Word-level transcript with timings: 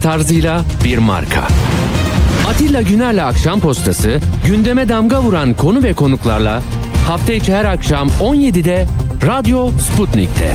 tarzıyla 0.00 0.64
bir 0.84 0.98
marka. 0.98 1.48
Atilla 2.48 2.82
Güner'le 2.82 3.18
Akşam 3.24 3.60
Postası 3.60 4.18
gündeme 4.46 4.88
damga 4.88 5.22
vuran 5.22 5.54
konu 5.54 5.82
ve 5.82 5.92
konuklarla 5.92 6.62
hafta 7.06 7.32
içi 7.32 7.54
her 7.54 7.64
akşam 7.64 8.08
17'de 8.08 8.86
Radyo 9.26 9.70
Sputnik'te. 9.70 10.54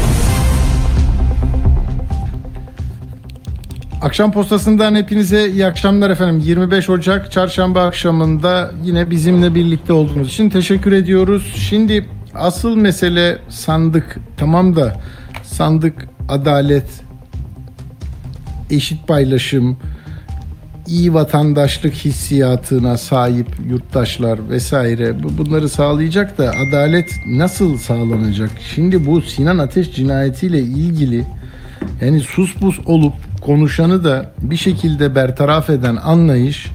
Akşam 4.01 4.31
postasından 4.31 4.95
hepinize 4.95 5.49
iyi 5.49 5.65
akşamlar 5.65 6.09
efendim. 6.09 6.39
25 6.45 6.89
Ocak 6.89 7.31
çarşamba 7.31 7.85
akşamında 7.85 8.71
yine 8.83 9.09
bizimle 9.09 9.55
birlikte 9.55 9.93
olduğunuz 9.93 10.27
için 10.27 10.49
teşekkür 10.49 10.91
ediyoruz. 10.91 11.53
Şimdi 11.69 12.09
asıl 12.35 12.75
mesele 12.75 13.37
sandık 13.49 14.17
tamam 14.37 14.75
da 14.75 15.01
sandık 15.43 16.07
adalet, 16.29 17.06
eşit 18.71 19.07
paylaşım, 19.07 19.77
iyi 20.87 21.13
vatandaşlık 21.13 21.93
hissiyatına 21.93 22.97
sahip 22.97 23.47
yurttaşlar 23.69 24.49
vesaire 24.49 25.23
bu- 25.23 25.37
bunları 25.37 25.69
sağlayacak 25.69 26.37
da 26.37 26.51
adalet 26.67 27.09
nasıl 27.27 27.77
sağlanacak? 27.77 28.49
Şimdi 28.75 29.05
bu 29.05 29.21
Sinan 29.21 29.57
Ateş 29.57 29.91
cinayetiyle 29.95 30.59
ilgili 30.59 31.23
yani 32.01 32.19
sus 32.19 32.55
pus 32.55 32.79
olup 32.85 33.13
konuşanı 33.41 34.03
da 34.03 34.31
bir 34.41 34.57
şekilde 34.57 35.15
bertaraf 35.15 35.69
eden 35.69 35.95
anlayış 35.95 36.67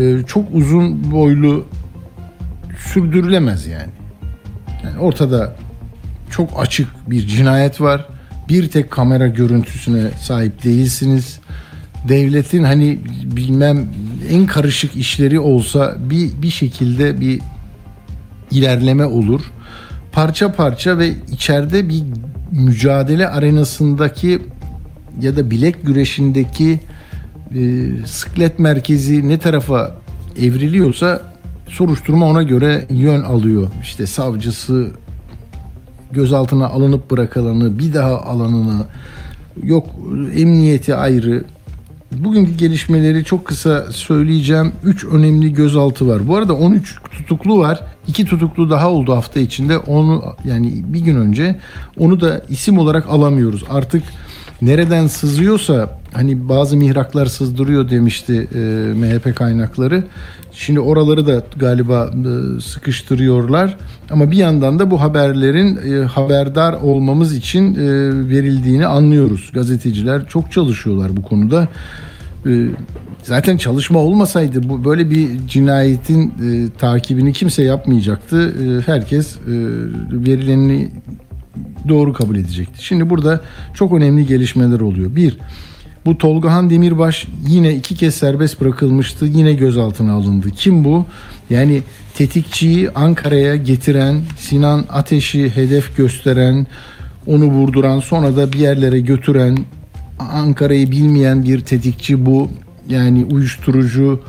e, 0.00 0.22
çok 0.26 0.44
uzun 0.52 1.12
boylu 1.12 1.64
sürdürülemez 2.78 3.66
yani. 3.66 3.92
Yani 4.84 4.98
ortada 4.98 5.56
çok 6.30 6.50
açık 6.62 6.88
bir 7.10 7.26
cinayet 7.26 7.80
var. 7.80 8.06
Bir 8.48 8.68
tek 8.68 8.90
kamera 8.90 9.26
görüntüsüne 9.26 10.10
sahip 10.20 10.64
değilsiniz. 10.64 11.40
Devletin 12.08 12.64
hani 12.64 12.98
bilmem 13.24 13.88
en 14.30 14.46
karışık 14.46 14.96
işleri 14.96 15.40
olsa 15.40 15.96
bir 16.10 16.42
bir 16.42 16.50
şekilde 16.50 17.20
bir 17.20 17.40
ilerleme 18.50 19.04
olur. 19.04 19.40
Parça 20.12 20.52
parça 20.52 20.98
ve 20.98 21.14
içeride 21.32 21.88
bir 21.88 22.02
mücadele 22.52 23.28
arenasındaki 23.28 24.42
ya 25.20 25.36
da 25.36 25.50
bilek 25.50 25.86
güreşindeki 25.86 26.80
e, 27.54 27.90
sıklet 28.06 28.58
merkezi 28.58 29.28
ne 29.28 29.38
tarafa 29.38 29.96
evriliyorsa 30.38 31.22
soruşturma 31.68 32.26
ona 32.26 32.42
göre 32.42 32.86
yön 32.90 33.22
alıyor. 33.22 33.68
İşte 33.82 34.06
savcısı 34.06 34.90
gözaltına 36.14 36.66
alınıp 36.66 37.10
bırakılanı 37.10 37.78
bir 37.78 37.94
daha 37.94 38.20
alanını 38.22 38.84
yok 39.62 39.86
emniyeti 40.36 40.94
ayrı. 40.94 41.44
Bugünkü 42.12 42.52
gelişmeleri 42.52 43.24
çok 43.24 43.44
kısa 43.44 43.92
söyleyeceğim. 43.92 44.72
3 44.84 45.04
önemli 45.04 45.52
gözaltı 45.52 46.08
var. 46.08 46.28
Bu 46.28 46.36
arada 46.36 46.54
13 46.54 46.96
tutuklu 47.12 47.58
var. 47.58 47.80
2 48.08 48.24
tutuklu 48.24 48.70
daha 48.70 48.90
oldu 48.90 49.12
hafta 49.12 49.40
içinde. 49.40 49.78
Onu 49.78 50.24
yani 50.44 50.72
bir 50.86 51.00
gün 51.00 51.16
önce 51.16 51.56
onu 51.98 52.20
da 52.20 52.42
isim 52.48 52.78
olarak 52.78 53.06
alamıyoruz. 53.08 53.64
Artık 53.70 54.02
nereden 54.64 55.06
sızıyorsa 55.06 55.98
hani 56.12 56.48
bazı 56.48 56.76
mihraklar 56.76 57.26
sızdırıyor 57.26 57.90
demişti 57.90 58.48
e, 58.54 58.58
MHP 58.94 59.36
kaynakları. 59.36 60.04
Şimdi 60.52 60.80
oraları 60.80 61.26
da 61.26 61.42
galiba 61.56 62.10
e, 62.10 62.60
sıkıştırıyorlar. 62.60 63.76
Ama 64.10 64.30
bir 64.30 64.36
yandan 64.36 64.78
da 64.78 64.90
bu 64.90 65.00
haberlerin 65.00 65.76
e, 65.76 66.04
haberdar 66.04 66.72
olmamız 66.72 67.36
için 67.36 67.74
e, 67.74 67.78
verildiğini 68.28 68.86
anlıyoruz. 68.86 69.50
Gazeteciler 69.52 70.28
çok 70.28 70.52
çalışıyorlar 70.52 71.16
bu 71.16 71.22
konuda. 71.22 71.68
E, 72.46 72.66
zaten 73.22 73.56
çalışma 73.56 73.98
olmasaydı 73.98 74.68
bu 74.68 74.84
böyle 74.84 75.10
bir 75.10 75.46
cinayetin 75.48 76.28
e, 76.28 76.78
takibini 76.78 77.32
kimse 77.32 77.62
yapmayacaktı. 77.62 78.54
E, 78.64 78.92
herkes 78.92 79.36
e, 79.36 79.40
verilenini 80.10 80.90
doğru 81.88 82.12
kabul 82.12 82.36
edecekti. 82.36 82.84
Şimdi 82.84 83.10
burada 83.10 83.40
çok 83.74 83.92
önemli 83.92 84.26
gelişmeler 84.26 84.80
oluyor. 84.80 85.16
Bir, 85.16 85.38
bu 86.06 86.18
Tolgahan 86.18 86.70
Demirbaş 86.70 87.26
yine 87.48 87.74
iki 87.74 87.94
kez 87.94 88.14
serbest 88.14 88.60
bırakılmıştı. 88.60 89.26
Yine 89.26 89.52
gözaltına 89.52 90.12
alındı. 90.12 90.50
Kim 90.50 90.84
bu? 90.84 91.06
Yani 91.50 91.82
tetikçiyi 92.14 92.90
Ankara'ya 92.90 93.56
getiren, 93.56 94.20
Sinan 94.38 94.84
Ateş'i 94.88 95.56
hedef 95.56 95.96
gösteren, 95.96 96.66
onu 97.26 97.44
vurduran, 97.44 98.00
sonra 98.00 98.36
da 98.36 98.52
bir 98.52 98.58
yerlere 98.58 99.00
götüren, 99.00 99.58
Ankara'yı 100.18 100.90
bilmeyen 100.90 101.42
bir 101.44 101.60
tetikçi 101.60 102.26
bu. 102.26 102.50
Yani 102.88 103.24
uyuşturucu 103.24 104.20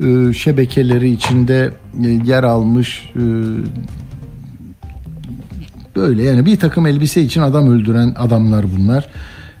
e, 0.00 0.32
şebekeleri 0.32 1.10
içinde 1.10 1.70
e, 2.04 2.08
yer 2.08 2.42
almış 2.42 3.10
e, 3.16 3.22
böyle 5.96 6.22
yani 6.22 6.46
bir 6.46 6.58
takım 6.58 6.86
elbise 6.86 7.22
için 7.22 7.40
adam 7.40 7.70
öldüren 7.70 8.14
adamlar 8.18 8.64
bunlar. 8.76 9.08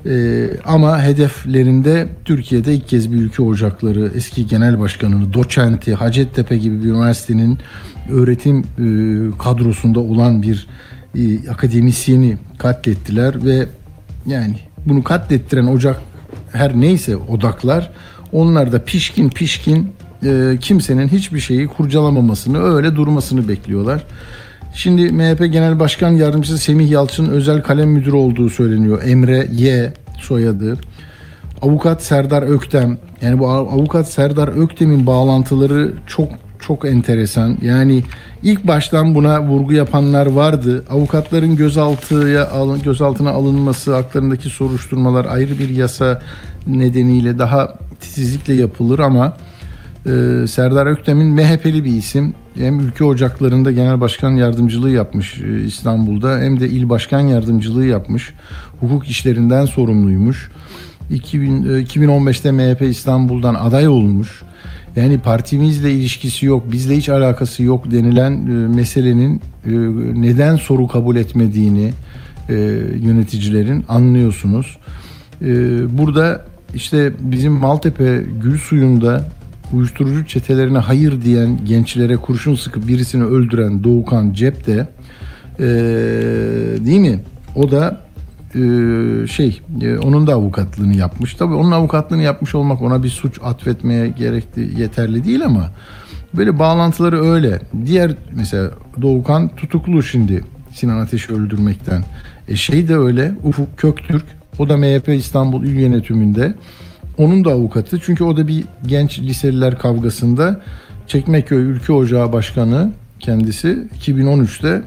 Ee, 0.06 0.50
ama 0.64 1.02
hedeflerinde 1.02 2.08
Türkiye'de 2.24 2.74
ilk 2.74 2.88
kez 2.88 3.12
bir 3.12 3.16
ülke 3.16 3.42
ocakları, 3.42 4.12
eski 4.14 4.46
genel 4.46 4.80
başkanını, 4.80 5.32
doçenti, 5.32 5.94
Hacettepe 5.94 6.56
gibi 6.56 6.84
bir 6.84 6.88
üniversitenin 6.88 7.58
öğretim 8.10 8.58
e, 8.58 8.86
kadrosunda 9.38 10.00
olan 10.00 10.42
bir 10.42 10.66
e, 11.14 11.48
akademisyeni 11.50 12.38
katlettiler 12.58 13.44
ve 13.44 13.66
yani 14.26 14.58
bunu 14.86 15.02
katlettiren 15.02 15.66
ocak 15.66 16.00
her 16.52 16.80
neyse 16.80 17.16
odaklar 17.16 17.90
onlar 18.32 18.72
da 18.72 18.84
pişkin 18.84 19.30
pişkin 19.30 19.92
e, 20.24 20.58
kimsenin 20.60 21.08
hiçbir 21.08 21.40
şeyi 21.40 21.68
kurcalamamasını 21.68 22.62
öyle 22.62 22.96
durmasını 22.96 23.48
bekliyorlar. 23.48 24.04
Şimdi 24.74 25.12
MHP 25.12 25.52
Genel 25.52 25.80
Başkan 25.80 26.10
Yardımcısı 26.10 26.58
Semih 26.58 26.90
Yalçın 26.90 27.28
özel 27.28 27.62
kalem 27.62 27.88
müdürü 27.88 28.16
olduğu 28.16 28.50
söyleniyor. 28.50 29.02
Emre 29.06 29.48
Y 29.52 29.92
soyadı. 30.20 30.78
Avukat 31.62 32.02
Serdar 32.02 32.42
Öktem. 32.42 32.98
Yani 33.22 33.38
bu 33.38 33.48
avukat 33.48 34.08
Serdar 34.08 34.62
Öktem'in 34.64 35.06
bağlantıları 35.06 35.92
çok 36.06 36.28
çok 36.60 36.84
enteresan. 36.84 37.58
Yani 37.62 38.02
ilk 38.42 38.66
baştan 38.66 39.14
buna 39.14 39.42
vurgu 39.42 39.72
yapanlar 39.72 40.26
vardı. 40.26 40.84
Avukatların 40.90 41.56
gözaltıya 41.56 42.50
alın, 42.50 42.82
gözaltına 42.82 43.30
alınması, 43.30 43.94
haklarındaki 43.94 44.48
soruşturmalar 44.50 45.24
ayrı 45.24 45.58
bir 45.58 45.68
yasa 45.68 46.22
nedeniyle 46.66 47.38
daha 47.38 47.74
titizlikle 48.00 48.54
yapılır 48.54 48.98
ama 48.98 49.36
ee, 50.06 50.46
Serdar 50.48 50.86
Öktem'in 50.86 51.26
MHP'li 51.26 51.84
bir 51.84 51.92
isim. 51.92 52.34
Hem 52.54 52.80
ülke 52.80 53.04
ocaklarında 53.04 53.72
genel 53.72 54.00
başkan 54.00 54.30
yardımcılığı 54.30 54.90
yapmış 54.90 55.40
e, 55.40 55.64
İstanbul'da 55.64 56.38
hem 56.38 56.60
de 56.60 56.68
il 56.68 56.88
başkan 56.88 57.20
yardımcılığı 57.20 57.86
yapmış. 57.86 58.34
Hukuk 58.80 59.08
işlerinden 59.08 59.64
sorumluymuş. 59.64 60.50
2000, 61.10 61.62
e, 61.62 61.82
2015'te 61.82 62.52
MHP 62.52 62.82
İstanbul'dan 62.82 63.54
aday 63.54 63.88
olmuş. 63.88 64.42
Yani 64.96 65.18
partimizle 65.18 65.92
ilişkisi 65.92 66.46
yok, 66.46 66.72
bizle 66.72 66.96
hiç 66.96 67.08
alakası 67.08 67.62
yok 67.62 67.90
denilen 67.90 68.32
e, 68.32 68.76
meselenin 68.76 69.36
e, 69.66 69.70
neden 70.20 70.56
soru 70.56 70.88
kabul 70.88 71.16
etmediğini 71.16 71.92
yöneticilerin 73.00 73.84
anlıyorsunuz. 73.88 74.78
Burada 75.90 76.44
işte 76.74 77.12
bizim 77.20 77.52
Maltepe 77.52 78.22
Gül 78.42 78.58
Suyu'nda 78.58 79.24
uyuşturucu 79.74 80.26
çetelerine 80.26 80.78
hayır 80.78 81.22
diyen 81.22 81.64
gençlere 81.64 82.16
kurşun 82.16 82.54
sıkıp 82.54 82.88
birisini 82.88 83.24
öldüren 83.24 83.84
Doğukan 83.84 84.32
Cep 84.32 84.66
de 84.66 84.88
e, 85.58 85.66
değil 86.84 87.00
mi? 87.00 87.20
O 87.56 87.70
da 87.70 88.00
e, 88.54 88.60
şey 89.26 89.60
e, 89.82 89.98
onun 89.98 90.26
da 90.26 90.34
avukatlığını 90.34 90.96
yapmış. 90.96 91.34
Tabii 91.34 91.54
onun 91.54 91.72
avukatlığını 91.72 92.22
yapmış 92.22 92.54
olmak 92.54 92.82
ona 92.82 93.02
bir 93.02 93.08
suç 93.08 93.38
atfetmeye 93.42 94.08
gerekli 94.08 94.80
yeterli 94.80 95.24
değil 95.24 95.44
ama 95.44 95.70
böyle 96.34 96.58
bağlantıları 96.58 97.22
öyle. 97.24 97.60
Diğer 97.86 98.14
mesela 98.32 98.70
Doğukan 99.02 99.48
tutuklu 99.48 100.02
şimdi 100.02 100.44
Sinan 100.72 100.98
Ateş'i 100.98 101.32
öldürmekten. 101.32 102.04
E 102.48 102.56
şey 102.56 102.88
de 102.88 102.96
öyle 102.96 103.32
Ufuk 103.44 103.78
Köktürk 103.78 104.24
o 104.58 104.68
da 104.68 104.76
MHP 104.76 105.08
İstanbul 105.08 105.64
İl 105.64 105.76
Yönetimi'nde. 105.76 106.54
Onun 107.18 107.44
da 107.44 107.50
avukatı 107.50 108.00
çünkü 108.00 108.24
o 108.24 108.36
da 108.36 108.48
bir 108.48 108.64
genç 108.86 109.18
liseliler 109.18 109.78
kavgasında 109.78 110.60
Çekmeköy 111.06 111.62
Ülke 111.62 111.92
Ocağı 111.92 112.32
Başkanı 112.32 112.90
kendisi 113.20 113.88
2013'te 114.00 114.82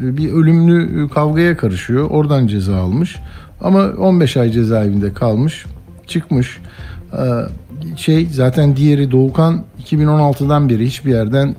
bir 0.00 0.32
ölümlü 0.32 1.08
kavgaya 1.08 1.56
karışıyor. 1.56 2.10
Oradan 2.10 2.46
ceza 2.46 2.76
almış. 2.76 3.16
Ama 3.60 3.88
15 3.88 4.36
ay 4.36 4.50
cezaevinde 4.50 5.12
kalmış. 5.12 5.66
Çıkmış. 6.06 6.58
Şey 7.96 8.26
zaten 8.26 8.76
diğeri 8.76 9.10
Doğukan 9.10 9.64
2016'dan 9.84 10.68
beri 10.68 10.86
hiçbir 10.86 11.10
yerden 11.10 11.56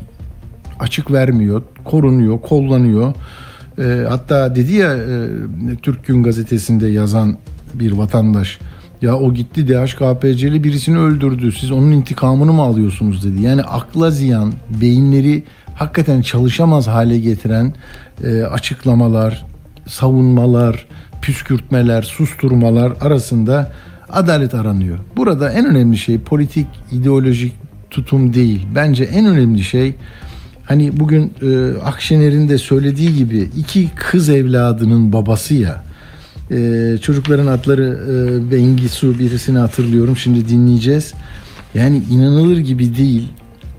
açık 0.79 1.11
vermiyor. 1.11 1.61
Korunuyor, 1.83 2.41
kollanıyor. 2.41 3.13
Hatta 4.09 4.55
dedi 4.55 4.73
ya 4.73 4.95
Türk 5.81 6.05
Gün 6.05 6.23
gazetesinde 6.23 6.87
yazan 6.87 7.37
bir 7.73 7.91
vatandaş 7.91 8.59
Ya 9.01 9.17
o 9.17 9.33
gitti 9.33 9.67
DHKPC'li 9.67 10.63
birisini 10.63 10.97
öldürdü. 10.97 11.51
Siz 11.51 11.71
onun 11.71 11.91
intikamını 11.91 12.53
mı 12.53 12.61
alıyorsunuz 12.61 13.23
dedi. 13.23 13.41
Yani 13.41 13.61
akla 13.61 14.11
ziyan, 14.11 14.53
beyinleri 14.81 15.43
hakikaten 15.75 16.21
çalışamaz 16.21 16.87
hale 16.87 17.19
getiren 17.19 17.73
e, 18.23 18.43
açıklamalar, 18.43 19.45
savunmalar, 19.87 20.85
püskürtmeler, 21.21 22.01
susturmalar 22.01 22.93
arasında 23.01 23.71
adalet 24.09 24.53
aranıyor. 24.53 24.99
Burada 25.17 25.51
en 25.51 25.65
önemli 25.65 25.97
şey 25.97 26.19
politik, 26.19 26.67
ideolojik 26.91 27.53
tutum 27.89 28.33
değil. 28.33 28.67
Bence 28.75 29.03
en 29.03 29.25
önemli 29.25 29.63
şey 29.63 29.95
hani 30.65 30.99
bugün 30.99 31.33
e, 31.41 31.79
Akşener'in 31.85 32.49
de 32.49 32.57
söylediği 32.57 33.15
gibi 33.15 33.49
iki 33.57 33.89
kız 33.95 34.29
evladının 34.29 35.13
babası 35.13 35.53
ya. 35.53 35.83
E, 36.51 36.97
çocukların 37.01 37.47
adları 37.47 37.99
e, 38.11 38.51
Bengisu 38.51 39.19
birisini 39.19 39.57
hatırlıyorum. 39.57 40.17
Şimdi 40.17 40.49
dinleyeceğiz. 40.49 41.13
Yani 41.73 42.03
inanılır 42.11 42.57
gibi 42.57 42.97
değil. 42.97 43.29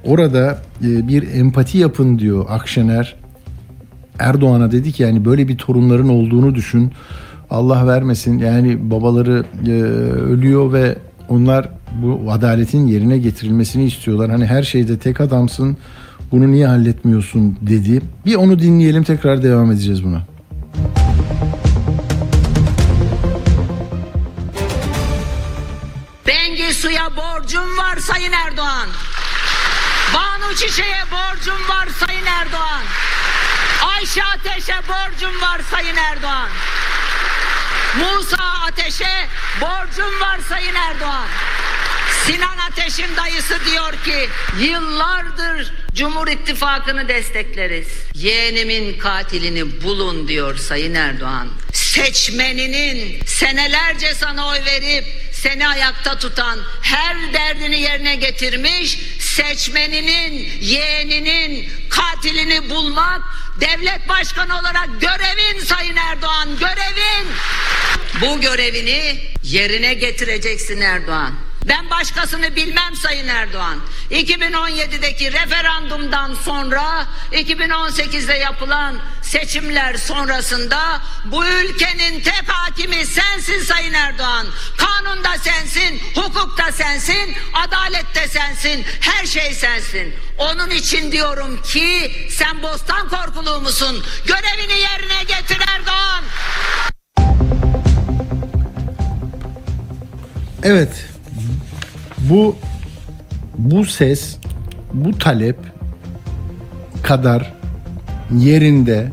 Orada 0.04 0.58
e, 0.84 1.08
bir 1.08 1.34
empati 1.34 1.78
yapın 1.78 2.18
diyor 2.18 2.46
Akşener. 2.48 3.16
Erdoğan'a 4.18 4.72
dedi 4.72 4.92
ki 4.92 5.02
yani 5.02 5.24
böyle 5.24 5.48
bir 5.48 5.56
torunların 5.56 6.08
olduğunu 6.08 6.54
düşün. 6.54 6.92
Allah 7.50 7.86
vermesin 7.86 8.38
yani 8.38 8.90
babaları 8.90 9.44
e, 9.66 9.72
ölüyor 10.22 10.72
ve 10.72 10.96
onlar 11.28 11.68
bu 12.02 12.32
adaletin 12.32 12.86
yerine 12.86 13.18
getirilmesini 13.18 13.84
istiyorlar. 13.84 14.30
Hani 14.30 14.46
her 14.46 14.62
şeyde 14.62 14.98
tek 14.98 15.20
adamsın 15.20 15.76
bunu 16.32 16.52
niye 16.52 16.66
halletmiyorsun 16.66 17.56
dedi. 17.60 18.02
Bir 18.26 18.34
onu 18.34 18.58
dinleyelim 18.58 19.02
tekrar 19.02 19.42
devam 19.42 19.72
edeceğiz 19.72 20.04
buna. 20.04 20.31
Banu 30.52 30.58
Çiçek'e 30.58 31.04
borcum 31.10 31.68
var 31.68 31.88
Sayın 32.00 32.26
Erdoğan. 32.26 32.82
Ayşe 33.82 34.24
Ateş'e 34.24 34.74
borcum 34.88 35.40
var 35.40 35.60
Sayın 35.70 35.96
Erdoğan. 35.96 36.48
Musa 37.98 38.36
Ateş'e 38.66 39.28
borcum 39.60 40.20
var 40.20 40.40
Sayın 40.48 40.74
Erdoğan. 40.74 41.26
Sinan 42.26 42.58
Ateş'in 42.58 43.16
dayısı 43.16 43.58
diyor 43.70 43.92
ki 43.92 44.28
yıllardır 44.60 45.72
Cumhur 45.94 46.28
İttifakı'nı 46.28 47.08
destekleriz. 47.08 47.88
Yeğenimin 48.14 48.98
katilini 48.98 49.82
bulun 49.82 50.28
diyor 50.28 50.56
Sayın 50.56 50.94
Erdoğan. 50.94 51.48
Seçmeninin 51.72 53.24
senelerce 53.26 54.14
sana 54.14 54.48
oy 54.48 54.58
verip 54.66 55.21
seni 55.42 55.68
ayakta 55.68 56.18
tutan 56.18 56.58
her 56.82 57.32
derdini 57.32 57.80
yerine 57.80 58.14
getirmiş 58.14 58.98
seçmeninin 59.20 60.50
yeğeninin 60.60 61.68
katilini 61.90 62.70
bulmak 62.70 63.22
devlet 63.60 64.08
başkanı 64.08 64.58
olarak 64.58 64.88
görevin 65.00 65.64
Sayın 65.64 65.96
Erdoğan 65.96 66.48
görevin. 66.58 67.28
Bu 68.20 68.40
görevini 68.40 69.18
yerine 69.42 69.94
getireceksin 69.94 70.80
Erdoğan. 70.80 71.34
Ben 71.68 71.90
başkasını 71.90 72.56
bilmem 72.56 72.96
Sayın 72.96 73.28
Erdoğan. 73.28 73.78
2017'deki 74.10 75.32
referandumdan 75.32 76.34
sonra 76.34 77.06
2018'de 77.32 78.32
yapılan 78.32 78.94
seçimler 79.22 79.94
sonrasında 79.94 81.00
bu 81.24 81.46
ülkenin 81.46 82.20
tek 82.20 82.44
hakimi 82.48 83.06
sensin 83.06 83.62
Sayın 83.62 83.92
Erdoğan. 83.92 84.46
Kanun 84.76 85.24
da 85.24 85.38
sensin, 85.38 86.00
hukuk 86.14 86.58
da 86.58 86.72
sensin, 86.72 87.34
adalet 87.54 88.14
de 88.14 88.28
sensin, 88.28 88.84
her 89.00 89.26
şey 89.26 89.54
sensin. 89.54 90.14
Onun 90.38 90.70
için 90.70 91.12
diyorum 91.12 91.62
ki 91.62 92.12
sen 92.30 92.62
bostan 92.62 93.08
korkuluğu 93.08 93.60
musun? 93.60 94.04
Görevini 94.26 94.80
yerine 94.80 95.24
getir 95.28 95.60
Erdoğan. 95.68 96.24
Evet. 100.62 101.11
Bu 102.30 102.56
bu 103.58 103.84
ses, 103.84 104.36
bu 104.94 105.18
talep 105.18 105.56
kadar 107.02 107.54
yerinde 108.38 109.12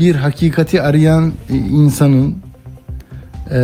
bir 0.00 0.14
hakikati 0.14 0.82
arayan 0.82 1.32
e, 1.50 1.56
insanın 1.56 2.36
e, 3.50 3.58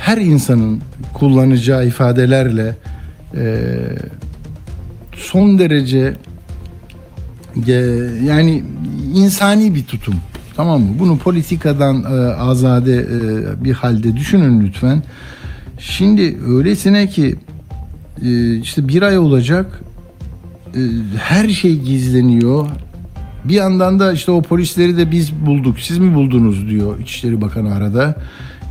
her 0.00 0.16
insanın 0.16 0.80
kullanacağı 1.14 1.86
ifadelerle 1.86 2.76
e, 3.36 3.66
son 5.16 5.58
derece 5.58 6.14
e, 7.66 7.72
yani 8.24 8.64
insani 9.14 9.74
bir 9.74 9.84
tutum. 9.84 10.14
Tamam 10.56 10.80
mı? 10.80 10.88
Bunu 10.98 11.18
politikadan 11.18 12.02
e, 12.02 12.34
azade 12.34 12.96
e, 12.96 13.64
bir 13.64 13.72
halde 13.72 14.16
düşünün 14.16 14.60
lütfen. 14.60 15.02
Şimdi 15.78 16.38
öylesine 16.46 17.06
ki 17.06 17.36
e, 18.24 18.56
işte 18.56 18.88
bir 18.88 19.02
ay 19.02 19.18
olacak 19.18 19.80
e, 20.74 20.80
her 21.18 21.48
şey 21.48 21.78
gizleniyor. 21.78 22.66
Bir 23.44 23.54
yandan 23.54 24.00
da 24.00 24.12
işte 24.12 24.30
o 24.30 24.42
polisleri 24.42 24.96
de 24.96 25.10
biz 25.10 25.32
bulduk. 25.46 25.80
Siz 25.80 25.98
mi 25.98 26.14
buldunuz 26.14 26.68
diyor 26.68 26.98
İçişleri 26.98 27.40
Bakanı 27.40 27.74
arada. 27.74 28.14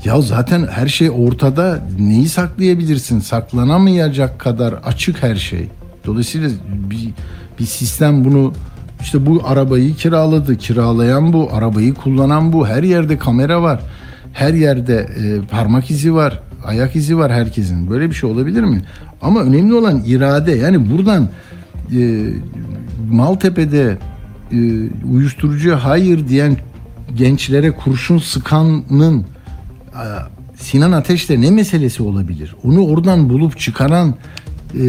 Ya 0.05 0.21
zaten 0.21 0.67
her 0.67 0.87
şey 0.87 1.09
ortada. 1.09 1.79
Neyi 1.99 2.29
saklayabilirsin? 2.29 3.19
Saklanamayacak 3.19 4.39
kadar 4.39 4.73
açık 4.73 5.23
her 5.23 5.35
şey. 5.35 5.67
Dolayısıyla 6.05 6.49
bir, 6.89 7.09
bir 7.59 7.65
sistem 7.65 8.25
bunu 8.25 8.53
işte 9.01 9.25
bu 9.25 9.41
arabayı 9.45 9.95
kiraladı. 9.95 10.57
Kiralayan 10.57 11.33
bu, 11.33 11.49
arabayı 11.53 11.93
kullanan 11.93 12.53
bu. 12.53 12.67
Her 12.67 12.83
yerde 12.83 13.17
kamera 13.17 13.61
var. 13.61 13.79
Her 14.33 14.53
yerde 14.53 14.95
e, 14.95 15.47
parmak 15.51 15.91
izi 15.91 16.13
var. 16.13 16.39
Ayak 16.65 16.95
izi 16.95 17.17
var 17.17 17.31
herkesin. 17.31 17.89
Böyle 17.89 18.09
bir 18.09 18.15
şey 18.15 18.29
olabilir 18.29 18.63
mi? 18.63 18.81
Ama 19.21 19.41
önemli 19.41 19.73
olan 19.73 20.01
irade. 20.05 20.51
Yani 20.51 20.91
buradan 20.91 21.29
e, 21.95 22.29
Maltepe'de 23.11 23.97
e, 24.51 24.57
uyuşturucuya 25.11 25.83
hayır 25.83 26.27
diyen 26.27 26.57
gençlere 27.15 27.71
kurşun 27.71 28.17
sıkanın 28.17 29.19
e, 29.19 30.05
Sinan 30.55 30.91
Ateş'le 30.91 31.29
ne 31.29 31.51
meselesi 31.51 32.03
olabilir? 32.03 32.55
Onu 32.63 32.85
oradan 32.85 33.29
bulup 33.29 33.59
çıkaran 33.59 34.15
e, 34.73 34.83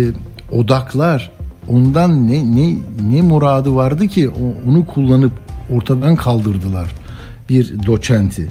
odaklar 0.53 1.31
ondan 1.69 2.29
ne 2.29 2.57
ne 2.57 2.77
ne 3.13 3.23
muradı 3.23 3.75
vardı 3.75 4.09
ki 4.09 4.31
onu 4.69 4.87
kullanıp 4.87 5.33
ortadan 5.71 6.17
kaldırdılar 6.17 6.91
bir 7.49 7.87
doçenti. 7.87 8.49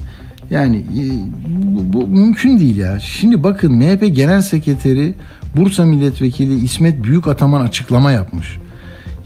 Yani 0.50 0.78
e, 0.78 1.04
bu, 1.48 1.94
bu 1.94 2.08
mümkün 2.08 2.60
değil 2.60 2.78
ya. 2.78 3.00
Şimdi 3.00 3.44
bakın 3.44 3.76
MHP 3.76 4.16
Genel 4.16 4.42
Sekreteri 4.42 5.14
Bursa 5.56 5.86
Milletvekili 5.86 6.64
İsmet 6.64 7.04
Büyükataman 7.04 7.62
açıklama 7.62 8.12
yapmış. 8.12 8.58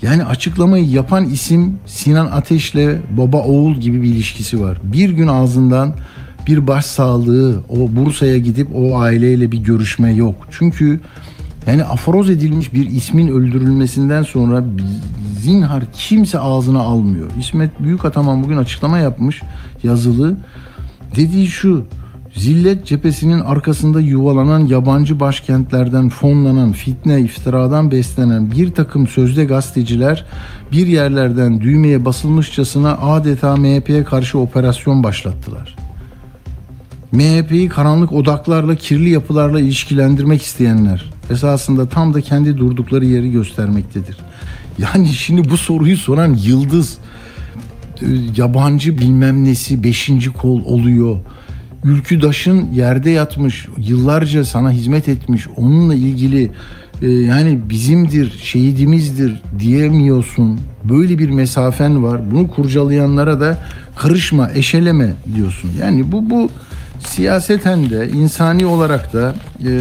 Yani 0.02 0.26
açıklamayı 0.26 0.90
yapan 0.90 1.26
isim 1.26 1.80
Sinan 1.86 2.26
Ateş'le 2.26 3.18
baba 3.18 3.38
oğul 3.38 3.76
gibi 3.76 4.02
bir 4.02 4.08
ilişkisi 4.08 4.62
var. 4.62 4.78
Bir 4.84 5.10
gün 5.10 5.28
ağzından 5.28 5.96
bir 6.48 6.68
başsağlığı 6.68 7.64
o 7.70 7.96
Bursa'ya 7.96 8.38
gidip 8.38 8.68
o 8.76 8.98
aileyle 9.00 9.52
bir 9.52 9.58
görüşme 9.58 10.14
yok. 10.14 10.36
Çünkü 10.52 11.00
yani 11.68 11.84
aforoz 11.84 12.30
edilmiş 12.30 12.74
bir 12.74 12.90
ismin 12.90 13.28
öldürülmesinden 13.28 14.24
sonra 14.24 14.64
zinhar 15.40 15.84
kimse 15.94 16.40
ağzına 16.40 16.80
almıyor. 16.80 17.28
İsmet 17.40 17.80
Büyükataman 17.80 18.44
bugün 18.44 18.58
açıklama 18.58 19.00
yapmış 19.00 19.42
yazılı. 19.84 20.38
Dediği 21.16 21.48
şu 21.48 21.86
Zillet 22.36 22.86
cephesinin 22.86 23.40
arkasında 23.40 24.00
yuvalanan 24.00 24.60
yabancı 24.60 25.20
başkentlerden 25.20 26.10
fonlanan 26.10 26.72
fitne 26.72 27.22
iftiradan 27.22 27.92
beslenen 27.92 28.52
bir 28.52 28.72
takım 28.72 29.08
sözde 29.08 29.46
gazeteciler 29.46 30.26
bir 30.72 30.88
yerlerden 30.88 31.62
düğmeye 31.62 32.06
basılmışçasına 32.06 32.98
adeta 32.98 33.56
MHP'ye 33.56 34.04
karşı 34.04 34.40
operasyon 34.40 35.04
başlattılar. 35.04 35.76
MHP'yi 37.12 37.70
karanlık 37.70 38.14
odaklarla, 38.14 38.76
kirli 38.76 39.10
yapılarla 39.10 39.60
ilişkilendirmek 39.60 40.42
isteyenler 40.42 41.14
esasında 41.30 41.90
tam 41.90 42.14
da 42.14 42.22
kendi 42.22 42.58
durdukları 42.58 43.06
yeri 43.06 43.32
göstermektedir. 43.32 44.18
Yani 44.78 45.08
şimdi 45.08 45.50
bu 45.50 45.58
soruyu 45.58 45.98
soran 45.98 46.34
Yıldız 46.34 46.98
e, 48.02 48.06
yabancı 48.38 48.98
bilmem 48.98 49.44
nesi 49.44 49.84
beşinci 49.84 50.34
kol 50.34 50.66
oluyor. 50.66 51.20
Ülküdaşın 51.84 52.72
yerde 52.72 53.10
yatmış, 53.10 53.68
yıllarca 53.78 54.46
sana 54.46 54.72
hizmet 54.72 55.10
etmiş, 55.10 55.48
onunla 55.58 55.96
ilgili 55.96 56.52
e, 57.02 57.12
yani 57.12 57.60
bizimdir, 57.70 58.40
şehidimizdir 58.44 59.42
diyemiyorsun. 59.60 60.60
Böyle 60.84 61.20
bir 61.20 61.30
mesafen 61.30 62.04
var. 62.04 62.32
Bunu 62.32 62.48
kurcalayanlara 62.48 63.40
da 63.40 63.58
karışma, 63.96 64.52
eşeleme 64.56 65.14
diyorsun. 65.36 65.72
Yani 65.82 66.12
bu 66.12 66.30
bu 66.30 66.50
siyaseten 67.08 67.90
de 67.90 68.10
insani 68.10 68.66
olarak 68.66 69.14
da 69.14 69.36
e, 69.66 69.72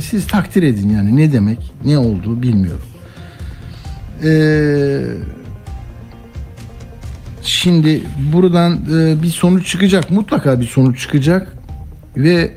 siz 0.00 0.26
takdir 0.26 0.62
edin 0.62 0.90
yani 0.90 1.16
ne 1.16 1.32
demek 1.32 1.72
ne 1.84 1.98
olduğu 1.98 2.42
bilmiyorum. 2.42 2.86
E, 4.24 4.30
şimdi 7.44 8.02
buradan 8.32 8.72
e, 8.72 9.22
bir 9.22 9.28
sonuç 9.28 9.66
çıkacak 9.66 10.10
mutlaka 10.10 10.60
bir 10.60 10.66
sonuç 10.66 11.00
çıkacak 11.00 11.56
ve 12.16 12.52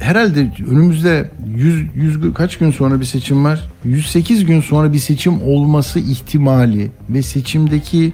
herhalde 0.00 0.50
önümüzde 0.70 1.30
100, 1.46 1.88
100 1.94 2.34
kaç 2.34 2.58
gün 2.58 2.70
sonra 2.70 3.00
bir 3.00 3.04
seçim 3.04 3.44
var 3.44 3.68
108 3.84 4.44
gün 4.44 4.60
sonra 4.60 4.92
bir 4.92 4.98
seçim 4.98 5.42
olması 5.42 5.98
ihtimali 5.98 6.90
ve 7.10 7.22
seçimdeki 7.22 8.12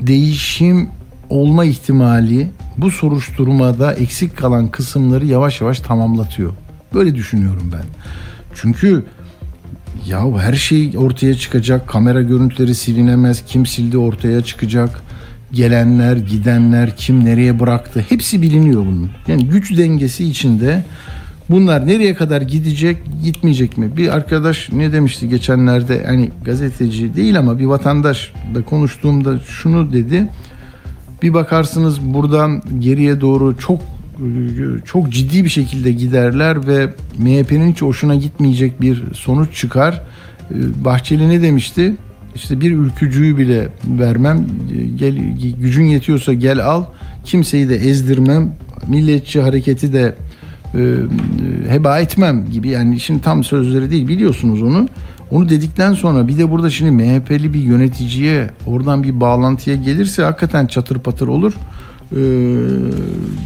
değişim 0.00 0.88
olma 1.30 1.64
ihtimali 1.64 2.50
bu 2.76 2.90
soruşturmada 2.90 3.92
eksik 3.92 4.36
kalan 4.36 4.68
kısımları 4.68 5.26
yavaş 5.26 5.60
yavaş 5.60 5.80
tamamlatıyor. 5.80 6.52
Böyle 6.94 7.14
düşünüyorum 7.14 7.70
ben. 7.72 7.84
Çünkü 8.54 9.04
ya 10.06 10.38
her 10.38 10.54
şey 10.54 10.92
ortaya 10.96 11.34
çıkacak. 11.34 11.88
Kamera 11.88 12.22
görüntüleri 12.22 12.74
silinemez. 12.74 13.42
Kim 13.46 13.66
sildi 13.66 13.98
ortaya 13.98 14.42
çıkacak. 14.42 15.02
Gelenler, 15.52 16.16
gidenler, 16.16 16.96
kim 16.96 17.24
nereye 17.24 17.60
bıraktı. 17.60 18.04
Hepsi 18.08 18.42
biliniyor 18.42 18.80
bunun. 18.80 19.10
Yani 19.28 19.48
güç 19.48 19.78
dengesi 19.78 20.24
içinde 20.24 20.84
bunlar 21.50 21.86
nereye 21.86 22.14
kadar 22.14 22.42
gidecek, 22.42 22.96
gitmeyecek 23.24 23.78
mi? 23.78 23.96
Bir 23.96 24.08
arkadaş 24.08 24.72
ne 24.72 24.92
demişti 24.92 25.28
geçenlerde 25.28 26.04
hani 26.06 26.30
gazeteci 26.44 27.16
değil 27.16 27.38
ama 27.38 27.58
bir 27.58 27.64
vatandaş 27.66 28.32
da 28.54 28.62
konuştuğumda 28.62 29.38
şunu 29.38 29.92
dedi. 29.92 30.28
Bir 31.22 31.34
bakarsınız 31.34 32.00
buradan 32.00 32.62
geriye 32.78 33.20
doğru 33.20 33.58
çok 33.58 33.80
çok 34.84 35.10
ciddi 35.12 35.44
bir 35.44 35.48
şekilde 35.48 35.92
giderler 35.92 36.66
ve 36.66 36.86
MHP'nin 37.18 37.72
hiç 37.72 37.82
hoşuna 37.82 38.14
gitmeyecek 38.14 38.80
bir 38.80 39.02
sonuç 39.14 39.54
çıkar. 39.54 40.02
Ee, 40.50 40.84
Bahçeli 40.84 41.28
ne 41.28 41.42
demişti? 41.42 41.94
İşte 42.34 42.60
bir 42.60 42.70
ülkücüyü 42.70 43.36
bile 43.36 43.68
vermem. 43.86 44.46
Gel 44.96 45.16
gücün 45.58 45.84
yetiyorsa 45.84 46.32
gel 46.32 46.66
al. 46.66 46.84
Kimseyi 47.24 47.68
de 47.68 47.76
ezdirmem. 47.76 48.52
Milliyetçi 48.88 49.40
hareketi 49.40 49.92
de 49.92 50.14
e, 50.74 50.96
heba 51.68 51.98
etmem 52.00 52.50
gibi. 52.50 52.68
Yani 52.68 53.00
şimdi 53.00 53.22
tam 53.22 53.44
sözleri 53.44 53.90
değil 53.90 54.08
biliyorsunuz 54.08 54.62
onu. 54.62 54.88
Onu 55.30 55.48
dedikten 55.48 55.94
sonra 55.94 56.28
bir 56.28 56.38
de 56.38 56.50
burada 56.50 56.70
şimdi 56.70 56.90
MHP'li 56.90 57.54
bir 57.54 57.60
yöneticiye 57.60 58.50
oradan 58.66 59.02
bir 59.02 59.20
bağlantıya 59.20 59.76
gelirse 59.76 60.22
hakikaten 60.22 60.66
çatır 60.66 60.98
patır 60.98 61.28
olur. 61.28 61.52
Ee, 62.12 62.16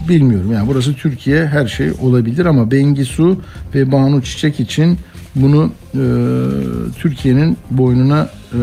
bilmiyorum 0.09 0.53
yani 0.53 0.69
burası 0.69 0.95
Türkiye 0.95 1.47
her 1.47 1.67
şey 1.67 1.91
olabilir 2.03 2.47
ama 2.47 2.71
Bengisu 2.71 3.41
ve 3.75 3.93
Banu 3.93 4.23
Çiçek 4.23 4.61
için 4.61 4.99
bunu 5.37 5.71
e, 5.95 6.03
Türkiye'nin 6.99 7.57
boynuna 7.71 8.29
e, 8.53 8.59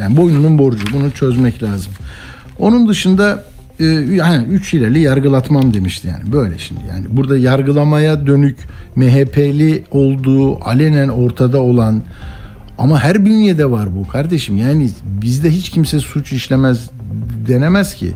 yani 0.00 0.16
boynunun 0.16 0.58
borcu 0.58 0.84
bunu 0.92 1.10
çözmek 1.10 1.62
lazım. 1.62 1.92
Onun 2.58 2.88
dışında 2.88 3.44
e, 3.80 3.84
yani 4.14 4.46
üç 4.46 4.74
ileri 4.74 5.00
yargılatmam 5.00 5.74
demişti 5.74 6.08
yani 6.08 6.32
böyle 6.32 6.58
şimdi 6.58 6.80
yani 6.88 7.06
burada 7.08 7.38
yargılamaya 7.38 8.26
dönük 8.26 8.56
MHP'li 8.96 9.84
olduğu 9.90 10.64
alenen 10.64 11.08
ortada 11.08 11.62
olan 11.62 12.02
ama 12.78 13.00
her 13.00 13.24
bünyede 13.24 13.70
var 13.70 13.96
bu 13.96 14.08
kardeşim 14.08 14.56
yani 14.56 14.90
bizde 15.04 15.50
hiç 15.50 15.70
kimse 15.70 16.00
suç 16.00 16.32
işlemez 16.32 16.90
denemez 17.48 17.94
ki. 17.94 18.12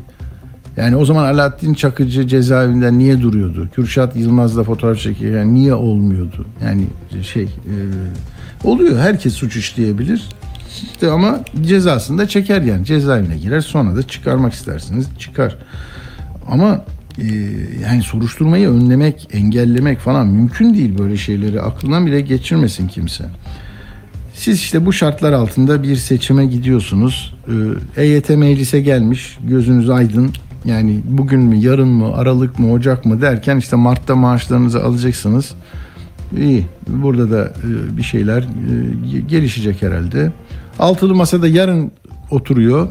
Yani 0.76 0.96
o 0.96 1.04
zaman 1.04 1.24
Alaaddin 1.24 1.74
Çakıcı 1.74 2.28
cezaevinden 2.28 2.98
niye 2.98 3.22
duruyordu? 3.22 3.68
Kürşat 3.74 4.16
Yılmaz'la 4.16 4.64
fotoğraf 4.64 4.98
çekirken 4.98 5.54
niye 5.54 5.74
olmuyordu? 5.74 6.46
Yani 6.64 6.84
şey 7.22 7.42
e, 7.44 7.74
oluyor. 8.64 8.98
Herkes 8.98 9.34
suç 9.34 9.56
işleyebilir. 9.56 10.28
İşte 10.92 11.10
ama 11.10 11.40
cezasını 11.62 12.18
da 12.18 12.28
çeker 12.28 12.62
yani. 12.62 12.84
Cezaevine 12.84 13.36
girer 13.36 13.60
sonra 13.60 13.96
da 13.96 14.02
çıkarmak 14.02 14.52
istersiniz 14.52 15.06
çıkar. 15.18 15.56
Ama 16.50 16.84
e, 17.18 17.26
yani 17.82 18.02
soruşturmayı 18.02 18.68
önlemek, 18.68 19.28
engellemek 19.32 19.98
falan 19.98 20.26
mümkün 20.26 20.74
değil 20.74 20.98
böyle 20.98 21.16
şeyleri. 21.16 21.60
Aklından 21.62 22.06
bile 22.06 22.20
geçirmesin 22.20 22.88
kimse. 22.88 23.24
Siz 24.34 24.58
işte 24.58 24.86
bu 24.86 24.92
şartlar 24.92 25.32
altında 25.32 25.82
bir 25.82 25.96
seçime 25.96 26.46
gidiyorsunuz. 26.46 27.34
Ee, 27.96 28.02
EYT 28.02 28.28
meclise 28.28 28.80
gelmiş. 28.80 29.38
Gözünüz 29.44 29.90
aydın. 29.90 30.32
Yani 30.64 31.00
bugün 31.04 31.40
mü, 31.40 31.56
yarın 31.56 31.88
mı, 31.88 32.14
Aralık 32.14 32.58
mı, 32.58 32.72
Ocak 32.72 33.04
mı 33.04 33.22
derken 33.22 33.56
işte 33.56 33.76
Mart'ta 33.76 34.16
maaşlarınızı 34.16 34.84
alacaksınız. 34.84 35.54
İyi. 36.38 36.66
Burada 36.88 37.30
da 37.30 37.44
e, 37.44 37.96
bir 37.96 38.02
şeyler 38.02 38.42
e, 38.42 39.20
gelişecek 39.20 39.82
herhalde. 39.82 40.32
Altılı 40.78 41.14
masada 41.14 41.48
yarın 41.48 41.92
oturuyor. 42.30 42.88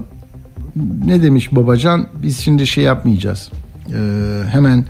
Ne 1.06 1.24
demiş 1.24 1.56
Babacan? 1.56 2.08
Biz 2.24 2.40
şimdi 2.40 2.68
şey 2.68 2.84
yapmayacağız. 2.84 3.52
Hemen 4.52 4.86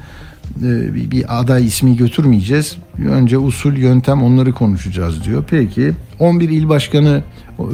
e, 0.64 0.94
bir, 0.94 1.12
bir 1.12 1.40
aday 1.40 1.66
ismi 1.66 1.98
götürmeyeceğiz. 1.98 2.78
Önce 3.10 3.38
usul, 3.38 3.78
yöntem 3.78 4.24
onları 4.24 4.54
konuşacağız 4.54 5.24
diyor. 5.24 5.44
Peki 5.50 5.94
11 6.20 6.50
il 6.50 6.70
başkanı 6.70 7.24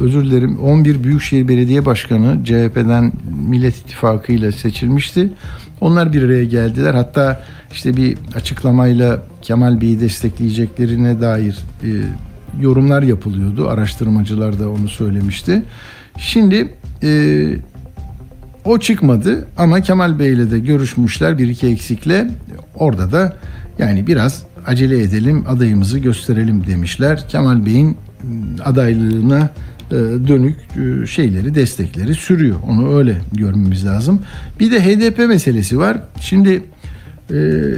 özür 0.00 0.24
dilerim 0.24 0.58
11 0.58 1.04
Büyükşehir 1.04 1.48
Belediye 1.48 1.86
Başkanı 1.86 2.44
CHP'den 2.44 3.12
Millet 3.48 3.76
İttifakı 3.76 4.32
ile 4.32 4.52
seçilmişti. 4.52 5.32
Onlar 5.80 6.12
bir 6.12 6.22
araya 6.22 6.44
geldiler. 6.44 6.94
Hatta 6.94 7.42
işte 7.72 7.96
bir 7.96 8.18
açıklamayla 8.34 9.22
Kemal 9.42 9.80
Bey'i 9.80 10.00
destekleyeceklerine 10.00 11.20
dair 11.20 11.58
e, 11.82 11.88
yorumlar 12.60 13.02
yapılıyordu. 13.02 13.68
Araştırmacılar 13.68 14.58
da 14.58 14.70
onu 14.70 14.88
söylemişti. 14.88 15.62
Şimdi 16.18 16.74
e, 17.02 17.10
o 18.64 18.78
çıkmadı 18.78 19.48
ama 19.56 19.80
Kemal 19.80 20.18
Bey 20.18 20.32
ile 20.32 20.50
de 20.50 20.58
görüşmüşler 20.58 21.38
bir 21.38 21.48
iki 21.48 21.66
eksikle. 21.66 22.30
Orada 22.74 23.12
da 23.12 23.36
yani 23.78 24.06
biraz 24.06 24.42
acele 24.66 25.02
edelim 25.02 25.44
adayımızı 25.48 25.98
gösterelim 25.98 26.66
demişler. 26.66 27.28
Kemal 27.28 27.66
Bey'in 27.66 27.96
adaylığına 28.64 29.50
e, 29.90 29.94
dönük 30.28 30.56
e, 30.56 31.06
şeyleri, 31.06 31.54
destekleri 31.54 32.14
sürüyor. 32.14 32.56
Onu 32.68 32.96
öyle 32.98 33.16
görmemiz 33.32 33.86
lazım. 33.86 34.22
Bir 34.60 34.70
de 34.70 34.80
HDP 34.84 35.18
meselesi 35.18 35.78
var. 35.78 35.98
Şimdi 36.20 36.50
e, 37.30 37.34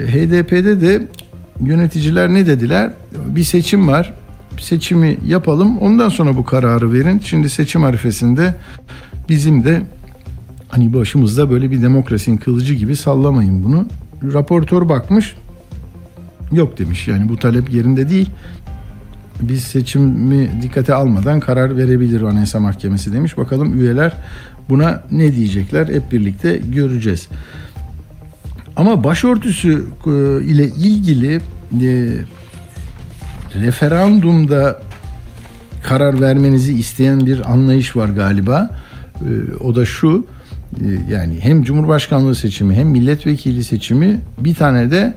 HDP'de 0.07 0.81
de 0.81 1.03
yöneticiler 1.61 2.35
ne 2.35 2.47
dediler? 2.47 2.91
Bir 3.27 3.45
seçim 3.45 3.89
var. 3.89 4.15
Seçimi 4.61 5.19
yapalım. 5.27 5.79
Ondan 5.79 6.09
sonra 6.09 6.37
bu 6.37 6.45
kararı 6.45 6.93
verin. 6.93 7.19
Şimdi 7.25 7.51
seçim 7.51 7.85
arifesinde 7.85 8.55
bizim 9.29 9.65
de 9.65 9.83
hani 10.69 10.95
başımızda 10.95 11.51
böyle 11.51 11.71
bir 11.71 11.83
demokrasinin 11.83 12.37
kılıcı 12.37 12.75
gibi 12.75 12.97
sallamayın 12.97 13.65
bunu. 13.65 13.87
Raportör 14.33 14.89
bakmış. 14.89 15.35
Yok 16.53 16.79
demiş. 16.79 17.09
Yani 17.09 17.29
bu 17.29 17.37
talep 17.37 17.71
yerinde 17.71 18.11
değil 18.11 18.31
biz 19.41 19.65
seçimi 19.65 20.51
dikkate 20.63 20.95
almadan 20.95 21.41
karar 21.41 21.77
verebilir 21.77 22.23
Anayasa 22.23 22.61
Mahkemesi 22.61 23.13
demiş. 23.13 23.39
Bakalım 23.39 23.81
üyeler 23.81 24.13
buna 24.69 25.03
ne 25.11 25.37
diyecekler 25.37 25.89
hep 25.89 26.13
birlikte 26.13 26.57
göreceğiz. 26.57 27.29
Ama 28.77 29.05
başörtüsü 29.05 29.85
e, 30.07 30.11
ile 30.45 30.67
ilgili 30.67 31.35
e, 31.35 31.41
referandumda 33.55 34.83
karar 35.83 36.21
vermenizi 36.21 36.75
isteyen 36.75 37.27
bir 37.27 37.53
anlayış 37.53 37.97
var 37.97 38.09
galiba. 38.09 38.71
E, 39.21 39.31
o 39.61 39.77
da 39.77 39.87
şu 39.87 40.27
yani 41.11 41.39
hem 41.41 41.63
Cumhurbaşkanlığı 41.63 42.35
seçimi 42.35 42.75
hem 42.75 42.89
milletvekili 42.89 43.65
seçimi 43.65 44.21
bir 44.39 44.55
tane 44.55 44.91
de 44.91 45.15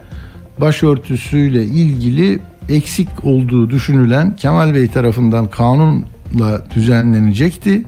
başörtüsüyle 0.59 1.63
ilgili 1.63 2.39
eksik 2.69 3.09
olduğu 3.23 3.69
düşünülen 3.69 4.35
Kemal 4.35 4.73
Bey 4.73 4.87
tarafından 4.87 5.47
kanunla 5.47 6.65
düzenlenecekti. 6.75 7.83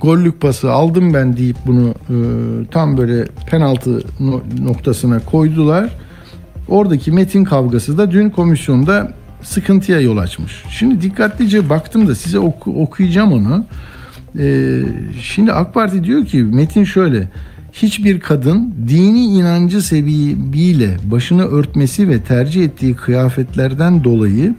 Gollük 0.00 0.40
pası 0.40 0.72
aldım 0.72 1.14
ben 1.14 1.36
deyip 1.36 1.56
bunu 1.66 1.88
e, 1.88 2.16
tam 2.70 2.96
böyle 2.96 3.24
penaltı 3.50 4.02
noktasına 4.60 5.20
koydular. 5.20 5.90
Oradaki 6.68 7.12
metin 7.12 7.44
kavgası 7.44 7.98
da 7.98 8.10
dün 8.10 8.30
komisyonda 8.30 9.12
sıkıntıya 9.42 10.00
yol 10.00 10.16
açmış. 10.16 10.64
Şimdi 10.70 11.02
dikkatlice 11.02 11.68
baktım 11.70 12.08
da 12.08 12.14
size 12.14 12.38
oku, 12.38 12.82
okuyacağım 12.82 13.32
onu. 13.32 13.66
Ee, 14.38 14.80
şimdi 15.20 15.52
AK 15.52 15.74
Parti 15.74 16.04
diyor 16.04 16.26
ki 16.26 16.42
metin 16.42 16.84
şöyle 16.84 17.28
hiçbir 17.72 18.20
kadın 18.20 18.74
dini 18.88 19.24
inancı 19.24 19.82
sebebiyle 19.82 20.96
başını 21.04 21.44
örtmesi 21.44 22.08
ve 22.08 22.22
tercih 22.22 22.64
ettiği 22.64 22.94
kıyafetlerden 22.94 24.04
dolayı 24.04 24.54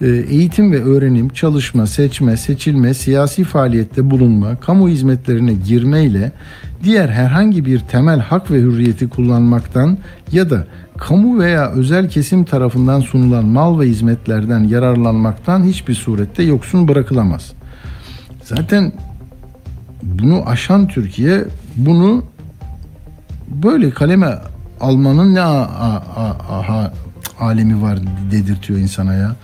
e, 0.00 0.06
eğitim 0.08 0.72
ve 0.72 0.82
öğrenim, 0.82 1.28
çalışma, 1.28 1.86
seçme, 1.86 2.36
seçilme, 2.36 2.94
siyasi 2.94 3.44
faaliyette 3.44 4.10
bulunma, 4.10 4.56
kamu 4.56 4.88
hizmetlerine 4.88 5.52
girmeyle 5.52 6.32
diğer 6.84 7.08
herhangi 7.08 7.64
bir 7.64 7.78
temel 7.78 8.20
hak 8.20 8.50
ve 8.50 8.58
hürriyeti 8.58 9.08
kullanmaktan 9.08 9.98
ya 10.32 10.50
da 10.50 10.66
kamu 10.98 11.38
veya 11.38 11.70
özel 11.70 12.08
kesim 12.08 12.44
tarafından 12.44 13.00
sunulan 13.00 13.44
mal 13.44 13.80
ve 13.80 13.86
hizmetlerden 13.86 14.64
yararlanmaktan 14.64 15.64
hiçbir 15.64 15.94
surette 15.94 16.42
yoksun 16.42 16.88
bırakılamaz. 16.88 17.52
Zaten 18.44 18.92
bunu 20.02 20.48
aşan 20.48 20.88
Türkiye 20.88 21.44
bunu 21.76 22.24
böyle 23.48 23.90
kaleme 23.90 24.38
almanın 24.80 25.34
ne 25.34 25.42
a, 25.42 26.92
alemi 27.40 27.82
var 27.82 27.98
dedirtiyor 28.30 28.78
insana 28.78 29.14
ya. 29.14 29.36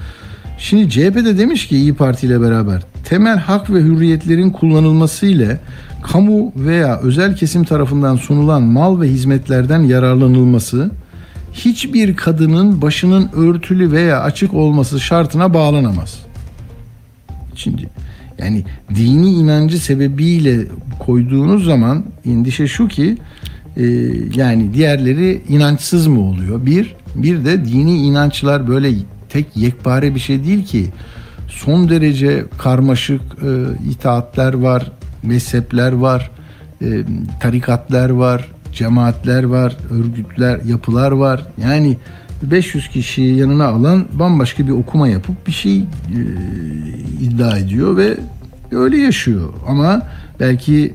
Şimdi 0.59 0.91
CHP 0.91 1.17
de 1.17 1.39
demiş 1.39 1.69
ki 1.69 1.77
İyi 1.77 1.95
Parti 1.95 2.27
ile 2.27 2.41
beraber 2.41 2.83
temel 3.05 3.39
hak 3.39 3.71
ve 3.71 3.81
hürriyetlerin 3.81 4.51
kullanılması 4.51 5.27
ile 5.27 5.61
kamu 6.03 6.53
veya 6.57 6.99
özel 6.99 7.37
kesim 7.37 7.65
tarafından 7.65 8.17
sunulan 8.17 8.63
mal 8.63 9.01
ve 9.01 9.09
hizmetlerden 9.09 9.81
yararlanılması 9.81 10.91
hiçbir 11.53 12.17
kadının 12.17 12.83
başının 12.83 13.31
örtülü 13.33 13.93
veya 13.93 14.21
açık 14.21 14.55
olması 14.55 15.01
şartına 15.01 15.55
bağlanamaz. 15.55 16.19
Şimdi 17.55 17.89
yani 18.39 18.65
dini 18.95 19.31
inancı 19.31 19.79
sebebiyle 19.79 20.67
koyduğunuz 20.99 21.65
zaman 21.65 22.05
endişe 22.27 22.67
şu 22.67 22.89
ki 22.89 23.19
e, 23.77 23.85
yani 24.35 24.75
diğerleri 24.75 25.43
inançsız 25.49 26.07
mı 26.07 26.21
oluyor? 26.21 26.67
Bir, 26.67 26.95
bir 27.15 27.45
de 27.45 27.65
dini 27.65 27.97
inançlar 27.97 28.69
böyle 28.69 28.93
tek 29.29 29.57
yekpare 29.57 30.15
bir 30.15 30.21
şey 30.21 30.45
değil 30.45 30.67
ki. 30.67 30.87
Son 31.49 31.89
derece 31.89 32.45
karmaşık 32.59 33.21
e, 33.23 33.51
itaatler 33.91 34.55
var, 34.55 34.93
mezhepler 35.23 35.93
var, 35.93 36.31
e, 36.83 37.05
tarikatlar 37.41 38.11
var, 38.11 38.49
cemaatler 38.73 39.45
var, 39.45 39.77
örgütler, 39.91 40.61
yapılar 40.65 41.13
var. 41.13 41.47
Yani 41.63 41.97
500 42.43 42.89
kişiyi 42.89 43.37
yanına 43.37 43.67
alan 43.67 44.05
bambaşka 44.13 44.67
bir 44.67 44.73
okuma 44.73 45.09
yapıp 45.09 45.47
bir 45.47 45.53
şey 45.53 45.79
e, 45.79 45.85
iddia 47.21 47.59
ediyor 47.59 47.97
ve 47.97 48.17
öyle 48.73 48.99
yaşıyor. 48.99 49.53
Ama 49.69 50.03
belki 50.41 50.95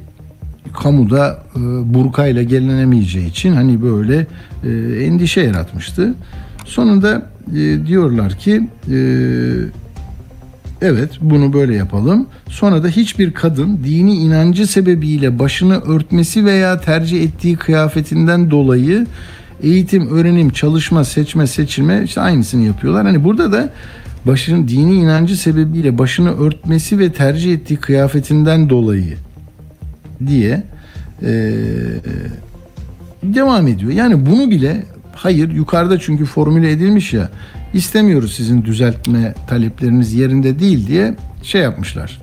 kamuda 0.73 1.43
e, 1.55 1.59
burkayla 1.93 2.43
gelinemeyeceği 2.43 3.29
için 3.29 3.53
hani 3.53 3.81
böyle 3.81 4.27
e, 4.63 4.69
endişe 5.05 5.41
yaratmıştı. 5.41 6.13
Sonunda 6.65 7.29
e, 7.55 7.87
diyorlar 7.87 8.33
ki 8.33 8.69
e, 8.91 8.97
evet 10.81 11.09
bunu 11.21 11.53
böyle 11.53 11.75
yapalım. 11.75 12.27
Sonra 12.49 12.83
da 12.83 12.87
hiçbir 12.87 13.31
kadın 13.31 13.79
dini 13.83 14.15
inancı 14.15 14.67
sebebiyle 14.67 15.39
başını 15.39 15.81
örtmesi 15.81 16.45
veya 16.45 16.81
tercih 16.81 17.23
ettiği 17.23 17.55
kıyafetinden 17.55 18.51
dolayı 18.51 19.07
eğitim, 19.63 20.09
öğrenim, 20.09 20.49
çalışma, 20.49 21.03
seçme, 21.03 21.47
seçilme 21.47 22.01
işte 22.05 22.21
aynısını 22.21 22.65
yapıyorlar. 22.65 23.05
Hani 23.05 23.23
burada 23.23 23.51
da 23.51 23.73
başının 24.25 24.67
dini 24.67 24.95
inancı 24.95 25.37
sebebiyle 25.37 25.97
başını 25.97 26.39
örtmesi 26.39 26.99
ve 26.99 27.11
tercih 27.11 27.53
ettiği 27.53 27.77
kıyafetinden 27.77 28.69
dolayı 28.69 29.17
diye 30.27 30.63
e, 31.21 31.53
devam 33.23 33.67
ediyor. 33.67 33.91
Yani 33.91 34.25
bunu 34.25 34.49
bile 34.49 34.83
hayır 35.15 35.51
yukarıda 35.51 35.99
çünkü 35.99 36.25
formüle 36.25 36.71
edilmiş 36.71 37.13
ya 37.13 37.29
istemiyoruz 37.73 38.33
sizin 38.33 38.65
düzeltme 38.65 39.33
talepleriniz 39.47 40.13
yerinde 40.13 40.59
değil 40.59 40.87
diye 40.87 41.15
şey 41.43 41.61
yapmışlar. 41.61 42.21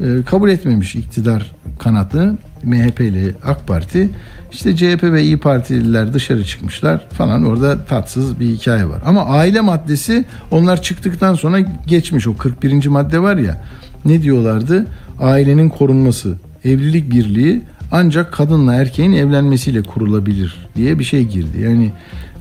E, 0.00 0.22
kabul 0.26 0.50
etmemiş 0.50 0.94
iktidar 0.94 1.52
kanatı 1.78 2.38
MHP 2.62 3.00
ile 3.00 3.34
AK 3.44 3.66
Parti. 3.66 4.10
İşte 4.52 4.76
CHP 4.76 5.02
ve 5.02 5.22
İyi 5.22 5.36
Partililer 5.36 6.14
dışarı 6.14 6.44
çıkmışlar 6.44 7.08
falan 7.08 7.44
orada 7.44 7.84
tatsız 7.84 8.40
bir 8.40 8.46
hikaye 8.46 8.88
var. 8.88 9.02
Ama 9.04 9.24
aile 9.24 9.60
maddesi 9.60 10.24
onlar 10.50 10.82
çıktıktan 10.82 11.34
sonra 11.34 11.60
geçmiş 11.86 12.26
o 12.26 12.36
41. 12.36 12.86
madde 12.86 13.22
var 13.22 13.36
ya 13.36 13.64
ne 14.04 14.22
diyorlardı? 14.22 14.86
Ailenin 15.20 15.68
korunması, 15.68 16.34
evlilik 16.66 17.10
birliği 17.10 17.62
ancak 17.92 18.32
kadınla 18.32 18.74
erkeğin 18.74 19.12
evlenmesiyle 19.12 19.82
kurulabilir 19.82 20.68
diye 20.76 20.98
bir 20.98 21.04
şey 21.04 21.24
girdi. 21.24 21.60
Yani 21.60 21.92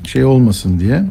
şey 0.04 0.26
olmasın 0.26 0.80
diye 0.80 1.04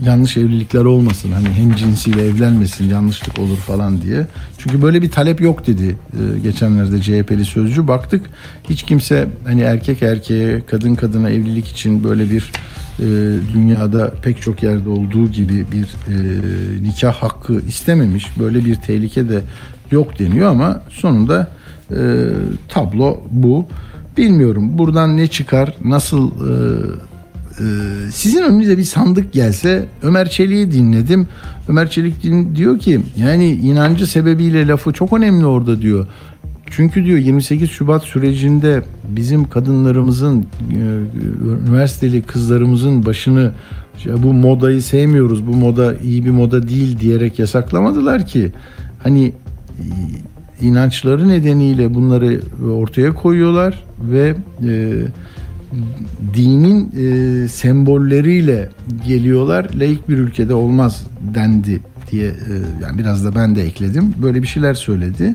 yanlış 0.00 0.36
evlilikler 0.36 0.84
olmasın 0.84 1.32
hani 1.32 1.48
hem 1.48 1.74
cinsiyle 1.74 2.26
evlenmesin 2.26 2.88
yanlışlık 2.88 3.38
olur 3.38 3.56
falan 3.56 4.02
diye. 4.02 4.26
Çünkü 4.58 4.82
böyle 4.82 5.02
bir 5.02 5.10
talep 5.10 5.40
yok 5.40 5.66
dedi 5.66 5.96
e, 6.12 6.38
geçenlerde 6.38 7.02
CHP'li 7.02 7.44
sözcü. 7.44 7.88
Baktık 7.88 8.26
hiç 8.68 8.82
kimse 8.82 9.28
hani 9.44 9.60
erkek 9.60 10.02
erkeğe 10.02 10.66
kadın 10.66 10.94
kadına 10.94 11.30
evlilik 11.30 11.68
için 11.68 12.04
böyle 12.04 12.30
bir 12.30 12.52
e, 12.98 13.04
dünyada 13.54 14.10
pek 14.22 14.42
çok 14.42 14.62
yerde 14.62 14.88
olduğu 14.88 15.28
gibi 15.28 15.66
bir 15.72 15.84
e, 15.84 16.82
nikah 16.82 17.14
hakkı 17.14 17.60
istememiş. 17.68 18.26
Böyle 18.38 18.64
bir 18.64 18.74
tehlike 18.74 19.28
de 19.28 19.40
yok 19.90 20.18
deniyor 20.18 20.50
ama 20.50 20.82
sonunda 20.90 21.48
e, 21.96 22.00
tablo 22.68 23.20
bu. 23.30 23.66
Bilmiyorum 24.16 24.78
buradan 24.78 25.16
ne 25.16 25.26
çıkar 25.26 25.76
nasıl 25.84 26.30
e, 26.30 26.52
ee, 27.60 28.10
sizin 28.12 28.42
önünüze 28.42 28.78
bir 28.78 28.84
sandık 28.84 29.32
gelse 29.32 29.86
Ömer 30.02 30.30
Çelik'i 30.30 30.72
dinledim. 30.72 31.28
Ömer 31.68 31.90
Çelik 31.90 32.14
diyor 32.56 32.78
ki 32.78 33.00
yani 33.16 33.50
inancı 33.50 34.06
sebebiyle 34.06 34.66
lafı 34.66 34.92
çok 34.92 35.12
önemli 35.12 35.46
orada 35.46 35.82
diyor. 35.82 36.06
Çünkü 36.70 37.04
diyor 37.04 37.18
28 37.18 37.70
Şubat 37.70 38.02
sürecinde 38.02 38.82
bizim 39.08 39.48
kadınlarımızın, 39.48 40.46
e, 40.70 40.82
üniversiteli 41.66 42.22
kızlarımızın 42.22 43.06
başını 43.06 43.52
bu 44.16 44.32
modayı 44.32 44.82
sevmiyoruz, 44.82 45.46
bu 45.46 45.56
moda 45.56 45.94
iyi 45.96 46.24
bir 46.24 46.30
moda 46.30 46.68
değil 46.68 47.00
diyerek 47.00 47.38
yasaklamadılar 47.38 48.26
ki. 48.26 48.52
Hani 49.02 49.26
e, 49.26 49.84
inançları 50.62 51.28
nedeniyle 51.28 51.94
bunları 51.94 52.40
ortaya 52.72 53.14
koyuyorlar 53.14 53.84
ve 54.00 54.34
e, 54.68 55.02
dinin 56.34 56.92
e, 56.96 57.48
sembolleriyle 57.48 58.68
geliyorlar. 59.06 59.70
Laik 59.74 60.08
bir 60.08 60.18
ülkede 60.18 60.54
olmaz 60.54 61.06
dendi 61.34 61.80
diye 62.10 62.26
e, 62.26 62.52
yani 62.82 62.98
biraz 62.98 63.24
da 63.24 63.34
ben 63.34 63.56
de 63.56 63.62
ekledim. 63.62 64.14
Böyle 64.22 64.42
bir 64.42 64.46
şeyler 64.46 64.74
söyledi. 64.74 65.34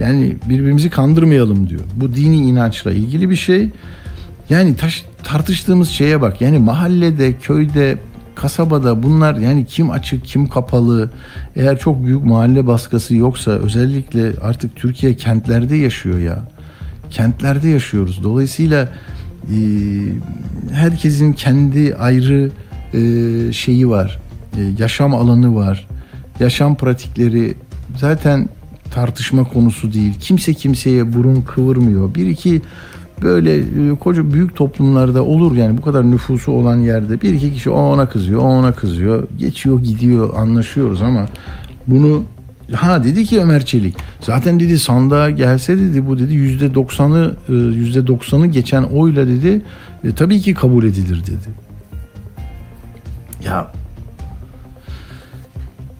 Yani 0.00 0.36
birbirimizi 0.48 0.90
kandırmayalım 0.90 1.68
diyor. 1.68 1.80
Bu 1.96 2.14
dini 2.14 2.36
inançla 2.36 2.92
ilgili 2.92 3.30
bir 3.30 3.36
şey. 3.36 3.70
Yani 4.50 4.76
taş, 4.76 5.04
tartıştığımız 5.24 5.88
şeye 5.88 6.20
bak. 6.20 6.40
Yani 6.40 6.58
mahallede, 6.58 7.32
köyde, 7.32 7.98
kasabada 8.34 9.02
bunlar 9.02 9.34
yani 9.34 9.66
kim 9.66 9.90
açık 9.90 10.24
kim 10.24 10.48
kapalı 10.48 11.10
eğer 11.56 11.78
çok 11.78 12.04
büyük 12.04 12.24
mahalle 12.24 12.66
baskısı 12.66 13.16
yoksa 13.16 13.50
özellikle 13.50 14.32
artık 14.42 14.76
Türkiye 14.76 15.16
kentlerde 15.16 15.76
yaşıyor 15.76 16.18
ya. 16.18 16.44
Kentlerde 17.10 17.68
yaşıyoruz. 17.68 18.20
Dolayısıyla 18.22 18.88
ee, 19.52 19.56
herkesin 20.72 21.32
kendi 21.32 21.94
ayrı 21.94 22.50
e, 22.94 23.52
şeyi 23.52 23.88
var. 23.88 24.18
E, 24.56 24.60
yaşam 24.78 25.14
alanı 25.14 25.54
var. 25.54 25.86
Yaşam 26.40 26.76
pratikleri 26.76 27.54
zaten 27.96 28.48
tartışma 28.90 29.44
konusu 29.44 29.92
değil. 29.92 30.14
Kimse 30.20 30.54
kimseye 30.54 31.12
burun 31.12 31.42
kıvırmıyor. 31.42 32.14
Bir 32.14 32.26
iki 32.26 32.62
böyle 33.24 33.56
e, 33.56 33.94
koca 34.00 34.32
büyük 34.32 34.56
toplumlarda 34.56 35.24
olur 35.24 35.56
yani 35.56 35.78
bu 35.78 35.82
kadar 35.82 36.10
nüfusu 36.10 36.52
olan 36.52 36.76
yerde 36.76 37.20
bir 37.20 37.34
iki 37.34 37.52
kişi 37.52 37.70
o 37.70 37.80
ona 37.80 38.08
kızıyor, 38.08 38.40
o 38.40 38.44
ona 38.44 38.72
kızıyor. 38.72 39.28
Geçiyor 39.38 39.80
gidiyor 39.80 40.34
anlaşıyoruz 40.36 41.02
ama 41.02 41.26
bunu 41.86 42.22
Ha 42.72 43.04
dedi 43.04 43.24
ki 43.24 43.40
Ömer 43.40 43.64
Çelik 43.64 43.96
zaten 44.20 44.60
dedi 44.60 44.78
sandığa 44.78 45.30
gelse 45.30 45.78
dedi 45.78 46.06
bu 46.06 46.18
dedi 46.18 46.34
yüzde 46.34 46.74
doksanı 46.74 47.34
e, 47.48 47.52
yüzde 47.52 48.06
doksanı 48.06 48.46
geçen 48.46 48.82
oyla 48.82 49.28
dedi 49.28 49.62
e, 50.04 50.14
tabii 50.14 50.40
ki 50.40 50.54
kabul 50.54 50.84
edilir 50.84 51.22
dedi. 51.26 51.48
Ya 53.44 53.72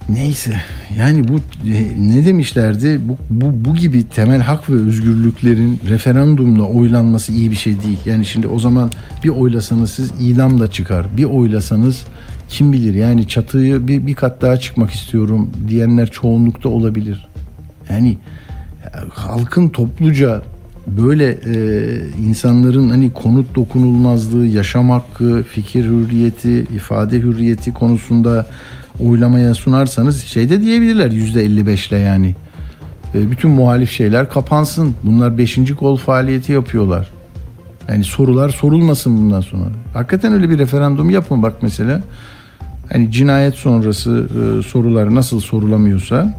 neyse 0.09 0.61
yani 0.99 1.29
bu 1.29 1.37
e, 1.69 1.87
ne 1.99 2.27
demişlerdi 2.27 3.01
bu, 3.05 3.19
bu, 3.31 3.65
bu 3.65 3.75
gibi 3.75 4.09
temel 4.09 4.41
hak 4.41 4.71
ve 4.71 4.75
özgürlüklerin 4.75 5.81
referandumla 5.89 6.63
oylanması 6.63 7.33
iyi 7.33 7.51
bir 7.51 7.57
şey 7.57 7.83
değil. 7.83 7.99
Yani 8.05 8.27
şimdi 8.27 8.47
o 8.47 8.59
zaman 8.59 8.91
bir 9.25 9.29
oylasanız 9.29 9.91
siz 9.91 10.13
idam 10.21 10.61
da 10.61 10.71
çıkar 10.71 11.07
bir 11.17 11.25
oylasanız 11.25 12.03
kim 12.49 12.73
bilir 12.73 12.95
yani 12.95 13.29
çatıyı 13.29 13.89
bir, 13.89 14.07
bir 14.07 14.15
kat 14.15 14.43
daha 14.43 14.57
çıkmak 14.57 14.91
istiyorum 14.91 15.51
diyenler 15.69 16.11
çoğunlukta 16.11 16.69
olabilir. 16.69 17.29
Yani 17.91 18.19
halkın 19.11 19.69
topluca 19.69 20.43
böyle 20.87 21.29
e, 21.31 21.57
insanların 22.29 22.91
hani 22.91 23.13
konut 23.13 23.55
dokunulmazlığı, 23.55 24.47
yaşam 24.47 24.91
hakkı, 24.91 25.43
fikir 25.43 25.85
hürriyeti, 25.85 26.51
ifade 26.51 27.19
hürriyeti 27.19 27.73
konusunda 27.73 28.47
oylamaya 29.01 29.55
sunarsanız 29.55 30.25
şey 30.25 30.51
de 30.51 30.61
diyebilirler 30.61 31.11
yüzde 31.11 31.45
55 31.45 31.89
ile 31.89 31.99
yani. 31.99 32.35
E, 33.15 33.31
bütün 33.31 33.51
muhalif 33.51 33.91
şeyler 33.91 34.31
kapansın. 34.31 34.95
Bunlar 35.03 35.39
beşinci 35.39 35.75
kol 35.75 35.97
faaliyeti 35.97 36.53
yapıyorlar. 36.53 37.11
Yani 37.89 38.05
sorular 38.05 38.49
sorulmasın 38.49 39.17
bundan 39.17 39.41
sonra. 39.41 39.65
Hakikaten 39.95 40.33
öyle 40.33 40.51
bir 40.51 40.59
referandum 40.59 41.11
yapın 41.11 41.43
bak 41.43 41.55
mesela. 41.63 42.03
Hani 42.93 43.13
cinayet 43.13 43.55
sonrası 43.55 44.29
e, 44.31 44.63
sorular 44.63 45.15
nasıl 45.15 45.41
sorulamıyorsa 45.41 46.35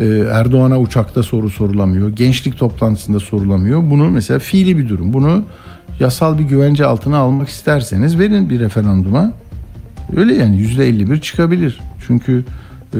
e, 0.00 0.04
Erdoğan'a 0.32 0.80
uçakta 0.80 1.22
soru 1.22 1.50
sorulamıyor. 1.50 2.08
Gençlik 2.08 2.58
toplantısında 2.58 3.20
sorulamıyor. 3.20 3.90
Bunu 3.90 4.10
mesela 4.10 4.38
fiili 4.38 4.78
bir 4.78 4.88
durum. 4.88 5.12
Bunu 5.12 5.44
yasal 6.00 6.38
bir 6.38 6.44
güvence 6.44 6.86
altına 6.86 7.18
almak 7.18 7.48
isterseniz 7.48 8.18
verin 8.18 8.50
bir 8.50 8.60
referanduma. 8.60 9.32
Öyle 10.16 10.34
yani 10.34 10.58
yüzde 10.58 10.88
51 10.88 11.20
çıkabilir. 11.20 11.80
Çünkü 12.06 12.44
e, 12.94 12.98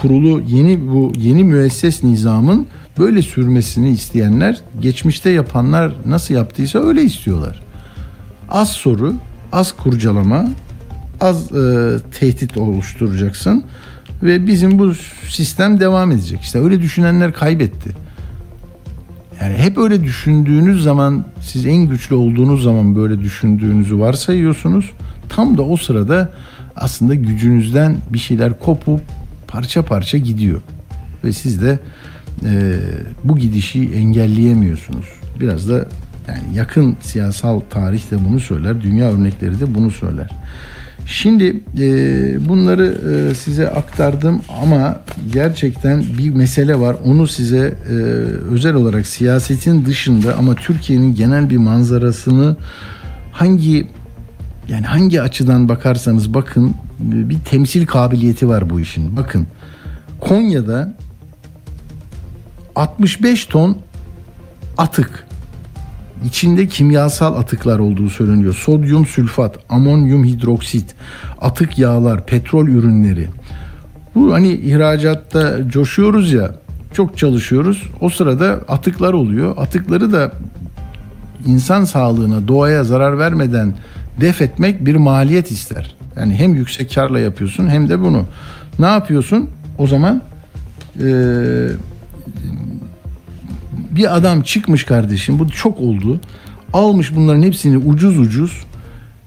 kurulu 0.00 0.42
yeni 0.48 0.88
bu 0.88 1.12
yeni 1.18 1.44
müesses 1.44 2.04
nizamın 2.04 2.66
böyle 2.98 3.22
sürmesini 3.22 3.90
isteyenler 3.90 4.60
geçmişte 4.80 5.30
yapanlar 5.30 5.92
nasıl 6.06 6.34
yaptıysa 6.34 6.78
öyle 6.78 7.02
istiyorlar. 7.02 7.62
Az 8.48 8.70
soru, 8.70 9.14
az 9.52 9.72
kurcalama, 9.72 10.48
az 11.20 11.52
e, 11.52 11.96
tehdit 12.18 12.56
oluşturacaksın 12.56 13.64
ve 14.22 14.46
bizim 14.46 14.78
bu 14.78 14.92
sistem 15.28 15.80
devam 15.80 16.12
edecek. 16.12 16.40
İşte 16.42 16.60
öyle 16.60 16.82
düşünenler 16.82 17.32
kaybetti. 17.32 17.90
Yani 19.40 19.56
hep 19.56 19.78
öyle 19.78 20.04
düşündüğünüz 20.04 20.82
zaman 20.82 21.24
siz 21.40 21.66
en 21.66 21.88
güçlü 21.88 22.14
olduğunuz 22.14 22.62
zaman 22.62 22.96
böyle 22.96 23.20
düşündüğünüzü 23.20 23.98
varsayıyorsunuz. 23.98 24.92
Tam 25.28 25.58
da 25.58 25.62
o 25.62 25.76
sırada 25.76 26.32
aslında 26.76 27.14
gücünüzden 27.14 27.96
bir 28.10 28.18
şeyler 28.18 28.58
kopup 28.58 29.00
parça 29.48 29.84
parça 29.84 30.18
gidiyor. 30.18 30.60
Ve 31.24 31.32
siz 31.32 31.62
de 31.62 31.78
e, 32.44 32.78
bu 33.24 33.38
gidişi 33.38 33.90
engelleyemiyorsunuz. 33.94 35.06
Biraz 35.40 35.68
da 35.68 35.88
yani 36.28 36.42
yakın 36.54 36.96
siyasal 37.00 37.60
tarih 37.70 38.10
de 38.10 38.24
bunu 38.24 38.40
söyler, 38.40 38.82
dünya 38.82 39.12
örnekleri 39.12 39.60
de 39.60 39.74
bunu 39.74 39.90
söyler. 39.90 40.30
Şimdi 41.06 41.60
e, 41.78 42.48
bunları 42.48 42.98
e, 43.30 43.34
size 43.34 43.70
aktardım 43.70 44.40
ama 44.62 45.00
gerçekten 45.32 46.04
bir 46.18 46.30
mesele 46.30 46.80
var. 46.80 46.96
Onu 47.04 47.26
size 47.26 47.74
e, 47.88 47.92
özel 48.52 48.74
olarak 48.74 49.06
siyasetin 49.06 49.84
dışında 49.84 50.36
ama 50.36 50.54
Türkiye'nin 50.54 51.14
genel 51.14 51.50
bir 51.50 51.56
manzarasını 51.56 52.56
hangi 53.32 53.86
yani 54.68 54.86
hangi 54.86 55.22
açıdan 55.22 55.68
bakarsanız 55.68 56.34
bakın 56.34 56.74
bir 56.98 57.38
temsil 57.38 57.86
kabiliyeti 57.86 58.48
var 58.48 58.70
bu 58.70 58.80
işin. 58.80 59.16
Bakın 59.16 59.46
Konya'da 60.20 60.94
65 62.74 63.46
ton 63.46 63.78
atık 64.78 65.26
içinde 66.24 66.68
kimyasal 66.68 67.34
atıklar 67.34 67.78
olduğu 67.78 68.10
söyleniyor. 68.10 68.54
Sodyum 68.54 69.06
sülfat, 69.06 69.58
amonyum 69.68 70.24
hidroksit, 70.24 70.94
atık 71.40 71.78
yağlar, 71.78 72.26
petrol 72.26 72.68
ürünleri. 72.68 73.28
Bu 74.14 74.32
hani 74.32 74.52
ihracatta 74.52 75.68
coşuyoruz 75.68 76.32
ya, 76.32 76.54
çok 76.92 77.18
çalışıyoruz. 77.18 77.82
O 78.00 78.10
sırada 78.10 78.60
atıklar 78.68 79.12
oluyor. 79.12 79.54
Atıkları 79.56 80.12
da 80.12 80.32
insan 81.46 81.84
sağlığına, 81.84 82.48
doğaya 82.48 82.84
zarar 82.84 83.18
vermeden 83.18 83.74
def 84.20 84.42
etmek 84.42 84.86
bir 84.86 84.96
maliyet 84.96 85.50
ister. 85.50 85.94
Yani 86.16 86.34
hem 86.34 86.54
yüksek 86.54 86.94
karla 86.94 87.20
yapıyorsun 87.20 87.68
hem 87.68 87.88
de 87.88 88.00
bunu. 88.00 88.24
Ne 88.78 88.86
yapıyorsun? 88.86 89.50
O 89.78 89.86
zaman 89.86 90.22
eee 91.00 91.68
bir 93.90 94.16
adam 94.16 94.42
çıkmış 94.42 94.84
kardeşim 94.84 95.38
bu 95.38 95.48
çok 95.48 95.80
oldu. 95.80 96.20
Almış 96.72 97.16
bunların 97.16 97.42
hepsini 97.42 97.78
ucuz 97.78 98.18
ucuz 98.18 98.62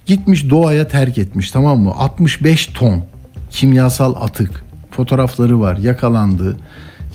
gitmiş 0.05 0.49
doğaya 0.49 0.87
terk 0.87 1.17
etmiş 1.17 1.51
tamam 1.51 1.79
mı? 1.79 1.91
65 1.97 2.65
ton 2.65 3.03
kimyasal 3.49 4.15
atık 4.21 4.63
fotoğrafları 4.91 5.59
var 5.59 5.77
yakalandı. 5.77 6.57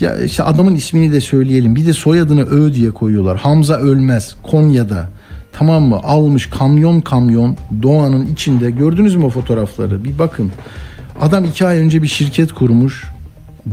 Ya 0.00 0.16
işte 0.24 0.42
adamın 0.42 0.74
ismini 0.74 1.12
de 1.12 1.20
söyleyelim. 1.20 1.76
Bir 1.76 1.86
de 1.86 1.92
soyadını 1.92 2.42
Ö 2.42 2.74
diye 2.74 2.90
koyuyorlar. 2.90 3.38
Hamza 3.38 3.76
Ölmez 3.76 4.36
Konya'da. 4.42 5.08
Tamam 5.58 5.82
mı? 5.82 6.00
Almış 6.04 6.46
kamyon 6.46 7.00
kamyon 7.00 7.56
doğanın 7.82 8.26
içinde. 8.26 8.70
Gördünüz 8.70 9.16
mü 9.16 9.24
o 9.24 9.30
fotoğrafları? 9.30 10.04
Bir 10.04 10.18
bakın. 10.18 10.52
Adam 11.20 11.44
iki 11.44 11.66
ay 11.66 11.78
önce 11.78 12.02
bir 12.02 12.08
şirket 12.08 12.52
kurmuş. 12.52 13.04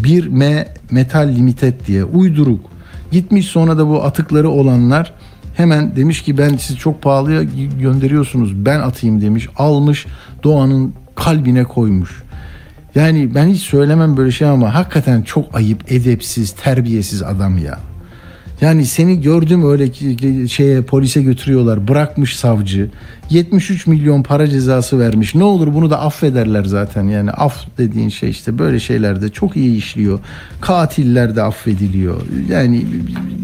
1M 0.02 0.68
Metal 0.92 1.28
Limited 1.28 1.74
diye 1.88 2.04
uyduruk. 2.04 2.66
Gitmiş 3.12 3.46
sonra 3.46 3.78
da 3.78 3.88
bu 3.88 4.04
atıkları 4.04 4.50
olanlar 4.50 5.14
hemen 5.58 5.96
demiş 5.96 6.22
ki 6.22 6.38
ben 6.38 6.58
sizi 6.58 6.80
çok 6.80 7.02
pahalıya 7.02 7.44
gönderiyorsunuz 7.80 8.66
ben 8.66 8.80
atayım 8.80 9.22
demiş. 9.22 9.48
Almış 9.58 10.06
doğanın 10.44 10.94
kalbine 11.16 11.64
koymuş. 11.64 12.24
Yani 12.96 13.36
ben 13.36 13.48
hiç 13.48 13.62
söylemem 13.62 14.18
böyle 14.18 14.32
şey 14.32 14.48
ama 14.48 14.76
hakikaten 14.76 15.22
çok 15.22 15.56
ayıp, 15.56 15.92
edepsiz, 15.92 16.52
terbiyesiz 16.52 17.24
adam 17.24 17.58
ya. 17.58 17.80
Yani 18.62 18.86
seni 18.86 19.22
gördüm 19.22 19.72
öyle 19.72 19.90
ki 19.92 20.18
şeye 20.50 20.82
polise 20.82 21.22
götürüyorlar. 21.22 21.88
Bırakmış 21.88 22.36
savcı. 22.36 22.90
73 23.30 23.88
milyon 23.88 24.24
para 24.24 24.48
cezası 24.48 25.00
vermiş. 25.00 25.36
Ne 25.36 25.44
olur 25.44 25.74
bunu 25.74 25.90
da 25.90 26.00
affederler 26.02 26.64
zaten. 26.64 27.04
Yani 27.04 27.32
af 27.32 27.66
dediğin 27.78 28.10
şey 28.10 28.30
işte 28.30 28.60
böyle 28.60 28.80
şeylerde 28.80 29.30
çok 29.30 29.58
iyi 29.58 29.78
işliyor. 29.78 30.20
Katiller 30.62 31.36
de 31.36 31.42
affediliyor. 31.42 32.22
Yani 32.50 32.86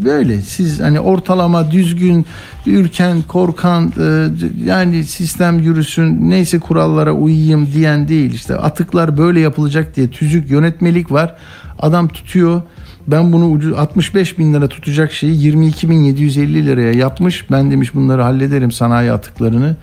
böyle 0.05 0.41
siz 0.41 0.79
hani 0.79 0.99
ortalama 0.99 1.71
düzgün, 1.71 2.25
ürken, 2.65 3.21
korkan 3.21 3.93
e, 3.99 4.27
yani 4.65 5.03
sistem 5.03 5.59
yürüsün 5.59 6.29
neyse 6.29 6.59
kurallara 6.59 7.11
uyayım 7.11 7.67
diyen 7.73 8.07
değil. 8.07 8.33
İşte 8.33 8.55
atıklar 8.55 9.17
böyle 9.17 9.39
yapılacak 9.39 9.95
diye 9.95 10.09
tüzük 10.09 10.51
yönetmelik 10.51 11.11
var. 11.11 11.35
Adam 11.79 12.07
tutuyor 12.07 12.61
ben 13.07 13.33
bunu 13.33 13.49
ucuz 13.51 13.73
65 13.73 14.39
bin 14.39 14.53
lira 14.53 14.67
tutacak 14.67 15.11
şeyi 15.11 15.43
22 15.43 15.89
bin 15.89 15.95
750 15.95 16.65
liraya 16.65 16.93
yapmış. 16.93 17.51
Ben 17.51 17.71
demiş 17.71 17.95
bunları 17.95 18.21
hallederim 18.21 18.71
sanayi 18.71 19.11
atıklarını. 19.11 19.75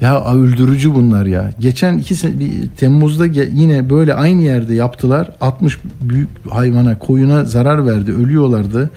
Ya 0.00 0.24
öldürücü 0.24 0.94
bunlar 0.94 1.26
ya. 1.26 1.50
Geçen 1.60 1.98
iki 1.98 2.40
bir, 2.40 2.68
Temmuz'da 2.68 3.26
yine 3.26 3.90
böyle 3.90 4.14
aynı 4.14 4.42
yerde 4.42 4.74
yaptılar. 4.74 5.30
60 5.40 5.78
büyük 6.00 6.28
hayvana, 6.50 6.98
koyuna 6.98 7.44
zarar 7.44 7.86
verdi. 7.86 8.12
Ölüyorlardı. 8.12 8.90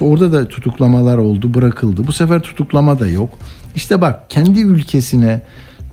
Orada 0.00 0.32
da 0.32 0.48
tutuklamalar 0.48 1.18
oldu, 1.18 1.54
bırakıldı. 1.54 2.06
Bu 2.06 2.12
sefer 2.12 2.42
tutuklama 2.42 3.00
da 3.00 3.08
yok. 3.08 3.30
İşte 3.74 4.00
bak 4.00 4.30
kendi 4.30 4.60
ülkesine, 4.60 5.42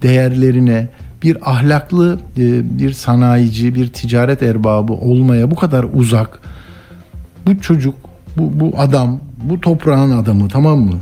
değerlerine, 0.02 0.88
bir 1.24 1.52
ahlaklı 1.52 2.20
bir 2.64 2.94
sanayici, 2.94 3.76
bir 3.76 3.88
ticaret 3.88 4.44
erbabı 4.44 4.94
olmaya 4.94 5.52
bu 5.52 5.56
kadar 5.56 5.86
uzak 5.94 6.40
bu 7.50 7.62
çocuk, 7.62 7.96
bu, 8.38 8.60
bu 8.60 8.74
adam, 8.78 9.20
bu 9.44 9.62
toprağın 9.62 10.12
adamı 10.12 10.48
tamam 10.48 10.80
mı? 10.80 10.96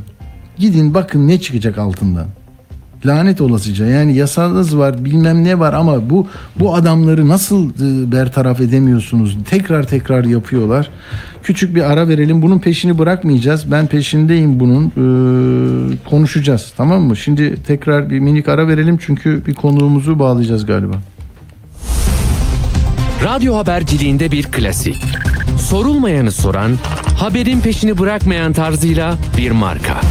Gidin 0.58 0.94
bakın 0.94 1.28
ne 1.28 1.40
çıkacak 1.40 1.78
altından. 1.78 2.26
Lanet 3.06 3.42
olasıca 3.42 3.86
yani 3.86 4.16
yasanız 4.16 4.78
var 4.78 5.06
bilmem 5.06 5.44
ne 5.44 5.60
var 5.60 5.74
ama 5.74 6.10
bu 6.10 6.28
bu 6.60 6.76
adamları 6.76 7.28
nasıl 7.28 7.70
e, 7.70 8.12
bertaraf 8.12 8.62
edemiyorsunuz? 8.62 9.38
Tekrar 9.50 9.88
tekrar 9.88 10.24
yapıyorlar. 10.24 10.90
Küçük 11.44 11.76
bir 11.76 11.92
ara 11.92 12.08
verelim. 12.08 12.42
Bunun 12.42 12.60
peşini 12.60 12.98
bırakmayacağız. 12.98 13.72
Ben 13.72 13.88
peşindeyim 13.88 14.60
bunun. 14.60 14.86
Ee, 14.86 16.10
konuşacağız. 16.10 16.74
Tamam 16.78 17.02
mı? 17.02 17.18
Şimdi 17.18 17.64
tekrar 17.64 18.10
bir 18.10 18.20
minik 18.20 18.50
ara 18.50 18.68
verelim 18.68 18.98
çünkü 19.02 19.46
bir 19.46 19.54
konuğumuzu 19.54 20.20
bağlayacağız 20.20 20.66
galiba. 20.66 20.96
Radyo 23.24 23.56
haberciliğinde 23.56 24.32
bir 24.32 24.44
klasik. 24.44 25.27
Sorulmayanı 25.70 26.32
soran, 26.32 26.72
haberin 27.18 27.60
peşini 27.62 27.98
bırakmayan 27.98 28.54
tarzıyla 28.54 29.16
bir 29.38 29.52
marka. 29.52 30.02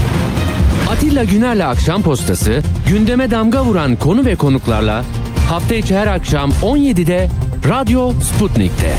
Atilla 0.90 1.24
Güner'le 1.24 1.60
Akşam 1.60 2.02
Postası, 2.02 2.62
gündeme 2.88 3.30
damga 3.30 3.64
vuran 3.64 3.96
konu 3.96 4.24
ve 4.24 4.36
konuklarla 4.36 5.04
hafta 5.48 5.74
içi 5.74 5.96
her 5.96 6.06
akşam 6.06 6.50
17'de 6.50 7.28
Radyo 7.68 8.12
Sputnik'te. 8.12 8.94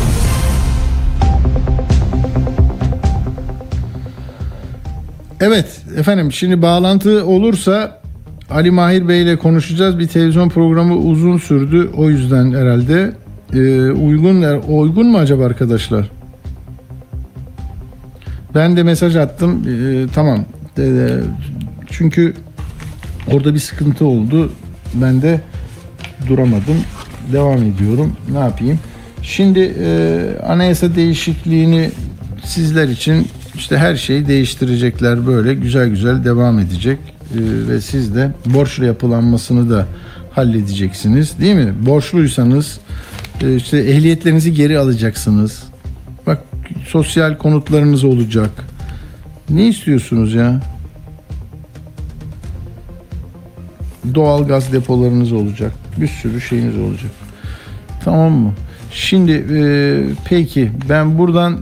Evet 5.40 5.82
efendim 5.98 6.32
şimdi 6.32 6.62
bağlantı 6.62 7.26
olursa 7.26 8.02
Ali 8.50 8.72
Mahir 8.72 9.08
Bey 9.08 9.24
ile 9.24 9.38
konuşacağız. 9.38 10.00
Bir 10.00 10.08
televizyon 10.08 10.50
programı 10.50 10.96
uzun 10.96 11.38
sürdü. 11.38 11.92
O 11.98 12.10
yüzden 12.10 12.52
herhalde 12.52 13.12
e, 13.54 13.92
uygun 13.92 14.62
uygun 14.68 15.08
mu 15.08 15.18
acaba 15.18 15.46
arkadaşlar? 15.46 16.17
Ben 18.56 18.78
de 18.78 18.84
mesaj 18.84 19.16
attım. 19.16 19.64
E, 19.68 20.06
tamam. 20.14 20.46
E, 20.78 21.10
çünkü 21.92 22.34
orada 23.32 23.54
bir 23.54 23.60
sıkıntı 23.60 24.06
oldu. 24.06 24.52
Ben 24.94 25.22
de 25.22 25.42
duramadım. 26.28 26.78
Devam 27.34 27.64
ediyorum. 27.64 28.14
Ne 28.32 28.40
yapayım? 28.40 28.80
Şimdi 29.22 29.74
e, 29.80 30.20
anayasa 30.48 30.96
değişikliğini 30.96 31.92
sizler 32.44 32.88
için 32.88 33.28
işte 33.56 33.78
her 33.78 33.96
şeyi 33.96 34.28
değiştirecekler 34.28 35.28
böyle 35.28 35.54
güzel 35.54 35.90
güzel 35.90 36.24
devam 36.24 36.60
edecek. 36.60 37.00
ve 37.70 37.82
siz 37.82 38.16
de 38.16 38.32
borçlu 38.46 38.86
yapılanmasını 38.86 39.70
da 39.70 39.86
halledeceksiniz 40.32 41.40
değil 41.40 41.56
mi? 41.56 41.74
Borçluysanız 41.86 42.80
e, 43.42 43.56
işte 43.56 43.78
ehliyetlerinizi 43.78 44.54
geri 44.54 44.80
alacaksınız. 44.80 45.64
Sosyal 46.88 47.38
konutlarınız 47.38 48.04
olacak. 48.04 48.50
Ne 49.50 49.68
istiyorsunuz 49.68 50.34
ya? 50.34 50.62
Doğal 54.16 54.48
gaz 54.48 54.74
depolarınız 54.74 55.34
olacak. 55.34 55.72
Bir 55.98 56.08
sürü 56.08 56.42
şeyiniz 56.42 56.78
olacak. 56.78 57.12
Tamam 58.04 58.32
mı? 58.32 58.54
Şimdi 58.92 59.32
e, 59.32 59.62
peki 60.26 60.72
ben 60.90 61.18
buradan 61.18 61.58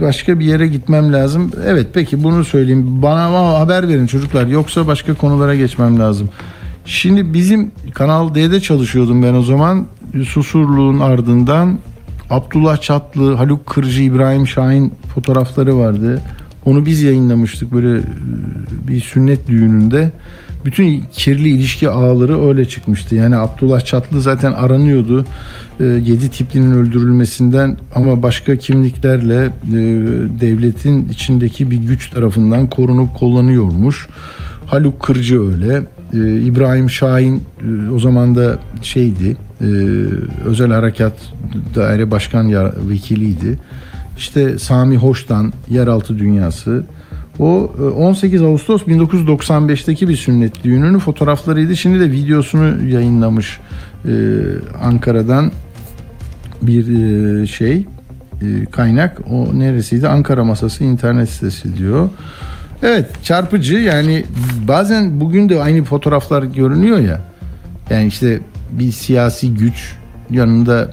başka 0.00 0.40
bir 0.40 0.44
yere 0.44 0.66
gitmem 0.66 1.12
lazım. 1.12 1.50
Evet 1.66 1.86
peki 1.94 2.24
bunu 2.24 2.44
söyleyeyim. 2.44 3.02
Bana 3.02 3.58
haber 3.58 3.88
verin 3.88 4.06
çocuklar. 4.06 4.46
Yoksa 4.46 4.86
başka 4.86 5.14
konulara 5.14 5.54
geçmem 5.54 5.98
lazım. 5.98 6.28
Şimdi 6.84 7.34
bizim 7.34 7.70
Kanal 7.94 8.34
D'de 8.34 8.60
çalışıyordum 8.60 9.22
ben 9.22 9.34
o 9.34 9.42
zaman. 9.42 9.86
Susurluğun 10.28 11.00
ardından 11.00 11.78
Abdullah 12.30 12.80
Çatlı, 12.80 13.34
Haluk 13.34 13.66
Kırcı, 13.66 14.02
İbrahim 14.02 14.46
Şahin 14.46 14.92
fotoğrafları 15.14 15.78
vardı. 15.78 16.22
Onu 16.64 16.86
biz 16.86 17.02
yayınlamıştık 17.02 17.72
böyle 17.72 17.98
e, 17.98 18.02
bir 18.88 19.00
sünnet 19.00 19.48
düğününde. 19.48 20.10
Bütün 20.64 21.04
kirli 21.12 21.48
ilişki 21.48 21.90
ağları 21.90 22.48
öyle 22.48 22.68
çıkmıştı. 22.68 23.14
Yani 23.14 23.36
Abdullah 23.36 23.80
Çatlı 23.80 24.22
zaten 24.22 24.52
aranıyordu. 24.52 25.24
E, 25.80 25.84
Yedi 25.84 26.30
tiplinin 26.30 26.72
öldürülmesinden 26.72 27.76
ama 27.94 28.22
başka 28.22 28.56
kimliklerle 28.56 29.44
e, 29.44 29.50
devletin 30.40 31.08
içindeki 31.08 31.70
bir 31.70 31.76
güç 31.76 32.10
tarafından 32.10 32.70
korunup 32.70 33.18
kullanıyormuş. 33.18 34.08
Haluk 34.66 35.00
Kırcı 35.00 35.42
öyle. 35.42 35.82
İbrahim 36.44 36.90
Şahin 36.90 37.42
o 37.94 37.98
zaman 37.98 38.34
da 38.34 38.58
şeydi. 38.82 39.36
E, 39.60 39.64
özel 40.44 40.70
Harekat 40.70 41.14
Daire 41.74 42.10
Başkan 42.10 42.52
Vekiliydi. 42.90 43.58
İşte 44.16 44.58
Sami 44.58 44.96
Hoş'tan 44.96 45.52
Yeraltı 45.68 46.18
Dünyası. 46.18 46.84
O 47.38 47.72
e, 47.78 47.82
18 47.82 48.42
Ağustos 48.42 48.82
1995'teki 48.82 50.08
bir 50.08 50.16
sünnet 50.16 50.64
düğününün 50.64 50.98
fotoğraflarıydı. 50.98 51.76
Şimdi 51.76 52.00
de 52.00 52.12
videosunu 52.12 52.88
yayınlamış 52.88 53.60
e, 54.04 54.12
Ankara'dan 54.82 55.52
bir 56.62 56.88
e, 57.42 57.46
şey 57.46 57.86
e, 58.42 58.64
kaynak. 58.70 59.20
O 59.30 59.58
neresiydi? 59.58 60.08
Ankara 60.08 60.44
Masası 60.44 60.84
internet 60.84 61.30
sitesi 61.30 61.76
diyor. 61.78 62.10
Evet 62.82 63.06
çarpıcı 63.22 63.74
yani 63.74 64.24
bazen 64.68 65.20
bugün 65.20 65.48
de 65.48 65.62
aynı 65.62 65.84
fotoğraflar 65.84 66.42
görünüyor 66.42 66.98
ya. 66.98 67.20
Yani 67.90 68.06
işte 68.06 68.40
bir 68.70 68.92
siyasi 68.92 69.54
güç 69.54 69.94
yanında 70.30 70.90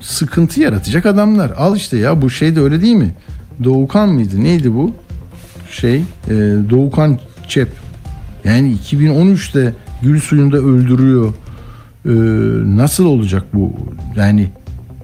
sıkıntı 0.00 0.60
yaratacak 0.60 1.06
adamlar. 1.06 1.50
Al 1.50 1.76
işte 1.76 1.98
ya 1.98 2.22
bu 2.22 2.30
şey 2.30 2.56
de 2.56 2.60
öyle 2.60 2.82
değil 2.82 2.96
mi? 2.96 3.14
Doğukan 3.64 4.08
mıydı? 4.08 4.44
Neydi 4.44 4.74
bu? 4.74 4.94
Şey 5.70 5.96
e, 5.96 6.34
Doğukan 6.70 7.18
Çep. 7.48 7.68
Yani 8.44 8.76
2013'te 8.90 9.74
gül 10.02 10.20
suyunda 10.20 10.56
öldürüyor. 10.56 11.34
E, 12.04 12.10
nasıl 12.76 13.04
olacak 13.04 13.44
bu? 13.54 13.72
Yani 14.16 14.50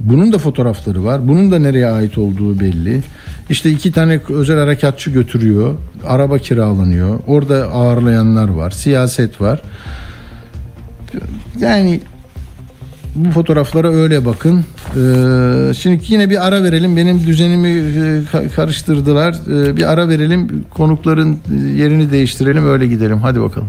bunun 0.01 0.33
da 0.33 0.39
fotoğrafları 0.39 1.05
var. 1.05 1.29
Bunun 1.29 1.51
da 1.51 1.59
nereye 1.59 1.87
ait 1.87 2.19
olduğu 2.19 2.61
belli. 2.61 3.03
İşte 3.51 3.71
iki 3.71 3.93
tane 3.93 4.21
özel 4.29 4.59
harekatçı 4.59 5.11
götürüyor. 5.11 5.75
Araba 6.07 6.39
kiralanıyor. 6.39 7.19
Orada 7.27 7.65
ağırlayanlar 7.69 8.49
var. 8.49 8.71
Siyaset 8.71 9.41
var. 9.41 9.63
Yani 11.61 12.01
bu 13.15 13.31
fotoğraflara 13.31 13.89
öyle 13.89 14.25
bakın. 14.25 14.65
Ee, 14.97 15.75
şimdi 15.75 16.01
yine 16.09 16.31
bir 16.31 16.47
ara 16.47 16.63
verelim. 16.65 16.97
Benim 16.97 17.27
düzenimi 17.27 17.69
e, 17.69 18.23
ka- 18.33 18.51
karıştırdılar. 18.51 19.35
Ee, 19.51 19.77
bir 19.77 19.93
ara 19.93 20.09
verelim. 20.09 20.65
Konukların 20.71 21.39
yerini 21.77 22.11
değiştirelim. 22.11 22.69
Öyle 22.69 22.87
gidelim. 22.87 23.19
Hadi 23.19 23.41
bakalım. 23.41 23.69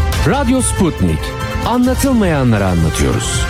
Radyo 0.27 0.61
Sputnik. 0.61 1.19
Anlatılmayanları 1.67 2.65
anlatıyoruz. 2.65 3.45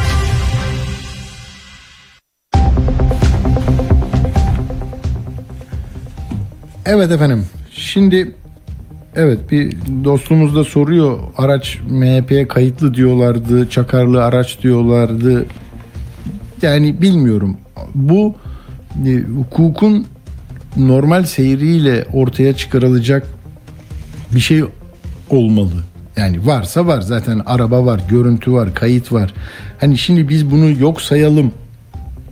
Evet 6.86 7.12
efendim. 7.12 7.45
Şimdi 7.71 8.36
evet 9.15 9.51
bir 9.51 9.77
dostumuz 10.03 10.55
da 10.55 10.63
soruyor. 10.63 11.19
Araç 11.38 11.77
MHP'ye 11.89 12.47
kayıtlı 12.47 12.93
diyorlardı. 12.93 13.69
Çakarlı 13.69 14.23
araç 14.23 14.63
diyorlardı. 14.63 15.45
Yani 16.62 17.01
bilmiyorum. 17.01 17.57
Bu 17.95 18.36
e, 19.07 19.15
hukukun 19.19 20.07
normal 20.77 21.23
seyriyle 21.23 22.05
ortaya 22.13 22.57
çıkarılacak 22.57 23.27
bir 24.31 24.39
şey 24.39 24.63
olmalı. 25.29 25.90
Yani 26.17 26.45
varsa 26.45 26.88
var 26.88 27.02
zaten 27.02 27.41
araba 27.45 27.86
var, 27.86 28.02
görüntü 28.10 28.54
var, 28.54 28.74
kayıt 28.74 29.12
var. 29.12 29.34
Hani 29.80 29.97
şimdi 29.97 30.30
biz 30.30 30.52
bunu 30.52 30.82
yok 30.82 31.02
sayalım. 31.02 31.52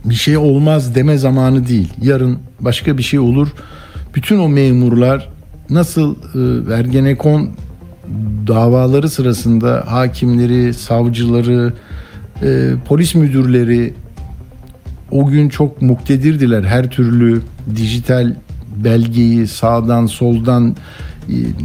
Bir 0.04 0.14
şey 0.14 0.36
olmaz 0.36 0.94
deme 0.94 1.18
zamanı 1.18 1.68
değil. 1.68 1.92
Yarın 2.02 2.38
başka 2.60 2.98
bir 2.98 3.02
şey 3.02 3.18
olur. 3.18 3.48
Bütün 4.14 4.38
o 4.38 4.48
memurlar 4.48 5.28
nasıl 5.70 6.14
e, 6.14 6.74
Ergenekon 6.74 7.50
davaları 8.46 9.08
sırasında 9.08 9.84
hakimleri, 9.86 10.74
savcıları, 10.74 11.72
e, 12.42 12.70
polis 12.88 13.14
müdürleri 13.14 13.94
o 15.10 15.26
gün 15.26 15.48
çok 15.48 15.82
muktedirdiler 15.82 16.64
her 16.64 16.90
türlü 16.90 17.42
dijital 17.76 18.34
belgeyi 18.76 19.46
sağdan 19.46 20.06
soldan 20.06 20.76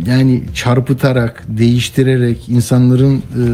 yani 0.07 0.43
çarpıtarak 0.53 1.43
değiştirerek 1.47 2.49
insanların 2.49 3.15
e, 3.17 3.45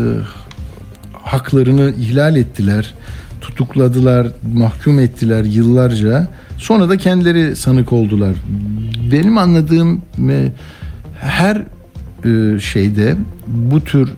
haklarını 1.13 1.93
ihlal 1.99 2.35
ettiler 2.35 2.93
tutukladılar 3.41 4.27
mahkum 4.53 4.99
ettiler 4.99 5.43
yıllarca 5.43 6.27
sonra 6.57 6.89
da 6.89 6.97
kendileri 6.97 7.55
sanık 7.55 7.93
oldular 7.93 8.35
benim 9.11 9.37
anladığım 9.37 10.01
e, 10.29 10.51
her 11.19 11.63
e, 12.25 12.59
şeyde 12.59 13.15
bu 13.47 13.83
tür 13.83 14.09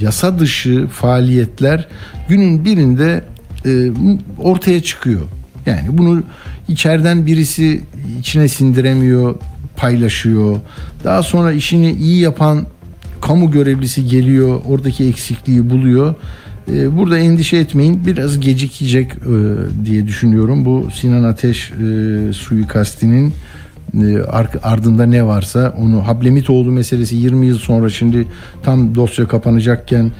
yasa 0.00 0.38
dışı 0.38 0.86
faaliyetler 0.86 1.88
günün 2.28 2.64
birinde 2.64 3.24
e, 3.66 3.90
ortaya 4.38 4.82
çıkıyor. 4.82 5.20
Yani 5.66 5.98
bunu 5.98 6.22
içeriden 6.68 7.26
birisi 7.26 7.80
içine 8.20 8.48
sindiremiyor, 8.48 9.34
paylaşıyor. 9.76 10.60
Daha 11.04 11.22
sonra 11.22 11.52
işini 11.52 11.92
iyi 11.92 12.20
yapan 12.20 12.66
kamu 13.20 13.50
görevlisi 13.50 14.06
geliyor, 14.08 14.60
oradaki 14.68 15.04
eksikliği 15.04 15.70
buluyor. 15.70 16.14
E, 16.72 16.96
Burada 16.96 17.18
endişe 17.18 17.56
etmeyin, 17.56 18.06
biraz 18.06 18.40
gecikecek 18.40 19.12
e, 19.12 19.16
diye 19.84 20.06
düşünüyorum. 20.06 20.64
Bu 20.64 20.88
Sinan 20.94 21.24
Ateş 21.24 21.70
e, 21.70 22.32
suikastinin 22.32 23.32
e, 24.02 24.18
ar- 24.18 24.50
ardında 24.62 25.06
ne 25.06 25.26
varsa 25.26 25.74
onu 25.78 26.06
Hablemitoğlu 26.06 26.70
meselesi 26.72 27.16
20 27.16 27.46
yıl 27.46 27.58
sonra 27.58 27.88
şimdi 27.90 28.26
tam 28.62 28.94
dosya 28.94 29.28
kapanacakken 29.28 30.12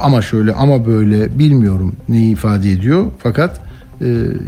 ama 0.00 0.22
şöyle 0.22 0.52
ama 0.52 0.86
böyle 0.86 1.38
bilmiyorum 1.38 1.96
neyi 2.08 2.32
ifade 2.32 2.70
ediyor 2.72 3.06
fakat 3.18 3.60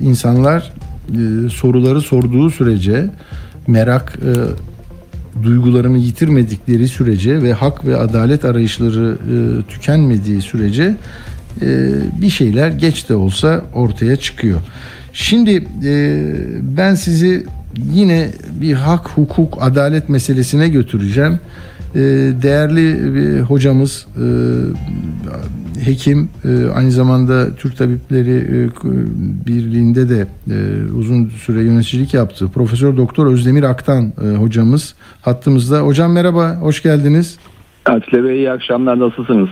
insanlar 0.02 0.72
e, 1.10 1.48
soruları 1.48 2.00
sorduğu 2.00 2.50
sürece 2.50 3.10
merak 3.66 4.18
e, 4.18 4.32
duygularını 5.42 5.98
yitirmedikleri 5.98 6.88
sürece 6.88 7.42
ve 7.42 7.52
hak 7.52 7.86
ve 7.86 7.96
adalet 7.96 8.44
arayışları 8.44 9.18
e, 9.32 9.62
tükenmediği 9.72 10.42
sürece 10.42 10.96
e, 11.62 11.88
bir 12.20 12.30
şeyler 12.30 12.68
geç 12.68 13.08
de 13.08 13.14
olsa 13.14 13.64
ortaya 13.74 14.16
çıkıyor. 14.16 14.60
Şimdi 15.12 15.64
e, 15.84 16.24
ben 16.62 16.94
sizi 16.94 17.46
yine 17.92 18.30
bir 18.60 18.72
hak, 18.72 19.08
hukuk, 19.08 19.58
adalet 19.60 20.08
meselesine 20.08 20.68
götüreceğim. 20.68 21.40
E, 21.94 22.00
değerli 22.42 23.14
bir 23.14 23.40
hocamız, 23.40 24.06
e, 24.16 24.26
hekim, 25.84 26.28
e, 26.44 26.70
aynı 26.74 26.90
zamanda 26.90 27.54
Türk 27.56 27.76
Tabipleri 27.76 28.36
e, 28.36 28.68
Birliği'nde 29.46 30.08
de 30.08 30.26
e, 30.50 30.92
uzun 30.92 31.28
süre 31.28 31.62
yöneticilik 31.62 32.14
yaptı. 32.14 32.48
Profesör 32.54 32.96
Doktor 32.96 33.26
Özdemir 33.26 33.62
Aktan 33.62 34.12
hocamız 34.38 34.94
hattımızda. 35.22 35.80
Hocam 35.80 36.12
merhaba, 36.12 36.56
hoş 36.56 36.82
geldiniz. 36.82 37.38
Atilla 37.84 38.24
Bey 38.24 38.36
iyi 38.36 38.50
akşamlar 38.50 39.00
nasılsınız? 39.00 39.48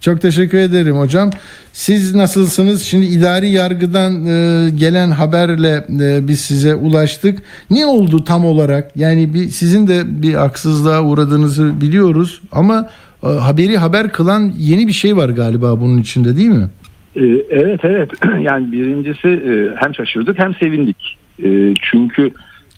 Çok 0.00 0.20
teşekkür 0.20 0.58
ederim 0.58 0.98
hocam. 0.98 1.30
Siz 1.72 2.14
nasılsınız? 2.14 2.82
Şimdi 2.82 3.06
idari 3.06 3.48
yargıdan 3.50 4.26
e, 4.26 4.70
gelen 4.70 5.10
haberle 5.10 5.86
e, 6.00 6.28
biz 6.28 6.40
size 6.40 6.74
ulaştık. 6.74 7.42
Ne 7.70 7.86
oldu 7.86 8.24
tam 8.24 8.44
olarak? 8.44 8.96
Yani 8.96 9.34
bir 9.34 9.48
sizin 9.48 9.88
de 9.88 10.22
bir 10.22 10.34
haksızlığa 10.34 11.02
uğradığınızı 11.02 11.80
biliyoruz 11.80 12.40
ama 12.52 12.88
haberi 13.22 13.76
haber 13.76 14.12
kılan 14.12 14.52
yeni 14.58 14.86
bir 14.86 14.92
şey 14.92 15.16
var 15.16 15.28
galiba 15.28 15.80
bunun 15.80 15.98
içinde 15.98 16.36
değil 16.36 16.48
mi? 16.48 16.68
Ee, 17.16 17.44
evet 17.50 17.80
evet 17.82 18.10
yani 18.40 18.72
birincisi 18.72 19.28
e, 19.28 19.76
hem 19.76 19.94
şaşırdık 19.94 20.38
hem 20.38 20.54
sevindik. 20.54 21.18
E, 21.44 21.74
çünkü 21.82 22.30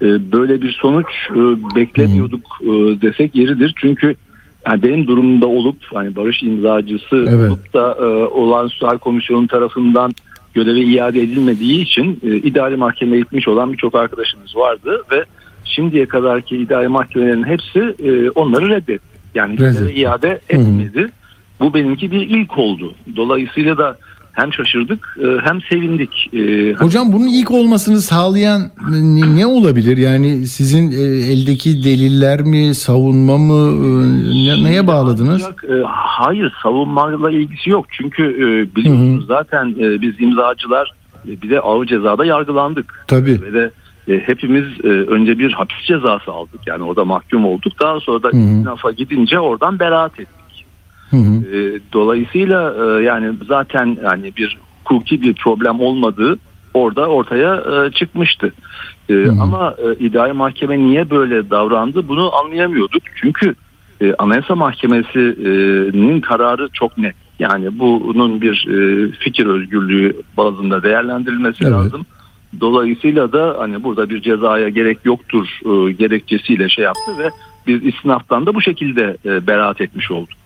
e, 0.02 0.32
böyle 0.32 0.62
bir 0.62 0.72
sonuç 0.72 1.06
e, 1.30 1.40
beklemiyorduk 1.76 2.60
desek 3.02 3.34
yeridir. 3.34 3.74
Çünkü 3.76 4.14
yani 4.66 4.82
benim 4.82 5.06
durumunda 5.06 5.46
olup 5.46 5.76
hani 5.94 6.16
barış 6.16 6.42
imzacısı 6.42 7.26
Evet. 7.30 7.50
olup 7.50 7.74
da 7.74 7.96
olağanüstü 8.28 8.86
hal 8.86 8.98
komisyonu 8.98 9.46
tarafından 9.46 10.12
göreve 10.54 10.80
iade 10.80 11.22
edilmediği 11.22 11.82
için 11.82 12.20
idari 12.22 12.76
mahkemeye 12.76 13.20
gitmiş 13.20 13.48
olan 13.48 13.72
birçok 13.72 13.94
arkadaşımız 13.94 14.56
vardı 14.56 15.02
ve 15.12 15.24
şimdiye 15.64 16.06
kadarki 16.06 16.56
idari 16.56 16.88
mahkemelerin 16.88 17.44
hepsi 17.44 17.94
onları 18.34 18.68
reddetti. 18.68 19.09
Yani 19.34 19.58
Reddetti. 19.60 20.00
iade 20.00 20.40
etmedi. 20.48 21.10
Bu 21.60 21.74
benimki 21.74 22.10
bir 22.10 22.20
ilk 22.20 22.58
oldu. 22.58 22.94
Dolayısıyla 23.16 23.78
da 23.78 23.96
hem 24.32 24.52
şaşırdık 24.52 25.18
e, 25.22 25.26
hem 25.48 25.60
sevindik. 25.62 26.34
E, 26.34 26.72
Hocam 26.72 27.12
bunun 27.12 27.28
ilk 27.28 27.50
olmasını 27.50 28.00
sağlayan 28.00 28.62
ne, 29.36 29.46
olabilir? 29.46 29.96
Yani 29.96 30.46
sizin 30.46 30.90
e, 30.92 31.02
eldeki 31.32 31.84
deliller 31.84 32.40
mi, 32.40 32.74
savunma 32.74 33.38
mı, 33.38 33.82
ne- 34.46 34.64
neye 34.64 34.86
bağladınız? 34.86 35.42
Ancak, 35.46 35.64
hayır 35.86 36.52
savunmayla 36.62 37.30
ilgisi 37.30 37.70
yok. 37.70 37.86
Çünkü 37.90 38.24
biliyorsunuz 38.76 39.26
zaten 39.26 39.74
biz 39.76 40.20
imzacılar 40.20 40.92
bir 41.24 41.50
de 41.50 41.60
ağır 41.60 41.86
cezada 41.86 42.24
yargılandık. 42.24 43.04
Tabii. 43.08 43.42
Ve 43.42 43.52
de 43.52 43.70
e, 44.08 44.18
hepimiz 44.18 44.64
e, 44.84 44.88
önce 44.88 45.38
bir 45.38 45.52
hapis 45.52 45.84
cezası 45.86 46.32
aldık. 46.32 46.60
Yani 46.66 46.82
orada 46.82 47.04
mahkum 47.04 47.44
olduk. 47.44 47.72
Daha 47.80 48.00
sonra 48.00 48.22
da 48.22 48.28
Hı 48.28 48.36
hı. 48.36 48.40
istinafa 48.40 48.90
gidince 48.90 49.40
oradan 49.40 49.78
beraat 49.78 50.20
ettik. 50.20 50.66
Hı 51.10 51.16
hı. 51.16 51.56
E, 51.56 51.80
dolayısıyla 51.92 52.74
e, 52.84 53.02
yani 53.02 53.34
zaten 53.48 53.98
yani 54.04 54.32
bir 54.36 54.58
hukuki 54.84 55.22
bir 55.22 55.34
problem 55.34 55.80
olmadığı 55.80 56.38
orada 56.74 57.06
ortaya 57.06 57.54
e, 57.54 57.90
çıkmıştı. 57.90 58.52
E, 59.08 59.14
hı. 59.14 59.36
Ama 59.40 59.74
e, 59.78 60.04
idari 60.04 60.32
mahkeme 60.32 60.78
niye 60.78 61.10
böyle 61.10 61.50
davrandı 61.50 62.08
bunu 62.08 62.36
anlayamıyorduk. 62.36 63.02
Çünkü 63.16 63.54
e, 64.00 64.14
Anayasa 64.14 64.54
Mahkemesi'nin 64.54 66.20
kararı 66.20 66.68
çok 66.72 66.98
net. 66.98 67.14
Yani 67.38 67.78
bunun 67.78 68.40
bir 68.40 68.66
e, 68.68 69.10
fikir 69.12 69.46
özgürlüğü 69.46 70.22
bazında 70.36 70.82
değerlendirilmesi 70.82 71.64
Evet. 71.64 71.72
lazım. 71.72 72.06
Dolayısıyla 72.60 73.32
da 73.32 73.56
hani 73.58 73.82
burada 73.82 74.10
bir 74.10 74.22
cezaya 74.22 74.68
gerek 74.68 74.98
yoktur 75.04 75.46
e, 75.64 75.92
gerekçesiyle 75.92 76.68
şey 76.68 76.84
yaptı 76.84 77.18
ve 77.18 77.30
biz 77.66 77.94
istinaftan 77.94 78.46
da 78.46 78.54
bu 78.54 78.62
şekilde 78.62 79.16
e, 79.24 79.46
beraat 79.46 79.80
etmiş 79.80 80.10
olduk. 80.10 80.40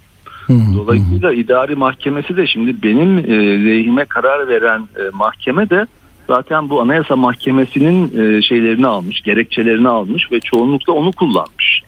Dolayısıyla 0.48 1.32
idari 1.32 1.76
mahkemesi 1.76 2.36
de 2.36 2.46
şimdi 2.46 2.82
benim 2.82 3.18
e, 3.18 3.64
lehime 3.66 4.04
karar 4.04 4.48
veren 4.48 4.80
e, 4.80 5.10
mahkeme 5.12 5.70
de 5.70 5.86
zaten 6.26 6.70
bu 6.70 6.80
anayasa 6.80 7.16
mahkemesinin 7.16 8.04
e, 8.18 8.42
şeylerini 8.42 8.86
almış, 8.86 9.22
gerekçelerini 9.22 9.88
almış 9.88 10.32
ve 10.32 10.40
çoğunlukla 10.40 10.92
onu 10.92 11.12
kullanmış. 11.12 11.82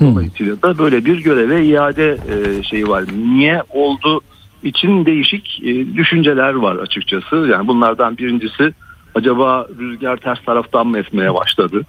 Dolayısıyla 0.00 0.62
da 0.62 0.78
böyle 0.78 1.04
bir 1.04 1.18
göreve 1.18 1.66
iade 1.66 2.18
e, 2.28 2.62
şeyi 2.62 2.88
var. 2.88 3.04
Niye 3.26 3.62
oldu 3.70 4.20
için 4.62 5.06
değişik 5.06 5.60
e, 5.62 5.94
düşünceler 5.94 6.54
var 6.54 6.76
açıkçası. 6.76 7.36
Yani 7.36 7.68
bunlardan 7.68 8.18
birincisi 8.18 8.72
acaba 9.18 9.66
rüzgar 9.78 10.16
ters 10.16 10.44
taraftan 10.44 10.86
mı 10.86 10.98
esmeye 10.98 11.34
başladı? 11.34 11.82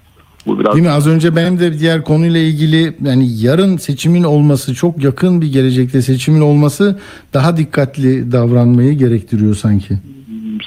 Bu 0.48 0.60
biraz 0.60 0.74
Değil 0.74 0.86
mi? 0.86 0.92
Az 0.92 1.08
önce 1.08 1.36
benim 1.36 1.60
de 1.60 1.80
diğer 1.80 2.04
konuyla 2.04 2.39
ilgili 2.39 2.96
yani 3.02 3.28
yarın 3.42 3.78
seçimin 3.78 4.24
olması 4.24 4.76
çok 4.76 5.04
yakın 5.04 5.42
bir 5.42 5.54
gelecekte 5.54 6.02
seçimin 6.02 6.42
olması 6.42 7.00
daha 7.34 7.58
dikkatli 7.58 8.32
davranmayı 8.32 8.94
gerektiriyor 8.94 9.56
sanki. 9.56 9.94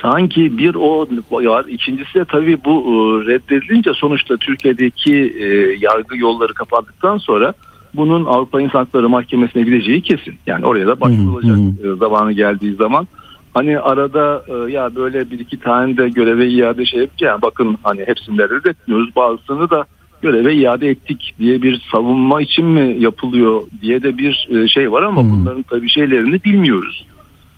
sanki 0.02 0.58
bir 0.58 0.74
o 0.74 1.08
var. 1.30 1.64
İkincisi 1.68 2.14
de 2.14 2.24
tabii 2.24 2.58
bu 2.64 2.80
e, 2.80 3.26
reddedilince 3.26 3.90
sonuçta 3.94 4.36
Türkiye'deki 4.36 5.14
e, 5.40 5.46
yargı 5.80 6.16
yolları 6.16 6.54
kapandıktan 6.54 7.18
sonra 7.18 7.54
bunun 7.94 8.24
Avrupa 8.24 8.60
İnsan 8.60 8.78
Hakları 8.78 9.08
Mahkemesi'ne 9.08 9.62
gideceği 9.62 10.02
kesin. 10.02 10.34
Yani 10.46 10.66
oraya 10.66 10.86
da 10.86 11.00
başvurulacak 11.00 11.58
e, 11.58 11.96
zamanı 11.98 12.32
geldiği 12.32 12.74
zaman. 12.74 13.08
Hani 13.54 13.78
arada 13.78 14.44
e, 14.48 14.72
ya 14.72 14.94
böyle 14.94 15.30
bir 15.30 15.38
iki 15.38 15.60
tane 15.60 15.96
de 15.96 16.08
göreve 16.08 16.48
iade 16.48 16.86
şey 16.86 17.00
yapacağım. 17.00 17.42
Bakın 17.42 17.78
hani 17.82 18.00
hepsini 18.06 18.38
de 18.38 18.48
reddetmiyoruz. 18.48 19.16
Bazısını 19.16 19.70
da 19.70 19.84
göreve 20.22 20.54
iade 20.54 20.88
ettik 20.88 21.34
diye 21.38 21.62
bir 21.62 21.82
savunma 21.92 22.42
için 22.42 22.64
mi 22.66 22.96
yapılıyor 22.98 23.62
diye 23.82 24.02
de 24.02 24.18
bir 24.18 24.48
e, 24.50 24.68
şey 24.68 24.92
var 24.92 25.02
ama 25.02 25.22
Hmm. 25.22 25.30
bunların 25.30 25.62
tabii 25.62 25.88
şeylerini 25.90 26.44
bilmiyoruz. 26.44 27.06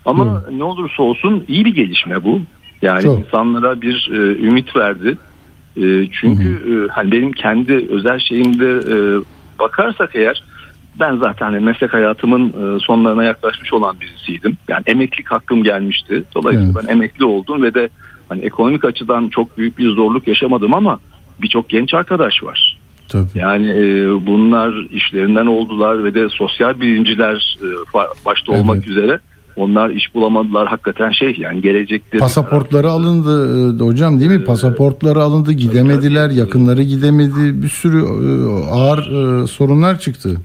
Ama 0.04 0.44
ne 0.52 0.64
olursa 0.64 1.02
olsun 1.02 1.44
iyi 1.48 1.64
bir 1.64 1.74
gelişme 1.74 2.24
bu. 2.24 2.40
Yani 2.82 3.02
Çok. 3.02 3.18
insanlara 3.18 3.80
bir 3.80 4.10
e, 4.12 4.16
ümit 4.46 4.76
verdi. 4.76 5.18
E, 5.76 6.08
çünkü 6.12 6.48
e, 6.48 6.92
hani 6.92 7.12
benim 7.12 7.32
kendi 7.32 7.86
özel 7.90 8.18
şeyimde 8.18 8.66
e, 8.94 8.96
bakarsak 9.58 10.10
eğer 10.14 10.44
ben 11.00 11.16
zaten 11.16 11.46
hani 11.46 11.60
meslek 11.60 11.94
hayatımın 11.94 12.48
e, 12.48 12.80
sonlarına 12.80 13.24
yaklaşmış 13.24 13.72
olan 13.72 14.00
birisiydim. 14.00 14.56
Yani 14.68 14.82
emeklilik 14.86 15.30
hakkım 15.30 15.62
gelmişti. 15.62 16.24
Dolayısıyla 16.34 16.74
ben 16.82 16.92
emekli 16.92 17.24
oldum 17.24 17.62
ve 17.62 17.74
de 17.74 17.88
hani 18.28 18.40
ekonomik 18.40 18.84
açıdan 18.84 19.28
çok 19.28 19.58
büyük 19.58 19.78
bir 19.78 19.90
zorluk 19.90 20.28
yaşamadım 20.28 20.74
ama 20.74 20.98
birçok 21.42 21.68
genç 21.68 21.94
arkadaş 21.94 22.42
var. 22.42 22.78
Tabii. 23.08 23.28
Yani 23.34 23.70
e, 23.70 24.26
bunlar 24.26 24.90
işlerinden 24.90 25.46
oldular 25.46 26.04
ve 26.04 26.14
de 26.14 26.28
sosyal 26.28 26.80
bilimciler 26.80 27.58
e, 27.62 27.66
başta 28.24 28.52
Evet. 28.52 28.60
olmak 28.60 28.88
üzere 28.88 29.20
onlar 29.56 29.90
iş 29.90 30.14
bulamadılar. 30.14 30.68
Hakikaten 30.68 31.10
şey 31.10 31.36
yani 31.38 31.62
gelecekte 31.62 32.18
Pasaportları 32.18 32.90
alındı 32.90 33.82
e, 33.82 33.84
hocam 33.84 34.20
değil 34.20 34.30
mi? 34.30 34.44
Pasaportları 34.44 35.22
alındı, 35.22 35.52
gidemediler, 35.52 36.30
yakınları 36.30 36.82
gidemedi. 36.82 37.62
Bir 37.62 37.68
sürü 37.68 37.98
e, 37.98 38.28
ağır 38.70 39.02
sorunlar 39.46 39.98
çıktı. 39.98 40.36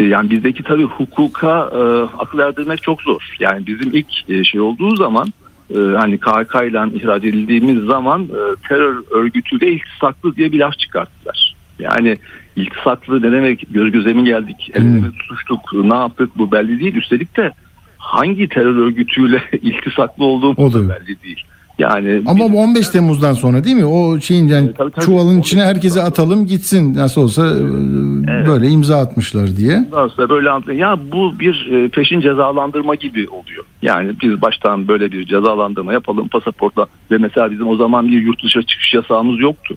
E, 0.00 0.04
Yani 0.04 0.30
bizdeki 0.30 0.62
tabii 0.62 0.84
hukuka 0.84 1.70
e, 1.74 1.80
akıl 2.18 2.38
erdirmek 2.38 2.82
çok 2.82 3.02
zor. 3.02 3.22
Yani 3.40 3.66
bizim 3.66 3.90
ilk 3.92 4.30
e, 4.30 4.44
şey 4.44 4.60
olduğu 4.60 4.96
zaman 4.96 5.32
e, 5.74 5.78
hani 5.78 6.18
KHK 6.18 6.54
ile 6.54 6.96
ihraç 6.98 7.24
edildiğimiz 7.24 7.84
zaman 7.84 8.22
e, 8.22 8.68
terör 8.68 9.02
örgütüyle 9.10 9.72
iltisaklı 9.72 10.36
diye 10.36 10.52
bir 10.52 10.58
laf 10.58 10.78
çıkarttılar. 10.78 11.54
Yani 11.78 12.18
iltisaklı 12.56 13.22
ne 13.22 13.32
demek 13.32 13.66
göz 13.70 13.92
göze 13.92 14.12
mi 14.12 14.24
geldik, 14.24 14.70
el 14.74 14.80
ele 14.82 14.88
mi 14.88 15.12
tutuştuk, 15.18 15.60
ne 15.74 15.94
yaptık 15.94 16.30
bu 16.38 16.52
belli 16.52 16.80
değil. 16.80 16.94
Üstelik 16.94 17.36
de 17.36 17.52
hangi 17.98 18.48
terör 18.48 18.76
örgütüyle 18.76 19.42
iltisaklı 19.62 20.24
olduğumuz 20.24 20.58
O 20.58 20.72
da- 20.72 20.88
da 20.88 20.94
belli 21.00 21.22
değil. 21.22 21.44
Yani 21.80 22.22
Ama 22.26 22.52
bu 22.52 22.58
15 22.60 22.88
Temmuz'dan 22.88 23.32
sonra 23.32 23.64
değil 23.64 23.76
mi? 23.76 23.84
O 23.84 24.20
şeyin 24.20 24.48
yani 24.48 24.66
Evet, 24.66 24.78
tabii, 24.78 24.90
tabii. 24.90 25.04
çuvalın 25.04 25.40
içine 25.40 25.62
herkese 25.64 26.02
atalım 26.02 26.46
gitsin. 26.46 26.94
Nasıl 26.94 27.22
olsa 27.22 27.46
e, 27.46 28.46
böyle 28.46 28.68
imza 28.68 28.98
atmışlar 28.98 29.56
diye. 29.56 29.84
Sonra 29.90 30.28
böyle 30.28 30.50
anlatıyor. 30.50 30.78
Ya 30.78 30.98
bu 31.12 31.38
bir 31.40 31.68
e, 31.72 31.88
peşin 31.88 32.20
cezalandırma 32.20 32.94
gibi 32.94 33.28
oluyor. 33.28 33.64
Yani 33.82 34.12
biz 34.22 34.42
baştan 34.42 34.88
böyle 34.88 35.12
bir 35.12 35.26
cezalandırma 35.26 35.92
yapalım 35.92 36.28
pasaportla 36.28 36.86
ve 37.10 37.18
mesela 37.18 37.50
bizim 37.50 37.68
o 37.68 37.76
zaman 37.76 38.08
bir 38.08 38.22
yurt 38.22 38.44
dışı 38.44 38.62
çıkış 38.62 38.94
yasağımız 38.94 39.40
yoktu. 39.40 39.74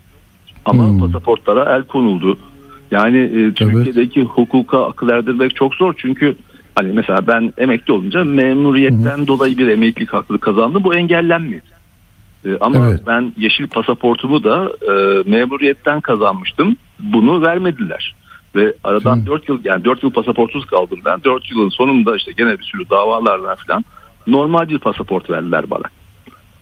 Ama 0.65 0.87
Hmm. 0.89 0.99
pasaportlara 0.99 1.75
el 1.75 1.83
konuldu. 1.83 2.37
Yani 2.91 3.17
e, 3.17 3.53
Türkiye'deki 3.53 4.23
hukuka 4.23 4.85
akıl 4.85 5.09
erdirmek 5.09 5.55
çok 5.55 5.75
zor 5.75 5.93
çünkü 5.97 6.35
hani 6.75 6.93
mesela 6.93 7.27
ben 7.27 7.53
emekli 7.57 7.93
olunca 7.93 8.23
memuriyetten 8.23 9.27
dolayı 9.27 9.57
bir 9.57 9.67
emeklilik 9.67 10.13
hakkı 10.13 10.37
kazandım. 10.39 10.83
Bu 10.83 10.95
engellenmedi. 10.95 11.72
E, 12.45 12.57
ama 12.61 12.87
Evet. 12.89 13.01
ben 13.07 13.33
yeşil 13.37 13.67
pasaportumu 13.67 14.43
da 14.43 14.71
e, 14.81 15.23
memuriyetten 15.29 16.01
kazanmıştım. 16.01 16.77
Bunu 16.99 17.41
vermediler. 17.41 18.15
Ve 18.55 18.73
aradan 18.83 19.21
Hı. 19.21 19.25
4 19.25 19.49
yıl 19.49 19.59
yani 19.63 19.85
4 19.85 20.03
yıl 20.03 20.11
pasaportsuz 20.11 20.65
kaldım 20.65 20.99
ben. 21.05 21.23
4 21.23 21.51
yılın 21.51 21.69
sonunda 21.69 22.15
işte 22.15 22.31
gene 22.37 22.59
bir 22.59 22.63
sürü 22.63 22.89
davalarla 22.89 23.55
falan 23.55 23.85
normal 24.27 24.69
bir 24.69 24.79
pasaport 24.79 25.29
verdiler 25.29 25.69
bana. 25.69 25.83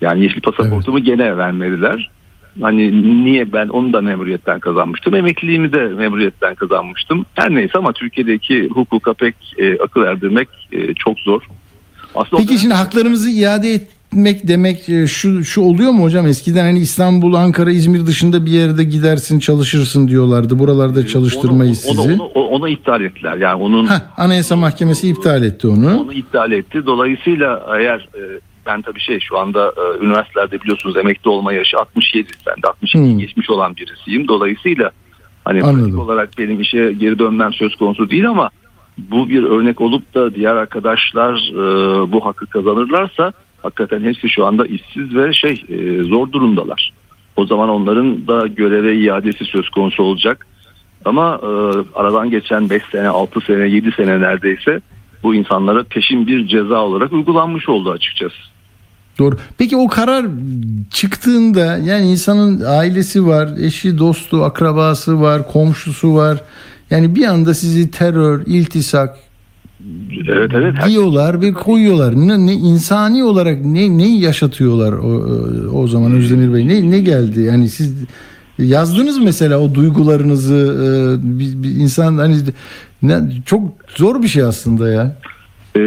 Yani 0.02 0.24
yeşil 0.24 0.42
pasaportumu 0.42 1.00
gene 1.00 1.38
vermediler. 1.38 2.12
Hani 2.62 3.04
niye 3.26 3.54
ben 3.54 3.68
onu 3.68 3.94
da 3.94 4.02
memuriyetten 4.02 4.60
kazanmıştım. 4.60 5.16
Emekliliğimi 5.16 5.74
de 5.74 5.88
memuriyetten 5.88 6.56
kazanmıştım. 6.56 7.26
Her 7.34 7.56
neyse 7.56 7.72
ama 7.76 7.94
Türkiye'deki 7.94 8.68
hukuka 8.68 9.14
pek 9.14 9.36
e, 9.58 9.78
akıl 9.80 10.04
erdirmek 10.04 10.50
e, 10.72 10.94
çok 10.94 11.20
zor. 11.20 11.42
Aslında 12.16 12.42
Peki 12.42 12.60
şimdi 12.60 12.74
haklarımızı 12.74 13.30
iade 13.30 13.82
etmek 14.12 14.48
demek 14.48 14.90
e, 14.90 15.08
şu 15.08 15.44
şu 15.44 15.62
oluyor 15.62 15.92
mu 15.92 16.04
hocam? 16.04 16.28
Eskiden 16.28 16.64
hani 16.66 16.80
İstanbul, 16.80 17.34
Ankara, 17.34 17.72
İzmir 17.72 18.08
dışında 18.08 18.46
bir 18.46 18.52
yerde 18.52 18.84
gidersin, 18.84 19.40
çalışırsın 19.40 20.08
diyorlardı. 20.08 20.60
Buralarda 20.60 21.08
çalıştırmayız 21.08 21.86
onu, 21.86 21.96
sizi. 21.96 22.14
Onu, 22.14 22.24
onu, 22.24 22.44
onu 22.48 22.70
iptal 22.70 23.02
ettiler. 23.02 23.38
Yani 23.38 23.64
onun 23.64 23.88
Heh, 23.88 24.00
Anayasa 24.18 24.56
Mahkemesi 24.56 25.10
iptal 25.10 25.44
etti 25.44 25.68
onu. 25.68 26.02
onu 26.02 26.14
iptal 26.14 26.52
etti. 26.52 26.86
Dolayısıyla 26.86 27.66
eğer 27.80 28.00
e, 28.16 28.22
ben 28.66 28.82
tabii 28.82 29.00
şey 29.00 29.20
şu 29.20 29.38
anda 29.38 29.74
e, 29.78 30.06
üniversitelerde 30.06 30.62
biliyorsunuz 30.62 30.98
emekli 30.98 31.30
olma 31.30 31.54
yaşı 31.54 31.78
67. 31.78 32.28
Ben 32.48 32.56
de 32.64 32.68
62 32.68 32.98
Hmm. 32.98 33.20
geçmiş 33.20 33.50
olan 33.50 33.76
birisiyim. 33.76 34.28
Dolayısıyla 34.28 34.92
hani 35.46 35.60
pratik 35.62 36.00
olarak 36.00 36.30
benim 36.38 36.62
işe 36.62 36.92
geri 37.00 37.20
dönmem 37.20 37.54
söz 37.54 37.76
konusu 37.76 38.10
değil 38.10 38.30
ama 38.30 38.50
bu 38.98 39.30
bir 39.30 39.44
örnek 39.44 39.82
olup 39.82 40.14
da 40.14 40.36
diğer 40.36 40.56
arkadaşlar 40.56 41.52
bu 42.12 42.26
hakkı 42.26 42.46
kazanırlarsa 42.46 43.34
hakikaten 43.64 44.04
hepsi 44.04 44.30
şu 44.30 44.46
anda 44.46 44.66
işsiz 44.66 45.16
ve 45.16 45.34
şey 45.34 45.66
e, 45.70 46.04
zor 46.04 46.32
durumdalar. 46.32 46.94
O 47.36 47.46
zaman 47.46 47.70
onların 47.70 48.28
da 48.28 48.48
göreve 48.48 48.96
iadesi 48.96 49.46
söz 49.46 49.70
konusu 49.70 50.04
olacak. 50.04 50.48
Ama 51.06 51.40
e, 51.44 51.48
aradan 51.96 52.30
geçen 52.30 52.70
5 52.70 52.82
sene, 52.92 53.08
6 53.08 53.42
sene, 53.42 53.68
7 53.68 53.92
sene 53.92 54.22
neredeyse 54.22 54.82
bu 55.24 55.36
insanlara 55.36 55.84
peşin 55.84 56.28
bir 56.28 56.48
ceza 56.48 56.82
olarak 56.82 57.14
uygulanmış 57.14 57.70
oldu 57.70 57.92
açıkçası. 57.92 58.36
Doğru. 59.20 59.38
Peki 59.58 59.78
o 59.78 59.88
karar 59.88 60.26
çıktığında 60.92 61.78
yani 61.78 62.12
insanın 62.12 62.62
ailesi 62.68 63.28
var, 63.28 63.50
eşi, 63.62 63.98
dostu, 63.98 64.44
akrabası 64.44 65.22
var, 65.22 65.48
komşusu 65.48 66.16
var. 66.16 66.38
Yani 66.90 67.16
bir 67.16 67.26
anda 67.26 67.54
sizi 67.54 67.92
terör, 67.92 68.44
iltisak 68.46 69.18
Evet 70.28 70.52
evet. 70.54 70.74
diyorlar 70.88 71.42
ve 71.42 71.54
koyuyorlar. 71.54 72.14
Ne, 72.16 72.46
ne 72.46 72.54
insani 72.54 73.24
olarak 73.24 73.66
ne 73.66 73.98
ne 73.98 74.18
yaşatıyorlar 74.18 74.94
o, 74.94 75.10
o 75.80 75.88
zaman 75.88 76.12
Özdemir 76.12 76.54
Bey? 76.54 76.68
Ne 76.68 76.92
ne 76.92 77.00
geldi? 77.00 77.42
Yani 77.42 77.70
siz 77.70 78.06
yazdınız 78.60 79.20
mesela 79.24 79.60
o 79.60 79.74
duygularınızı 79.74 80.56
e, 80.56 80.90
bir, 81.40 81.64
bir 81.64 81.70
insan 81.70 82.18
hani 82.18 82.36
ne, 83.02 83.20
çok 83.46 83.62
zor 83.96 84.24
bir 84.24 84.28
şey 84.28 84.44
aslında 84.44 84.90
ya. 84.90 85.16
Ee, 85.76 85.80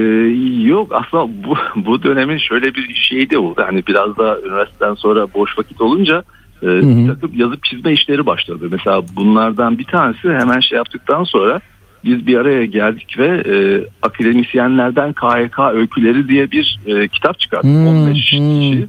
yok 0.62 0.92
aslında 0.92 1.28
bu, 1.44 1.56
bu 1.86 2.02
dönemin 2.02 2.38
şöyle 2.38 2.74
bir 2.74 2.94
şeyi 2.94 3.30
de 3.30 3.38
oldu. 3.38 3.62
Hani 3.66 3.86
biraz 3.86 4.16
da 4.16 4.40
üniversiteden 4.40 4.94
sonra 4.94 5.26
boş 5.34 5.58
vakit 5.58 5.80
olunca 5.80 6.22
e, 6.62 6.66
bir 6.66 7.08
takım 7.08 7.30
yazıp 7.34 7.64
çizme 7.64 7.92
işleri 7.92 8.26
başladı. 8.26 8.68
Mesela 8.70 9.02
bunlardan 9.16 9.78
bir 9.78 9.84
tanesi 9.84 10.28
hemen 10.28 10.60
şey 10.60 10.76
yaptıktan 10.76 11.24
sonra 11.24 11.60
biz 12.04 12.26
bir 12.26 12.36
araya 12.38 12.64
geldik 12.64 13.18
ve 13.18 13.26
e, 13.26 13.54
akademisyenlerden 14.02 15.12
KHK 15.12 15.58
öyküleri 15.72 16.28
diye 16.28 16.50
bir 16.50 16.80
e, 16.86 17.08
kitap 17.08 17.38
çıkarttık. 17.38 17.70
Hmm, 17.70 17.86
15 17.86 18.06
hmm. 18.06 18.14
kişi 18.14 18.86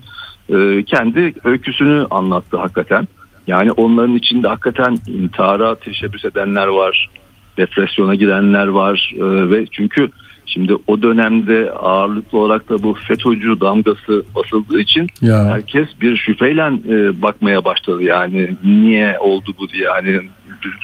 e, 0.49 0.84
kendi 0.84 1.34
öyküsünü 1.43 2.07
anlattı 2.11 2.57
hakikaten. 2.57 3.07
Yani 3.47 3.72
onların 3.72 4.16
içinde 4.16 4.47
hakikaten 4.47 4.97
intihara 5.07 5.76
teşebbüs 5.76 6.26
edenler 6.26 6.68
var, 6.68 7.09
depresyona 7.57 8.16
girenler 8.16 8.68
var 8.68 9.13
e, 9.16 9.49
ve 9.49 9.66
çünkü 9.72 10.09
şimdi 10.46 10.76
o 10.88 11.02
dönemde 11.02 11.72
ağırlıklı 11.72 12.38
olarak 12.38 12.70
da 12.70 12.84
bu 12.84 12.93
FETÖ'cü 12.93 13.60
damgası 13.62 14.24
basıldığı 14.36 14.80
için 14.80 15.08
Ya. 15.22 15.46
herkes 15.46 15.88
bir 16.02 16.18
şüpheyle 16.18 16.62
e, 16.89 17.22
bakmaya 17.22 17.66
başladı 17.66 18.04
yani 18.04 18.50
niye 18.64 19.20
oldu 19.20 19.52
bu 19.60 19.70
diye 19.70 19.84
yani 19.84 20.20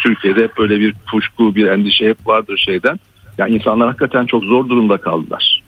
Türkiye'de 0.04 0.44
hep 0.44 0.58
böyle 0.58 0.80
bir 0.80 0.96
kuşku 1.12 1.56
bir 1.56 1.68
endişe 1.68 2.10
hep 2.10 2.28
vardır 2.28 2.58
şeyden. 2.66 3.00
Yani 3.38 3.56
insanlar 3.56 3.88
hakikaten 3.88 4.26
çok 4.26 4.44
zor 4.44 4.70
durumda 4.70 4.98
kaldılar. 4.98 5.64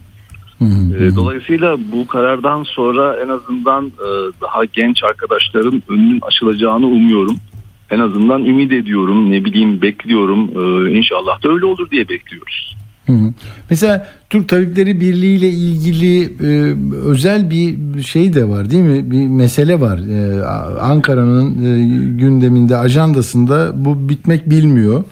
Hı 0.59 0.65
hı. 0.65 1.03
E, 1.05 1.15
Dolayısıyla 1.15 1.77
bu 1.91 2.07
karardan 2.07 2.63
sonra 2.63 3.15
en 3.23 3.29
azından 3.29 3.85
e, 3.85 4.07
daha 4.41 4.65
genç 4.65 5.03
arkadaşların 5.03 5.83
önünün 5.89 6.19
açılacağını 6.21 6.87
umuyorum. 6.87 7.37
En 7.91 7.99
azından 7.99 8.45
ümit 8.45 8.71
ediyorum, 8.71 9.31
ne 9.31 9.45
bileyim 9.45 9.81
bekliyorum. 9.81 10.39
E, 10.87 10.91
İnşallah 10.97 11.43
da 11.43 11.49
öyle 11.49 11.65
olur 11.65 11.89
diye 11.91 12.09
bekliyoruz. 12.09 12.75
Hı 13.07 13.13
hı. 13.13 13.33
Mesela 13.69 14.07
Türk 14.29 14.49
Tabipleri 14.49 15.01
Birliği 15.01 15.37
ile 15.37 15.49
ilgili 15.49 16.23
e, 16.23 16.75
özel 17.05 17.49
bir 17.49 18.01
şey 18.03 18.33
de 18.33 18.49
var 18.49 18.69
değil 18.69 18.83
mi? 18.83 19.11
Bir 19.11 19.27
mesele 19.27 19.79
var. 19.81 19.97
E, 19.97 20.45
Ankara'nın 20.81 21.49
e, 21.49 22.17
gündeminde, 22.17 22.77
ajandasında 22.77 23.71
bu 23.75 24.09
bitmek 24.09 24.49
bilmiyor. 24.49 25.03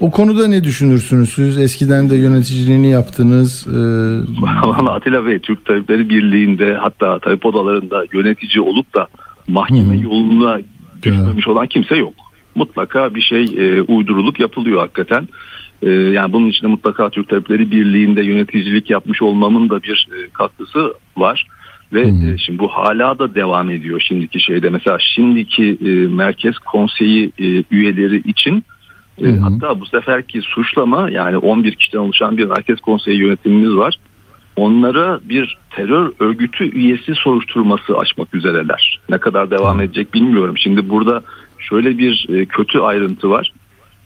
O 0.00 0.10
konuda 0.10 0.48
ne 0.48 0.64
düşünürsünüz 0.64 1.32
siz? 1.32 1.58
Eskiden 1.58 2.10
de 2.10 2.16
yöneticiliğini 2.16 2.90
yaptınız. 2.90 3.66
E, 3.66 4.90
Atilla 4.90 5.26
Bey 5.26 5.38
Türk 5.38 5.64
Tabipleri 5.64 6.08
Birliği'nde 6.08 6.74
hatta 6.74 7.18
tabip 7.18 7.46
odalarında 7.46 8.04
yönetici 8.12 8.60
olup 8.60 8.94
da 8.94 9.06
mahkeme 9.48 9.94
Hı 9.94 9.98
hı. 9.98 10.04
yoluna 10.04 10.58
düşmemiş 11.02 11.48
olan 11.48 11.66
kimse 11.66 11.96
yok. 11.96 12.14
Mutlaka 12.54 13.14
bir 13.14 13.20
şey 13.20 13.44
e, 13.44 13.82
uydurulup 13.82 14.40
yapılıyor 14.40 14.80
hakikaten. 14.80 15.28
E, 15.82 15.90
yani 15.90 16.32
bunun 16.32 16.46
için 16.46 16.62
de 16.62 16.66
mutlaka 16.66 17.10
Türk 17.10 17.28
Tabipleri 17.28 17.70
Birliği'nde 17.70 18.22
yöneticilik 18.22 18.90
yapmış 18.90 19.22
olmamın 19.22 19.70
da 19.70 19.82
bir 19.82 20.08
e, 20.12 20.28
katkısı 20.30 20.94
var. 21.16 21.46
Ve 21.92 22.00
e, 22.00 22.38
şimdi 22.38 22.58
bu 22.58 22.68
hala 22.68 23.18
da 23.18 23.34
devam 23.34 23.70
ediyor 23.70 24.00
şimdiki 24.08 24.40
şeyde. 24.40 24.70
Mesela 24.70 24.98
şimdiki 25.14 25.78
e, 25.84 25.88
Merkez 25.90 26.58
Konseyi 26.58 27.32
e, 27.38 27.64
üyeleri 27.70 28.16
için 28.30 28.64
e, 29.18 29.24
hı. 29.24 29.40
hatta 29.40 29.80
bu 29.80 29.86
seferki 29.86 30.40
suçlama 30.40 31.10
yani 31.10 31.36
11 31.36 31.74
kişiden 31.74 31.98
oluşan 31.98 32.36
bir 32.36 32.44
Merkez 32.44 32.80
Konseyi 32.80 33.18
yönetimimiz 33.18 33.76
var 33.76 33.98
onlara 34.58 35.20
bir 35.24 35.58
terör 35.70 36.12
örgütü 36.20 36.70
üyesi 36.70 37.14
soruşturması 37.14 37.96
açmak 37.96 38.34
üzereler. 38.34 39.00
Ne 39.08 39.18
kadar 39.18 39.50
devam 39.50 39.80
edecek 39.80 40.14
bilmiyorum. 40.14 40.58
Şimdi 40.58 40.88
burada 40.88 41.22
şöyle 41.58 41.98
bir 41.98 42.46
kötü 42.46 42.78
ayrıntı 42.78 43.30
var. 43.30 43.52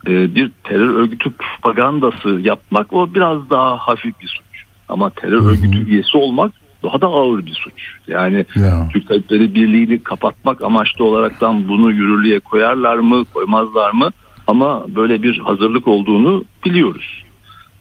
E, 0.07 0.35
Bir 0.35 0.51
terör 0.65 0.95
örgütü 0.95 1.31
propagandası 1.31 2.29
yapmak 2.29 2.93
o 2.93 3.15
biraz 3.15 3.51
daha 3.51 3.77
hafif 3.77 4.21
bir 4.21 4.29
suç. 4.29 4.65
Ama 4.89 5.11
terör 5.11 5.51
örgütü 5.51 5.87
üyesi 5.87 6.19
olmak 6.19 6.53
daha 6.83 7.01
da 7.01 7.07
ağır 7.07 7.47
bir 7.47 7.55
suç. 7.55 7.97
Yani 8.09 8.47
ya. 8.57 8.89
Türk 8.93 9.09
Tabipleri 9.09 9.55
Birliği'ni 9.55 10.03
kapatmak 10.03 10.63
amaçlı 10.63 11.05
olaraktan 11.05 11.69
bunu 11.69 11.91
yürürlüğe 11.91 12.41
koyarlar 12.41 12.97
mı 12.97 13.25
koymazlar 13.35 13.91
mı? 13.91 14.11
Ama 14.47 14.85
böyle 14.89 15.23
bir 15.23 15.39
hazırlık 15.39 15.89
olduğunu 15.89 16.45
biliyoruz. 16.65 17.25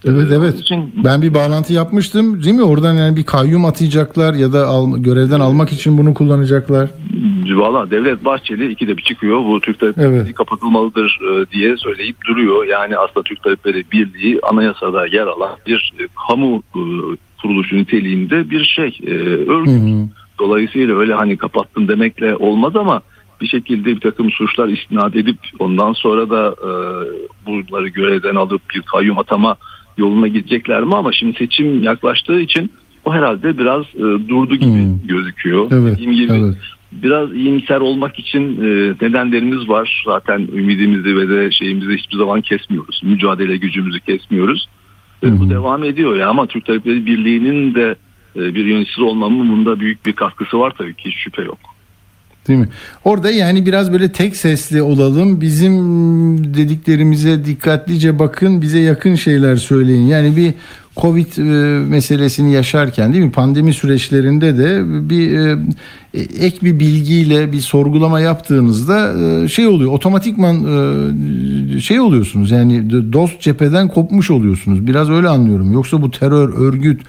Evet 0.06 0.28
evet. 0.32 0.54
onun 0.54 0.62
için 0.62 0.92
Ben 1.04 1.22
bir 1.22 1.34
bağlantı 1.34 1.74
yapmıştım. 1.74 2.44
Değil 2.44 2.56
mi? 2.56 2.64
Oradan 2.64 2.94
yani 2.94 3.18
bir 3.18 3.24
kayyum 3.24 3.66
atayacaklar 3.66 4.34
ya 4.34 4.54
da 4.54 4.68
al, 4.68 4.98
görevden 4.98 5.40
almak 5.40 5.72
için 5.72 5.98
bunu 5.98 6.14
kullanacaklar. 6.14 6.90
Valla 7.50 7.92
Devlet 7.92 8.26
Bahçeli 8.26 8.72
ikide 8.72 8.98
bir 8.98 9.02
çıkıyor. 9.02 9.46
Bu 9.46 9.62
Türk 9.62 9.80
Tabipleri 9.80 10.08
Evet. 10.08 10.22
Birliği 10.22 10.34
kapatılmalıdır 10.34 11.20
e, 11.32 11.52
diye 11.52 11.78
söyleyip 11.78 12.16
duruyor. 12.28 12.66
Yani 12.66 12.98
aslında 12.98 13.24
Türk 13.24 13.44
Tabipleri 13.44 13.84
Birliği 13.92 14.40
anayasada 14.44 15.08
yer 15.08 15.28
alan 15.28 15.56
bir 15.68 15.94
e, 16.00 16.04
kamu 16.28 16.64
e, 16.76 16.82
kuruluşu 17.42 17.76
niteliğinde 17.78 18.50
bir 18.50 18.64
şey 18.64 18.98
e, 19.08 19.12
Hı 19.12 19.52
örgüt. 19.52 19.82
hı. 19.82 20.10
Dolayısıyla 20.40 20.98
öyle 20.98 21.14
hani 21.14 21.38
kapattın 21.38 21.88
demekle 21.88 22.36
olmaz 22.36 22.76
ama 22.76 23.02
bir 23.42 23.48
şekilde 23.48 23.86
bir 23.86 24.00
takım 24.00 24.32
suçlar 24.32 24.68
istinad 24.68 25.14
edip 25.14 25.38
ondan 25.60 25.94
sonra 25.94 26.30
da 26.30 26.56
e, 26.64 26.72
bunları 27.46 27.88
görevden 27.88 28.36
alıp 28.36 28.62
bir 28.76 28.82
kayyum 28.82 29.20
atama 29.20 29.56
yoluna 30.02 30.28
gidecekler 30.28 30.84
mi 30.84 30.96
ama 30.96 31.12
şimdi 31.12 31.38
seçim 31.38 31.84
yaklaştığı 31.84 32.40
için 32.42 32.72
o 33.06 33.14
herhalde 33.14 33.58
biraz 33.58 33.84
e, 33.96 34.30
durdu 34.30 34.56
gibi 34.56 34.72
Hmm. 34.72 35.08
gözüküyor. 35.08 35.68
Evet. 35.72 35.94
Dediğim 35.94 36.12
gibi 36.12 36.34
evet. 36.34 36.56
biraz 36.92 37.34
iyimser 37.34 37.82
olmak 37.82 38.20
için 38.20 38.42
e, 38.42 38.70
nedenlerimiz 39.02 39.70
var. 39.70 40.04
Zaten 40.06 40.40
ümidimizi 40.40 41.16
ve 41.18 41.30
de 41.30 41.52
şeyimizi 41.52 41.98
hiçbir 41.98 42.18
zaman 42.18 42.42
kesmiyoruz. 42.42 43.02
Mücadele 43.04 43.58
gücümüzü 43.58 44.00
kesmiyoruz. 44.00 44.68
E, 45.24 45.40
bu 45.40 45.50
devam 45.50 45.84
ediyor 45.84 46.16
ya 46.16 46.30
ama 46.30 46.48
Türk 46.48 46.66
Tabipleri 46.66 47.06
Birliği'nin 47.06 47.76
de 47.76 47.96
e, 48.36 48.56
bir 48.56 48.66
yöneticisi 48.66 49.04
olmamın 49.04 49.52
bunda 49.52 49.80
büyük 49.80 50.06
bir 50.06 50.14
katkısı 50.14 50.60
var 50.60 50.74
tabii 50.78 50.96
ki 50.96 51.12
şüphe 51.12 51.42
yok. 51.42 51.60
Değil 52.48 52.60
mi? 52.60 52.70
Orada 53.06 53.32
yani 53.32 53.66
biraz 53.66 53.92
böyle 53.94 54.12
tek 54.12 54.36
sesli 54.36 54.82
olalım. 54.82 55.42
Bizim 55.42 55.74
dediklerimize 56.54 57.46
dikkatlice 57.46 58.20
bakın. 58.20 58.62
Bize 58.62 58.80
yakın 58.80 59.16
şeyler 59.16 59.56
söyleyin. 59.56 60.08
Yani 60.08 60.36
bir 60.36 60.54
Covid 60.98 61.38
e, 61.38 61.42
meselesini 61.86 62.54
yaşarken 62.54 63.14
değil 63.14 63.26
mi? 63.26 63.32
Pandemi 63.32 63.74
süreçlerinde 63.74 64.58
de 64.58 64.82
bir 65.10 65.38
e, 65.38 65.58
ek 66.14 66.58
bir 66.62 66.80
bilgiyle 66.80 67.52
bir 67.52 67.60
sorgulama 67.60 68.20
yaptığınızda 68.20 69.14
e, 69.44 69.48
şey 69.48 69.68
oluyor. 69.68 69.92
Otomatikman 69.92 70.56
şey 71.80 72.00
oluyorsunuz. 72.00 72.52
Yani 72.52 72.90
dost 73.14 73.42
cepheden 73.42 73.88
kopmuş 73.88 74.32
oluyorsunuz. 74.32 74.88
Biraz 74.88 75.10
öyle 75.10 75.28
anlıyorum. 75.28 75.74
Yoksa 75.74 76.02
bu 76.02 76.12
terör, 76.12 76.54
örgüt 76.54 77.02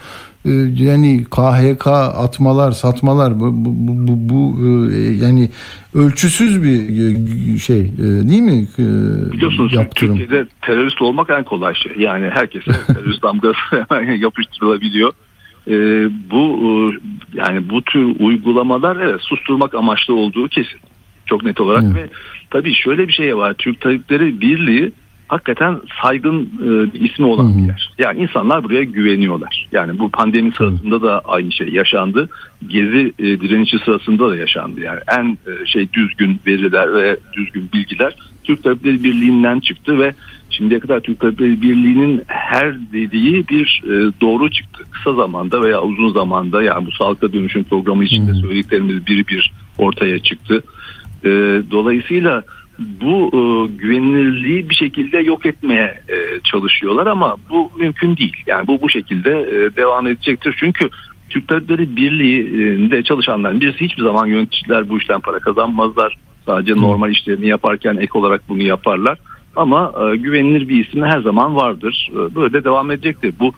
yani 0.74 1.24
KHK 1.24 1.86
atmalar, 1.86 2.72
satmalar 2.72 3.40
bu 3.40 3.52
bu 3.52 3.70
bu, 4.08 4.28
bu, 4.28 4.62
e, 4.92 4.98
yani 4.98 5.50
ölçüsüz 5.94 6.62
bir 6.62 6.78
e, 7.54 7.58
şey 7.58 7.80
e, 7.80 8.28
değil 8.28 8.42
mi? 8.42 8.68
Biliyorsunuz 9.32 9.72
yaptırım. 9.72 10.18
Türkiye'de 10.18 10.46
terörist 10.62 11.02
olmak 11.02 11.30
en 11.30 11.44
kolay 11.44 11.74
şey. 11.74 11.92
Yani 11.98 12.30
herkese 12.30 12.72
terörist 12.86 13.22
damgası 13.22 13.86
yapıştırılabiliyor. 14.18 15.12
Ee, 15.68 16.08
bu 16.30 16.92
yani 17.34 17.70
bu 17.70 17.82
tür 17.82 18.20
uygulamalar 18.20 18.96
evet 18.96 19.20
susturmak 19.20 19.74
amaçlı 19.74 20.14
olduğu 20.14 20.48
kesin. 20.48 20.80
Çok 21.26 21.44
net 21.44 21.60
olarak 21.60 21.82
Hı. 21.82 21.94
ve 21.94 22.08
tabii 22.50 22.74
şöyle 22.74 23.08
bir 23.08 23.12
şey 23.12 23.36
var. 23.36 23.54
Türk 23.54 23.80
Tabipleri 23.80 24.40
Birliği 24.40 24.92
hakikaten 25.32 25.80
saygın 26.02 26.42
e, 26.42 26.94
bir 26.94 27.10
ismi 27.10 27.26
olan 27.26 27.58
bir 27.58 27.62
yer. 27.62 27.90
Yani 27.98 28.22
insanlar 28.22 28.64
buraya 28.64 28.84
güveniyorlar. 28.84 29.68
Yani 29.72 29.98
bu 29.98 30.10
pandemi 30.10 30.52
sırasında 30.52 31.02
da 31.02 31.20
aynı 31.20 31.52
şey 31.52 31.68
yaşandı. 31.68 32.28
Gezi 32.66 33.12
e, 33.18 33.24
direnişi 33.24 33.78
sırasında 33.78 34.30
da 34.30 34.36
yaşandı. 34.36 34.80
Yani 34.80 35.00
en 35.18 35.38
e, 35.52 35.66
şey 35.66 35.92
düzgün 35.92 36.40
veriler 36.46 36.94
ve 36.94 37.16
düzgün 37.32 37.68
bilgiler 37.72 38.16
Türk 38.44 38.64
Tabipleri 38.64 39.04
Birliği'nden 39.04 39.60
çıktı 39.60 39.98
ve 39.98 40.14
şimdiye 40.50 40.80
kadar 40.80 41.00
Türk 41.00 41.20
Tabipleri 41.20 41.62
Birliği'nin 41.62 42.22
her 42.26 42.92
dediği 42.92 43.48
bir 43.48 43.82
e, 43.84 44.12
doğru 44.20 44.50
çıktı. 44.50 44.84
Kısa 44.90 45.14
zamanda 45.14 45.62
veya 45.62 45.82
uzun 45.82 46.12
zamanda 46.12 46.62
yani 46.62 46.86
bu 46.86 46.92
sağlıkta 46.92 47.32
dönüşüm 47.32 47.64
programı 47.64 48.04
içinde 48.04 48.34
söylediklerimiz 48.34 49.06
bir 49.06 49.26
bir 49.26 49.52
ortaya 49.78 50.18
çıktı. 50.18 50.62
E, 51.24 51.30
dolayısıyla 51.70 52.42
bu 52.42 52.61
e, 52.82 53.66
güvenilirliği 53.66 54.70
bir 54.70 54.74
şekilde 54.74 55.18
yok 55.18 55.46
etmeye 55.46 56.00
e, 56.08 56.40
çalışıyorlar 56.44 57.06
ama 57.06 57.36
bu 57.50 57.70
mümkün 57.78 58.16
değil. 58.16 58.36
Yani 58.46 58.66
bu 58.66 58.82
bu 58.82 58.90
şekilde 58.90 59.30
e, 59.30 59.76
devam 59.76 60.06
edecektir. 60.06 60.56
Çünkü 60.58 60.88
Türk 61.30 61.48
Tabipleri 61.48 61.96
Birliği'nde 61.96 63.02
çalışanların 63.02 63.60
birisi 63.60 63.80
hiçbir 63.80 64.02
zaman 64.02 64.26
yöneticiler 64.26 64.88
bu 64.88 64.98
işten 64.98 65.20
para 65.20 65.38
kazanmazlar. 65.38 66.18
Sadece 66.46 66.76
normal 66.76 67.10
işlerini 67.10 67.46
yaparken 67.46 67.96
ek 67.96 68.18
olarak 68.18 68.48
bunu 68.48 68.62
yaparlar. 68.62 69.18
Ama 69.56 69.92
e, 70.00 70.16
güvenilir 70.16 70.68
bir 70.68 70.86
isim 70.86 71.02
her 71.02 71.20
zaman 71.20 71.56
vardır. 71.56 72.10
E, 72.12 72.34
böyle 72.34 72.64
devam 72.64 72.90
edecektir. 72.90 73.34
Bu 73.40 73.52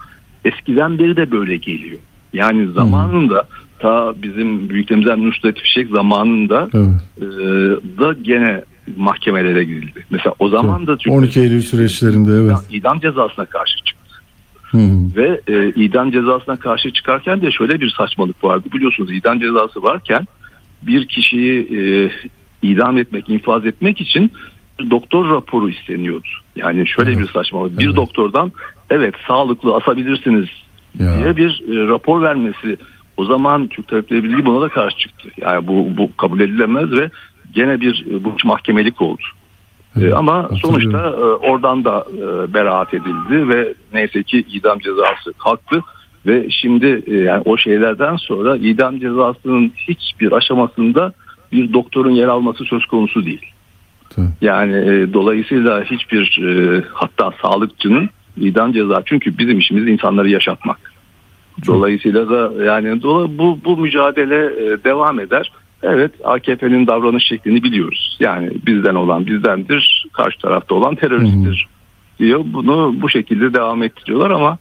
eskiden 0.44 0.98
beri 0.98 1.16
de 1.16 1.30
böyle 1.30 1.56
geliyor. 1.56 1.98
Yani 2.32 2.72
zamanında 2.72 3.48
ta 3.78 4.14
bizim 4.22 4.68
büyüklerimizden 4.68 5.26
Nusret 5.26 5.58
Fişek 5.58 5.88
zamanında 5.88 6.68
Evet. 6.74 6.88
e, 7.18 7.24
da 7.98 8.12
gene 8.22 8.62
mahkemelere 8.96 9.64
gidildi. 9.64 10.06
Mesela 10.10 10.34
o 10.38 10.48
zaman 10.48 10.86
da 10.86 10.96
Türk 10.96 11.14
12 11.14 11.40
Eylül 11.40 11.62
süreçlerinde 11.62 12.32
evet. 12.32 12.56
idam 12.70 13.00
cezasına 13.00 13.44
karşı 13.44 13.76
çıktı. 13.76 14.04
Hı 14.62 14.78
hı. 14.78 15.16
Ve 15.16 15.40
e, 15.48 15.68
idam 15.68 16.10
cezasına 16.10 16.56
karşı 16.56 16.92
çıkarken 16.92 17.42
de 17.42 17.50
şöyle 17.50 17.80
bir 17.80 17.90
saçmalık 17.90 18.44
vardı. 18.44 18.68
Biliyorsunuz 18.72 19.12
idam 19.12 19.40
cezası 19.40 19.82
varken 19.82 20.26
bir 20.82 21.08
kişiyi 21.08 21.78
e, 21.78 22.10
idam 22.62 22.98
etmek, 22.98 23.28
infaz 23.28 23.66
etmek 23.66 24.00
için 24.00 24.32
doktor 24.90 25.30
raporu 25.30 25.70
isteniyordu. 25.70 26.28
Yani 26.56 26.86
şöyle 26.86 27.10
Evet. 27.10 27.20
bir 27.20 27.32
saçmalık. 27.32 27.78
Bir 27.78 27.86
Evet. 27.86 27.96
doktordan 27.96 28.52
evet 28.90 29.14
sağlıklı 29.28 29.74
asabilirsiniz 29.74 30.48
Ya. 30.98 31.18
diye 31.18 31.36
bir 31.36 31.62
e, 31.68 31.88
rapor 31.88 32.22
vermesi. 32.22 32.76
O 33.16 33.24
zaman 33.24 33.68
Türk 33.68 33.88
Tabipleri 33.88 34.24
Birliği 34.24 34.46
buna 34.46 34.60
da 34.60 34.68
karşı 34.68 34.98
çıktı. 34.98 35.28
Yani 35.36 35.66
bu, 35.66 35.96
bu 35.96 36.16
kabul 36.16 36.40
edilemez 36.40 36.92
ve 36.92 37.10
gene 37.54 37.80
bir 37.80 38.06
e, 38.10 38.24
bu 38.24 38.36
mahkemelik 38.44 39.02
oldu. 39.02 39.22
E, 39.96 40.00
Evet, 40.00 40.14
ama 40.14 40.50
sonuçta 40.62 40.98
e, 40.98 41.22
oradan 41.22 41.84
da 41.84 42.06
beraat 42.54 42.94
edildi 42.94 43.48
ve 43.48 43.74
neyse 43.92 44.22
ki 44.22 44.44
idam 44.52 44.78
cezası 44.78 45.32
kalktı 45.38 45.82
ve 46.26 46.50
şimdi 46.50 47.02
yani 47.06 47.42
o 47.44 47.56
şeylerden 47.56 48.16
sonra 48.16 48.56
idam 48.56 49.00
cezasının 49.00 49.72
hiçbir 49.76 50.32
aşamasında 50.32 51.12
bir 51.52 51.72
doktorun 51.72 52.10
yer 52.10 52.28
alması 52.28 52.64
söz 52.64 52.86
konusu 52.86 53.26
değil. 53.26 53.52
Tabii. 54.10 54.26
Yani 54.40 54.76
e, 54.76 55.12
dolayısıyla 55.12 55.84
hiçbir 55.84 56.42
e, 56.42 56.82
hatta 56.92 57.30
sağlıkçının 57.42 58.10
idam 58.36 58.72
cezası 58.72 59.02
çünkü 59.04 59.38
bizim 59.38 59.58
işimiz 59.58 59.88
insanları 59.88 60.30
yaşatmak. 60.30 60.94
Dolayısıyla 61.66 62.30
da 62.30 62.64
yani 62.64 63.02
bu 63.02 63.58
bu 63.64 63.76
mücadele 63.76 64.44
e, 64.44 64.84
devam 64.84 65.20
eder. 65.20 65.52
Evet 65.82 66.12
AKP'nin 66.24 66.86
davranış 66.86 67.24
şeklini 67.24 67.62
biliyoruz. 67.62 68.16
Yani 68.20 68.50
bizden 68.66 68.94
olan 68.94 69.26
bizdendir, 69.26 70.06
karşı 70.12 70.38
tarafta 70.38 70.74
olan 70.74 70.94
teröristtir 70.94 71.66
diyor. 72.18 72.40
Bunu 72.44 72.94
bu 73.02 73.08
şekilde 73.08 73.54
devam 73.54 73.82
ettiriyorlar 73.82 74.30
ama 74.30 74.58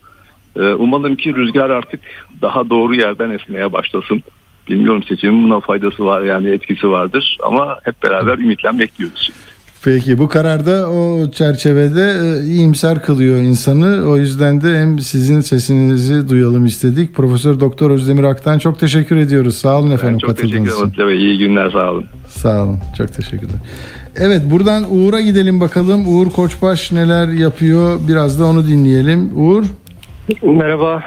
e, 0.55 0.74
umalım 0.74 1.16
ki 1.16 1.36
rüzgar 1.36 1.70
artık 1.70 1.99
daha 2.41 2.70
doğru 2.70 2.95
yerden 2.95 3.30
esmeye 3.30 3.74
başlasın. 3.74 4.24
Bilmiyorum 4.70 5.03
seçimin 5.03 5.43
buna 5.43 5.59
faydası 5.59 6.05
var 6.05 6.22
yani 6.22 6.49
etkisi 6.49 6.89
vardır 6.89 7.38
ama 7.43 7.80
hep 7.84 8.03
beraber 8.03 8.38
ümitle 8.38 8.80
bekliyoruz 8.80 9.22
şimdi. 9.22 9.53
Peki 9.84 10.17
bu 10.17 10.27
kararda 10.29 10.89
o 10.91 11.31
çerçevede 11.31 12.13
e, 12.23 12.45
iyimser 12.45 13.01
kılıyor 13.01 13.38
insanı. 13.38 14.09
O 14.09 14.17
yüzden 14.17 14.61
de 14.61 14.79
hem 14.79 14.99
sizin 14.99 15.41
sesinizi 15.41 16.29
duyalım 16.29 16.65
istedik. 16.65 17.15
Profesör 17.15 17.59
Doktor 17.59 17.91
Özdemir 17.91 18.23
Aktan 18.23 18.59
çok 18.59 18.79
teşekkür 18.79 19.17
ediyoruz. 19.17 19.57
Sağ 19.57 19.79
olun 19.79 19.89
Ben 19.89 19.95
efendim 19.95 20.19
çok 20.19 20.38
teşekkür 20.38 20.57
katıldığınız 20.57 20.77
ederim 20.77 20.89
için. 20.89 21.01
Atilla 21.01 21.07
Bey. 21.07 21.25
İyi 21.25 21.38
günler 21.38 21.71
sağ 21.71 21.91
olun. 21.91 22.05
Sağ 22.27 22.63
olun. 22.63 22.79
Çok 22.97 23.13
teşekkürler. 23.13 23.55
Evet 24.15 24.41
buradan 24.51 24.86
Uğur'a 24.89 25.21
gidelim 25.21 25.61
bakalım. 25.61 26.07
Uğur 26.07 26.29
Koçbaş 26.29 26.91
neler 26.91 27.27
yapıyor? 27.27 27.99
Biraz 28.07 28.39
da 28.39 28.45
onu 28.45 28.67
dinleyelim. 28.67 29.31
Uğur. 29.36 29.63
Merhaba. 30.43 31.03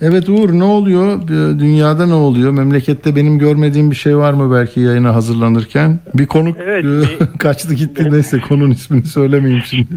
Evet 0.00 0.28
Uğur 0.28 0.52
ne 0.52 0.64
oluyor? 0.64 1.28
Dünyada 1.58 2.06
ne 2.06 2.14
oluyor? 2.14 2.50
Memlekette 2.50 3.16
benim 3.16 3.38
görmediğim 3.38 3.90
bir 3.90 3.96
şey 3.96 4.16
var 4.16 4.32
mı 4.32 4.54
belki 4.54 4.80
yayına 4.80 5.14
hazırlanırken? 5.14 5.98
Bir 6.14 6.26
konuk 6.26 6.56
Evet, 6.60 6.84
kaçtı 7.38 7.74
gitti 7.74 8.12
neyse 8.12 8.40
konunun 8.40 8.70
ismini 8.70 9.04
söylemeyeyim 9.04 9.62
şimdi. 9.62 9.94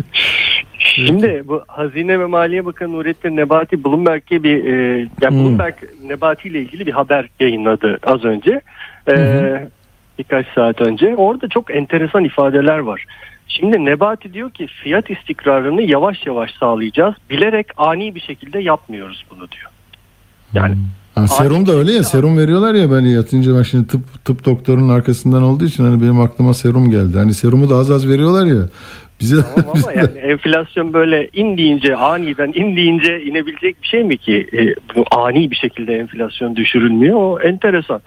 Şimdi 0.80 1.44
bu 1.46 1.64
Hazine 1.68 2.20
ve 2.20 2.26
Maliye 2.26 2.66
Bakanı 2.66 2.92
Nurettin 2.94 3.38
Nebati 3.38 3.84
Bloomberg'e 3.84 4.44
bir 4.44 4.64
e, 4.66 4.98
yani 5.22 5.36
Hmm. 5.36 5.44
Bloomberg 5.44 5.76
Nebati 6.04 6.48
ile 6.48 6.62
ilgili 6.62 6.86
bir 6.86 6.92
haber 6.92 7.30
yayınladı 7.40 8.00
az 8.04 8.24
önce. 8.26 8.62
E, 9.08 9.12
Hı 9.12 9.70
birkaç 10.20 10.48
saat 10.56 10.82
önce. 10.82 11.16
Orada 11.16 11.48
çok 11.48 11.76
enteresan 11.76 12.24
ifadeler 12.24 12.80
var. 12.80 13.06
Şimdi 13.48 13.86
Nebati 13.86 14.34
diyor 14.34 14.52
ki 14.52 14.68
fiyat 14.68 15.10
istikrarını 15.10 15.82
yavaş 15.82 16.26
yavaş 16.26 16.52
sağlayacağız. 16.54 17.16
Bilerek 17.30 17.68
ani 17.78 18.16
bir 18.16 18.20
şekilde 18.20 18.60
yapmıyoruz 18.60 19.26
bunu 19.32 19.52
diyor. 19.52 19.70
Yani 20.54 20.76
Ha, 21.16 21.28
serum 21.28 21.68
da 21.68 21.72
öyle 21.72 21.92
ya 21.92 22.04
serum 22.04 22.38
veriyorlar 22.38 22.74
ya 22.74 22.92
ben 22.92 23.02
yatınca 23.02 23.58
ben 23.58 23.64
şimdi 23.64 23.88
tıp 23.88 24.26
tıp 24.26 24.46
doktorunun 24.46 24.90
arkasından 24.90 25.44
olduğu 25.44 25.66
için 25.66 25.84
hani 25.84 26.02
benim 26.02 26.20
aklıma 26.20 26.54
serum 26.54 26.92
geldi. 26.92 27.18
Hani 27.18 27.34
serumu 27.34 27.70
da 27.70 27.76
az 27.76 27.92
az 27.92 28.08
veriyorlar 28.08 28.46
ya. 28.46 28.64
Bize 29.20 29.36
Tamam 29.56 29.76
ama 29.84 29.94
yani 29.96 30.18
enflasyon 30.18 30.94
böyle 30.94 31.30
indiğince 31.34 31.96
aniden 31.96 32.52
indiğince 32.56 33.22
inebilecek 33.22 33.82
bir 33.82 33.88
şey 33.88 34.04
mi 34.04 34.18
ki? 34.18 34.48
E, 34.54 34.76
bu 34.96 35.06
ani 35.12 35.52
bir 35.52 35.56
şekilde 35.56 35.96
enflasyon 35.98 36.56
düşürülmüyor. 36.56 37.18
O 37.18 37.40
enteresan. 37.40 38.02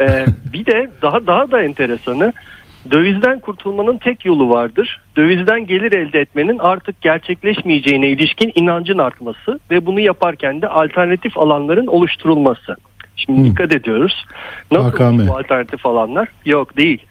E, 0.00 0.26
bir 0.52 0.66
de 0.66 0.90
daha 1.02 1.26
daha 1.26 1.50
da 1.50 1.62
enteresanı 1.62 2.32
dövizden 2.90 3.40
kurtulmanın 3.40 3.98
tek 3.98 4.24
yolu 4.24 4.50
vardır. 4.50 5.00
Dövizden 5.16 5.66
gelir 5.66 5.92
elde 5.92 6.20
etmenin 6.20 6.58
artık 6.58 7.00
gerçekleşmeyeceğine 7.00 8.08
ilişkin 8.08 8.52
inancın 8.54 8.98
artması 8.98 9.60
ve 9.70 9.86
bunu 9.86 10.00
yaparken 10.00 10.62
de 10.62 10.68
alternatif 10.68 11.38
alanların 11.38 11.86
oluşturulması. 11.86 12.76
Şimdi 13.16 13.40
Hı. 13.40 13.44
dikkat 13.44 13.72
ediyoruz. 13.74 14.24
Nasıl 14.70 14.88
AKM. 14.88 15.28
bu 15.28 15.36
alternatif 15.36 15.86
alanlar? 15.86 16.28
Yok 16.46 16.76
değil. 16.76 17.02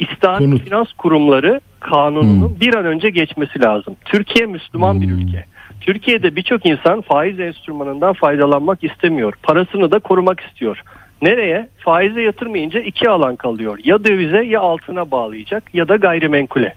İstihbarat 0.00 0.38
Konut. 0.38 0.62
finans 0.64 0.92
kurumları 0.92 1.60
kanununun 1.80 2.56
bir 2.60 2.74
an 2.74 2.84
önce 2.86 3.10
geçmesi 3.10 3.62
lazım. 3.62 3.96
Türkiye 4.04 4.46
Müslüman 4.46 5.00
bir 5.00 5.06
Hmm. 5.06 5.18
ülke. 5.18 5.44
Türkiye'de 5.80 6.36
birçok 6.36 6.66
insan 6.66 7.00
faiz 7.00 7.40
enstrümanından 7.40 8.12
faydalanmak 8.12 8.84
istemiyor. 8.84 9.34
Parasını 9.42 9.90
da 9.90 9.98
korumak 9.98 10.40
istiyor. 10.40 10.82
Nereye? 11.22 11.68
Faize 11.78 12.22
yatırmayınca 12.22 12.80
iki 12.80 13.08
alan 13.08 13.36
kalıyor. 13.36 13.78
Ya 13.84 14.04
dövize 14.04 14.44
ya 14.44 14.60
altına 14.60 15.10
bağlayacak 15.10 15.64
ya 15.74 15.88
da 15.88 15.96
gayrimenkule. 15.96 16.74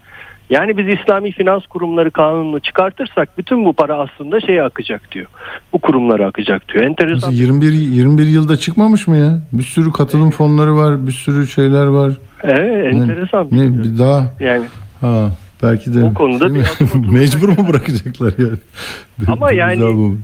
Yani 0.49 0.77
biz 0.77 0.99
İslami 0.99 1.31
finans 1.31 1.65
kurumları 1.65 2.11
kanununu 2.11 2.59
çıkartırsak 2.59 3.37
bütün 3.37 3.65
bu 3.65 3.73
para 3.73 3.97
aslında 3.97 4.41
şeye 4.41 4.63
akacak 4.63 5.11
diyor. 5.11 5.25
Bu 5.73 5.79
kurumlara 5.79 6.27
akacak 6.27 6.69
diyor. 6.69 6.83
Enteresan. 6.83 7.31
21 7.31 7.71
21 7.71 8.27
yılda 8.27 8.57
çıkmamış 8.57 9.07
mı 9.07 9.17
ya? 9.17 9.39
Bir 9.53 9.63
sürü 9.63 9.91
katılım 9.91 10.31
fonları 10.31 10.75
var, 10.75 11.07
bir 11.07 11.11
sürü 11.11 11.47
şeyler 11.47 11.85
var. 11.85 12.11
Evet, 12.43 12.93
enteresan. 12.93 13.47
Ne 13.51 13.83
bir 13.83 13.99
daha 13.99 14.23
Yani 14.39 14.65
ha 15.01 15.29
belki 15.64 15.93
de 15.93 16.03
O 16.03 16.14
konuda 16.14 16.55
bir 16.55 16.66
mecbur 17.12 17.49
mu 17.49 17.68
bırakacaklar 17.70 18.34
yani? 18.38 18.57
Ama 19.28 19.51
yani 19.51 19.82
bu. 19.82 20.18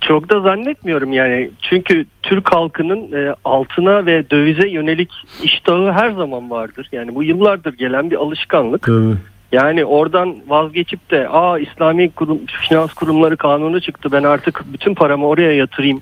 çok 0.00 0.30
da 0.30 0.40
zannetmiyorum 0.40 1.12
yani. 1.12 1.50
Çünkü 1.60 2.06
Türk 2.22 2.52
halkının 2.52 3.12
e, 3.12 3.34
altına 3.44 4.06
ve 4.06 4.30
dövize 4.30 4.68
yönelik 4.68 5.10
iştahı 5.42 5.92
her 5.92 6.10
zaman 6.10 6.50
vardır. 6.50 6.88
Yani 6.92 7.14
bu 7.14 7.22
yıllardır 7.22 7.72
gelen 7.72 8.10
bir 8.10 8.16
alışkanlık. 8.16 8.82
Tabii. 8.82 9.16
Yani 9.52 9.84
oradan 9.84 10.36
vazgeçip 10.48 11.10
de 11.10 11.28
aa 11.28 11.58
İslami 11.58 12.10
kurum, 12.10 12.38
finans 12.46 12.92
kurumları 12.92 13.36
kanunu 13.36 13.80
çıktı 13.80 14.12
ben 14.12 14.22
artık 14.22 14.64
bütün 14.72 14.94
paramı 14.94 15.26
oraya 15.26 15.52
yatırayım 15.52 16.00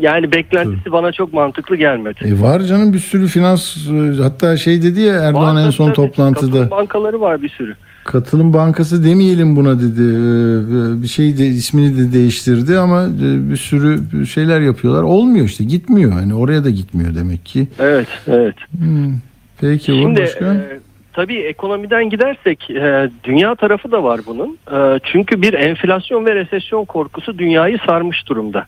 yani 0.00 0.32
beklentisi 0.32 0.92
bana 0.92 1.12
çok 1.12 1.32
mantıklı 1.32 1.76
gelmedi. 1.76 2.18
E 2.24 2.40
var 2.42 2.60
canım 2.60 2.92
bir 2.92 2.98
sürü 2.98 3.26
finans 3.26 3.76
e, 3.88 4.22
hatta 4.22 4.56
şey 4.56 4.82
dedi 4.82 5.00
ya 5.00 5.14
Erdoğan 5.14 5.56
Var 5.56 5.66
en 5.66 5.70
son 5.70 5.86
tabii. 5.86 5.96
toplantıda. 5.96 6.46
Katılım 6.50 6.70
bankaları 6.70 7.20
var 7.20 7.42
bir 7.42 7.48
sürü. 7.48 7.74
Katılım 8.04 8.52
Bankası 8.52 9.04
demeyelim 9.04 9.56
buna 9.56 9.78
dedi. 9.80 10.02
Ee, 10.02 11.02
Bir 11.02 11.06
şey 11.08 11.38
de 11.38 11.46
ismini 11.46 11.98
de 11.98 12.12
değiştirdi 12.12 12.78
ama 12.78 13.02
e, 13.04 13.50
bir 13.50 13.56
sürü 13.56 14.26
şeyler 14.26 14.60
yapıyorlar. 14.60 15.02
Olmuyor 15.02 15.46
işte 15.46 15.64
gitmiyor. 15.64 16.12
Hani 16.12 16.34
oraya 16.34 16.64
da 16.64 16.70
gitmiyor 16.70 17.14
demek 17.14 17.46
ki. 17.46 17.68
Evet, 17.78 18.08
evet. 18.28 18.54
Hmm. 18.78 19.12
Peki 19.60 19.84
Şimdi 19.84 20.20
Başkan. 20.22 20.56
e, 20.56 20.78
tabii 21.12 21.38
ekonomiden 21.38 22.10
gidersek 22.10 22.70
e, 22.70 23.10
dünya 23.24 23.54
tarafı 23.54 23.92
da 23.92 24.02
var 24.02 24.20
bunun. 24.26 24.58
E, 24.72 25.00
çünkü 25.12 25.42
bir 25.42 25.52
enflasyon 25.52 26.26
ve 26.26 26.34
resesyon 26.34 26.84
korkusu 26.84 27.38
dünyayı 27.38 27.78
sarmış 27.86 28.28
durumda. 28.28 28.66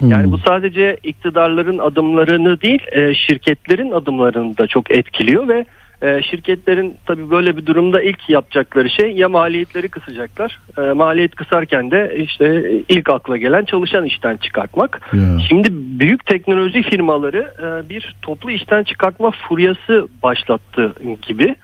Yani 0.00 0.24
Hmm. 0.24 0.32
bu 0.32 0.38
sadece 0.38 0.96
iktidarların 1.02 1.78
adımlarını 1.78 2.60
değil, 2.60 2.82
e, 2.92 3.14
şirketlerin 3.14 3.90
adımlarını 3.90 4.58
da 4.58 4.66
çok 4.66 4.90
etkiliyor 4.90 5.48
ve 5.48 5.64
e, 6.02 6.22
şirketlerin 6.22 6.96
tabii 7.06 7.30
böyle 7.30 7.56
bir 7.56 7.66
durumda 7.66 8.02
ilk 8.02 8.30
yapacakları 8.30 8.90
şey 8.90 9.12
ya 9.12 9.28
maliyetleri 9.28 9.88
kısacaklar. 9.88 10.58
E, 10.78 10.80
maliyet 10.80 11.34
kısarken 11.34 11.90
de 11.90 12.16
işte 12.16 12.70
ilk 12.88 13.10
akla 13.10 13.36
gelen 13.36 13.64
çalışan 13.64 14.04
işten 14.04 14.36
çıkartmak. 14.36 15.00
Ya. 15.12 15.38
Şimdi 15.48 15.68
büyük 15.72 16.26
teknoloji 16.26 16.82
firmaları 16.82 17.54
bir 17.88 18.14
toplu 18.22 18.50
işten 18.50 18.82
çıkartma 18.82 19.30
furyası 19.30 20.08
başlattı 20.22 20.94
gibi. 21.22 21.56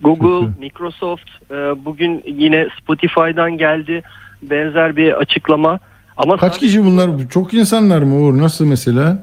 Google, 0.00 0.48
Microsoft 0.60 1.30
bugün 1.76 2.22
yine 2.26 2.68
Spotify'dan 2.80 3.58
geldi 3.58 4.02
benzer 4.42 4.96
bir 4.96 5.12
açıklama. 5.12 5.78
Ama 6.16 6.36
Kaç 6.36 6.58
kişi 6.60 6.84
bunlar? 6.84 7.10
Çok 7.30 7.54
insanlar 7.54 8.02
mı 8.02 8.14
Uğur? 8.16 8.38
Nasıl 8.38 8.66
mesela? 8.66 9.18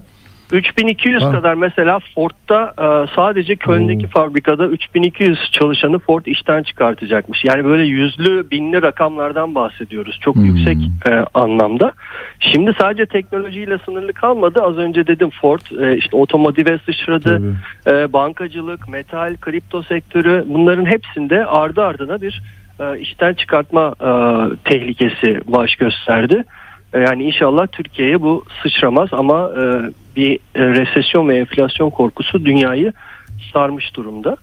3200 0.52 1.24
Ha. 1.24 1.32
kadar 1.32 1.54
mesela 1.54 2.00
Ford'da 2.16 2.74
e, 2.78 3.16
sadece 3.16 3.56
Köln'deki 3.56 4.08
fabrikada 4.08 4.68
3200 4.68 5.40
çalışanı 5.52 6.00
Ford 6.00 6.26
işten 6.26 6.64
çıkartacakmış. 6.64 7.46
Yani 7.46 7.66
böyle 7.66 7.84
yüzlü 7.84 8.52
binli 8.52 8.82
rakamlardan 8.82 9.56
bahsediyoruz. 9.56 10.20
Çok 10.22 10.36
Hmm. 10.36 10.46
yüksek 10.46 10.78
e, 11.08 11.26
anlamda. 11.34 11.92
Şimdi 12.40 12.74
sadece 12.80 13.06
teknolojiyle 13.06 13.78
sınırlı 13.86 14.14
kalmadı. 14.14 14.62
Az 14.64 14.78
önce 14.78 15.08
dedim 15.08 15.30
Ford 15.42 15.62
e, 15.82 15.98
işte 15.98 16.18
otomotive 16.18 16.80
sıçradı. 16.86 17.42
Tabii. 17.86 17.98
E, 17.98 18.14
bankacılık, 18.14 18.90
metal, 18.90 19.36
kripto 19.42 19.84
sektörü 19.84 20.46
bunların 20.48 20.86
hepsinde 20.86 21.46
ardı 21.46 21.84
ardına 21.84 22.22
bir 22.22 22.42
e, 22.80 23.00
işten 23.00 23.34
çıkartma 23.34 23.96
e, 24.02 24.10
tehlikesi 24.64 25.42
baş 25.48 25.76
gösterdi. 25.76 26.44
E, 26.94 27.00
yani 27.00 27.24
inşallah 27.24 27.68
Türkiye'ye 27.68 28.22
bu 28.22 28.46
sıçramaz 28.64 29.10
ama 29.12 29.52
e, 29.58 29.64
bir 30.16 30.40
e, 30.56 30.68
resesyon 30.68 31.30
ve 31.30 31.38
enflasyon 31.38 31.90
korkusu 31.90 32.46
dünyayı 32.46 32.94
sarmış 33.54 33.96
durumda. 33.96 34.38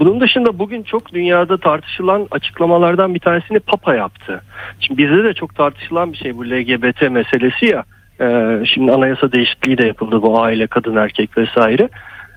Bunun 0.00 0.20
dışında 0.20 0.58
bugün 0.58 0.82
çok 0.82 1.12
dünyada 1.12 1.58
tartışılan 1.58 2.26
açıklamalardan 2.30 3.14
bir 3.14 3.20
tanesini 3.20 3.58
Papa 3.58 3.94
yaptı. 3.94 4.42
Şimdi 4.80 5.02
bizde 5.02 5.24
de 5.24 5.34
çok 5.34 5.54
tartışılan 5.54 6.12
bir 6.12 6.18
şey 6.18 6.36
bu 6.36 6.44
LGBT 6.44 7.10
meselesi 7.10 7.66
ya. 7.66 7.84
E, 8.20 8.58
şimdi 8.74 8.92
anayasa 8.92 9.32
değişikliği 9.32 9.78
de 9.78 9.86
yapıldı 9.86 10.22
bu 10.22 10.42
aile, 10.42 10.66
kadın, 10.66 10.96
erkek 10.96 11.38
vesaire. 11.38 11.88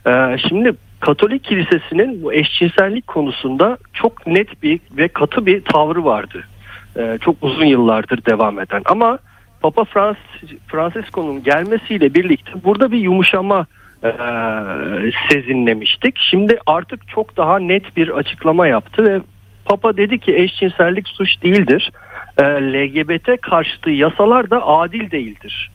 E, 0.08 0.38
şimdi 0.50 0.74
Katolik 1.00 1.44
Kilisesi'nin 1.44 2.24
bu 2.24 2.34
eşcinsellik 2.34 3.08
konusunda 3.08 3.78
çok 3.94 4.28
net 4.28 4.64
bir 4.64 4.80
ve 4.98 5.08
katı 5.08 5.46
bir 5.46 5.64
tavrı 5.64 6.06
vardı. 6.06 6.44
E, 6.98 7.18
çok 7.22 7.36
uzun 7.42 7.66
yıllardır 7.66 8.26
devam 8.26 8.60
eden. 8.60 8.82
Ama 8.86 9.20
Papa 9.62 9.84
Frans 9.84 10.18
Francisco'nun 10.68 11.44
gelmesiyle 11.44 12.14
birlikte 12.14 12.52
burada 12.64 12.92
bir 12.92 13.00
yumuşama 13.00 13.66
e, 14.04 14.12
sezinlemiştik. 15.30 16.16
Şimdi 16.30 16.60
artık 16.66 17.08
çok 17.08 17.38
daha 17.38 17.60
net 17.60 17.98
bir 17.98 18.10
açıklama 18.10 18.68
yaptı 18.68 19.04
ve 19.04 19.22
Papa 19.66 19.98
dedi 19.98 20.20
ki 20.20 20.36
eşcinsellik 20.36 21.08
suç 21.08 21.44
değildir. 21.44 21.92
E, 22.38 22.44
LGBT 22.44 23.42
karşıtı 23.42 23.90
yasalar 23.90 24.50
da 24.50 24.68
adil 24.68 25.12
değildir 25.12 25.72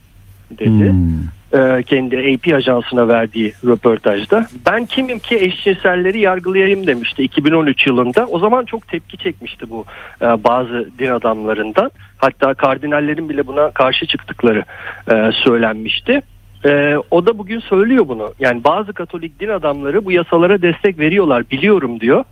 dedi. 0.50 0.90
Hmm. 0.90 1.35
E, 1.56 1.82
kendi 1.82 2.16
AP 2.16 2.54
ajansına 2.54 3.08
verdiği 3.08 3.52
röportajda. 3.66 4.46
Ben 4.66 4.86
kimim 4.86 5.18
ki 5.18 5.36
eşcinselleri 5.36 6.20
yargılayayım 6.20 6.86
demişti 6.86 7.22
2013 7.22 7.86
yılında. 7.86 8.26
O 8.26 8.38
zaman 8.38 8.64
çok 8.64 8.88
tepki 8.88 9.16
çekmişti 9.16 9.70
bu 9.70 9.84
e, 10.22 10.24
bazı 10.24 10.90
din 10.98 11.10
adamlarından. 11.10 11.90
Hatta 12.16 12.54
kardinallerin 12.54 13.28
bile 13.28 13.46
buna 13.46 13.70
karşı 13.70 14.06
çıktıkları 14.06 14.64
e, 15.12 15.30
söylenmişti. 15.44 16.22
E, 16.64 16.96
o 17.10 17.26
da 17.26 17.38
bugün 17.38 17.60
söylüyor 17.60 18.08
bunu. 18.08 18.34
Yani 18.38 18.64
bazı 18.64 18.92
Katolik 18.92 19.40
din 19.40 19.48
adamları 19.48 20.04
bu 20.04 20.12
yasalara 20.12 20.62
destek 20.62 20.98
veriyorlar 20.98 21.50
biliyorum 21.50 22.00
diyor. 22.00 22.24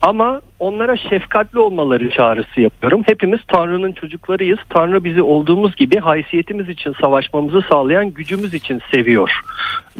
Ama 0.00 0.40
onlara 0.58 0.96
şefkatli 0.96 1.58
olmaları 1.58 2.10
çağrısı 2.10 2.60
yapıyorum. 2.60 3.02
Hepimiz 3.06 3.40
Tanrı'nın 3.48 3.92
çocuklarıyız. 3.92 4.58
Tanrı 4.68 5.04
bizi 5.04 5.22
olduğumuz 5.22 5.76
gibi 5.76 5.98
haysiyetimiz 5.98 6.68
için 6.68 6.94
savaşmamızı 7.00 7.62
sağlayan 7.68 8.10
gücümüz 8.10 8.54
için 8.54 8.80
seviyor 8.90 9.40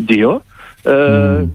diyor. 0.09 0.41
Ee, 0.87 1.47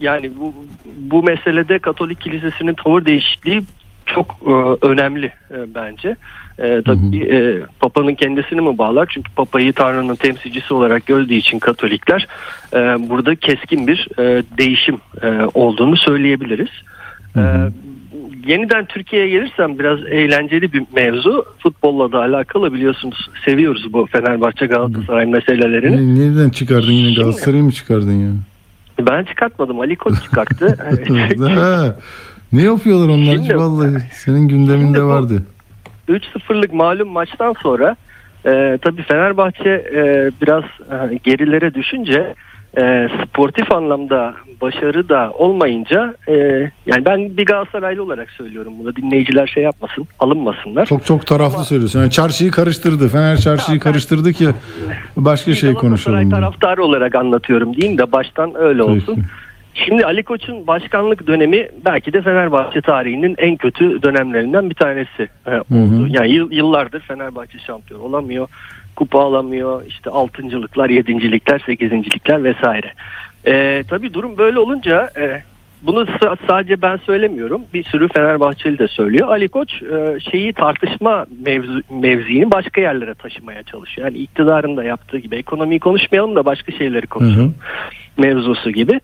Yani 0.00 0.30
bu, 0.40 0.54
bu 0.96 1.22
meselede 1.22 1.78
Katolik 1.78 2.20
Kilisesi'nin 2.20 2.74
tavır 2.74 3.04
değişikliği 3.04 3.62
çok 4.06 4.36
e, 4.46 4.52
önemli 4.86 5.26
e, 5.26 5.74
bence. 5.74 6.16
E, 6.58 6.82
tabii 6.82 7.18
e, 7.18 7.62
Papa'nın 7.80 8.14
kendisini 8.14 8.60
mi 8.60 8.78
bağlar? 8.78 9.08
Çünkü 9.14 9.32
Papa'yı 9.32 9.72
Tanrı'nın 9.72 10.14
temsilcisi 10.14 10.74
olarak 10.74 11.06
gördüğü 11.06 11.34
için 11.34 11.58
Katolikler 11.58 12.28
e, 12.72 12.78
burada 12.78 13.34
keskin 13.34 13.86
bir 13.86 14.08
e, 14.18 14.42
değişim 14.58 14.98
e, 15.22 15.28
olduğunu 15.54 15.96
söyleyebiliriz. 15.96 16.70
E, 17.36 17.40
yeniden 18.46 18.84
Türkiye'ye 18.84 19.28
gelirsem 19.28 19.78
biraz 19.78 19.98
eğlenceli 20.06 20.72
bir 20.72 20.82
mevzu. 20.96 21.44
Futbolla 21.58 22.12
da 22.12 22.18
alakalı 22.18 22.72
biliyorsunuz 22.72 23.30
seviyoruz 23.44 23.92
bu 23.92 24.06
Fenerbahçe 24.06 24.66
Galatasaray 24.66 25.26
meselelerini. 25.26 25.96
Ne- 25.96 26.20
Nereden 26.20 26.50
çıkardın 26.50 26.92
yine 26.92 27.14
Galatasaray'ı 27.14 27.62
mı 27.64 27.72
çıkardın 27.72 28.12
ya? 28.12 28.30
Ben 29.06 29.24
çıkartmadım 29.24 29.80
Ali 29.80 29.96
Koç 29.96 30.22
çıkarttı. 30.22 30.78
Ha, 31.48 31.96
ne 32.52 32.62
yapıyorlar 32.62 33.08
onlar 33.08 33.34
Şimdi- 33.36 33.56
vallahi 33.56 34.02
senin 34.12 34.48
gündeminde 34.48 35.02
vardı. 35.02 35.42
3-0'lık 36.08 36.72
malum 36.74 37.08
maçtan 37.08 37.54
sonra 37.62 37.96
e, 38.46 38.78
tabii 38.82 39.02
Fenerbahçe 39.02 39.70
e, 39.70 40.30
biraz 40.42 40.64
e, 40.64 41.16
gerilere 41.24 41.74
düşünce 41.74 42.34
e, 42.78 43.08
sportif 43.26 43.72
anlamda 43.72 44.34
başarı 44.60 45.08
da 45.08 45.30
olmayınca 45.38 46.14
e, 46.28 46.34
yani 46.86 47.04
ben 47.04 47.36
bir 47.36 47.44
Galatasaraylı 47.46 48.02
olarak 48.02 48.30
söylüyorum 48.30 48.72
bunu 48.78 48.96
dinleyiciler 48.96 49.46
şey 49.46 49.62
yapmasın 49.62 50.08
alınmasınlar. 50.18 50.86
Çok 50.86 51.04
çok 51.04 51.26
taraflı 51.26 51.64
söylüyorsun. 51.64 52.00
Yani 52.00 52.10
çarşıyı 52.10 52.50
karıştırdı. 52.50 53.08
Fener 53.08 53.36
çarşıyı 53.36 53.80
karıştırdı 53.80 54.32
ki 54.32 54.48
başka 55.16 55.54
şey 55.54 55.70
Galatasaray 55.70 55.74
konuşalım. 55.90 56.20
diye. 56.20 56.30
taraftarı 56.30 56.84
olarak 56.84 57.14
anlatıyorum 57.14 57.74
diyeyim 57.76 57.98
de 57.98 58.12
baştan 58.12 58.52
öyle 58.56 58.82
olsun. 58.82 59.14
Peki. 59.16 59.20
Şimdi 59.86 60.04
Ali 60.06 60.22
Koç'un 60.22 60.66
başkanlık 60.66 61.26
dönemi 61.26 61.68
belki 61.84 62.12
de 62.12 62.22
Fenerbahçe 62.22 62.80
tarihinin 62.80 63.34
en 63.38 63.56
kötü 63.56 64.02
dönemlerinden 64.02 64.70
bir 64.70 64.74
tanesi 64.74 65.28
e, 65.46 65.50
oldu. 65.50 66.06
Yani 66.08 66.30
yıl- 66.32 66.52
yıllardır 66.52 67.00
Fenerbahçe 67.00 67.58
şampiyon 67.58 68.00
olamıyor. 68.00 68.48
Kupa 68.96 69.20
alamıyor. 69.20 69.86
İşte 69.86 70.10
altıncılıklar, 70.10 70.90
yedincilikler, 70.90 71.62
sekizincilikler 71.66 72.44
vesaire. 72.44 72.92
E, 73.46 73.84
tabii 73.88 74.14
durum 74.14 74.38
böyle 74.38 74.58
olunca 74.58 75.10
e, 75.18 75.42
bunu 75.82 76.00
sa- 76.00 76.36
sadece 76.48 76.82
ben 76.82 76.96
söylemiyorum. 76.96 77.62
Bir 77.74 77.84
sürü 77.84 78.08
Fenerbahçeli 78.08 78.78
de 78.78 78.88
söylüyor. 78.88 79.28
Ali 79.28 79.48
Koç 79.48 79.82
e, 79.82 80.20
şeyi 80.30 80.52
tartışma 80.52 81.26
mevzu, 81.44 81.80
mevziini 81.90 82.50
başka 82.50 82.80
yerlere 82.80 83.14
taşımaya 83.14 83.62
çalışıyor. 83.62 84.06
Yani 84.06 84.18
iktidarın 84.18 84.76
da 84.76 84.84
yaptığı 84.84 85.18
gibi 85.18 85.36
ekonomiyi 85.36 85.80
konuşmayalım 85.80 86.36
da 86.36 86.44
başka 86.44 86.72
şeyleri 86.72 87.06
konuşalım 87.06 87.54
mevzusu 88.18 88.70
gibi. 88.70 89.00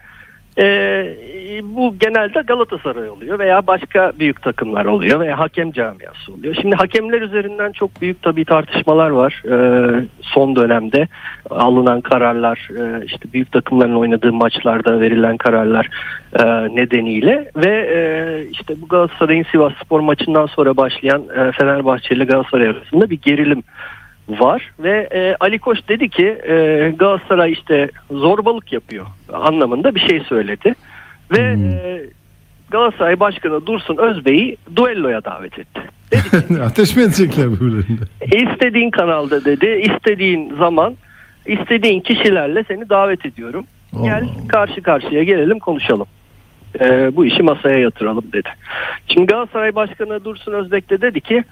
Ee, 0.59 1.17
bu 1.63 1.99
genelde 1.99 2.41
Galatasaray 2.41 3.11
oluyor 3.11 3.39
veya 3.39 3.67
başka 3.67 4.13
büyük 4.19 4.43
takımlar 4.43 4.85
oluyor 4.85 5.21
veya 5.21 5.39
hakem 5.39 5.73
camiası 5.73 6.33
oluyor. 6.33 6.55
Şimdi 6.61 6.77
hakemler 6.77 7.23
üzerinden 7.23 7.73
çok 7.73 8.01
büyük 8.01 8.23
tabii 8.23 8.45
tartışmalar 8.45 9.11
var 9.11 9.43
ee, 9.45 10.05
son 10.21 10.57
dönemde 10.57 11.09
alınan 11.51 12.01
kararlar 12.01 12.69
e, 12.79 13.05
işte 13.05 13.33
büyük 13.33 13.53
takımların 13.53 13.95
oynadığı 13.95 14.33
maçlarda 14.33 15.01
verilen 15.01 15.37
kararlar 15.37 15.89
e, 16.39 16.45
nedeniyle 16.77 17.51
ve 17.57 17.89
e, 17.95 18.01
işte 18.51 18.81
bu 18.83 18.89
Galatasaray'ın 18.89 19.47
Sivas 19.53 19.73
Spor 19.85 20.01
maçından 20.01 20.47
sonra 20.47 20.77
başlayan 20.77 21.23
e, 21.37 21.53
Fenerbahçe 21.53 22.15
ile 22.15 22.25
Galatasaray 22.25 22.69
arasında 22.69 23.11
bir 23.11 23.21
gerilim 23.21 23.63
var 24.39 24.71
ve 24.79 25.09
e, 25.13 25.37
Ali 25.41 25.59
Koç 25.59 25.79
dedi 25.89 26.09
ki 26.09 26.27
e, 26.27 26.55
Galatasaray 26.99 27.53
işte 27.53 27.91
zorbalık 28.11 28.73
yapıyor 28.73 29.07
anlamında 29.33 29.95
bir 29.95 30.01
şey 30.01 30.21
söyledi 30.21 30.75
ve 31.31 31.41
e, 31.41 32.03
Galatasaray 32.71 33.21
Başkanı 33.21 33.67
Dursun 33.67 33.97
Özbey'i 33.97 34.57
duelloya 34.77 35.25
davet 35.25 35.59
etti. 35.59 35.81
Dedi 36.13 36.47
ki 36.49 36.63
Ateş 36.63 36.97
mi 36.97 37.03
edecekler 37.03 37.53
birbirlerinde? 37.53 38.05
istediğin 38.25 38.91
kanalda 38.91 39.45
dedi 39.45 39.67
istediğin 39.67 40.57
zaman 40.59 40.97
İstediğin 41.47 42.01
kişilerle 42.01 42.65
seni 42.69 42.89
davet 42.89 43.27
ediyorum. 43.27 43.67
Gel 44.03 44.23
Allah. 44.23 44.49
karşı 44.49 44.83
karşıya 44.83 45.23
gelelim 45.23 45.59
konuşalım. 45.59 46.07
Ee, 46.81 47.17
bu 47.17 47.27
işi 47.27 47.43
masaya 47.43 47.79
yatıralım 47.79 48.25
dedi. 48.33 48.49
Şimdi 49.09 49.27
Galatasaray 49.27 49.75
Başkanı 49.75 50.25
Dursun 50.25 50.53
Özbek 50.53 50.91
de 50.91 51.01
dedi 51.01 51.21
ki 51.21 51.45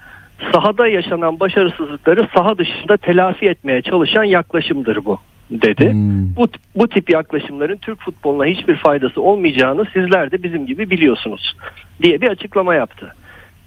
sahada 0.53 0.87
yaşanan 0.87 1.39
başarısızlıkları 1.39 2.27
saha 2.35 2.57
dışında 2.57 2.97
telafi 2.97 3.45
etmeye 3.45 3.81
çalışan 3.81 4.23
yaklaşımdır 4.23 5.05
bu 5.05 5.19
dedi. 5.51 5.91
Hmm. 5.91 6.35
Bu, 6.35 6.47
bu 6.75 6.87
tip 6.87 7.09
yaklaşımların 7.09 7.77
Türk 7.77 8.01
futboluna 8.01 8.45
hiçbir 8.45 8.75
faydası 8.75 9.21
olmayacağını 9.21 9.85
sizler 9.93 10.31
de 10.31 10.43
bizim 10.43 10.65
gibi 10.65 10.89
biliyorsunuz 10.89 11.55
diye 12.01 12.21
bir 12.21 12.27
açıklama 12.27 12.75
yaptı. 12.75 13.15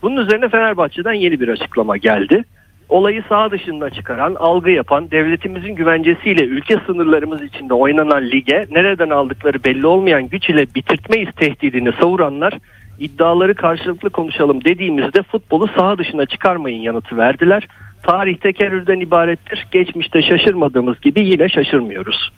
Bunun 0.03 0.17
üzerine 0.17 0.49
Fenerbahçe'den 0.49 1.13
yeni 1.13 1.41
bir 1.41 1.49
açıklama 1.49 1.97
geldi. 1.97 2.45
Olayı 2.89 3.23
saha 3.29 3.51
dışında 3.51 3.91
çıkaran, 3.91 4.35
algı 4.35 4.71
yapan, 4.71 5.11
devletimizin 5.11 5.75
güvencesiyle 5.75 6.45
ülke 6.45 6.77
sınırlarımız 6.87 7.43
içinde 7.43 7.75
oynanan 7.75 8.31
lige 8.31 8.67
nereden 8.71 9.11
aldıkları 9.11 9.65
belli 9.65 9.87
olmayan 9.87 10.29
güç 10.29 10.51
ile 10.51 10.67
bitirtmeyiz 10.75 11.29
tehdidini 11.37 11.93
savuranlar 12.01 12.59
iddiaları 12.99 13.55
karşılıklı 13.55 14.11
konuşalım 14.11 14.65
dediğimizde 14.65 15.23
futbolu 15.23 15.69
saha 15.77 15.99
dışına 15.99 16.27
çıkarmayın 16.27 16.83
yanıtı 16.83 17.17
verdiler. 17.17 17.69
Tarih 18.03 18.37
tekerrürden 18.37 19.01
ibarettir. 19.01 19.67
Geçmişte 19.73 20.23
şaşırmadığımız 20.23 21.01
gibi 21.01 21.27
yine 21.27 21.49
şaşırmıyoruz 21.49 22.33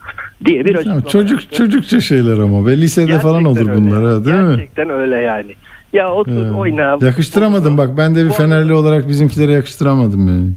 diye 0.45 0.65
bir 0.65 0.75
açıklama. 0.75 1.01
çocuk 1.01 1.41
yaptı. 1.41 1.57
çocukça 1.57 2.01
şeyler 2.01 2.37
ama 2.37 2.65
ve 2.65 2.77
lisede 2.77 3.19
falan 3.19 3.43
Gerçekten 3.43 3.63
olur 3.65 3.71
öyle. 3.71 3.81
bunlar 3.81 4.03
ha, 4.13 4.25
değil 4.25 4.37
mi? 4.37 4.55
Gerçekten 4.55 4.89
öyle 4.89 5.15
yani. 5.15 5.55
Ya 5.93 6.11
otur 6.13 6.45
Ee, 6.45 6.51
oyna. 6.51 6.97
Yakıştıramadım 7.01 7.77
bak 7.77 7.89
ben 7.97 8.15
de 8.15 8.25
bir 8.25 8.31
Fenerli 8.31 8.73
olarak 8.73 9.07
bizimkilere 9.07 9.51
yakıştıramadım 9.51 10.27
yani. 10.27 10.49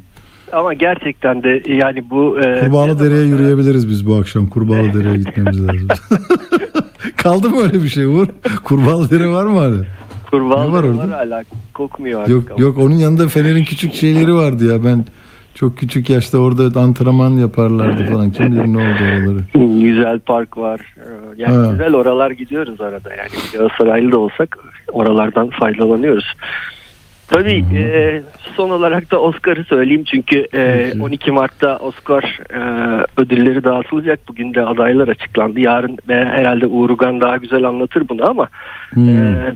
Ama 0.53 0.73
gerçekten 0.73 1.43
de 1.43 1.63
yani 1.67 2.09
bu... 2.09 2.39
e, 2.39 2.59
Kurbağalı 2.59 2.99
Dere'ye 2.99 3.25
yürüyebiliriz 3.25 3.89
biz 3.89 4.07
bu 4.07 4.15
akşam. 4.15 4.47
Kurbağalı 4.47 4.93
Dere'ye 4.93 5.17
gitmemiz 5.17 5.61
lazım. 5.67 5.87
Kaldı 7.23 7.49
mı 7.49 7.61
öyle 7.61 7.83
bir 7.83 7.89
şey 7.89 8.05
Uğur? 8.05 8.27
Kurbağalı 8.63 9.09
Dere 9.09 9.27
var 9.27 9.45
mı 9.45 9.59
hala? 9.59 9.75
Kurbağalı 10.31 10.71
var 10.71 10.83
var, 10.83 10.89
orada? 10.89 11.17
hala 11.17 11.43
kokmuyor 11.73 12.19
artık. 12.21 12.33
Yok 12.33 12.43
ama. 12.51 12.61
yok 12.61 12.77
onun 12.77 12.95
yanında 12.95 13.27
Fener'in 13.27 13.63
küçük 13.63 13.93
şeyleri 13.93 14.33
vardı 14.35 14.71
ya 14.73 14.83
ben 14.83 15.05
çok 15.55 15.77
küçük 15.77 16.09
yaşta 16.09 16.37
orada 16.37 16.79
antrenman 16.79 17.29
yaparlardı 17.31 18.11
falan. 18.11 18.31
Kim 18.31 18.51
bilir 18.51 18.65
ne 18.65 18.77
oldu 18.77 19.03
oraları. 19.09 19.79
Güzel 19.81 20.19
park 20.19 20.57
var. 20.57 20.81
Ee, 20.97 21.01
Yani 21.37 21.55
Ha. 21.65 21.71
güzel 21.71 21.95
oralar 21.95 22.31
gidiyoruz 22.31 22.81
arada. 22.81 23.09
Yani 23.09 23.29
Galatasaraylı 23.53 24.11
da 24.11 24.19
olsak 24.19 24.57
oralardan 24.91 25.49
faydalanıyoruz. 25.49 26.25
Tabii 27.29 27.65
e, 27.75 28.21
son 28.55 28.69
olarak 28.69 29.11
da 29.11 29.21
Oscar'ı 29.21 29.63
söyleyeyim 29.63 30.03
çünkü 30.03 30.47
e, 30.53 30.89
Peki. 30.91 31.01
12 31.01 31.31
Mart'ta 31.31 31.77
Oscar 31.77 32.39
e, 32.53 32.59
ödülleri 33.17 33.63
dağıtılacak. 33.63 34.19
Bugün 34.27 34.53
de 34.53 34.61
adaylar 34.61 35.07
açıklandı. 35.07 35.59
Yarın 35.59 35.97
ve 36.07 36.25
herhalde 36.25 36.67
Uğur 36.67 36.89
Ugan 36.89 37.21
daha 37.21 37.37
güzel 37.37 37.63
anlatır 37.63 38.09
bunu 38.09 38.29
ama 38.29 38.47
Hmm. 38.93 39.09
Ee, 39.09 39.55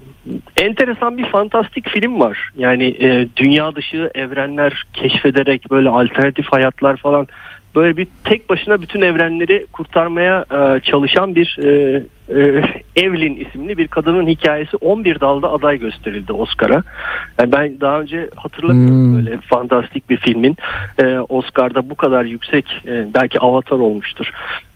enteresan 0.57 1.17
bir 1.17 1.26
fantastik 1.26 1.89
film 1.89 2.19
var. 2.19 2.49
Yani 2.57 2.86
e, 2.99 3.28
dünya 3.38 3.76
dışı 3.76 4.11
evrenler 4.15 4.84
keşfederek 4.93 5.71
böyle 5.71 5.89
alternatif 5.89 6.45
hayatlar 6.51 6.97
falan 6.97 7.28
böyle 7.76 7.97
bir 7.97 8.07
tek 8.24 8.49
başına 8.49 8.82
bütün 8.82 9.01
evrenleri 9.01 9.67
kurtarmaya 9.74 10.45
e, 10.51 10.80
çalışan 10.80 11.36
bir 11.36 11.57
e, 11.63 12.03
e, 12.30 12.63
Evelyn 12.95 13.36
isimli 13.36 13.78
bir 13.78 13.88
kadının 13.88 14.28
hikayesi 14.28 14.78
11 14.78 15.19
dalda 15.19 15.51
aday 15.51 15.80
gösterildi 15.80 16.34
Oscar'a. 16.34 16.84
Yani 17.39 17.51
ben 17.51 17.82
daha 17.82 17.99
önce 18.01 18.30
hatırlamıyorum 18.36 19.03
Hmm. 19.03 19.15
böyle 19.15 19.38
fantastik 19.38 20.09
bir 20.09 20.17
filmin 20.17 20.57
e, 20.99 21.19
Oscar'da 21.19 21.89
bu 21.89 21.95
kadar 21.95 22.26
yüksek 22.26 22.82
e, 22.88 23.07
belki 23.13 23.39
Avatar 23.39 23.78
olmuştur. 23.80 24.32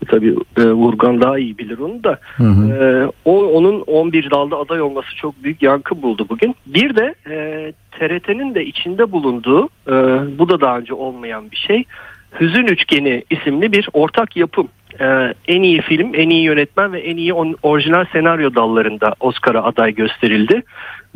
Tabii 0.08 0.36
e, 0.58 0.64
Vurgan 0.72 1.22
daha 1.22 1.39
iyi 1.39 1.58
bilir 1.58 1.80
onu 1.80 2.04
da. 2.04 2.20
Hı. 2.38 2.43
Ee, 2.43 3.12
o 3.26 3.45
onun 3.45 3.82
11 3.82 4.32
dalda 4.32 4.58
aday 4.58 4.82
olması 4.82 5.16
çok 5.16 5.43
büyük 5.43 5.62
yankı 5.62 6.02
buldu 6.02 6.26
bugün. 6.30 6.56
Bir 6.66 6.95
de 6.95 7.16
e, 7.30 7.72
TRT'nin 7.91 8.56
de 8.56 8.66
içinde 8.66 9.12
bulunduğu 9.12 9.66
e, 9.88 9.93
bu 10.39 10.50
da 10.50 10.62
daha 10.62 10.78
önce 10.78 10.93
olmayan 10.93 11.52
bir 11.52 11.58
şey. 11.58 11.84
Hüzün 12.40 12.68
Üçgeni 12.68 13.24
isimli 13.30 13.72
bir 13.72 13.90
ortak 13.94 14.38
yapım. 14.38 14.68
Ee, 15.00 15.34
en 15.48 15.62
iyi 15.62 15.82
film, 15.82 16.16
en 16.16 16.30
iyi 16.30 16.44
yönetmen 16.44 16.94
ve 16.94 17.00
en 17.00 17.18
iyi 17.18 17.34
orijinal 17.64 18.06
senaryo 18.12 18.56
dallarında 18.56 19.16
Oscar'a 19.20 19.64
aday 19.64 19.96
gösterildi. 19.96 20.64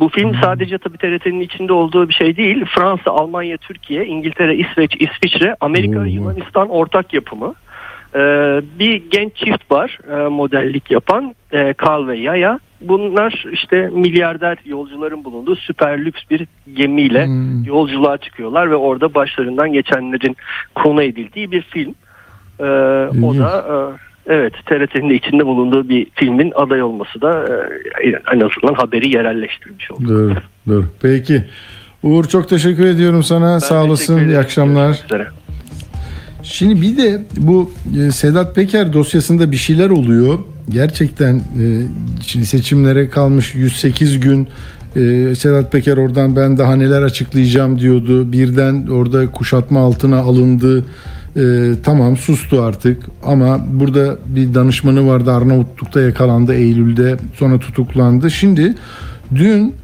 Bu 0.00 0.08
film 0.08 0.34
sadece 0.42 0.78
tabii 0.78 0.98
TRT'nin 0.98 1.40
içinde 1.40 1.72
olduğu 1.72 2.08
bir 2.08 2.14
şey 2.14 2.36
değil. 2.36 2.64
Fransa, 2.64 3.10
Almanya, 3.10 3.56
Türkiye, 3.56 4.06
İngiltere, 4.06 4.56
İsveç, 4.56 4.96
İsviçre, 5.00 5.56
Amerika, 5.60 5.98
Oo. 6.00 6.04
Yunanistan 6.04 6.68
ortak 6.68 7.14
yapımı. 7.14 7.54
Ee, 8.14 8.18
bir 8.78 9.02
genç 9.10 9.36
çift 9.36 9.70
var 9.70 9.98
e, 10.10 10.28
modellik 10.28 10.90
yapan 10.90 11.34
e, 11.52 11.74
Carl 11.86 12.06
ve 12.06 12.18
Yaya. 12.18 12.60
Bunlar 12.82 13.44
işte 13.52 13.90
milyarder 13.92 14.58
yolcuların 14.64 15.24
bulunduğu 15.24 15.56
süper 15.56 16.04
lüks 16.04 16.20
bir 16.30 16.46
gemiyle 16.74 17.26
Hmm. 17.26 17.64
yolculuğa 17.64 18.18
çıkıyorlar 18.18 18.70
ve 18.70 18.76
orada 18.76 19.14
başlarından 19.14 19.72
geçenlerin 19.72 20.36
konu 20.74 21.02
edildiği 21.02 21.52
bir 21.52 21.62
film. 21.62 21.94
Ee, 22.60 22.64
o 23.24 23.38
da 23.38 23.64
e, 24.26 24.34
evet 24.34 24.52
TRT'nin 24.66 25.10
de 25.10 25.14
içinde 25.14 25.46
bulunduğu 25.46 25.88
bir 25.88 26.06
filmin 26.14 26.52
aday 26.54 26.82
olması 26.82 27.20
da 27.20 27.44
e, 28.04 28.08
en 28.08 28.40
azından 28.40 28.74
haberi 28.74 29.14
yerelleştirmiş 29.16 29.90
oldu. 29.90 30.08
Doğru, 30.08 30.34
doğru. 30.68 30.84
Peki. 31.02 31.44
Uğur 32.02 32.24
çok 32.24 32.48
teşekkür 32.48 32.86
ediyorum 32.86 33.22
sana. 33.22 33.52
Ben 33.54 33.58
Sağ 33.58 33.84
olasın. 33.84 34.28
İyi 34.28 34.38
akşamlar. 34.38 34.90
Üzere. 35.04 35.26
Şimdi 36.42 36.82
bir 36.82 36.96
de 36.96 37.22
bu 37.36 37.70
e, 38.00 38.10
Sedat 38.10 38.54
Peker 38.54 38.92
dosyasında 38.92 39.52
bir 39.52 39.56
şeyler 39.56 39.90
oluyor. 39.90 40.38
Gerçekten 40.68 41.42
e, 42.38 42.44
seçimlere 42.44 43.08
kalmış 43.08 43.54
108 43.54 44.20
gün 44.20 44.48
e, 44.96 45.34
Sedat 45.34 45.72
Peker 45.72 45.96
oradan 45.96 46.36
ben 46.36 46.58
daha 46.58 46.76
neler 46.76 47.02
açıklayacağım 47.02 47.78
diyordu. 47.78 48.32
Birden 48.32 48.86
orada 48.86 49.30
kuşatma 49.30 49.80
altına 49.80 50.18
alındı. 50.18 50.84
Tamam 51.84 52.16
sustu 52.16 52.62
artık 52.62 53.02
ama 53.24 53.60
burada 53.72 54.16
bir 54.26 54.54
danışmanı 54.54 55.06
vardı 55.06 55.32
Arnavutluk'ta 55.32 56.00
yakalandı 56.00 56.54
Eylül'de 56.54 57.16
sonra 57.38 57.58
tutuklandı. 57.58 58.30
Şimdi 58.30 58.74
dün 59.34 59.74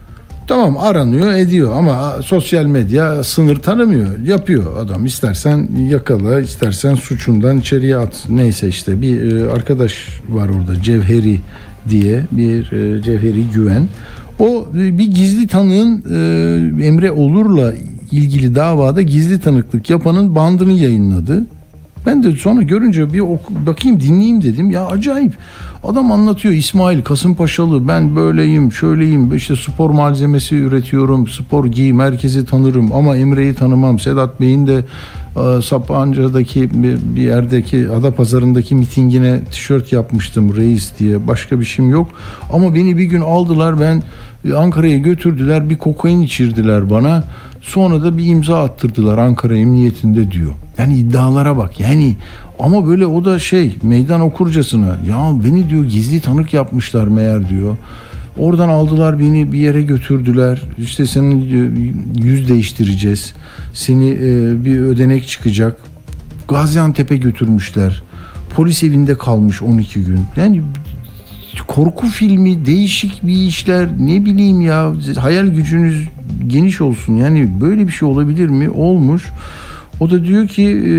Tamam 0.48 0.76
aranıyor 0.78 1.32
ediyor 1.32 1.72
ama 1.76 2.16
sosyal 2.24 2.64
medya 2.64 3.24
sınır 3.24 3.56
tanımıyor. 3.56 4.18
Yapıyor 4.18 4.76
adam 4.76 5.04
istersen 5.04 5.68
yakala 5.90 6.40
istersen 6.40 6.94
suçundan 6.94 7.58
içeriye 7.58 7.96
at. 7.96 8.24
Neyse 8.28 8.68
işte 8.68 9.00
bir 9.00 9.32
e, 9.32 9.50
arkadaş 9.50 10.08
var 10.28 10.48
orada 10.48 10.82
Cevheri 10.82 11.40
diye 11.88 12.22
bir 12.32 12.72
e, 12.72 13.02
Cevheri 13.02 13.44
Güven. 13.54 13.88
O 14.38 14.66
e, 14.74 14.98
bir 14.98 15.06
gizli 15.06 15.46
tanığın 15.46 16.04
Emre 16.82 17.12
Olur'la 17.12 17.72
ilgili 18.12 18.54
davada 18.54 19.02
gizli 19.02 19.40
tanıklık 19.40 19.90
yapanın 19.90 20.34
bandını 20.34 20.72
yayınladı. 20.72 21.46
Ben 22.06 22.22
de 22.22 22.32
sonra 22.32 22.62
görünce 22.62 23.12
bir 23.12 23.20
oku, 23.20 23.52
bakayım 23.66 24.00
dinleyeyim 24.00 24.42
dedim. 24.42 24.70
Ya 24.70 24.86
acayip. 24.86 25.32
Adam 25.84 26.12
anlatıyor 26.12 26.54
İsmail 26.54 27.02
Kasımpaşalı 27.02 27.88
ben 27.88 28.16
böyleyim 28.16 28.72
şöyleyim 28.72 29.36
işte 29.36 29.56
spor 29.56 29.90
malzemesi 29.90 30.56
üretiyorum 30.56 31.28
spor 31.28 31.64
giyim 31.66 32.00
herkesi 32.00 32.46
tanırım 32.46 32.92
ama 32.92 33.16
Emre'yi 33.16 33.54
tanımam. 33.54 33.98
Sedat 33.98 34.40
Bey'in 34.40 34.66
de 34.66 34.84
e, 35.36 35.62
Sapanca'daki 35.62 36.82
bir, 36.82 36.98
bir 37.16 37.22
yerdeki 37.22 37.88
ada 37.90 38.14
pazarındaki 38.14 38.74
mitingine 38.74 39.40
tişört 39.44 39.92
yapmıştım 39.92 40.56
reis 40.56 40.92
diye 40.98 41.26
başka 41.26 41.60
bir 41.60 41.64
şeyim 41.64 41.90
yok. 41.90 42.08
Ama 42.52 42.74
beni 42.74 42.98
bir 42.98 43.04
gün 43.04 43.20
aldılar 43.20 43.80
ben 43.80 44.02
Ankara'ya 44.56 44.98
götürdüler 44.98 45.70
bir 45.70 45.78
kokain 45.78 46.22
içirdiler 46.22 46.90
bana. 46.90 47.24
Sonra 47.60 48.02
da 48.02 48.18
bir 48.18 48.26
imza 48.26 48.64
attırdılar 48.64 49.18
Ankara 49.18 49.56
Emniyetinde 49.56 50.30
diyor. 50.30 50.52
Yani 50.78 50.96
iddialara 50.96 51.56
bak. 51.56 51.80
Yani 51.80 52.16
ama 52.58 52.86
böyle 52.86 53.06
o 53.06 53.24
da 53.24 53.38
şey 53.38 53.76
meydan 53.82 54.20
okurcasına 54.20 54.98
ya 55.08 55.32
beni 55.44 55.70
diyor 55.70 55.84
gizli 55.84 56.20
tanık 56.20 56.54
yapmışlar 56.54 57.08
meğer 57.08 57.48
diyor. 57.48 57.76
Oradan 58.38 58.68
aldılar 58.68 59.18
beni 59.18 59.52
bir 59.52 59.58
yere 59.58 59.82
götürdüler. 59.82 60.62
İşte 60.78 61.06
senin 61.06 61.48
diyor, 61.50 61.68
yüz 62.24 62.48
değiştireceğiz. 62.48 63.34
Seni 63.74 64.10
e, 64.10 64.64
bir 64.64 64.80
ödenek 64.80 65.28
çıkacak. 65.28 65.76
Gaziantep'e 66.48 67.16
götürmüşler. 67.16 68.02
Polis 68.54 68.82
evinde 68.82 69.18
kalmış 69.18 69.62
12 69.62 70.04
gün. 70.04 70.20
Yani 70.36 70.62
korku 71.66 72.06
filmi, 72.06 72.66
değişik 72.66 73.26
bir 73.26 73.36
işler 73.36 73.88
ne 73.98 74.24
bileyim 74.24 74.60
ya 74.60 74.92
hayal 75.16 75.46
gücünüz 75.46 76.08
geniş 76.46 76.80
olsun. 76.80 77.16
Yani 77.16 77.60
böyle 77.60 77.86
bir 77.86 77.92
şey 77.92 78.08
olabilir 78.08 78.48
mi? 78.48 78.70
Olmuş. 78.70 79.22
O 80.00 80.10
da 80.10 80.24
diyor 80.24 80.48
ki 80.48 80.62
e, 80.62 80.92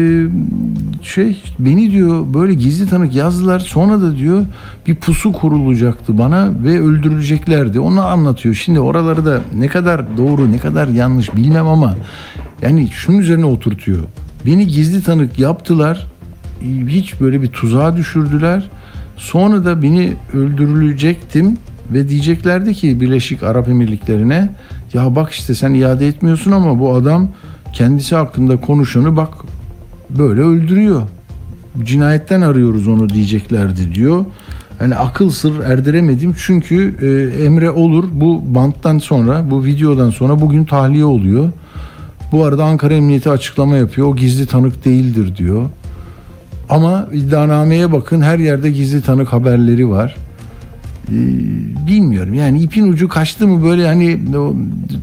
şey 1.04 1.42
beni 1.60 1.92
diyor 1.92 2.34
böyle 2.34 2.54
gizli 2.54 2.90
tanık 2.90 3.16
yazdılar. 3.16 3.60
Sonra 3.60 4.02
da 4.02 4.18
diyor 4.18 4.46
bir 4.88 4.96
pusu 4.96 5.34
kurulacaktı 5.34 6.18
bana 6.18 6.50
ve 6.64 6.82
öldürüleceklerdi. 6.82 7.80
Onu 7.80 8.06
anlatıyor. 8.06 8.56
Şimdi 8.56 8.80
oraları 8.80 9.26
da 9.26 9.42
ne 9.56 9.68
kadar 9.68 10.18
doğru 10.18 10.52
ne 10.52 10.58
kadar 10.58 10.88
yanlış 10.88 11.36
bilmem 11.36 11.68
ama 11.68 11.96
yani 12.62 12.88
şunun 12.88 13.18
üzerine 13.18 13.46
oturtuyor. 13.46 14.04
Beni 14.46 14.68
gizli 14.68 15.04
tanık 15.04 15.40
yaptılar 15.40 16.08
hiç 16.88 17.22
böyle 17.22 17.42
bir 17.42 17.48
tuzağa 17.48 17.98
düşürdüler. 17.98 18.64
Sonra 19.20 19.66
da 19.66 19.82
beni 19.82 20.14
öldürülecektim 20.34 21.58
ve 21.94 22.10
diyeceklerdi 22.10 22.74
ki 22.74 23.02
Birleşik 23.02 23.44
Arap 23.44 23.68
Emirlikleri'ne 23.68 24.50
ya 24.94 25.16
bak 25.16 25.32
işte 25.32 25.56
sen 25.56 25.74
iade 25.74 26.08
etmiyorsun 26.08 26.52
ama 26.52 26.80
bu 26.80 26.94
adam 26.94 27.28
kendisi 27.74 28.16
hakkında 28.16 28.62
konuşanı 28.62 29.16
bak 29.16 29.34
böyle 30.10 30.42
öldürüyor. 30.42 31.02
Cinayetten 31.84 32.42
arıyoruz 32.42 32.88
onu 32.88 33.10
diyeceklerdi 33.10 33.96
diyor. 33.96 34.26
Yani 34.82 34.96
akıl 34.96 35.30
sır 35.30 35.60
erdiremedim 35.60 36.36
çünkü 36.46 36.96
e, 37.02 37.44
Emre 37.44 37.72
Olur 37.72 38.06
bu 38.12 38.42
banttan 38.46 38.98
sonra 38.98 39.52
bu 39.52 39.66
videodan 39.66 40.10
sonra 40.10 40.42
bugün 40.42 40.66
tahliye 40.66 41.06
oluyor. 41.06 41.52
Bu 42.32 42.46
arada 42.46 42.66
Ankara 42.66 42.94
Emniyeti 42.94 43.30
açıklama 43.30 43.78
yapıyor. 43.78 44.08
O 44.08 44.16
gizli 44.16 44.46
tanık 44.46 44.86
değildir 44.86 45.36
diyor. 45.38 45.70
Ama 46.70 47.08
iddianameye 47.14 47.92
bakın 47.92 48.22
her 48.22 48.40
yerde 48.40 48.72
gizli 48.72 49.02
tanık 49.02 49.34
haberleri 49.34 49.90
var. 49.90 50.16
Ee, 51.10 51.16
bilmiyorum 51.88 52.34
yani 52.34 52.62
ipin 52.62 52.92
ucu 52.92 53.08
kaçtı 53.08 53.48
mı 53.48 53.64
böyle 53.64 53.88
hani 53.88 54.20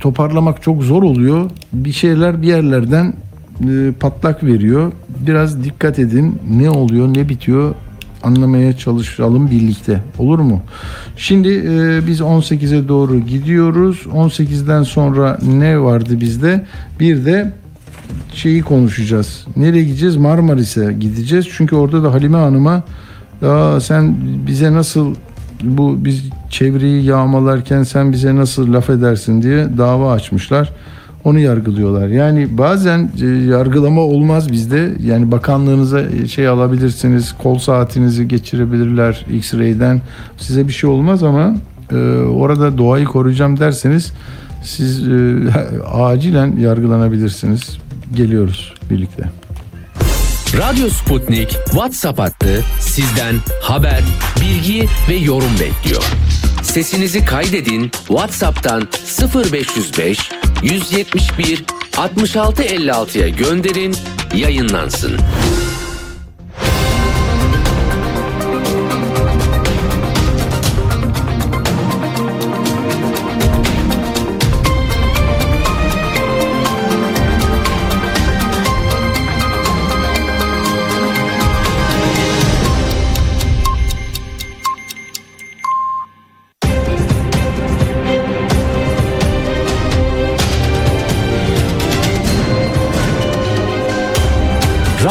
toparlamak 0.00 0.62
çok 0.62 0.82
zor 0.82 1.02
oluyor. 1.02 1.50
Bir 1.72 1.92
şeyler 1.92 2.42
bir 2.42 2.46
yerlerden 2.46 3.14
e, 3.60 3.92
patlak 4.00 4.44
veriyor. 4.44 4.92
Biraz 5.26 5.64
dikkat 5.64 5.98
edin 5.98 6.38
ne 6.50 6.70
oluyor 6.70 7.14
ne 7.14 7.28
bitiyor 7.28 7.74
anlamaya 8.22 8.76
çalışalım 8.76 9.50
birlikte 9.50 10.00
olur 10.18 10.38
mu? 10.38 10.62
Şimdi 11.16 11.48
e, 11.48 12.06
biz 12.06 12.20
18'e 12.20 12.88
doğru 12.88 13.18
gidiyoruz. 13.18 14.02
18'den 14.12 14.82
sonra 14.82 15.38
ne 15.42 15.80
vardı 15.80 16.20
bizde? 16.20 16.64
Bir 17.00 17.24
de 17.24 17.52
şeyi 18.34 18.62
konuşacağız. 18.62 19.46
Nereye 19.56 19.84
gideceğiz? 19.84 20.16
Marmaris'e 20.16 20.92
gideceğiz. 20.92 21.46
Çünkü 21.56 21.76
orada 21.76 22.02
da 22.02 22.12
Halime 22.12 22.36
Hanım'a 22.36 22.82
ya 23.42 23.80
sen 23.80 24.16
bize 24.46 24.72
nasıl 24.72 25.14
bu 25.62 26.04
biz 26.04 26.22
çevreyi 26.50 27.04
yağmalarken 27.04 27.82
sen 27.82 28.12
bize 28.12 28.36
nasıl 28.36 28.72
laf 28.72 28.90
edersin 28.90 29.42
diye 29.42 29.68
dava 29.78 30.12
açmışlar. 30.12 30.72
Onu 31.24 31.38
yargılıyorlar. 31.38 32.08
Yani 32.08 32.58
bazen 32.58 33.10
e, 33.22 33.26
yargılama 33.26 34.00
olmaz 34.00 34.52
bizde. 34.52 34.92
Yani 35.02 35.32
bakanlığınıza 35.32 36.00
e, 36.00 36.28
şey 36.28 36.48
alabilirsiniz. 36.48 37.34
Kol 37.42 37.58
saatinizi 37.58 38.28
geçirebilirler 38.28 39.26
X-ray'den. 39.30 40.00
Size 40.36 40.68
bir 40.68 40.72
şey 40.72 40.90
olmaz 40.90 41.22
ama 41.22 41.54
e, 41.92 41.96
orada 42.18 42.78
doğayı 42.78 43.04
koruyacağım 43.04 43.58
derseniz 43.60 44.12
siz 44.62 45.08
e, 45.08 45.34
acilen 45.92 46.56
yargılanabilirsiniz. 46.56 47.78
Geliyoruz 48.14 48.74
birlikte. 48.90 49.22
Radyo 50.58 50.88
Sputnik 50.88 51.50
WhatsApp 51.50 52.18
hattı 52.18 52.64
sizden 52.80 53.36
haber, 53.62 54.02
bilgi 54.40 54.88
ve 55.08 55.14
yorum 55.14 55.52
bekliyor. 55.60 56.04
Sesinizi 56.62 57.24
kaydedin 57.24 57.90
WhatsApp'tan 57.90 58.88
0505 59.34 60.30
171 60.62 61.64
66 61.96 62.62
56'ya 62.62 63.28
gönderin, 63.28 63.96
yayınlansın. 64.34 65.16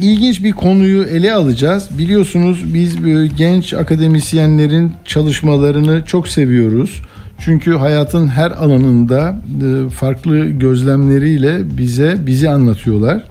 ilginç 0.00 0.44
bir 0.44 0.52
konuyu 0.52 1.04
ele 1.04 1.32
alacağız. 1.32 1.88
Biliyorsunuz 1.98 2.74
biz 2.74 3.04
e, 3.04 3.26
genç 3.26 3.74
akademisyenlerin 3.74 4.92
çalışmalarını 5.04 6.04
çok 6.04 6.28
seviyoruz. 6.28 7.02
Çünkü 7.38 7.74
hayatın 7.76 8.28
her 8.28 8.50
alanında 8.50 9.40
e, 9.62 9.90
farklı 9.90 10.46
gözlemleriyle 10.46 11.78
bize 11.78 12.16
bizi 12.26 12.50
anlatıyorlar. 12.50 13.24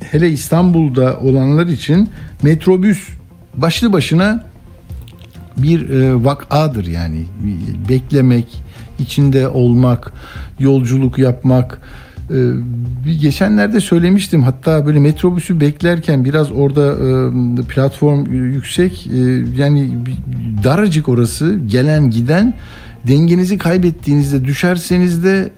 Hele 0.00 0.30
İstanbul'da 0.30 1.18
olanlar 1.20 1.66
için 1.66 2.10
metrobüs 2.42 3.08
başlı 3.54 3.92
başına 3.92 4.44
bir 5.56 5.90
e, 5.90 6.24
vakadır 6.24 6.86
yani 6.86 7.24
beklemek, 7.88 8.62
içinde 8.98 9.48
olmak, 9.48 10.12
yolculuk 10.58 11.18
yapmak. 11.18 11.80
E, 12.30 12.36
bir 13.06 13.20
geçenlerde 13.20 13.80
söylemiştim 13.80 14.42
hatta 14.42 14.86
böyle 14.86 14.98
metrobüsü 14.98 15.60
beklerken 15.60 16.24
biraz 16.24 16.52
orada 16.52 16.92
e, 16.92 17.62
platform 17.62 18.32
yüksek 18.32 19.06
e, 19.06 19.18
yani 19.56 19.98
daracık 20.64 21.08
orası 21.08 21.58
gelen 21.66 22.10
giden 22.10 22.54
dengenizi 23.08 23.58
kaybettiğinizde 23.58 24.44
düşerseniz 24.44 25.24
de 25.24 25.50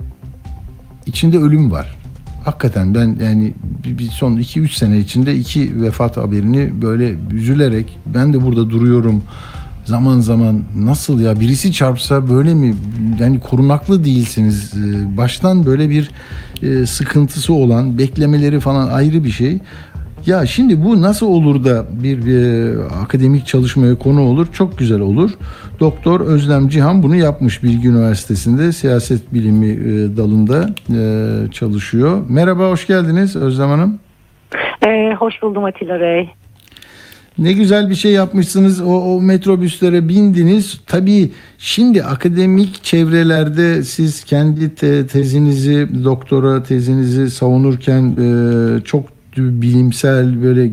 içinde 1.07 1.39
ölüm 1.39 1.71
var. 1.71 1.97
Hakikaten 2.45 2.95
ben 2.95 3.18
yani 3.23 3.55
bir 3.85 4.09
son 4.09 4.37
2-3 4.37 4.68
sene 4.68 4.99
içinde 4.99 5.37
iki 5.37 5.83
vefat 5.83 6.16
haberini 6.16 6.83
böyle 6.83 7.14
üzülerek 7.33 7.99
ben 8.07 8.33
de 8.33 8.43
burada 8.43 8.71
duruyorum 8.71 9.23
zaman 9.91 10.20
zaman 10.20 10.62
nasıl 10.76 11.20
ya 11.20 11.41
birisi 11.41 11.72
çarpsa 11.72 12.28
böyle 12.28 12.55
mi 12.55 12.74
yani 13.20 13.41
korunaklı 13.41 14.05
değilsiniz 14.05 14.74
Ee, 14.74 15.16
baştan 15.16 15.66
böyle 15.66 15.91
bir 15.91 16.11
e, 16.62 16.86
sıkıntısı 16.86 17.55
olan 17.55 17.99
beklemeleri 17.99 18.61
falan 18.61 18.88
ayrı 18.88 19.24
bir 19.24 19.30
şey. 19.30 19.59
Ya 20.26 20.47
şimdi 20.47 20.84
bu 20.84 21.03
nasıl 21.03 21.26
olur 21.26 21.64
da 21.64 21.86
bir, 22.03 22.26
bir 22.26 22.76
akademik 23.03 23.47
çalışmaya 23.47 23.99
konu 23.99 24.20
olur? 24.20 24.47
Çok 24.53 24.78
güzel 24.78 25.01
olur. 25.01 25.30
Doktor 25.80 26.20
Özlem 26.20 26.68
Cihan 26.68 27.03
bunu 27.03 27.16
yapmış 27.16 27.62
Bilgi 27.62 27.88
Üniversitesi'nde 27.88 28.72
siyaset 28.72 29.34
bilimi 29.34 29.68
e, 29.68 30.16
dalında 30.16 30.70
e, 30.99 31.03
çalışıyor. 31.51 32.22
Merhaba, 32.28 32.70
hoş 32.70 32.86
geldiniz 32.86 33.36
Özlem 33.36 33.68
Hanım. 33.68 33.99
Ee, 34.86 35.14
hoş 35.18 35.43
buldum 35.43 35.64
Atilla 35.64 36.01
Bey. 36.01 36.39
Ne 37.41 37.53
güzel 37.53 37.91
bir 37.91 37.95
şey 37.95 38.12
yapmışsınız. 38.12 38.80
O, 38.80 38.86
o 38.86 39.20
metrobüslere 39.20 40.09
bindiniz. 40.09 40.80
Tabii 40.86 41.30
şimdi 41.59 42.05
akademik 42.05 42.84
çevrelerde 42.84 43.82
siz 43.82 44.24
kendi 44.24 44.74
te- 44.74 45.07
tezinizi, 45.07 45.88
doktora 46.05 46.62
tezinizi 46.62 47.30
savunurken 47.30 48.03
e, 48.03 48.84
çok 48.84 49.05
bilimsel 49.36 50.43
böyle 50.43 50.66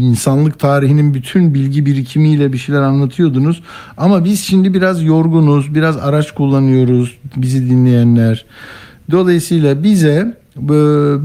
insanlık 0.00 0.58
tarihinin 0.58 1.14
bütün 1.14 1.54
bilgi 1.54 1.86
birikimiyle 1.86 2.52
bir 2.52 2.58
şeyler 2.58 2.80
anlatıyordunuz. 2.82 3.62
Ama 3.96 4.24
biz 4.24 4.40
şimdi 4.40 4.74
biraz 4.74 5.02
yorgunuz, 5.02 5.74
biraz 5.74 5.96
araç 5.96 6.30
kullanıyoruz 6.30 7.18
bizi 7.36 7.70
dinleyenler. 7.70 8.44
Dolayısıyla 9.10 9.82
bize 9.82 10.34
e, 10.56 10.68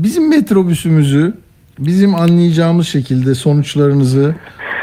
bizim 0.04 0.30
metrobüsümüzü 0.30 1.34
bizim 1.80 2.16
anlayacağımız 2.16 2.88
şekilde 2.88 3.36
sonuçlarınızı 3.36 4.36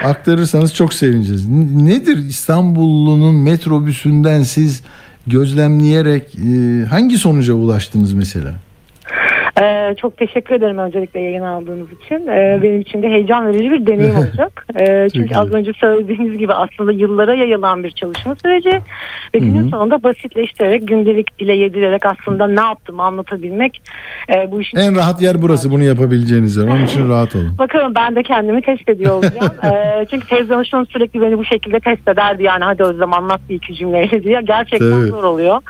aktarırsanız 0.05 0.75
çok 0.75 0.95
sevineceğiz. 0.95 1.49
Nedir 1.77 2.17
İstanbullunun 2.17 3.35
metrobüsünden 3.35 4.43
siz 4.43 4.83
gözlemleyerek 5.27 6.35
e, 6.35 6.85
hangi 6.87 7.19
sonuca 7.19 7.55
ulaştınız 7.55 8.13
mesela? 8.13 8.55
Ee, 9.61 9.95
çok 10.01 10.17
teşekkür 10.17 10.55
ederim 10.55 10.79
öncelikle 10.79 11.21
yayın 11.21 11.43
aldığınız 11.43 11.89
için. 11.93 12.27
Ee, 12.27 12.61
benim 12.63 12.81
için 12.81 13.03
de 13.03 13.09
heyecan 13.09 13.47
verici 13.47 13.71
bir 13.71 13.87
deneyim 13.87 14.17
olacak. 14.19 14.67
Ee, 14.81 15.09
çünkü 15.15 15.35
az 15.35 15.53
önce 15.53 15.73
söylediğiniz 15.73 16.39
gibi 16.39 16.55
aslında 16.55 16.93
yıllara 16.93 17.35
yayılan 17.35 17.85
bir 17.85 17.91
çalışma 17.91 18.35
süreci 18.35 18.81
ve 19.35 19.39
günün 19.39 19.71
sonunda 19.71 20.03
basitleştirerek, 20.03 20.89
gündelik 20.89 21.39
dile 21.39 21.53
yedirerek 21.53 22.07
aslında 22.07 22.47
ne 22.47 22.61
yaptığımı 22.61 23.03
anlatabilmek 23.03 23.83
e, 24.35 24.53
bu 24.53 24.61
işin 24.61 24.79
En 24.79 24.97
rahat 24.97 25.23
yer 25.23 25.43
burası 25.43 25.71
bunu 25.71 25.83
yapabileceğiniz 25.83 26.57
yer. 26.57 26.69
Onun 26.69 26.85
için 26.85 27.09
rahat 27.09 27.37
olun. 27.37 27.55
Bakalım 27.59 27.95
ben 27.95 28.17
de 28.17 28.23
kendimi 28.23 28.63
test 28.63 28.89
ediyor 28.89 29.15
olacağım. 29.15 29.53
Ee, 29.67 30.07
çünkü 30.11 30.27
tez 30.27 30.51
danışmanım 30.51 30.87
sürekli 30.87 31.21
beni 31.21 31.39
bu 31.39 31.45
şekilde 31.45 31.81
test 31.81 32.09
ederdi. 32.09 32.43
Yani 32.43 32.65
hadi 32.65 32.83
Özlem 32.83 33.13
anlat 33.13 33.41
bir 33.49 33.55
iki 33.55 33.75
cümleyle 33.75 34.23
diye. 34.25 34.41
Gerçekten 34.41 34.87
Evet. 34.93 35.11
zor 35.11 35.25
oluyor. 35.25 35.61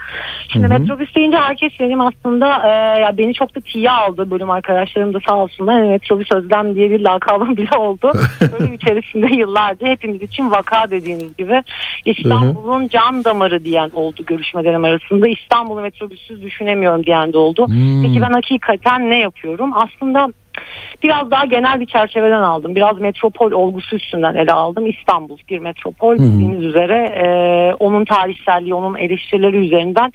Şimdi 0.48 0.66
Hı 0.66 0.74
hı. 0.74 0.78
metrobüs 0.78 1.14
deyince 1.14 1.36
herkes 1.36 1.72
benim 1.80 2.00
aslında 2.00 2.46
e, 2.64 3.00
ya 3.00 3.18
beni 3.18 3.34
çok 3.34 3.54
da 3.54 3.60
tiye 3.76 3.90
aldı. 3.90 4.30
Bölüm 4.30 4.50
arkadaşlarım 4.50 5.14
da 5.14 5.18
sağ 5.28 5.36
olsunlar. 5.36 5.82
Metrobüs 5.82 6.32
Özlem 6.32 6.74
diye 6.74 6.90
bir 6.90 7.00
lakabım 7.00 7.56
bile 7.56 7.76
oldu. 7.76 8.12
Bölüm 8.52 8.74
içerisinde 8.74 9.34
yıllarca 9.34 9.86
hepimiz 9.86 10.22
için 10.22 10.50
vaka 10.50 10.90
dediğiniz 10.90 11.36
gibi 11.36 11.62
İstanbul'un 12.04 12.88
can 12.88 13.24
damarı 13.24 13.64
diyen 13.64 13.90
oldu 13.94 14.24
görüşmelerim 14.26 14.84
arasında. 14.84 15.28
İstanbul'u 15.28 15.80
metrobüsüz 15.80 16.42
düşünemiyorum 16.42 17.06
diyen 17.06 17.32
de 17.32 17.38
oldu. 17.38 17.66
Hmm. 17.66 18.02
Peki 18.02 18.20
ben 18.20 18.32
hakikaten 18.32 19.10
ne 19.10 19.18
yapıyorum? 19.18 19.72
Aslında 19.74 20.32
biraz 21.02 21.30
daha 21.30 21.44
genel 21.44 21.80
bir 21.80 21.86
çerçeveden 21.86 22.42
aldım. 22.42 22.74
Biraz 22.74 23.00
metropol 23.00 23.52
olgusu 23.52 23.96
üstünden 23.96 24.34
ele 24.34 24.52
aldım. 24.52 24.86
İstanbul 24.86 25.38
bir 25.50 25.58
metropol 25.58 26.14
bildiğiniz 26.14 26.64
üzere 26.64 26.96
e, 26.96 27.26
onun 27.74 28.04
tarihselliği, 28.04 28.74
onun 28.74 28.96
eleştirileri 28.96 29.56
üzerinden 29.56 30.12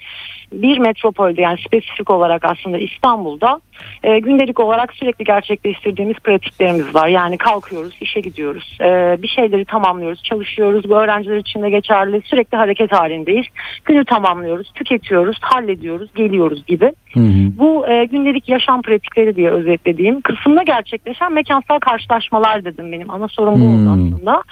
bir 0.51 0.77
metropolde 0.77 1.41
yani 1.41 1.59
spesifik 1.67 2.09
olarak 2.09 2.45
aslında 2.45 2.77
İstanbul'da 2.77 3.61
e, 4.03 4.19
gündelik 4.19 4.59
olarak 4.59 4.93
sürekli 4.93 5.25
gerçekleştirdiğimiz 5.25 6.17
pratiklerimiz 6.17 6.95
var. 6.95 7.07
Yani 7.07 7.37
kalkıyoruz, 7.37 7.93
işe 8.01 8.19
gidiyoruz, 8.19 8.77
e, 8.81 9.17
bir 9.21 9.27
şeyleri 9.27 9.65
tamamlıyoruz, 9.65 10.23
çalışıyoruz. 10.23 10.89
Bu 10.89 10.95
öğrenciler 10.95 11.37
için 11.37 11.61
de 11.61 11.69
geçerli. 11.69 12.21
Sürekli 12.25 12.57
hareket 12.57 12.91
halindeyiz. 12.91 13.45
Günü 13.85 14.05
tamamlıyoruz, 14.05 14.71
tüketiyoruz, 14.75 15.37
hallediyoruz, 15.41 16.09
geliyoruz 16.15 16.65
gibi. 16.65 16.93
Hı 17.13 17.19
hı. 17.19 17.51
Bu 17.59 17.87
e, 17.87 18.05
gündelik 18.05 18.49
yaşam 18.49 18.81
pratikleri 18.81 19.35
diye 19.35 19.49
özetlediğim 19.49 20.21
kısımda 20.21 20.63
gerçekleşen 20.63 21.33
mekansal 21.33 21.79
karşılaşmalar 21.79 22.65
dedim 22.65 22.91
benim. 22.91 23.11
Ana 23.11 23.27
sorun 23.27 23.53
bu 23.53 23.71
Hmm. 23.71 23.87
aslında. 23.87 24.43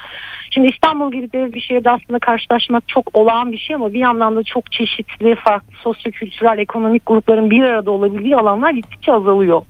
Şimdi 0.59 0.71
İstanbul 0.71 1.11
gibi 1.11 1.31
dev 1.33 1.53
bir 1.53 1.61
şehirde 1.61 1.89
aslında 1.91 2.19
karşılaşmak 2.19 2.87
çok 2.87 3.09
olağan 3.13 3.51
bir 3.51 3.57
şey 3.57 3.75
ama 3.75 3.93
bir 3.93 3.99
yandan 3.99 4.35
da 4.35 4.43
çok 4.43 4.71
çeşitli 4.71 5.35
farklı 5.35 5.73
sosyokültürel 5.83 6.57
ekonomik 6.57 7.05
grupların 7.05 7.49
bir 7.49 7.63
arada 7.63 7.91
olabildiği 7.91 8.35
alanlar 8.35 8.71
gittikçe 8.71 9.13
azalıyor. 9.13 9.61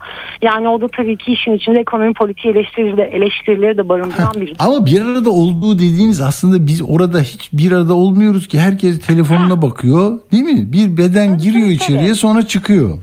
Yani 0.42 0.68
o 0.68 0.82
da 0.82 0.88
tabii 0.88 1.18
ki 1.18 1.32
işin 1.32 1.54
içinde 1.54 1.80
ekonomi 1.80 2.14
politiği 2.14 2.54
eleştirileri 2.54 2.98
de, 2.98 3.04
eleştirileri 3.04 3.78
de 3.78 3.90
barındıran 3.90 4.42
bir 4.42 4.54
Ama 4.60 4.86
bir 4.86 5.02
arada 5.02 5.30
olduğu 5.30 5.76
dediğiniz 5.76 6.22
aslında 6.22 6.68
biz 6.68 6.82
orada 6.90 7.20
hiç 7.20 7.50
bir 7.54 7.72
arada 7.72 7.94
olmuyoruz 7.94 8.48
ki. 8.48 8.60
Herkes 8.60 9.00
telefonuna 9.00 9.62
bakıyor 9.62 10.20
değil 10.32 10.44
mi? 10.44 10.74
Bir 10.74 10.98
beden 10.98 11.38
giriyor 11.38 11.68
içeriye 11.68 12.14
sonra 12.14 12.48
çıkıyor. 12.48 12.98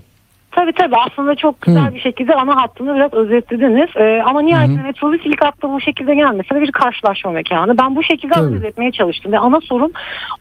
Tabii 0.57 0.73
tabii 0.73 0.97
aslında 0.97 1.35
çok 1.35 1.61
güzel 1.61 1.91
Hı. 1.91 1.95
bir 1.95 2.01
şekilde 2.01 2.35
ana 2.35 2.57
hattını 2.57 2.95
biraz 2.95 3.15
özetlediniz. 3.15 3.89
Ee, 3.97 4.23
ama 4.27 4.41
nihayetinde 4.41 4.83
metrobüs 4.83 5.21
ilk 5.25 5.43
akla 5.43 5.71
bu 5.73 5.81
şekilde 5.81 6.15
gelmese 6.15 6.55
de 6.55 6.61
bir 6.61 6.73
karşılaşma 6.73 7.31
mekanı. 7.31 7.79
Ben 7.79 7.97
bu 7.97 8.03
şekilde 8.03 8.35
Tabii. 8.35 8.47
analiz 8.47 8.65
etmeye 8.65 8.93
çalıştım 8.93 9.33
ve 9.33 9.39
ana 9.39 9.61
sorun 9.61 9.93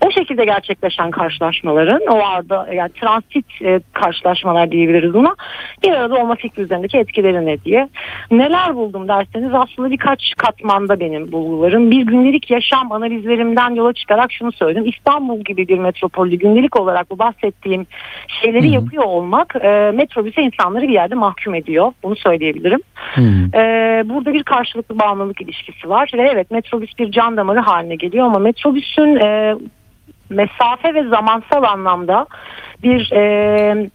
o 0.05 0.11
şekilde 0.11 0.45
gerçekleşen 0.45 1.11
karşılaşmaların 1.11 2.01
o 2.09 2.25
arada 2.25 2.67
yani 2.73 2.91
transit 2.91 3.45
e, 3.61 3.79
karşılaşmalar 3.93 4.71
diyebiliriz 4.71 5.13
buna. 5.13 5.35
Bir 5.83 5.91
arada 5.91 6.15
olma 6.15 6.35
fikri 6.35 6.63
üzerindeki 6.63 6.97
etkileri 6.97 7.45
ne 7.45 7.63
diye. 7.63 7.89
Neler 8.31 8.75
buldum 8.75 9.07
derseniz 9.07 9.51
aslında 9.53 9.91
birkaç 9.91 10.33
katmanda 10.37 10.99
benim 10.99 11.31
bulgularım. 11.31 11.91
Bir 11.91 12.01
gündelik 12.01 12.51
yaşam 12.51 12.91
analizlerimden 12.91 13.75
yola 13.75 13.93
çıkarak 13.93 14.31
şunu 14.31 14.51
söyledim. 14.51 14.85
İstanbul 14.85 15.39
gibi 15.39 15.67
bir 15.67 15.79
metropolde 15.79 16.35
gündelik 16.35 16.79
olarak 16.79 17.11
bu 17.11 17.19
bahsettiğim 17.19 17.87
şeyleri 18.41 18.69
yapıyor 18.69 19.03
olmak 19.03 19.55
e, 19.55 19.91
metrobüse 20.05 20.41
insanları 20.41 20.87
bir 20.87 20.93
yerde 20.93 21.15
mahkum 21.15 21.55
ediyor. 21.55 21.91
Bunu 22.03 22.15
söyleyebilirim. 22.15 22.81
Hı. 23.15 23.21
Ee, 23.53 24.03
burada 24.05 24.33
bir 24.33 24.43
karşılıklı 24.43 24.99
bağımlılık 24.99 25.41
ilişkisi 25.41 25.89
var 25.89 26.11
ve 26.13 26.29
evet 26.33 26.51
metrobüs 26.51 26.89
bir 26.99 27.11
can 27.11 27.37
damarı 27.37 27.59
haline 27.59 27.95
geliyor 27.95 28.25
ama 28.25 28.39
metrobüsün 28.39 29.15
e, 29.15 29.55
mesafe 30.29 30.93
ve 30.93 31.03
zamansal 31.09 31.63
anlamda 31.63 32.27
bir 32.83 33.11
e, 33.11 33.89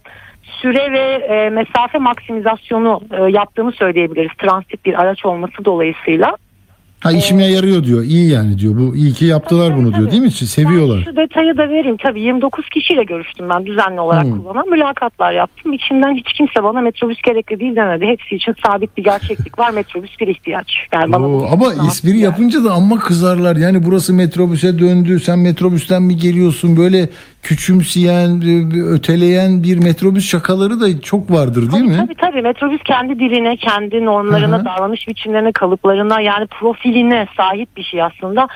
süre 0.61 0.91
ve 0.91 1.25
e, 1.25 1.49
mesafe 1.49 1.97
maksimizasyonu 1.97 3.01
e, 3.11 3.31
yaptığımı 3.31 3.71
söyleyebiliriz. 3.71 4.31
Transit 4.37 4.85
bir 4.85 5.01
araç 5.01 5.25
olması 5.25 5.65
dolayısıyla. 5.65 6.37
Ha 7.01 7.11
işime 7.11 7.45
yarıyor 7.45 7.83
diyor. 7.83 8.03
İyi 8.03 8.29
yani 8.29 8.57
diyor. 8.59 8.73
Bu 8.77 8.95
iyi 8.95 9.13
ki 9.13 9.25
yaptılar 9.25 9.69
Tabii, 9.69 9.77
bunu 9.79 9.91
tabii. 9.91 9.99
diyor 10.01 10.11
değil 10.11 10.21
mi? 10.23 10.31
Seviyorlar. 10.31 10.97
Ben 11.07 11.11
şu 11.11 11.15
detayı 11.17 11.57
da 11.57 11.69
vereyim. 11.69 11.97
Tabii 11.97 12.21
29 12.21 12.69
kişiyle 12.69 13.03
görüştüm 13.03 13.49
ben 13.49 13.65
düzenli 13.65 13.99
olarak 14.01 14.23
Hmm. 14.25 14.43
kullanan. 14.43 14.69
Mülakatlar 14.69 15.31
yaptım. 15.31 15.73
İçimden 15.73 16.15
hiç 16.15 16.33
kimse 16.33 16.63
bana 16.63 16.81
metrobüs 16.81 17.21
gerekli 17.21 17.59
değil 17.59 17.75
demedi. 17.75 18.05
Hepsi 18.05 18.35
için 18.35 18.55
sabit 18.65 18.97
bir 18.97 19.03
gerçeklik 19.03 19.59
var. 19.59 19.71
Metrobüs 19.71 20.19
bir 20.19 20.27
ihtiyaç. 20.27 20.73
Yani 20.93 21.11
bana 21.11 21.27
Oo, 21.27 21.47
ama 21.51 21.65
espri 21.87 22.09
yaptı 22.09 22.17
yapınca 22.17 22.63
da 22.63 22.71
amma 22.73 22.99
kızarlar. 22.99 23.55
Yani 23.55 23.85
burası 23.85 24.13
metrobüse 24.13 24.79
döndü. 24.79 25.19
Sen 25.19 25.39
metrobüsten 25.39 26.01
mi 26.03 26.17
geliyorsun? 26.17 26.77
Böyle 26.77 27.09
küçümseyen, 27.41 28.41
e, 28.41 28.83
öteleyen 28.83 29.63
bir 29.63 29.77
metrobüs 29.77 30.29
şakaları 30.29 30.79
da 30.81 31.01
çok 31.01 31.31
vardır 31.31 31.61
değil 31.71 31.71
Tabii, 31.71 31.83
mi? 31.83 31.97
Tabii 31.97 32.15
tabii 32.15 32.41
metrobüs 32.41 32.83
kendi 32.83 33.19
diline, 33.19 33.57
kendi 33.57 34.05
normlarına, 34.05 34.57
Hı 34.57 34.61
hı. 34.61 34.65
davranış 34.65 35.07
biçimlerine, 35.07 35.51
kalıplarına 35.51 36.21
yani 36.21 36.47
profiline 36.47 37.27
sahip 37.37 37.77
bir 37.77 37.83
şey 37.83 38.03
aslında. 38.03 38.47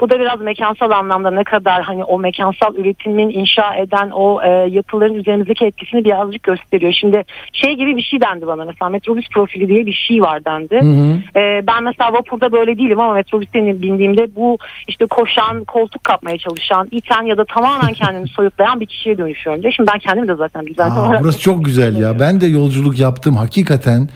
Bu 0.00 0.10
da 0.10 0.20
biraz 0.20 0.40
mekansal 0.40 0.90
anlamda 0.90 1.30
ne 1.30 1.44
kadar 1.44 1.82
hani 1.82 2.04
o 2.04 2.18
mekansal 2.18 2.74
üretimin 2.74 3.30
inşa 3.30 3.74
eden 3.74 4.10
o 4.10 4.42
e, 4.42 4.48
yapıların 4.48 5.14
üzerimizdeki 5.14 5.64
etkisini 5.64 6.04
birazcık 6.04 6.42
gösteriyor. 6.42 6.92
Şimdi 6.92 7.24
şey 7.52 7.74
gibi 7.74 7.96
bir 7.96 8.02
şey 8.02 8.20
dendi 8.20 8.46
bana 8.46 8.64
mesela 8.64 8.88
metrobüs 8.88 9.28
profili 9.28 9.68
diye 9.68 9.86
bir 9.86 9.92
şey 9.92 10.22
var 10.22 10.44
dendi. 10.44 10.80
Hı 10.80 10.86
hı. 10.86 11.40
Ee, 11.40 11.66
ben 11.66 11.82
mesela 11.84 12.12
vapurda 12.12 12.52
böyle 12.52 12.78
değilim 12.78 13.00
ama 13.00 13.12
metrobüste 13.14 13.82
bindiğimde 13.82 14.36
bu 14.36 14.58
işte 14.88 15.06
koşan, 15.06 15.64
koltuk 15.64 16.04
kapmaya 16.04 16.38
çalışan, 16.38 16.88
iten 16.90 17.22
ya 17.22 17.38
da 17.38 17.44
tamamen 17.44 17.92
kendini 17.92 18.28
soyutlayan 18.36 18.80
bir 18.80 18.86
kişiye 18.86 19.18
dönüşüyorum 19.18 19.62
diye. 19.62 19.72
Şimdi 19.72 19.90
ben 19.94 19.98
kendimi 19.98 20.28
de 20.28 20.34
zaten 20.34 20.66
düzenli 20.66 20.92
Aa, 20.92 21.20
burası 21.20 21.40
çok 21.40 21.64
güzel 21.64 21.96
ya. 21.96 22.20
Ben 22.20 22.40
de 22.40 22.46
yolculuk 22.46 22.98
yaptım. 22.98 23.36
Hakikaten 23.36 24.08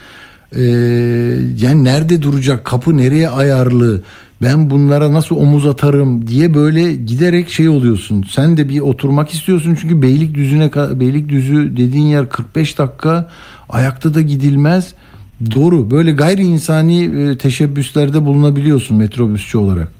e, 0.56 0.62
yani 1.62 1.84
nerede 1.84 2.22
duracak, 2.22 2.64
kapı 2.64 2.96
nereye 2.96 3.28
ayarlı, 3.28 4.02
ben 4.42 4.70
bunlara 4.70 5.12
nasıl 5.12 5.36
omuz 5.36 5.66
atarım 5.66 6.26
diye 6.28 6.54
böyle 6.54 6.94
giderek 6.94 7.48
şey 7.50 7.68
oluyorsun. 7.68 8.24
Sen 8.30 8.56
de 8.56 8.68
bir 8.68 8.80
oturmak 8.80 9.30
istiyorsun 9.30 9.78
çünkü 9.80 10.02
Beylikdüzü'ne 10.02 10.66
ka- 10.66 11.00
Beylikdüzü 11.00 11.76
dediğin 11.76 12.06
yer 12.06 12.28
45 12.28 12.78
dakika 12.78 13.28
ayakta 13.68 14.14
da 14.14 14.20
gidilmez. 14.20 14.94
Doğru. 15.54 15.90
Böyle 15.90 16.12
gayri 16.12 16.42
insani 16.42 17.04
e, 17.04 17.38
teşebbüslerde 17.38 18.24
bulunabiliyorsun 18.26 18.96
metrobüsçü 18.96 19.58
olarak. 19.58 19.97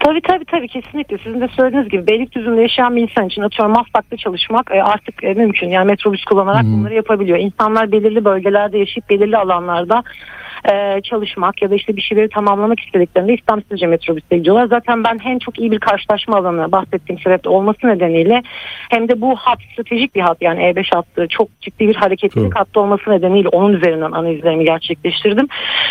Tabii 0.00 0.20
tabii 0.20 0.44
tabii 0.44 0.68
kesinlikle 0.68 1.18
sizin 1.18 1.40
de 1.40 1.48
söylediğiniz 1.48 1.88
gibi 1.88 2.06
Beylikdüzü'nde 2.06 2.62
yaşayan 2.62 2.96
bir 2.96 3.02
insan 3.02 3.26
için 3.26 3.42
atıyorum 3.42 3.74
Maslak'ta 3.74 4.16
çalışmak 4.16 4.70
e, 4.70 4.82
artık 4.82 5.24
e, 5.24 5.34
mümkün. 5.34 5.68
Yani 5.68 5.86
metrobüs 5.86 6.24
kullanarak 6.24 6.64
bunları 6.64 6.94
yapabiliyor. 6.94 7.38
İnsanlar 7.38 7.92
belirli 7.92 8.24
bölgelerde 8.24 8.78
yaşayıp 8.78 9.10
belirli 9.10 9.36
alanlarda 9.36 10.02
e, 10.64 11.00
çalışmak 11.00 11.62
ya 11.62 11.70
da 11.70 11.74
işte 11.74 11.96
bir 11.96 12.02
şeyleri 12.02 12.28
tamamlamak 12.28 12.80
istediklerinde 12.80 13.34
istemsizce 13.34 13.86
metrobüste 13.86 14.36
gidiyorlar. 14.36 14.66
Zaten 14.66 15.04
ben 15.04 15.18
hem 15.22 15.38
çok 15.38 15.58
iyi 15.58 15.70
bir 15.70 15.78
karşılaşma 15.78 16.36
alanı 16.36 16.72
bahsettiğim 16.72 17.20
sebeple 17.20 17.50
olması 17.50 17.86
nedeniyle 17.86 18.42
hem 18.90 19.08
de 19.08 19.20
bu 19.20 19.36
hat 19.36 19.58
stratejik 19.72 20.14
bir 20.14 20.20
hat 20.20 20.36
yani 20.40 20.60
E5 20.60 20.94
hattı 20.94 21.26
çok 21.28 21.60
ciddi 21.60 21.88
bir 21.88 21.94
hareketlilik 21.94 22.52
Tabii. 22.52 22.58
hattı 22.58 22.80
olması 22.80 23.10
nedeniyle 23.10 23.48
onun 23.48 23.72
üzerinden 23.72 24.12
analizlerimi 24.12 24.64
gerçekleştirdim. 24.64 25.48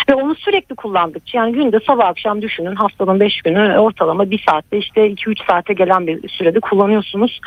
Ve 0.09 0.13
onu 0.15 0.35
sürekli 0.35 0.75
kullandıkça 0.75 1.37
yani 1.37 1.53
günde 1.53 1.79
sabah 1.87 2.07
akşam 2.07 2.41
düşünün 2.41 2.75
haftanın 2.75 3.19
5 3.19 3.41
günü 3.41 3.77
ortalama 3.77 4.31
bir 4.31 4.43
saatte 4.49 4.77
işte 4.77 5.01
2-3 5.11 5.47
saate 5.47 5.73
gelen 5.73 6.07
bir 6.07 6.29
sürede 6.29 6.59
kullanıyorsunuz. 6.59 7.39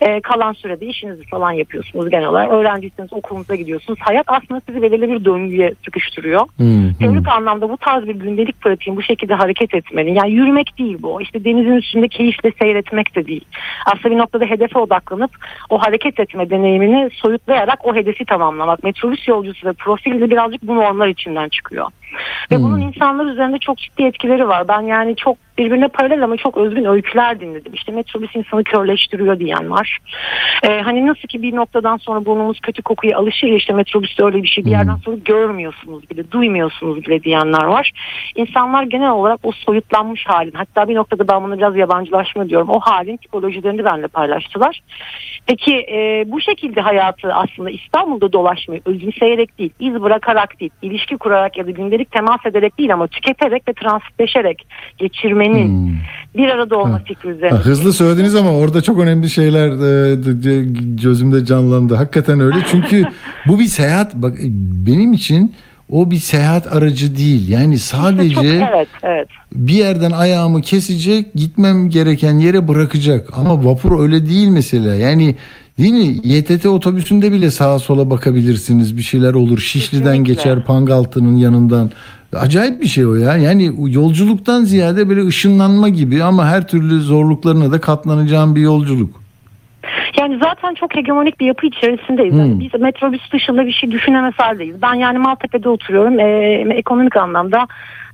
Ee, 0.00 0.20
kalan 0.20 0.52
sürede 0.52 0.86
işinizi 0.86 1.22
falan 1.26 1.52
yapıyorsunuz 1.52 2.10
genel 2.10 2.26
olarak. 2.26 2.52
Öğrenciyseniz 2.52 3.12
okulunuza 3.12 3.54
gidiyorsunuz. 3.54 3.98
Hayat 4.02 4.26
aslında 4.26 4.60
sizi 4.66 4.82
belirli 4.82 5.08
bir 5.08 5.24
döngüye 5.24 5.74
sıkıştırıyor. 5.84 6.40
Hı, 6.40 6.64
hı. 6.66 6.98
Teorik 6.98 7.28
anlamda 7.28 7.70
bu 7.70 7.76
tarz 7.76 8.06
bir 8.06 8.14
gündelik 8.14 8.60
pratiğin 8.60 8.96
bu 8.96 9.02
şekilde 9.02 9.34
hareket 9.34 9.74
etmenin 9.74 10.14
yani 10.14 10.32
yürümek 10.32 10.78
değil 10.78 10.96
bu. 11.00 11.22
İşte 11.22 11.44
denizin 11.44 11.76
üstünde 11.76 12.08
keyifle 12.08 12.52
seyretmek 12.62 13.16
de 13.16 13.26
değil. 13.26 13.44
Aslında 13.86 14.10
bir 14.10 14.18
noktada 14.18 14.44
hedefe 14.44 14.78
odaklanıp 14.78 15.30
o 15.70 15.78
hareket 15.78 16.20
etme 16.20 16.50
deneyimini 16.50 17.10
soyutlayarak 17.12 17.86
o 17.86 17.94
hedefi 17.94 18.24
tamamlamak. 18.24 18.84
Metrobüs 18.84 19.28
yolcusu 19.28 19.66
ve 19.66 19.72
profil 19.72 20.20
de 20.20 20.30
birazcık 20.30 20.62
bu 20.62 20.76
normlar 20.76 21.08
içinden 21.08 21.48
çıkıyor. 21.48 21.86
Ve 22.50 22.56
Hmm. 22.56 22.64
bunun 22.64 22.80
insanlar 22.80 23.26
üzerinde 23.26 23.58
çok 23.58 23.78
ciddi 23.78 24.02
etkileri 24.02 24.48
var. 24.48 24.68
Ben 24.68 24.80
yani 24.80 25.16
çok 25.16 25.36
birbirine 25.58 25.88
paralel 25.88 26.24
ama 26.24 26.36
çok 26.36 26.56
özgün 26.56 26.84
öyküler 26.84 27.40
dinledim. 27.40 27.74
İşte 27.74 27.92
metrobüs 27.92 28.36
insanı 28.36 28.64
körleştiriyor 28.64 29.38
diyen 29.38 29.70
var. 29.70 29.98
Ee, 30.62 30.80
hani 30.80 31.06
nasıl 31.06 31.28
ki 31.28 31.42
bir 31.42 31.56
noktadan 31.56 31.96
sonra 31.96 32.24
burnumuz 32.24 32.60
kötü 32.60 32.82
kokuya 32.82 33.18
alışır 33.18 33.46
ya 33.46 33.56
işte 33.56 33.72
metrobüste 33.72 34.24
öyle 34.24 34.42
bir 34.42 34.48
şey 34.48 34.64
bir 34.64 34.70
yerden 34.70 34.96
sonra 34.96 35.16
görmüyorsunuz 35.24 36.10
bile, 36.10 36.30
duymuyorsunuz 36.30 37.06
bile 37.06 37.22
diyenler 37.22 37.64
var. 37.64 37.92
İnsanlar 38.34 38.82
genel 38.82 39.10
olarak 39.10 39.40
o 39.42 39.52
soyutlanmış 39.52 40.26
halin 40.26 40.52
hatta 40.54 40.88
bir 40.88 40.94
noktada 40.94 41.28
ben 41.28 41.44
bunu 41.44 41.58
biraz 41.58 41.76
yabancılaşma 41.76 42.48
diyorum. 42.48 42.68
O 42.70 42.80
halin 42.80 43.16
tipolojilerini 43.16 43.84
benimle 43.84 44.08
paylaştılar. 44.08 44.82
Peki 45.46 45.74
e, 45.74 46.24
bu 46.26 46.40
şekilde 46.40 46.80
hayatı 46.80 47.34
aslında 47.34 47.70
İstanbul'da 47.70 48.32
dolaşmayı 48.32 48.80
özümseyerek 48.86 49.58
değil, 49.58 49.70
iz 49.80 50.02
bırakarak 50.02 50.60
değil, 50.60 50.70
ilişki 50.82 51.16
kurarak 51.16 51.58
ya 51.58 51.66
da 51.66 51.70
gündelik 51.96 52.12
temas 52.12 52.46
ederek 52.46 52.78
değil 52.78 52.92
ama 52.94 53.06
tüketerek 53.06 53.68
ve 53.68 53.72
transitleşerek 53.72 54.66
geçirmenin 54.98 55.68
Hmm. 55.68 55.96
bir 56.36 56.48
arada 56.48 56.76
olma 56.78 56.94
Ha. 56.94 57.02
fikri 57.06 57.28
üzerine. 57.28 57.50
Ha, 57.56 57.64
hızlı 57.64 57.92
söylediniz 57.92 58.34
ama 58.34 58.50
orada 58.52 58.82
çok 58.82 58.98
önemli 59.00 59.30
şeyler 59.30 59.68
e, 59.68 60.16
de- 60.24 60.42
de- 60.42 60.80
gözümde 61.02 61.44
canlandı. 61.44 61.94
Hakikaten 61.94 62.40
öyle 62.40 62.56
çünkü 62.70 63.04
bu 63.46 63.58
bir 63.58 63.64
seyahat 63.64 64.14
bak 64.14 64.34
benim 64.86 65.12
için 65.12 65.54
o 65.90 66.10
bir 66.10 66.16
seyahat 66.16 66.72
aracı 66.76 67.16
değil. 67.16 67.48
Yani 67.48 67.78
sadece 67.78 68.34
çok, 68.34 68.44
evet, 68.44 68.88
evet. 69.02 69.28
bir 69.52 69.72
yerden 69.74 70.10
ayağımı 70.10 70.60
kesecek, 70.62 71.34
gitmem 71.34 71.90
gereken 71.90 72.38
yere 72.38 72.68
bırakacak. 72.68 73.28
Ama 73.36 73.64
vapur 73.64 74.02
öyle 74.02 74.26
değil 74.28 74.48
mesela. 74.48 74.94
Yani 74.94 75.34
değil 75.78 75.92
mi? 75.92 76.20
YTT 76.24 76.66
otobüsünde 76.66 77.32
bile 77.32 77.50
sağa 77.50 77.78
sola 77.78 78.10
bakabilirsiniz. 78.10 78.96
Bir 78.96 79.02
şeyler 79.02 79.34
olur. 79.34 79.58
Şişli'den 79.58 80.04
Kesinlikle. 80.04 80.34
geçer, 80.34 80.64
Pangaltı'nın 80.64 81.36
yanından. 81.36 81.90
Acayip 82.36 82.80
bir 82.82 82.86
şey 82.86 83.06
o 83.06 83.14
ya. 83.14 83.36
Yani 83.36 83.92
yolculuktan 83.92 84.64
ziyade 84.64 85.08
böyle 85.08 85.26
ışınlanma 85.26 85.88
gibi 85.88 86.22
ama 86.22 86.46
her 86.46 86.68
türlü 86.68 87.00
zorluklarına 87.00 87.72
da 87.72 87.80
katlanacağım 87.80 88.56
bir 88.56 88.60
yolculuk. 88.60 89.26
Yani 90.18 90.38
zaten 90.42 90.74
çok 90.74 90.96
hegemonik 90.96 91.40
bir 91.40 91.46
yapı 91.46 91.66
içerisindeyiz. 91.66 92.32
Hmm. 92.32 92.40
Yani 92.40 92.60
biz 92.60 92.80
metrobüs 92.80 93.32
dışında 93.32 93.66
bir 93.66 93.72
şey 93.72 93.90
düşünemez 93.90 94.34
haldeyiz. 94.36 94.82
Ben 94.82 94.94
yani 94.94 95.18
Maltepe'de 95.18 95.68
oturuyorum. 95.68 96.20
Ee, 96.20 96.74
ekonomik 96.74 97.16
anlamda 97.16 97.66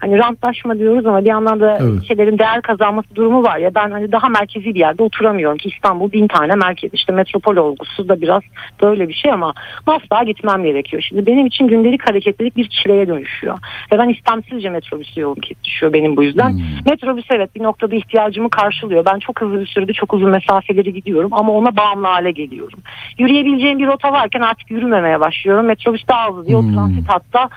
hani 0.02 0.18
rantlaşma 0.18 0.78
diyoruz 0.78 1.06
ama 1.06 1.20
bir 1.20 1.28
yandan 1.28 1.60
da 1.60 1.78
Evet. 1.80 2.04
şeylerin 2.08 2.38
değer 2.38 2.62
kazanması 2.62 3.14
durumu 3.14 3.42
var 3.42 3.58
ya 3.58 3.74
ben 3.74 3.90
hani 3.90 4.12
daha 4.12 4.28
merkezi 4.28 4.74
bir 4.74 4.80
yerde 4.80 5.02
oturamıyorum 5.02 5.58
ki 5.58 5.68
İstanbul 5.68 6.12
bin 6.12 6.28
tane 6.28 6.54
merkez 6.54 6.90
işte 6.94 7.12
metropol 7.12 7.56
olgusu 7.56 8.08
da 8.08 8.20
biraz 8.20 8.42
böyle 8.82 9.08
bir 9.08 9.14
şey 9.14 9.32
ama 9.32 9.54
asla 9.86 10.22
gitmem 10.22 10.64
gerekiyor. 10.64 11.02
Şimdi 11.08 11.26
benim 11.26 11.46
için 11.46 11.68
gündelik 11.68 12.08
hareketlilik 12.08 12.56
bir 12.56 12.68
çileye 12.68 13.08
dönüşüyor. 13.08 13.58
Ve 13.92 13.98
ben 13.98 14.08
istemsizce 14.08 14.70
metrobüsü 14.70 15.20
yolum 15.20 15.38
düşüyor 15.64 15.92
benim 15.92 16.16
bu 16.16 16.22
yüzden. 16.22 16.50
Hmm. 16.50 16.60
Metrobüs 16.86 17.24
evet 17.30 17.54
bir 17.54 17.62
noktada 17.62 17.96
ihtiyacımı 17.96 18.50
karşılıyor. 18.50 19.04
Ben 19.04 19.18
çok 19.18 19.40
hızlı 19.40 19.60
bir 19.60 19.66
sürede 19.66 19.92
çok 19.92 20.14
uzun 20.14 20.30
mesafeleri 20.30 20.92
gidiyorum 20.92 21.30
ama 21.34 21.52
ona 21.52 21.76
bağımlı 21.76 22.06
hale 22.06 22.30
geliyorum. 22.30 22.78
Yürüyebileceğim 23.18 23.78
bir 23.78 23.86
rota 23.86 24.12
varken 24.12 24.40
artık 24.40 24.70
yürümemeye 24.70 25.20
başlıyorum. 25.20 25.66
Metrobüs 25.66 26.08
daha 26.08 26.28
hızlı 26.28 26.46
diye 26.46 26.56
o 26.56 26.62
Hmm. 26.62 26.74
transit 26.74 27.08
hatta 27.08 27.48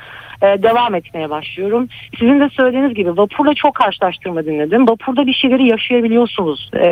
e, 0.42 0.64
devam 0.64 0.96
etmeye 0.96 1.30
başlıyorum. 1.30 1.90
Sizin 2.20 2.40
de 2.40 2.50
söylediğiniz 2.50 2.94
gibi 2.94 3.18
vapurla 3.18 3.54
çok 3.54 3.76
karşılaştırma 3.76 4.46
dinledim. 4.46 4.88
Vapurda 4.88 5.28
bir 5.28 5.34
şeyleri 5.34 5.68
yaşayabiliyorsunuz 5.68 6.70
e, 6.74 6.88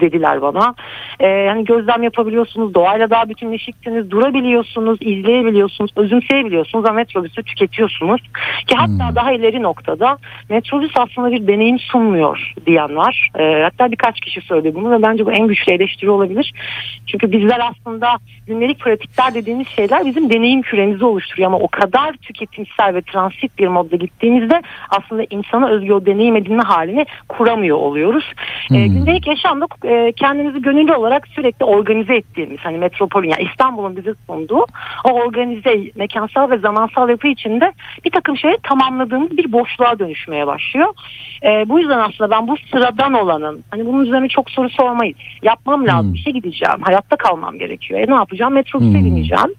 dediler 0.00 0.42
bana. 0.42 0.74
E, 1.20 1.46
hani 1.48 1.64
gözlem 1.64 2.02
yapabiliyorsunuz, 2.02 2.74
doğayla 2.74 3.10
daha 3.10 3.28
bütünleşiksiniz, 3.28 4.10
durabiliyorsunuz, 4.10 4.98
izleyebiliyorsunuz, 5.00 5.90
özümseyebiliyorsunuz 5.96 6.84
ama 6.84 6.94
metrobüsü 6.94 7.42
tüketiyorsunuz. 7.42 8.20
Ki 8.66 8.74
hatta 8.76 9.08
Hmm. 9.08 9.16
daha 9.16 9.32
ileri 9.32 9.62
noktada 9.62 10.18
metrobüs 10.50 10.92
aslında 10.96 11.32
bir 11.32 11.46
deneyim 11.46 11.78
sunmuyor 11.78 12.52
diyen 12.66 12.96
var. 12.96 13.30
E, 13.38 13.62
hatta 13.62 13.92
birkaç 13.92 14.20
kişi 14.20 14.40
söyledi 14.40 14.74
bunu 14.74 14.90
ve 14.90 15.02
bence 15.02 15.26
bu 15.26 15.32
en 15.32 15.46
güçlü 15.46 15.72
eleştiri 15.72 16.10
olabilir. 16.10 16.52
Çünkü 17.06 17.32
bizler 17.32 17.60
aslında 17.70 18.18
gündelik 18.46 18.80
pratikler 18.80 19.34
dediğimiz 19.34 19.68
şeyler 19.68 20.04
bizim 20.04 20.30
deneyim 20.30 20.62
küremizi 20.62 21.04
oluşturuyor 21.04 21.46
ama 21.46 21.58
o 21.58 21.68
kadar 21.68 22.16
tüketimsel 22.74 22.94
ve 22.94 23.02
transit 23.02 23.58
bir 23.58 23.68
modda 23.68 23.96
gittiğimizde 23.96 24.62
aslında 24.90 25.24
insana 25.30 25.68
özgü 25.68 25.92
o 25.92 26.06
deneyim 26.06 26.36
edinme 26.36 26.62
halini 26.62 27.06
kuramıyor 27.28 27.76
oluyoruz. 27.76 28.32
E, 28.70 28.74
Hmm. 28.74 28.94
gündelik 28.94 29.26
yaşamda 29.26 29.66
e, 29.84 30.12
kendimizi 30.12 30.62
gönüllü 30.62 30.92
olarak 30.94 31.28
sürekli 31.28 31.64
organize 31.64 32.14
ettiğimiz 32.16 32.58
hani 32.62 32.78
metropolün 32.78 33.28
yani 33.28 33.42
İstanbul'un 33.42 33.96
bize 33.96 34.14
sunduğu 34.26 34.66
o 35.04 35.10
organize 35.10 35.80
mekansal 35.94 36.50
ve 36.50 36.58
zamansal 36.58 37.08
yapı 37.08 37.28
içinde 37.28 37.72
bir 38.04 38.10
takım 38.10 38.36
şeyleri 38.36 38.58
tamamladığımız 38.62 39.36
bir 39.36 39.52
boşluğa 39.52 39.98
dönüşmeye 39.98 40.46
başlıyor. 40.46 40.88
E, 41.44 41.68
bu 41.68 41.78
yüzden 41.80 41.98
aslında 41.98 42.30
ben 42.30 42.48
bu 42.48 42.56
sıradan 42.70 43.12
olanın 43.12 43.64
hani 43.70 43.86
bunun 43.86 44.04
üzerine 44.04 44.28
çok 44.28 44.50
soru 44.50 44.70
sormayız. 44.70 45.16
Yapmam 45.42 45.86
lazım. 45.86 46.06
Hmm. 46.06 46.14
işe 46.14 46.30
gideceğim. 46.30 46.76
Hayatta 46.82 47.16
kalmam 47.16 47.58
gerekiyor. 47.58 48.00
E 48.00 48.06
ne 48.10 48.14
yapacağım? 48.14 48.52
Metrobüse 48.54 48.98
Hmm. 48.98 49.04
bineceğim. 49.04 49.54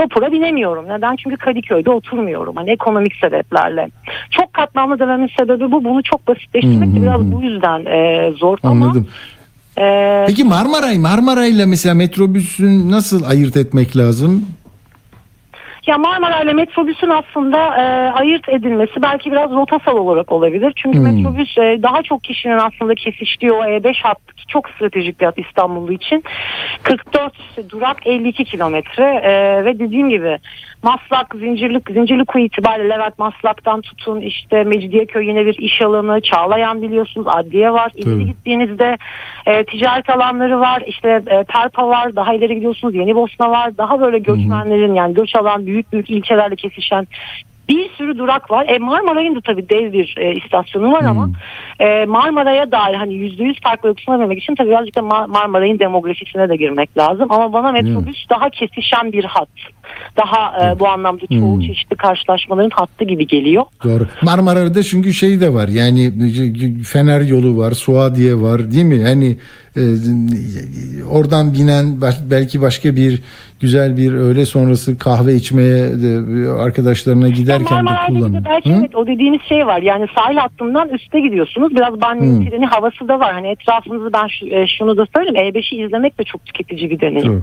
Vapura 0.00 0.32
binemiyorum. 0.32 0.88
Neden? 0.88 1.16
Çünkü 1.16 1.36
Kadıköy'de 1.36 1.90
oturmuyorum. 1.90 2.53
Hani 2.54 2.70
ekonomik 2.70 3.16
sebeplerle. 3.16 3.88
Çok 4.30 4.52
katmanlı 4.52 4.98
dememin 4.98 5.30
sebebi 5.38 5.72
bu. 5.72 5.84
Bunu 5.84 6.02
çok 6.02 6.28
basitleştirmek 6.28 6.88
de 6.88 6.96
Hmm. 6.96 7.02
biraz 7.02 7.32
bu 7.32 7.42
yüzden 7.42 7.84
e, 7.86 8.30
zor 8.36 8.58
ama 8.62 8.84
Anladım. 8.84 9.08
e, 9.78 10.24
Peki 10.26 10.44
Marmaray, 10.44 10.98
Marmaray'la 10.98 11.66
mesela 11.66 11.94
metrobüsün 11.94 12.90
nasıl 12.90 13.24
ayırt 13.30 13.56
etmek 13.56 13.96
lazım? 13.96 14.46
Ya 15.86 15.98
Marmara 15.98 16.42
ile 16.42 16.52
metrobüsün 16.52 17.08
aslında 17.10 17.58
e, 17.58 17.82
ayırt 18.12 18.48
edilmesi 18.48 19.02
belki 19.02 19.32
biraz 19.32 19.50
rotasal 19.50 19.96
olarak 19.96 20.32
olabilir. 20.32 20.72
Çünkü 20.76 20.98
Hmm. 20.98 21.04
metrobüs 21.04 21.58
e, 21.58 21.82
daha 21.82 22.02
çok 22.02 22.24
kişinin 22.24 22.58
aslında 22.58 22.94
kesiştiği 22.94 23.52
o 23.52 23.64
E5 23.64 24.02
hattı 24.02 24.34
ki 24.34 24.46
çok 24.48 24.68
stratejik 24.70 25.20
bir 25.20 25.26
hat 25.26 25.38
İstanbul 25.38 25.90
için. 25.92 26.24
44 26.82 27.32
durak 27.70 28.06
52 28.06 28.44
kilometre 28.44 29.04
e, 29.04 29.64
ve 29.64 29.78
dediğim 29.78 30.08
gibi 30.10 30.38
Maslak, 30.84 31.34
Zincirlik, 31.34 31.90
Zincirlikuyu 31.90 32.44
itibariyle 32.44 32.94
Levent 32.94 33.18
Maslak'tan 33.18 33.80
tutun 33.80 34.20
işte 34.20 34.64
Mecidiyeköy 34.64 35.28
yine 35.28 35.46
bir 35.46 35.58
iş 35.58 35.82
alanı, 35.82 36.20
Çağlayan 36.20 36.82
biliyorsunuz 36.82 37.26
adliye 37.30 37.72
var. 37.72 37.92
İleri 37.94 38.26
gittiğinizde 38.26 38.96
e, 39.46 39.64
ticaret 39.64 40.10
alanları 40.10 40.60
var, 40.60 40.82
işte 40.86 41.22
e, 41.26 41.44
Perpa 41.44 41.88
var, 41.88 42.16
daha 42.16 42.34
ileri 42.34 42.54
gidiyorsunuz 42.54 42.94
Yeni 42.94 43.14
Bosna 43.14 43.50
var. 43.50 43.76
Daha 43.78 44.00
böyle 44.00 44.18
göçmenlerin 44.18 44.94
yani 44.94 45.14
göç 45.14 45.36
alan 45.36 45.66
büyük 45.66 45.92
büyük 45.92 46.10
ilçelerle 46.10 46.56
kesişen 46.56 47.06
bir 47.68 47.90
sürü 47.90 48.18
durak 48.18 48.50
var. 48.50 48.66
E, 48.68 48.78
Marmaray'ın 48.78 49.36
da 49.36 49.40
tabii 49.40 49.68
dev 49.68 49.92
bir 49.92 50.14
e, 50.18 50.32
istasyonu 50.32 50.92
var 50.92 51.02
ama 51.02 51.30
e, 51.80 52.04
Marmaray'a 52.06 52.72
dair 52.72 52.94
hani 52.94 53.14
%100 53.14 53.62
farklılık 53.62 54.00
sunabilmek 54.00 54.38
için 54.42 54.54
tabii 54.54 54.68
birazcık 54.68 54.96
da 54.96 55.00
Mar- 55.00 55.28
Marmaray'ın 55.28 55.78
demografisine 55.78 56.48
de 56.48 56.56
girmek 56.56 56.98
lazım. 56.98 57.32
Ama 57.32 57.52
bana 57.52 57.72
metrobüs 57.72 58.30
daha 58.30 58.50
kesişen 58.50 59.12
bir 59.12 59.24
hat. 59.24 59.48
Daha 60.16 60.70
e, 60.72 60.78
bu 60.78 60.88
anlamda 60.88 61.26
çoğu 61.26 61.54
Hmm. 61.54 61.60
çeşitli 61.60 61.96
karşılaşmaların 61.96 62.70
hattı 62.70 63.04
gibi 63.04 63.26
geliyor. 63.26 63.64
Doğru. 63.84 64.06
Marmara'da 64.22 64.82
çünkü 64.82 65.12
şey 65.14 65.40
de 65.40 65.54
var. 65.54 65.68
Yani 65.68 66.12
Fener 66.84 67.20
yolu 67.20 67.58
var, 67.58 67.72
Suadiye 67.72 68.40
var 68.40 68.70
değil 68.72 68.84
mi? 68.84 68.96
Yani 68.98 69.36
e, 69.76 69.80
oradan 71.10 71.52
binen 71.54 72.00
belki 72.30 72.60
başka 72.62 72.96
bir 72.96 73.22
güzel 73.60 73.96
bir 73.96 74.12
öğle 74.12 74.46
sonrası 74.46 74.98
kahve 74.98 75.34
içmeye 75.34 75.84
de 76.02 76.50
arkadaşlarına 76.50 77.28
giderken 77.28 77.86
de 77.86 77.90
kullanın. 78.06 78.44
belki 78.44 78.70
Hı? 78.70 78.76
evet 78.80 78.94
o 78.96 79.06
dediğiniz 79.06 79.40
şey 79.48 79.66
var. 79.66 79.82
Yani 79.82 80.06
sahil 80.14 80.36
hattından 80.36 80.88
üste 80.88 81.20
gidiyorsunuz. 81.20 81.70
Biraz 81.76 82.00
banyo 82.00 82.44
treni 82.50 82.66
havası 82.66 83.08
da 83.08 83.20
var. 83.20 83.32
Hani 83.32 83.48
etrafınızı 83.48 84.10
ben 84.12 84.28
e, 84.50 84.66
şunu 84.66 84.96
da 84.96 85.06
söyleyeyim. 85.16 85.54
E5'i 85.54 85.84
izlemek 85.86 86.18
de 86.18 86.24
çok 86.24 86.44
tüketici 86.46 86.90
bir 86.90 87.00
deneyim. 87.00 87.32
Evet. 87.32 87.42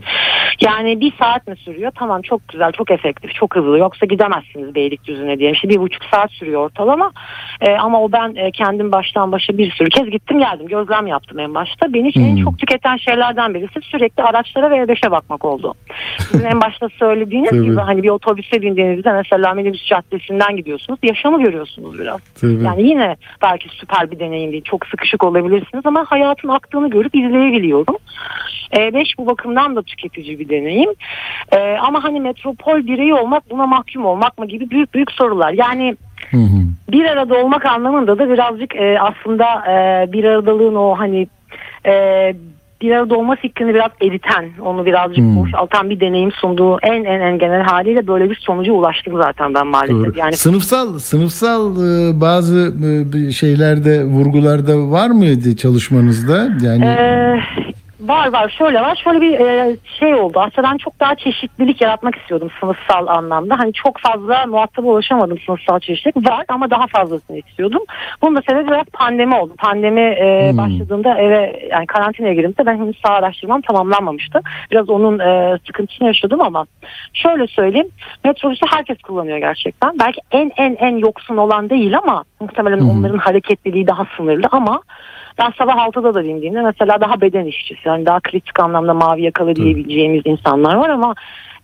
Yani 0.62 1.00
bir 1.02 1.14
saat 1.20 1.48
mi 1.48 1.56
sürüyor? 1.66 1.92
Tamam 1.96 2.22
çok 2.22 2.31
güzel, 2.48 2.72
çok 2.72 2.92
efektif, 2.92 3.34
çok 3.34 3.56
hızlı. 3.56 3.78
Yoksa 3.78 4.06
gidemezsiniz 4.06 4.76
Beylikdüzü'ne 4.76 5.40
diyelim. 5.40 5.56
İşte 5.56 5.70
bir 5.70 5.80
buçuk 5.80 6.04
saat 6.06 6.32
sürüyor 6.32 6.66
ortalama. 6.66 7.12
E, 7.62 7.72
ama 7.72 8.02
o 8.02 8.12
ben 8.12 8.36
e, 8.36 8.52
kendim 8.52 8.92
baştan 8.92 9.32
başa 9.32 9.58
bir 9.58 9.72
sürü 9.72 9.90
kez 9.90 10.10
gittim 10.10 10.40
geldim. 10.40 10.68
Gözlem 10.68 11.08
yaptım 11.08 11.40
en 11.40 11.56
başta. 11.56 11.94
Beni 11.94 12.12
en 12.16 12.36
Hmm. 12.36 12.44
çok 12.44 12.60
tüketen 12.60 12.98
şeylerden 12.98 13.54
birisi 13.54 13.82
sürekli 13.82 14.24
araçlara 14.24 14.72
ve 14.72 14.76
E5'e 14.76 15.12
bakmak 15.12 15.46
oldu. 15.46 15.74
Sizin 16.20 16.46
en 16.46 16.62
başta 16.62 16.90
söylediğiniz 16.90 17.52
gibi 17.52 17.76
hani 17.76 18.04
bir 18.04 18.10
otobüse 18.10 18.62
bindiğinizde 18.62 19.12
mesela 19.12 19.54
minibüs 19.54 19.86
caddesinden 19.86 20.56
gidiyorsunuz. 20.56 21.00
Yaşamı 21.04 21.44
görüyorsunuz 21.44 22.00
biraz. 22.00 22.20
Tabii. 22.42 22.64
Yani 22.64 22.84
yine 22.90 23.16
belki 23.42 23.70
süper 23.70 24.12
bir 24.12 24.20
deneyim 24.20 24.52
değil. 24.52 24.64
Çok 24.64 24.86
sıkışık 24.86 25.24
olabilirsiniz 25.24 25.86
ama 25.86 26.06
hayatın 26.08 26.48
aktığını 26.50 26.90
görüp 26.90 27.16
izleyebiliyorum. 27.16 27.96
E5 28.72 29.18
bu 29.18 29.26
bakımdan 29.28 29.76
da 29.76 29.82
tüketici 29.82 30.40
bir 30.40 30.50
deneyim. 30.50 30.90
E, 31.52 31.78
ama 31.82 32.04
hani 32.04 32.20
metropol 32.22 32.88
bireyi 32.88 33.14
olmak 33.14 33.52
buna 33.52 33.68
mahkum 33.68 34.06
olmak 34.06 34.38
mı 34.40 34.46
gibi 34.48 34.70
büyük 34.70 34.94
büyük 34.94 35.12
sorular. 35.12 35.54
Yani 35.54 35.96
Hı 36.32 36.38
hı. 36.38 36.62
bir 36.92 37.06
arada 37.06 37.36
olmak 37.36 37.66
anlamında 37.66 38.20
da 38.20 38.30
birazcık 38.30 38.76
e, 38.76 39.00
aslında 39.00 39.46
e, 39.72 40.06
bir 40.14 40.24
aradalığın 40.24 40.76
o 40.76 40.96
hani 41.00 41.28
e, 41.86 41.94
bir 42.82 42.92
arada 42.92 43.16
olma 43.16 43.36
fikrini 43.36 43.74
biraz 43.74 43.92
eriten, 44.02 44.46
onu 44.66 44.86
birazcık 44.86 45.18
Hmm. 45.26 45.36
boşaltan 45.36 45.90
bir 45.90 46.00
deneyim 46.00 46.32
sunduğu 46.32 46.78
en 46.84 47.04
en 47.04 47.22
en 47.22 47.38
genel 47.40 47.62
haliyle 47.64 48.08
böyle 48.08 48.30
bir 48.30 48.36
sonuca 48.36 48.74
ulaştım 48.74 49.14
zaten 49.24 49.54
ben 49.54 49.68
maalesef. 49.68 49.98
Doğru. 49.98 50.14
Yani 50.16 50.38
Sınıfsal 50.38 51.00
sınıfsal 51.00 51.72
e, 51.72 52.22
bazı 52.22 52.74
e, 53.28 53.32
şeylerde 53.32 54.04
vurgularda 54.04 54.92
var 54.92 55.10
mıydı 55.10 55.56
çalışmanızda? 55.56 56.48
Yani 56.62 56.86
Ee, 56.86 57.40
var 58.02 58.34
var. 58.34 58.56
Şöyle 58.58 58.82
var. 58.82 59.02
Şöyle 59.04 59.22
bir 59.22 59.40
e, 59.40 59.78
şey 60.00 60.16
oldu. 60.16 60.40
Aslında 60.40 60.72
ben 60.72 60.78
çok 60.78 61.00
daha 61.00 61.16
çeşitlilik 61.16 61.82
yaratmak 61.82 62.16
istiyordum 62.16 62.50
sınıfsal 62.60 63.08
anlamda. 63.08 63.60
Hani 63.60 63.74
çok 63.74 64.00
fazla 64.00 64.46
muhataba 64.48 64.88
ulaşamadım 64.88 65.40
sınıfsal 65.46 65.80
çeşitlilik. 65.80 66.30
Var 66.30 66.46
ama 66.48 66.70
daha 66.70 66.88
fazlasını 66.88 67.38
istiyordum. 67.38 67.82
Bunun 68.22 68.36
da 68.36 68.42
sebebi 68.50 68.68
biraz 68.68 68.86
pandemi 68.94 69.36
oldu. 69.36 69.54
Pandemi 69.58 70.02
e, 70.02 70.52
Hmm. 70.52 70.58
başladığında 70.58 71.18
eve 71.18 71.68
yani 71.72 71.88
karantinaya 71.88 72.34
girdiğimde 72.34 72.66
ben 72.66 72.78
henüz 72.78 72.98
sağ 73.06 73.14
araştırmam 73.14 73.62
tamamlanmamıştı. 73.62 74.40
Biraz 74.72 74.90
onun 74.90 75.20
e, 75.20 75.58
sıkıntısını 75.68 76.08
yaşadım 76.08 76.42
ama 76.42 76.66
şöyle 77.14 77.48
söyleyeyim. 77.48 77.90
Metrobüsü 78.24 78.66
herkes 78.70 78.98
kullanıyor 79.02 79.38
gerçekten. 79.38 80.00
Belki 80.00 80.22
en 80.32 80.52
en 80.58 80.76
en 80.76 80.98
yoksun 80.98 81.38
olan 81.38 81.70
değil 81.70 81.98
ama 81.98 82.24
muhtemelen 82.40 82.80
hı. 82.80 82.86
onların 82.86 83.18
hareketliliği 83.18 83.88
daha 83.88 84.06
sınırlı 84.18 84.48
ama 84.52 84.82
ben 85.40 85.54
sabah 85.58 85.76
6'da 85.76 86.14
da 86.14 86.24
bindiğimde 86.24 86.62
mesela 86.62 87.02
daha 87.02 87.22
beden 87.22 87.46
işçisi 87.46 87.88
yani 87.88 88.06
daha 88.06 88.20
kritik 88.20 88.60
anlamda 88.60 88.94
mavi 88.94 89.22
yakalı 89.22 89.56
diyebileceğimiz 89.56 90.22
insanlar 90.26 90.76
var 90.76 90.90
ama 90.90 91.16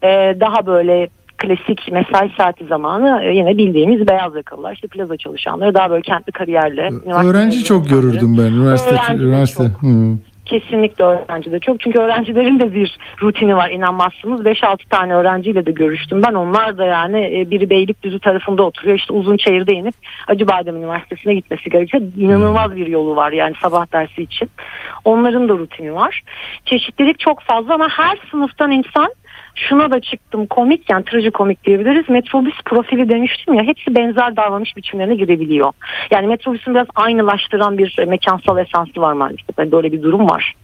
e, 0.04 0.36
daha 0.40 0.66
böyle 0.66 1.10
klasik 1.38 1.92
mesai 1.92 2.32
saati 2.38 2.66
zamanı 2.66 3.24
e, 3.24 3.34
yine 3.36 3.58
bildiğimiz 3.58 4.08
beyaz 4.08 4.36
yakalılar 4.36 4.74
işte 4.74 4.88
plaza 4.88 5.18
çalışanları 5.18 5.74
daha 5.74 5.90
böyle 5.90 6.02
kentli 6.02 6.32
kariyerle. 6.32 6.90
öğrenci 7.26 7.64
çok 7.64 7.90
görürdüm 7.90 8.38
ben 8.38 8.44
üniversite 8.44 8.92
Öğrenci 8.92 9.24
üniversite. 9.24 9.64
çok. 9.64 9.84
Hı. 9.84 10.18
Kesinlikle 10.48 11.04
öğrenci 11.04 11.52
de 11.52 11.60
çok. 11.60 11.80
Çünkü 11.80 12.00
öğrencilerin 12.00 12.60
de 12.60 12.74
bir 12.74 12.98
rutini 13.22 13.56
var 13.56 13.70
inanmazsınız. 13.70 14.42
5-6 14.42 14.90
tane 14.90 15.16
öğrenciyle 15.16 15.66
de 15.66 15.72
görüştüm. 15.72 16.24
Ben 16.28 16.34
onlar 16.34 16.78
da 16.78 16.86
yani 16.86 17.40
e, 17.40 17.52
biri 17.52 17.70
Beylikdüzü 17.70 18.20
tarafında 18.20 18.64
oturuyor. 18.64 18.98
işte 18.98 19.14
Uzunçayır'da 19.14 19.72
inip 19.72 19.96
Acıbadem 20.28 20.76
Üniversitesi'ne 20.76 21.34
gitmesi 21.34 21.70
gerekiyor. 21.70 22.04
İnanılmaz 22.18 22.76
bir 22.76 22.88
yolu 22.88 23.16
var 23.16 23.32
yani 23.32 23.56
sabah 23.62 23.94
dersi 23.94 24.24
için. 24.24 24.50
Onların 25.06 25.50
da 25.50 25.54
rutini 25.54 25.96
var. 25.96 26.22
Çeşitlilik 26.66 27.20
çok 27.20 27.42
fazla 27.42 27.74
ama 27.74 27.90
her 27.90 28.18
sınıftan 28.32 28.72
insan 28.72 29.10
şuna 29.58 29.92
da 29.92 30.00
çıktım 30.02 30.48
komik 30.48 30.90
yani 30.90 31.06
trajikomik 31.06 31.64
diyebiliriz. 31.66 32.10
Metrobüs 32.10 32.56
profili 32.66 33.10
demiştim 33.10 33.54
ya 33.54 33.64
hepsi 33.64 33.96
benzer 33.96 34.36
davranış 34.36 34.78
biçimlerine 34.78 35.16
girebiliyor. 35.16 35.72
Yani 36.12 36.28
metrobüsün 36.28 36.74
biraz 36.74 36.88
aynılaştıran 36.96 37.78
bir 37.78 37.96
e, 38.00 38.06
mekansal 38.06 38.58
esansı 38.58 39.02
var 39.02 39.14
maalesef. 39.14 39.46
Yani 39.60 39.72
böyle 39.72 39.92
bir 39.92 40.04
durum 40.04 40.30
var. 40.30 40.56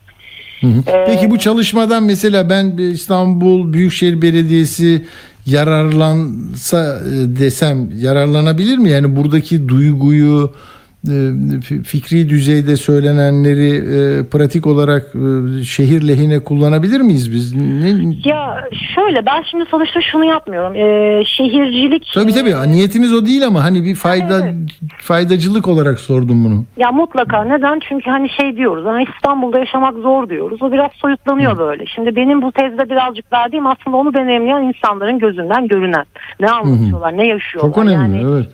Hı 0.62 0.68
hı. 0.68 0.92
Ee, 0.92 1.06
Peki 1.08 1.32
bu 1.32 1.40
çalışmadan 1.40 2.04
mesela 2.04 2.50
ben 2.50 2.78
bir 2.78 2.88
İstanbul 2.88 3.74
Büyükşehir 3.74 4.22
Belediyesi 4.22 5.06
yararlansa 5.46 7.00
e, 7.00 7.40
desem 7.40 7.90
yararlanabilir 7.96 8.78
mi? 8.78 8.90
Yani 8.90 9.16
buradaki 9.16 9.70
duyguyu 9.70 10.52
e, 10.52 10.73
fikri 11.84 12.30
düzeyde 12.30 12.78
söylenenleri 12.78 13.70
e, 13.76 14.26
pratik 14.30 14.68
olarak 14.68 15.04
e, 15.16 15.64
şehir 15.64 16.08
lehine 16.08 16.40
kullanabilir 16.40 17.02
miyiz 17.02 17.32
biz? 17.32 17.56
Ne? 17.56 18.14
Ya 18.26 18.64
şöyle 18.96 19.26
ben 19.26 19.44
şimdi 19.52 19.66
sonuçta 19.72 20.02
şunu 20.02 20.26
yapmıyorum. 20.26 20.76
Ee, 20.76 21.24
şehircilik 21.26 22.12
Tabii 22.14 22.34
tabii 22.34 22.72
niyetimiz 22.72 23.14
o 23.14 23.26
değil 23.26 23.48
ama 23.48 23.64
hani 23.64 23.84
bir 23.84 23.96
fayda 23.96 24.40
Evet. 24.44 24.56
faydacılık 24.98 25.68
olarak 25.68 26.00
sordum 26.00 26.46
bunu. 26.46 26.66
Ya 26.78 26.92
mutlaka 26.92 27.44
neden? 27.44 27.80
Çünkü 27.90 28.10
hani 28.10 28.30
şey 28.30 28.56
diyoruz 28.58 28.86
hani 28.86 29.06
İstanbul'da 29.16 29.60
yaşamak 29.60 29.98
zor 29.98 30.30
diyoruz. 30.30 30.62
O 30.62 30.72
biraz 30.72 30.92
soyutlanıyor 30.92 31.58
böyle. 31.58 31.86
Şimdi 31.86 32.16
benim 32.16 32.42
bu 32.42 32.52
tezde 32.52 32.90
birazcık 32.90 33.34
verdiğim 33.34 33.68
aslında 33.68 33.98
onu 33.98 34.14
deneyimleyen 34.14 34.62
insanların 34.62 35.20
gözünden 35.20 35.68
görünen. 35.68 36.06
Ne 36.40 36.52
anlatıyorlar, 36.52 37.18
ne 37.18 37.28
yaşıyorlar. 37.28 37.72
Çok 37.74 37.86
önemli 37.86 38.18
Yani, 38.18 38.34
evet. 38.34 38.48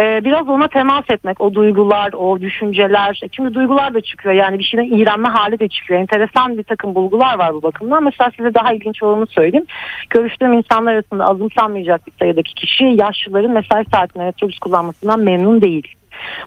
E, 0.00 0.24
biraz 0.24 0.48
ona 0.48 0.68
temas 0.68 1.04
etmek, 1.10 1.40
o 1.40 1.54
duygular, 1.54 2.12
o 2.12 2.40
düşünceler. 2.40 3.20
Şimdi 3.32 3.54
duygular 3.54 3.94
da 3.94 4.00
çıkıyor 4.00 4.34
yani 4.34 4.58
bir 4.58 4.64
şeyden 4.64 4.96
iğrenme 4.96 5.28
hali 5.28 5.60
de 5.60 5.68
çıkıyor. 5.68 6.00
Enteresan 6.00 6.58
bir 6.58 6.62
takım 6.62 6.94
bulgular 6.94 7.38
var 7.38 7.54
bu 7.54 7.62
bakımdan. 7.62 8.04
Mesela 8.04 8.30
size 8.36 8.54
daha 8.54 8.72
ilginç 8.72 9.02
olanı 9.02 9.26
söyleyeyim. 9.26 9.66
Görüştüğüm 10.10 10.52
insanlar 10.52 10.92
arasında 10.92 11.24
azımsanmayacak 11.24 12.06
bir 12.06 12.12
sayıdaki 12.18 12.54
kişi 12.54 12.84
yaşlıların 12.84 13.50
mesai 13.50 13.84
saatinde 13.92 14.24
metrobüs 14.24 14.58
kullanmasından 14.58 15.20
memnun 15.20 15.62
değil. 15.62 15.94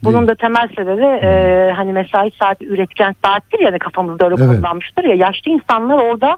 Bunun 0.03 0.27
da 0.27 0.35
temel 0.35 0.67
sebebi 0.75 1.05
e, 1.25 1.71
hani 1.75 1.93
mesai 1.93 2.31
saati 2.39 2.65
üretken 2.65 3.15
saattir 3.25 3.59
yani 3.59 3.79
kafamızda 3.79 4.25
öyle 4.25 4.35
Evet. 4.39 4.55
kodlanmıştır 4.55 5.03
ya 5.03 5.15
yaşlı 5.15 5.51
insanlar 5.51 5.97
orada 5.97 6.37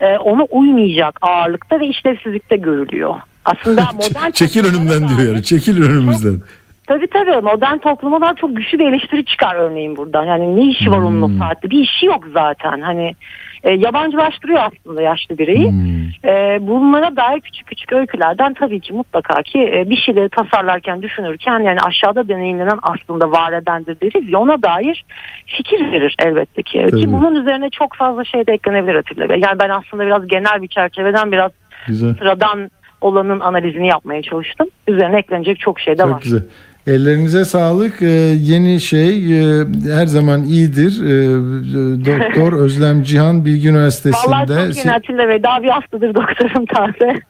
e, 0.00 0.18
ona 0.18 0.44
uymayacak 0.44 1.18
ağırlıkta 1.22 1.80
ve 1.80 1.86
işlevsizlikte 1.86 2.56
görülüyor. 2.56 3.14
Aslında 3.44 3.80
modern 3.94 4.30
Çekil 4.30 4.64
önümden 4.64 5.08
diyor 5.08 5.32
yani. 5.32 5.42
Çekil 5.42 5.82
önümüzden. 5.82 6.40
Tabii 6.86 7.06
tabii 7.06 7.30
modern 7.40 7.78
topluma 7.78 8.20
da 8.20 8.34
çok 8.40 8.56
güçlü 8.56 8.78
bir 8.78 8.86
eleştiri 8.88 9.24
çıkar 9.24 9.54
örneğin 9.54 9.96
buradan. 9.96 10.24
Yani 10.24 10.56
ne 10.56 10.70
işi 10.70 10.90
var 10.90 10.98
onun 10.98 11.28
Hmm. 11.28 11.36
o 11.36 11.38
saatte? 11.38 11.70
Bir 11.70 11.78
işi 11.80 12.06
yok 12.06 12.24
zaten. 12.34 12.80
Hani 12.80 13.14
e, 13.62 13.72
yabancılaştırıyor 13.72 14.60
aslında 14.62 15.02
yaşlı 15.02 15.38
bireyi. 15.38 15.70
Hmm. 15.70 16.30
E, 16.30 16.58
bunlara 16.60 17.16
dair 17.16 17.40
küçük 17.40 17.66
küçük 17.66 17.92
öykülerden 17.92 18.54
tabii 18.54 18.80
ki 18.80 18.92
mutlaka 18.92 19.42
ki 19.42 19.58
e, 19.74 19.90
bir 19.90 19.96
şeyleri 19.96 20.28
tasarlarken, 20.28 21.02
düşünürken 21.02 21.60
yani 21.60 21.80
aşağıda 21.80 22.28
deneyimlenen 22.28 22.78
aslında 22.82 23.30
var 23.30 23.52
edendir 23.52 23.96
deriz 24.00 24.28
ya 24.32 24.38
ona 24.38 24.62
dair 24.62 25.04
fikir 25.46 25.92
verir 25.92 26.16
elbette 26.18 26.62
ki. 26.62 26.86
Tabii. 26.90 27.00
Ki 27.00 27.12
bunun 27.12 27.34
üzerine 27.34 27.70
çok 27.70 27.94
fazla 27.94 28.24
şey 28.24 28.46
de 28.46 28.52
eklenebilir 28.52 28.94
Atilla 28.94 29.28
Bey. 29.28 29.40
Yani 29.40 29.58
ben 29.58 29.68
aslında 29.68 30.06
biraz 30.06 30.26
genel 30.26 30.62
bir 30.62 30.68
çerçeveden 30.68 31.32
biraz 31.32 31.50
Güzel. 31.86 32.14
sıradan 32.14 32.70
olanın 33.00 33.40
analizini 33.40 33.88
yapmaya 33.88 34.22
çalıştım. 34.22 34.68
Üzerine 34.88 35.18
eklenecek 35.18 35.60
çok 35.60 35.80
şey 35.80 35.98
de 35.98 36.04
var. 36.04 36.10
Çok 36.10 36.22
güzel. 36.22 36.42
Ellerinize 36.86 37.44
sağlık. 37.44 38.02
Ee, 38.02 38.06
yeni 38.40 38.80
şey 38.80 39.40
e, 39.40 39.64
her 39.92 40.06
zaman 40.06 40.42
iyidir. 40.42 41.02
Ee, 41.02 42.06
Doktor 42.06 42.52
Özlem 42.58 43.02
Cihan 43.02 43.44
Bilgi 43.44 43.68
Üniversitesi'nde. 43.68 44.32
Vallahi 44.32 44.74
çok 44.74 44.76
yeni 44.76 44.92
Atilla 44.94 45.28
Bey. 45.28 45.42
Daha 45.42 45.62
bir 45.62 45.68
haftadır 45.68 46.14
doktorum 46.14 46.66
taze. 46.66 47.20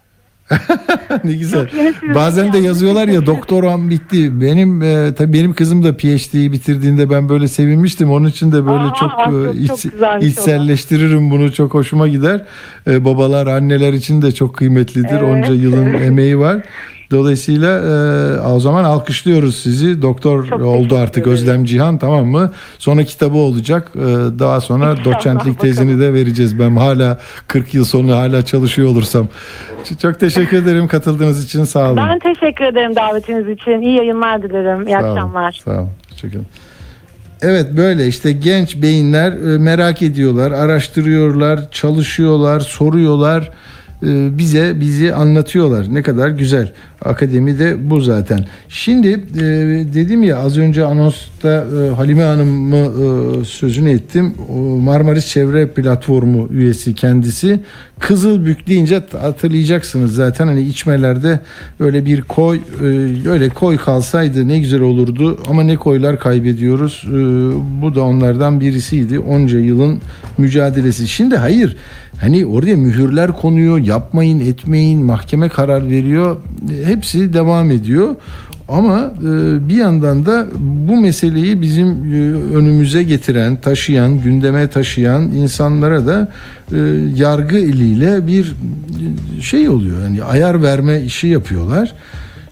ne 1.25 1.33
güzel. 1.33 1.69
Çok 2.01 2.15
Bazen 2.15 2.53
de 2.53 2.57
yani. 2.57 2.67
yazıyorlar 2.67 3.09
ya 3.09 3.27
doktoram 3.27 3.91
bitti. 3.91 4.41
Benim 4.41 4.83
e, 4.83 5.15
tabii 5.19 5.33
benim 5.33 5.53
kızım 5.55 5.85
da 5.85 5.97
PhD'yi 5.97 6.53
bitirdiğinde 6.53 7.11
ben 7.11 7.29
böyle 7.29 7.49
sevinmiştim. 7.49 8.11
Onun 8.11 8.29
için 8.29 8.53
de 8.53 8.67
böyle 8.67 8.83
Aa, 8.83 8.95
çok, 8.95 9.11
çok- 9.25 9.55
e, 9.57 9.67
çok 9.67 9.79
iç- 9.85 10.01
da. 10.01 10.19
içselleştiririm 10.19 11.31
bunu. 11.31 11.53
Çok 11.53 11.75
hoşuma 11.75 12.09
gider. 12.09 12.45
E, 12.87 13.05
babalar, 13.05 13.47
anneler 13.47 13.93
için 13.93 14.23
de 14.23 14.33
çok 14.33 14.57
kıymetlidir. 14.57 15.11
Evet. 15.11 15.23
Onca 15.23 15.55
yılın 15.55 15.93
emeği 16.05 16.39
var. 16.39 16.57
Dolayısıyla 17.11 17.79
e, 17.79 18.41
o 18.41 18.61
zaman 18.61 18.85
alkışlıyoruz 18.85 19.57
sizi. 19.57 20.03
Doktor 20.03 20.47
Çok 20.49 20.61
oldu 20.63 20.83
teşekkür 20.83 21.03
artık 21.03 21.19
ederim. 21.23 21.33
Özlem 21.33 21.65
Cihan 21.65 21.99
tamam 21.99 22.27
mı? 22.27 22.53
Sonra 22.79 23.05
kitabı 23.05 23.37
olacak. 23.37 23.93
E, 23.95 24.01
daha 24.39 24.61
sonra 24.61 24.91
İnşallah, 24.93 25.05
doçentlik 25.05 25.61
tezini 25.61 25.87
bakalım. 25.93 26.01
de 26.01 26.15
vereceğiz. 26.15 26.59
Ben 26.59 26.77
hala 26.77 27.19
40 27.47 27.75
yıl 27.75 27.85
sonra 27.85 28.17
hala 28.17 28.45
çalışıyor 28.45 28.89
olursam. 28.89 29.29
Çok 30.03 30.21
teşekkür 30.21 30.57
ederim 30.57 30.89
katıldığınız 30.89 31.45
için. 31.45 31.65
Sağ 31.65 31.87
olun. 31.87 31.97
Ben 31.97 32.19
teşekkür 32.19 32.65
ederim 32.65 32.97
davetiniz 32.97 33.49
için. 33.49 33.81
İyi 33.83 33.97
yayınlar 33.97 34.43
dilerim. 34.43 34.87
İyi 34.87 34.91
Sağ 34.93 34.99
olun, 35.01 35.09
akşamlar. 35.11 35.61
Sağ 35.65 35.71
olun. 35.71 35.91
Hoşçakalın. 36.11 36.47
Evet 37.43 37.67
böyle 37.77 38.07
işte 38.07 38.33
genç 38.33 38.83
beyinler 38.83 39.33
e, 39.33 39.59
merak 39.59 40.03
ediyorlar, 40.03 40.51
araştırıyorlar, 40.51 41.71
çalışıyorlar, 41.71 42.61
soruyorlar. 42.61 43.51
E, 44.03 44.39
Bize 44.39 44.81
bizi 44.81 45.15
anlatıyorlar. 45.15 45.95
Ne 45.95 46.03
kadar 46.03 46.29
güzel. 46.29 46.73
Akademi 47.05 47.59
de 47.59 47.91
bu 47.91 48.01
zaten. 48.01 48.45
Şimdi 48.69 49.09
e, 49.09 49.43
dedim 49.95 50.23
ya 50.23 50.39
az 50.39 50.59
önce 50.59 50.85
anonsta 50.85 51.49
e, 51.49 51.95
Halime 51.95 52.23
Hanım'ı 52.23 53.45
sözünü 53.45 53.91
ettim. 53.91 54.35
Marmaris 54.85 55.27
Çevre 55.27 55.67
Platformu 55.67 56.49
üyesi 56.51 56.95
kendisi. 56.95 57.61
Kızılbük 57.99 58.67
deyince 58.67 59.03
hatırlayacaksınız 59.21 60.15
zaten 60.15 60.47
hani 60.47 60.63
içmelerde 60.63 61.41
öyle 61.81 62.05
bir 62.05 62.23
koy 62.23 62.61
öyle 63.27 63.49
koy 63.49 63.77
kalsaydı 63.77 64.49
ne 64.49 64.59
güzel 64.59 64.81
olurdu 64.81 65.39
ama 65.49 65.63
ne 65.63 65.77
koylar 65.77 66.19
kaybediyoruz. 66.19 67.05
Bu 67.83 67.95
da 67.95 68.03
onlardan 68.03 68.61
birisiydi. 68.61 69.19
Onca 69.19 69.59
yılın 69.59 70.01
mücadelesi. 70.39 71.09
Şimdi 71.09 71.37
hayır 71.37 71.77
hani 72.21 72.47
oraya 72.47 72.77
mühürler 72.77 73.33
konuyor 73.33 73.79
yapmayın 73.79 74.41
etmeyin 74.41 75.05
mahkeme 75.05 75.49
karar 75.49 75.91
veriyor 75.91 76.37
hepsi 76.85 77.33
devam 77.33 77.71
ediyor. 77.71 78.17
Ama 78.69 79.13
e, 79.19 79.69
bir 79.69 79.77
yandan 79.77 80.27
da 80.27 80.47
bu 80.59 81.01
meseleyi 81.01 81.63
bizim 81.63 81.87
e, 81.87 82.33
önümüze 82.57 83.03
getiren, 83.03 83.57
taşıyan, 83.57 84.23
gündeme 84.23 84.69
taşıyan 84.69 85.23
insanlara 85.23 86.07
da 86.07 86.29
e, 86.73 86.79
yargı 87.17 87.59
eliyle 87.59 88.27
bir 88.27 88.55
şey 89.41 89.69
oluyor. 89.69 90.03
Yani 90.03 90.23
ayar 90.23 90.63
verme 90.63 91.01
işi 91.01 91.29
yapıyorlar. 91.29 91.95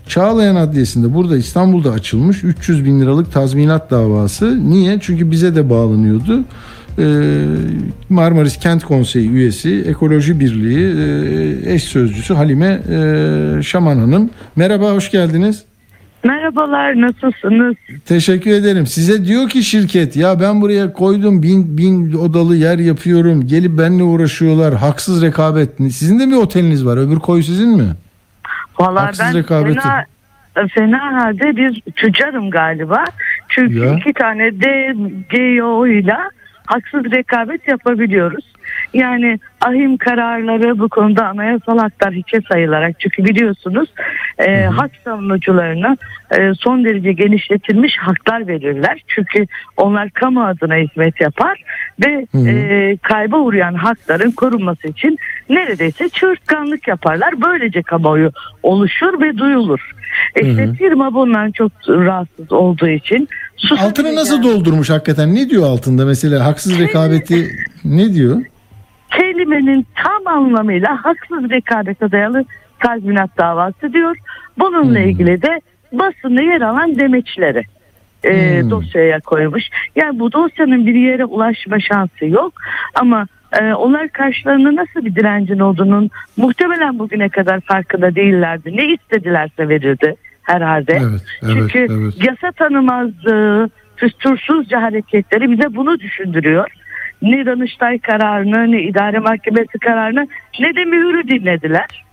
Çağlayan 0.09 0.57
Adliyesi'nde 0.57 1.15
burada 1.15 1.37
İstanbul'da 1.37 1.91
açılmış 1.91 2.45
300 2.45 2.85
bin 2.85 3.01
liralık 3.01 3.33
tazminat 3.33 3.91
davası. 3.91 4.71
Niye? 4.71 4.99
Çünkü 5.01 5.31
bize 5.31 5.57
de 5.57 5.71
bağlanıyordu. 5.71 6.45
E, 6.99 7.05
Marmaris 8.09 8.57
Kent 8.59 8.85
Konseyi 8.85 9.31
üyesi, 9.31 9.85
Ekoloji 9.89 10.41
Birliği 10.41 10.87
e, 10.87 11.75
eş 11.75 11.83
sözcüsü 11.85 12.35
Halime 12.35 12.81
e, 12.91 13.63
Şaman 13.63 13.99
Hanım. 13.99 14.31
Merhaba, 14.57 14.93
hoş 14.93 15.11
geldiniz. 15.11 15.65
Merhabalar, 16.25 17.01
nasılsınız? 17.01 17.75
Teşekkür 18.07 18.51
ederim. 18.51 18.87
Size 18.87 19.25
diyor 19.25 19.49
ki 19.49 19.63
şirket 19.63 20.17
ya 20.17 20.41
ben 20.41 20.61
buraya 20.61 20.93
koydum 20.93 21.43
bin, 21.43 21.79
bin 21.79 22.13
odalı 22.13 22.57
yer 22.57 22.79
yapıyorum. 22.79 23.47
Gelip 23.47 23.79
benimle 23.79 24.03
uğraşıyorlar. 24.03 24.75
Haksız 24.75 25.23
rekabet. 25.23 25.71
Sizin 25.79 26.19
de 26.21 26.27
mi 26.27 26.37
oteliniz 26.37 26.87
var? 26.87 26.97
Öbür 26.97 27.17
koy 27.19 27.43
sizin 27.43 27.77
mi? 27.77 27.89
Vallahi 28.81 29.05
Haksız 29.05 29.25
ben 29.27 29.35
rekabeti. 29.35 29.81
fena, 29.81 30.05
fena 30.75 31.23
halde 31.25 31.57
bir 31.57 31.81
tüccarım 31.97 32.51
galiba. 32.51 33.05
Çünkü 33.49 33.79
Ya. 33.79 33.95
iki 33.95 34.13
tane 34.13 34.53
DGO 34.53 35.87
ile 35.87 36.17
haksız 36.69 37.05
rekabet 37.05 37.69
yapabiliyoruz. 37.69 38.53
Yani 38.95 39.39
ahim 39.61 39.97
kararları 39.97 40.79
bu 40.79 40.89
konuda 40.89 41.27
anayasal 41.27 41.79
haklar 41.79 42.13
hiçe 42.13 42.41
sayılarak 42.53 43.01
çünkü 43.01 43.25
biliyorsunuz 43.25 43.89
e, 44.39 44.65
hak 44.65 44.91
savunucularına 45.05 45.97
e, 46.39 46.55
son 46.55 46.85
derece 46.85 47.13
genişletilmiş 47.13 47.97
haklar 47.97 48.49
verirler. 48.49 49.03
Çünkü 49.07 49.47
onlar 49.77 50.11
kamu 50.11 50.45
adına 50.45 50.75
hizmet 50.75 51.21
yapar 51.21 51.63
ve 52.07 52.27
e, 52.51 52.97
kayba 53.03 53.37
uğrayan 53.37 53.75
hakların 53.75 54.31
korunması 54.31 54.89
için 54.89 55.19
neredeyse 55.49 56.09
çığırtkanlık 56.09 56.89
yaparlar. 56.89 57.43
Böylece 57.43 57.83
kamuoyu 57.83 58.33
oluşur 58.63 59.21
ve 59.21 59.39
duyulur. 59.39 59.91
İşte 60.37 60.65
Hı 60.67 60.71
hı. 60.71 60.75
firma 60.75 61.15
bundan 61.15 61.51
çok 61.51 61.73
rahatsız 61.89 62.53
olduğu 62.53 62.89
için 62.89 63.29
Altını 63.79 64.15
nasıl 64.15 64.35
yani- 64.35 64.45
doldurmuş 64.45 64.91
hakikaten? 64.91 65.35
Ne 65.35 65.51
diyor 65.51 65.63
altında 65.63 66.05
mesela 66.05 66.47
haksız 66.47 66.79
rekabeti 66.79 67.51
ne 67.85 68.15
diyor? 68.15 68.43
Kelimenin 69.11 69.87
tam 69.95 70.27
anlamıyla 70.35 71.05
haksız 71.05 71.51
rekabete 71.51 72.13
dayalı 72.13 72.45
tazminat 72.81 73.31
davası 73.39 73.93
diyor. 73.93 74.17
Bununla 74.59 74.99
Hmm. 74.99 75.09
ilgili 75.09 75.43
de 75.43 75.61
basında 75.93 76.43
yer 76.43 76.61
alan 76.61 76.99
demeçleri 76.99 77.63
e, 78.25 78.61
Hmm. 78.63 78.71
dosyaya 78.71 79.21
koymuş. 79.21 79.65
Yani 79.97 80.19
bu 80.19 80.33
dosyanın 80.33 80.87
bir 80.87 80.95
yere 80.95 81.25
ulaşma 81.25 81.81
şansı 81.81 82.27
yok 82.27 82.53
ama 82.95 83.27
e, 83.61 83.73
onlar 83.75 84.09
karşılarında 84.09 84.77
nasıl 84.77 85.05
bir 85.05 85.15
direncin 85.15 85.59
olduğunun 85.59 86.11
muhtemelen 86.37 86.99
bugüne 86.99 87.29
kadar 87.29 87.61
farkında 87.61 88.15
değillerdi. 88.15 88.77
Ne 88.77 88.87
istedilerse 88.87 89.69
verirdi 89.69 90.15
herhalde. 90.43 90.93
Evet, 90.93 91.23
evet, 91.43 91.53
Çünkü 91.55 91.79
evet. 91.79 92.15
yasa 92.29 92.53
tanımazlığı, 92.53 93.71
füstursuzca 93.97 94.83
hareketleri 94.83 95.51
bize 95.51 95.75
bunu 95.77 96.01
düşündürüyor. 96.01 96.71
Ne 97.23 97.47
Danıştay 97.47 97.99
kararını, 97.99 98.73
ne 98.73 98.83
idare 98.83 99.19
mahkemesi 99.19 99.79
kararını, 99.79 100.29
ne 100.61 100.77
de 100.77 100.85
mühürü 100.85 101.29
dinlediler. 101.29 102.05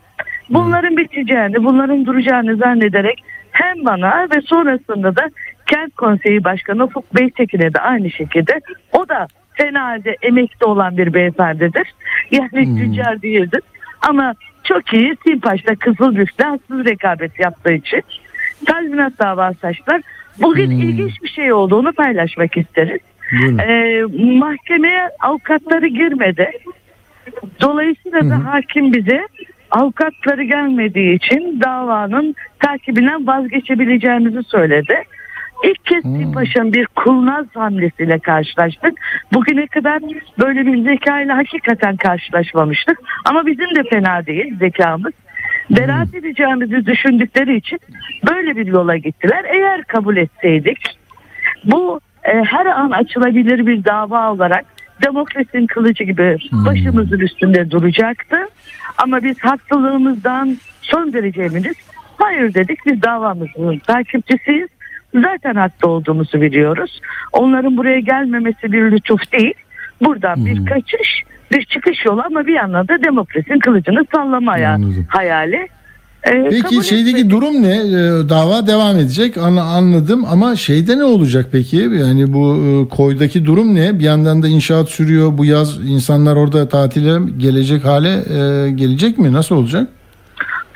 Bunların 0.49 0.97
biteceğini, 0.97 1.63
bunların 1.63 2.05
duracağını 2.05 2.55
zannederek 2.55 3.23
hem 3.51 3.85
bana 3.85 4.27
ve 4.35 4.41
sonrasında 4.41 5.15
da 5.15 5.29
Kent 5.65 5.95
Konseyi 5.95 6.43
Başkanı 6.43 6.83
Ufuk 6.83 7.15
Beytekin'e 7.15 7.73
de 7.73 7.79
aynı 7.79 8.11
şekilde 8.11 8.61
o 8.91 9.09
da 9.09 9.27
fena 9.53 9.83
halde 9.83 10.17
emekli 10.21 10.65
olan 10.65 10.97
bir 10.97 11.13
beyefendidir. 11.13 11.93
Yani 12.31 12.65
Hmm. 12.65 12.77
tüccar 12.77 13.21
değildir. 13.21 13.61
Ama 14.09 14.33
çok 14.63 14.93
iyi 14.93 15.15
Simpaş'ta 15.27 15.75
Kızılbük'te 15.75 16.43
haksız 16.43 16.85
rekabet 16.85 17.39
yaptığı 17.39 17.73
için 17.73 18.01
tazminat 18.65 19.19
davası 19.19 19.67
açtılar. 19.67 20.01
Bugün 20.41 20.71
Hmm. 20.71 20.79
ilginç 20.79 21.23
bir 21.23 21.29
şey 21.29 21.53
olduğunu 21.53 21.93
paylaşmak 21.93 22.57
isteriz. 22.57 22.99
Buyurun. 23.31 23.57
Ee, 23.57 24.03
mahkemeye 24.39 25.09
avukatları 25.19 25.87
girmedi. 25.87 26.51
Dolayısıyla 27.61 28.21
Hı 28.21 28.25
hı. 28.25 28.29
da 28.29 28.45
hakim 28.45 28.93
bize 28.93 29.27
avukatları 29.71 30.43
gelmediği 30.43 31.15
için 31.15 31.61
davanın 31.61 32.35
takibinden 32.59 33.27
vazgeçebileceğimizi 33.27 34.43
söyledi. 34.43 35.03
İlk 35.63 35.85
kez 35.85 36.03
Hmm. 36.03 36.15
Simpaşa'nın 36.17 36.73
bir 36.73 36.85
kurnaz 36.85 37.45
hamlesiyle 37.53 38.19
karşılaştık. 38.19 38.93
Bugüne 39.33 39.67
kadar 39.67 40.01
böyle 40.39 40.65
bir 40.65 40.83
zekayla 40.83 41.37
hakikaten 41.37 41.95
karşılaşmamıştık. 41.95 42.99
Ama 43.25 43.45
bizim 43.45 43.75
de 43.75 43.83
fena 43.89 44.25
değil 44.25 44.59
zekamız. 44.59 45.13
Beraat 45.69 46.15
edeceğimizi 46.15 46.85
düşündükleri 46.85 47.55
için 47.55 47.79
böyle 48.31 48.55
bir 48.55 48.65
yola 48.67 48.97
gittiler. 48.97 49.45
Eğer 49.47 49.83
kabul 49.83 50.17
etseydik 50.17 50.97
bu 51.65 51.99
e, 51.99 52.14
her 52.25 52.65
an 52.65 52.91
açılabilir 52.91 53.65
bir 53.65 53.83
dava 53.85 54.31
olarak 54.31 54.65
demokrasinin 55.05 55.67
kılıcı 55.67 56.03
gibi 56.03 56.37
Hmm. 56.49 56.65
başımızın 56.65 57.19
üstünde 57.19 57.71
duracaktı. 57.71 58.37
Ama 58.97 59.23
biz 59.23 59.39
haklılığımızdan 59.39 60.57
son 60.81 61.13
derece 61.13 61.41
eminiz. 61.43 61.75
Hayır 62.17 62.53
dedik 62.53 62.79
biz 62.85 63.01
davamızın 63.01 63.79
takipçisiyiz. 63.79 64.67
Zaten 65.15 65.55
haklı 65.55 65.89
olduğumuzu 65.89 66.41
biliyoruz. 66.41 67.01
Onların 67.33 67.77
buraya 67.77 67.99
gelmemesi 67.99 68.71
bir 68.71 68.91
lütuf 68.91 69.31
değil. 69.31 69.53
Buradan 70.01 70.45
bir 70.45 70.57
Hmm. 70.57 70.65
kaçış, 70.65 71.23
bir 71.51 71.65
çıkış 71.65 72.05
yolu 72.05 72.23
ama 72.25 72.47
bir 72.47 72.53
yandan 72.53 72.87
da 72.87 73.03
demokrasinin 73.03 73.59
kılıcını 73.59 74.05
sallama 74.15 74.51
haya- 74.51 74.73
Anladım. 74.73 75.05
hayali. 75.09 75.67
E, 76.25 76.49
Peki 76.49 76.83
şeydeki 76.87 77.09
etmedik. 77.09 77.31
durum 77.31 77.63
ne? 77.63 77.75
Ee, 77.75 78.29
Dava 78.29 78.67
devam 78.67 78.95
edecek 78.95 79.37
Ana- 79.37 79.63
anladım 79.63 80.25
ama 80.31 80.55
şeyde 80.55 80.97
ne 80.97 81.03
olacak 81.03 81.45
peki? 81.51 81.75
Yani 81.77 82.33
bu 82.33 82.55
e, 82.55 82.95
koydaki 82.95 83.45
durum 83.45 83.75
ne? 83.75 83.99
Bir 83.99 84.03
yandan 84.03 84.43
da 84.43 84.47
inşaat 84.47 84.89
sürüyor. 84.89 85.37
Bu 85.37 85.45
yaz 85.45 85.89
insanlar 85.89 86.35
orada 86.35 86.69
tatile 86.69 87.31
gelecek 87.37 87.85
hale 87.85 88.09
e, 88.09 88.71
gelecek 88.71 89.17
mi? 89.17 89.33
Nasıl 89.33 89.55
olacak? 89.55 89.87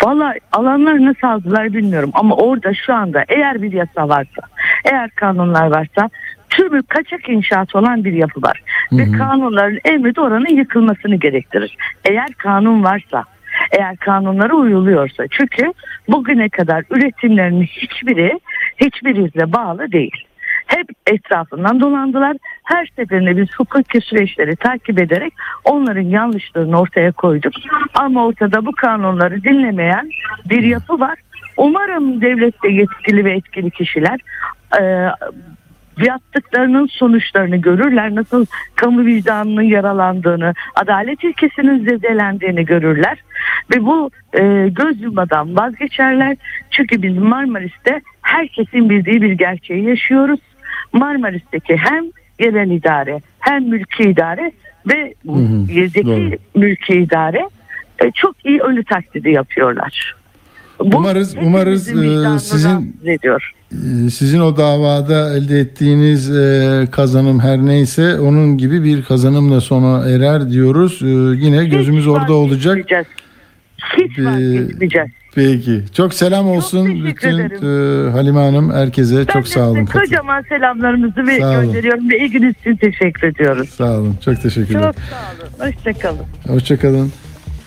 Valla 0.06 0.34
alanlar 0.52 1.06
nasıl 1.06 1.28
aldılar 1.28 1.74
bilmiyorum 1.74 2.10
ama 2.14 2.36
orada 2.36 2.74
şu 2.74 2.94
anda 2.94 3.24
eğer 3.30 3.62
bir 3.62 3.72
yasa 3.72 4.10
varsa, 4.10 4.42
eğer 4.86 5.10
kanunlar 5.10 5.68
varsa 5.68 6.10
tümü 6.50 6.84
kaçak 6.84 7.30
inşaat 7.30 7.76
olan 7.76 8.04
bir 8.04 8.14
yapı 8.14 8.42
var. 8.42 8.64
Ve 8.92 9.06
Hı 9.06 9.10
hı. 9.14 9.18
kanunların 9.18 9.80
emri 9.86 10.22
oranın 10.22 10.56
yıkılmasını 10.58 11.16
gerektirir. 11.16 11.78
Eğer 12.06 12.28
kanun 12.38 12.84
varsa, 12.84 13.24
eğer 13.72 13.98
kanunlara 13.98 14.54
uyuluyorsa. 14.54 15.24
Çünkü 15.32 15.74
bugüne 16.08 16.50
kadar 16.50 16.84
üretimlerin 16.90 17.64
hiçbiri 17.64 18.40
hiçbir 18.78 19.16
izle 19.16 19.54
bağlı 19.54 19.92
değil. 19.92 20.26
Hep 20.68 20.88
etrafından 21.08 21.80
dolandılar. 21.80 22.38
Her 22.64 22.90
seferinde 22.96 23.38
biz 23.38 23.48
hukuki 23.58 24.02
süreçleri 24.02 24.56
takip 24.56 25.02
ederek 25.02 25.34
onların 25.64 26.02
yanlışlarını 26.02 26.80
ortaya 26.80 27.12
koyduk. 27.12 27.54
Ama 27.94 28.26
ortada 28.26 28.66
bu 28.66 28.72
kanunları 28.72 29.44
dinlemeyen 29.44 30.10
bir 30.50 30.64
yapı 30.64 31.00
var. 31.00 31.20
Umarım 31.58 32.22
devlette 32.22 32.70
yetkili 32.70 33.26
ve 33.26 33.32
etkili 33.32 33.72
kişiler 33.72 34.20
e, 34.82 35.10
yaptıklarının 36.06 36.88
sonuçlarını 36.88 37.58
görürler. 37.58 38.16
Nasıl 38.16 38.46
kamu 38.76 39.06
vicdanının 39.06 39.62
yaralandığını, 39.62 40.54
adalet 40.76 41.24
ilkesinin 41.24 41.86
zedelendiğini 41.86 42.66
görürler. 42.66 43.24
Ve 43.76 43.86
bu 43.86 44.12
e, 44.34 44.68
göz 44.70 45.02
yummadan 45.02 45.56
vazgeçerler. 45.56 46.38
Çünkü 46.72 47.02
biz 47.02 47.18
Marmaris'te 47.18 48.02
herkesin 48.22 48.90
bildiği 48.90 49.22
bir 49.22 49.32
gerçeği 49.32 49.84
yaşıyoruz. 49.90 50.40
Marmaris'teki 50.94 51.78
hem 51.78 52.04
yerel 52.40 52.72
idare 52.72 53.22
hem 53.40 53.64
mülki 53.70 54.04
idare 54.04 54.52
ve 54.88 55.14
yerdeki 55.74 56.38
mülki 56.56 56.94
idare 56.94 57.50
e, 58.06 58.12
çok 58.12 58.46
iyi 58.46 58.60
ölü 58.62 58.84
taklidi 58.84 59.30
yapıyorlar. 59.32 60.16
Bu 60.80 60.98
Umarız- 60.98 61.38
umarız, 61.42 61.90
e, 61.90 62.40
sizin- 62.40 63.00
ediyor. 63.06 63.52
Ee, 63.74 64.10
Sizin 64.10 64.40
o 64.40 64.58
davada 64.58 65.36
elde 65.38 65.60
ettiğiniz 65.60 66.32
e, 66.38 66.88
kazanım 66.92 67.40
her 67.40 67.58
neyse 67.58 68.20
onun 68.20 68.58
gibi 68.58 68.84
bir 68.84 69.04
kazanımla 69.04 69.62
sona 69.62 70.10
erer 70.10 70.50
diyoruz. 70.52 71.00
Ee, 71.02 71.08
Yine 71.46 71.66
gözümüz 71.66 72.02
Hiç 72.04 72.08
orada 72.10 72.34
olacak. 72.34 72.78
vazgeçmeyeceğiz. 72.78 73.08
Hiç 73.98 74.20
Ee. 75.00 75.06
Peki. 75.36 75.82
Çok 75.94 76.14
selam 76.14 76.48
olsun 76.48 76.86
teşekkür 76.86 77.06
bütün 77.06 77.38
ederim. 77.38 78.08
e, 78.08 78.12
Halime 78.12 78.40
Hanım 78.40 78.72
herkese. 78.74 79.18
Ben 79.18 79.34
çok 79.34 79.48
sağ 79.48 79.70
olun. 79.70 79.86
kocaman 79.86 80.42
selamlarımızı 80.50 81.28
ve 81.28 81.38
gönderiyorum 81.38 82.10
ve 82.10 82.20
ilginiz 82.26 82.54
için 82.62 82.76
teşekkür 82.76 83.28
ediyoruz. 83.28 83.70
Sağ 83.70 83.98
olun. 83.98 84.16
Çok 84.26 84.42
teşekkürler. 84.42 84.84
Çok 84.84 84.96
sağ 84.96 85.66
olun. 85.66 85.72
Hoşçakalın. 85.72 86.20
Hoşçakalın. 86.48 87.12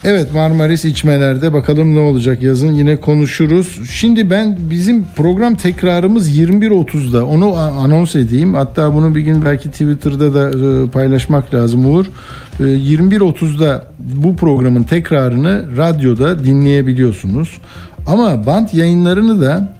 Evet 0.04 0.34
Marmaris 0.34 0.84
içmelerde 0.84 1.52
bakalım 1.52 1.94
ne 1.94 1.98
olacak 1.98 2.42
yazın 2.42 2.72
yine 2.72 2.96
konuşuruz. 2.96 3.90
Şimdi 3.90 4.30
ben 4.30 4.58
bizim 4.70 5.04
program 5.16 5.54
tekrarımız 5.54 6.38
21.30'da 6.38 7.26
onu 7.26 7.56
anons 7.56 8.16
edeyim. 8.16 8.54
Hatta 8.54 8.94
bunu 8.94 9.14
bir 9.14 9.20
gün 9.20 9.44
belki 9.44 9.70
Twitter'da 9.70 10.34
da 10.34 10.50
e, 10.50 10.90
paylaşmak 10.90 11.54
lazım. 11.54 11.84
E, 11.84 12.62
21.30'da 12.62 13.86
bu 13.98 14.36
programın 14.36 14.82
tekrarını 14.82 15.76
radyoda 15.76 16.44
dinleyebiliyorsunuz. 16.44 17.58
Ama 18.06 18.46
band 18.46 18.68
yayınlarını 18.72 19.40
da 19.40 19.74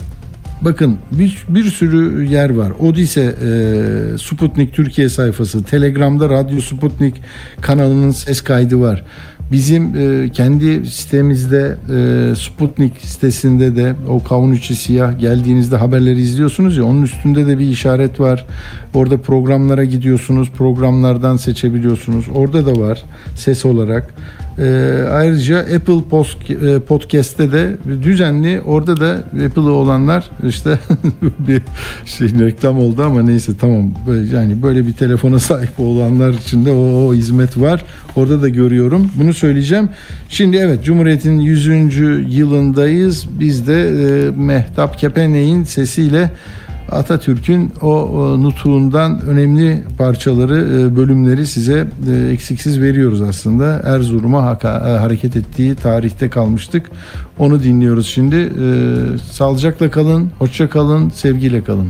Bakın 0.65 0.99
bir, 1.13 1.45
bir 1.49 1.65
sürü 1.65 2.25
yer 2.25 2.51
var. 2.51 2.73
Odise 2.81 3.21
e, 3.23 4.19
Sputnik 4.19 4.75
Türkiye 4.75 5.09
sayfası, 5.09 5.65
Telegram'da 5.65 6.31
Radyo 6.31 6.61
Sputnik 6.61 7.15
kanalının 7.61 8.11
ses 8.11 8.41
kaydı 8.41 8.81
var. 8.81 9.05
Bizim 9.51 9.97
e, 9.97 10.29
kendi 10.29 10.87
sitemizde 10.87 11.77
e, 11.91 12.35
Sputnik 12.37 12.93
sitesinde 13.01 13.77
de 13.77 13.95
o 14.09 14.23
kavun 14.23 14.53
içi 14.53 14.77
siyah 14.77 15.19
geldiğinizde 15.19 15.77
haberleri 15.77 16.21
izliyorsunuz 16.21 16.77
ya 16.77 16.85
onun 16.85 17.03
üstünde 17.03 17.47
de 17.47 17.59
bir 17.59 17.67
işaret 17.67 18.21
var. 18.21 18.47
Orada 18.95 19.17
programlara 19.17 19.85
gidiyorsunuz. 19.85 20.51
Programlardan 20.51 21.37
seçebiliyorsunuz. 21.37 22.25
Orada 22.35 22.67
da 22.67 22.81
var 22.81 23.03
ses 23.37 23.65
olarak. 23.65 24.15
E, 24.59 24.65
ayrıca 25.11 25.59
Apple 25.59 26.03
Post, 26.11 26.51
e, 26.51 26.81
Podcast'te 26.81 27.53
de 27.53 27.77
düzenli 28.03 28.61
orada 28.61 29.01
da 29.01 29.25
Apple'ı 29.47 29.73
olanlar 29.73 30.31
işte 30.49 30.79
bir 31.39 31.63
şey 32.07 32.29
reklam 32.29 32.79
oldu 32.79 33.03
ama 33.03 33.23
neyse 33.23 33.53
tamam 33.61 33.91
yani 34.33 34.63
böyle 34.63 34.87
bir 34.87 34.93
telefona 34.93 35.39
sahip 35.39 35.81
olanlar 35.81 36.31
için 36.31 36.65
de 36.65 36.71
o, 36.71 37.07
o 37.07 37.15
hizmet 37.15 37.61
var. 37.61 37.85
Orada 38.17 38.43
da 38.43 38.49
görüyorum. 38.49 39.11
Bunu 39.15 39.35
söyleyeceğim. 39.35 39.89
Şimdi 40.29 40.57
evet 40.57 40.85
Cumhuriyet'in 40.85 41.41
100. 41.41 41.67
yılındayız. 42.29 43.27
Biz 43.41 43.67
de 43.67 43.89
e, 43.89 44.31
Mehtap 44.31 44.99
Kepenek'in 44.99 45.65
sesiyle 45.65 46.31
Atatürk'ün 46.93 47.73
o, 47.83 47.89
o 48.03 48.43
nutuğundan 48.43 49.21
önemli 49.21 49.85
parçaları, 49.99 50.59
e, 50.59 50.97
bölümleri 50.97 51.47
size 51.47 51.89
e, 52.11 52.29
eksiksiz 52.33 52.81
veriyoruz 52.81 53.23
aslında. 53.23 53.81
Erzurum'a 53.85 54.39
haka- 54.43 54.95
e, 54.95 54.99
hareket 54.99 55.37
ettiği 55.37 55.75
tarihte 55.75 56.31
kalmıştık. 56.31 56.91
Onu 57.39 57.63
dinliyoruz 57.63 58.07
şimdi. 58.07 58.37
E, 58.37 58.67
Sağlıcakla 59.33 59.91
kalın, 59.91 60.31
hoşça 60.39 60.71
kalın, 60.71 61.11
sevgiyle 61.11 61.65
kalın. 61.65 61.89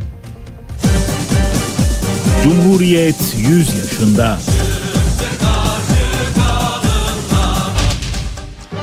Cumhuriyet 2.45 3.35
100 3.49 3.75
yaşında. 3.79 4.39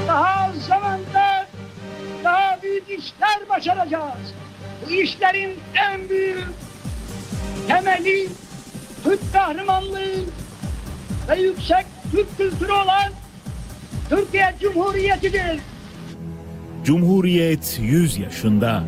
daha 0.08 0.52
zamanda 0.70 1.48
daha 2.24 2.58
büyük 2.64 2.84
işler 2.90 3.40
başaracağız. 3.50 4.34
İşlerin 4.90 5.58
en 5.76 6.10
büyük 6.10 6.48
temeli 7.68 8.28
Türk 9.04 9.34
kahramanlığı 9.34 10.16
ve 11.30 11.42
yüksek 11.42 11.86
Türk 12.12 12.38
kültürü 12.38 12.72
olan 12.72 13.12
Türkiye 14.10 14.56
Cumhuriyeti'dir. 14.62 15.60
Cumhuriyet 16.84 17.78
100 17.82 18.18
yaşında. 18.18 18.84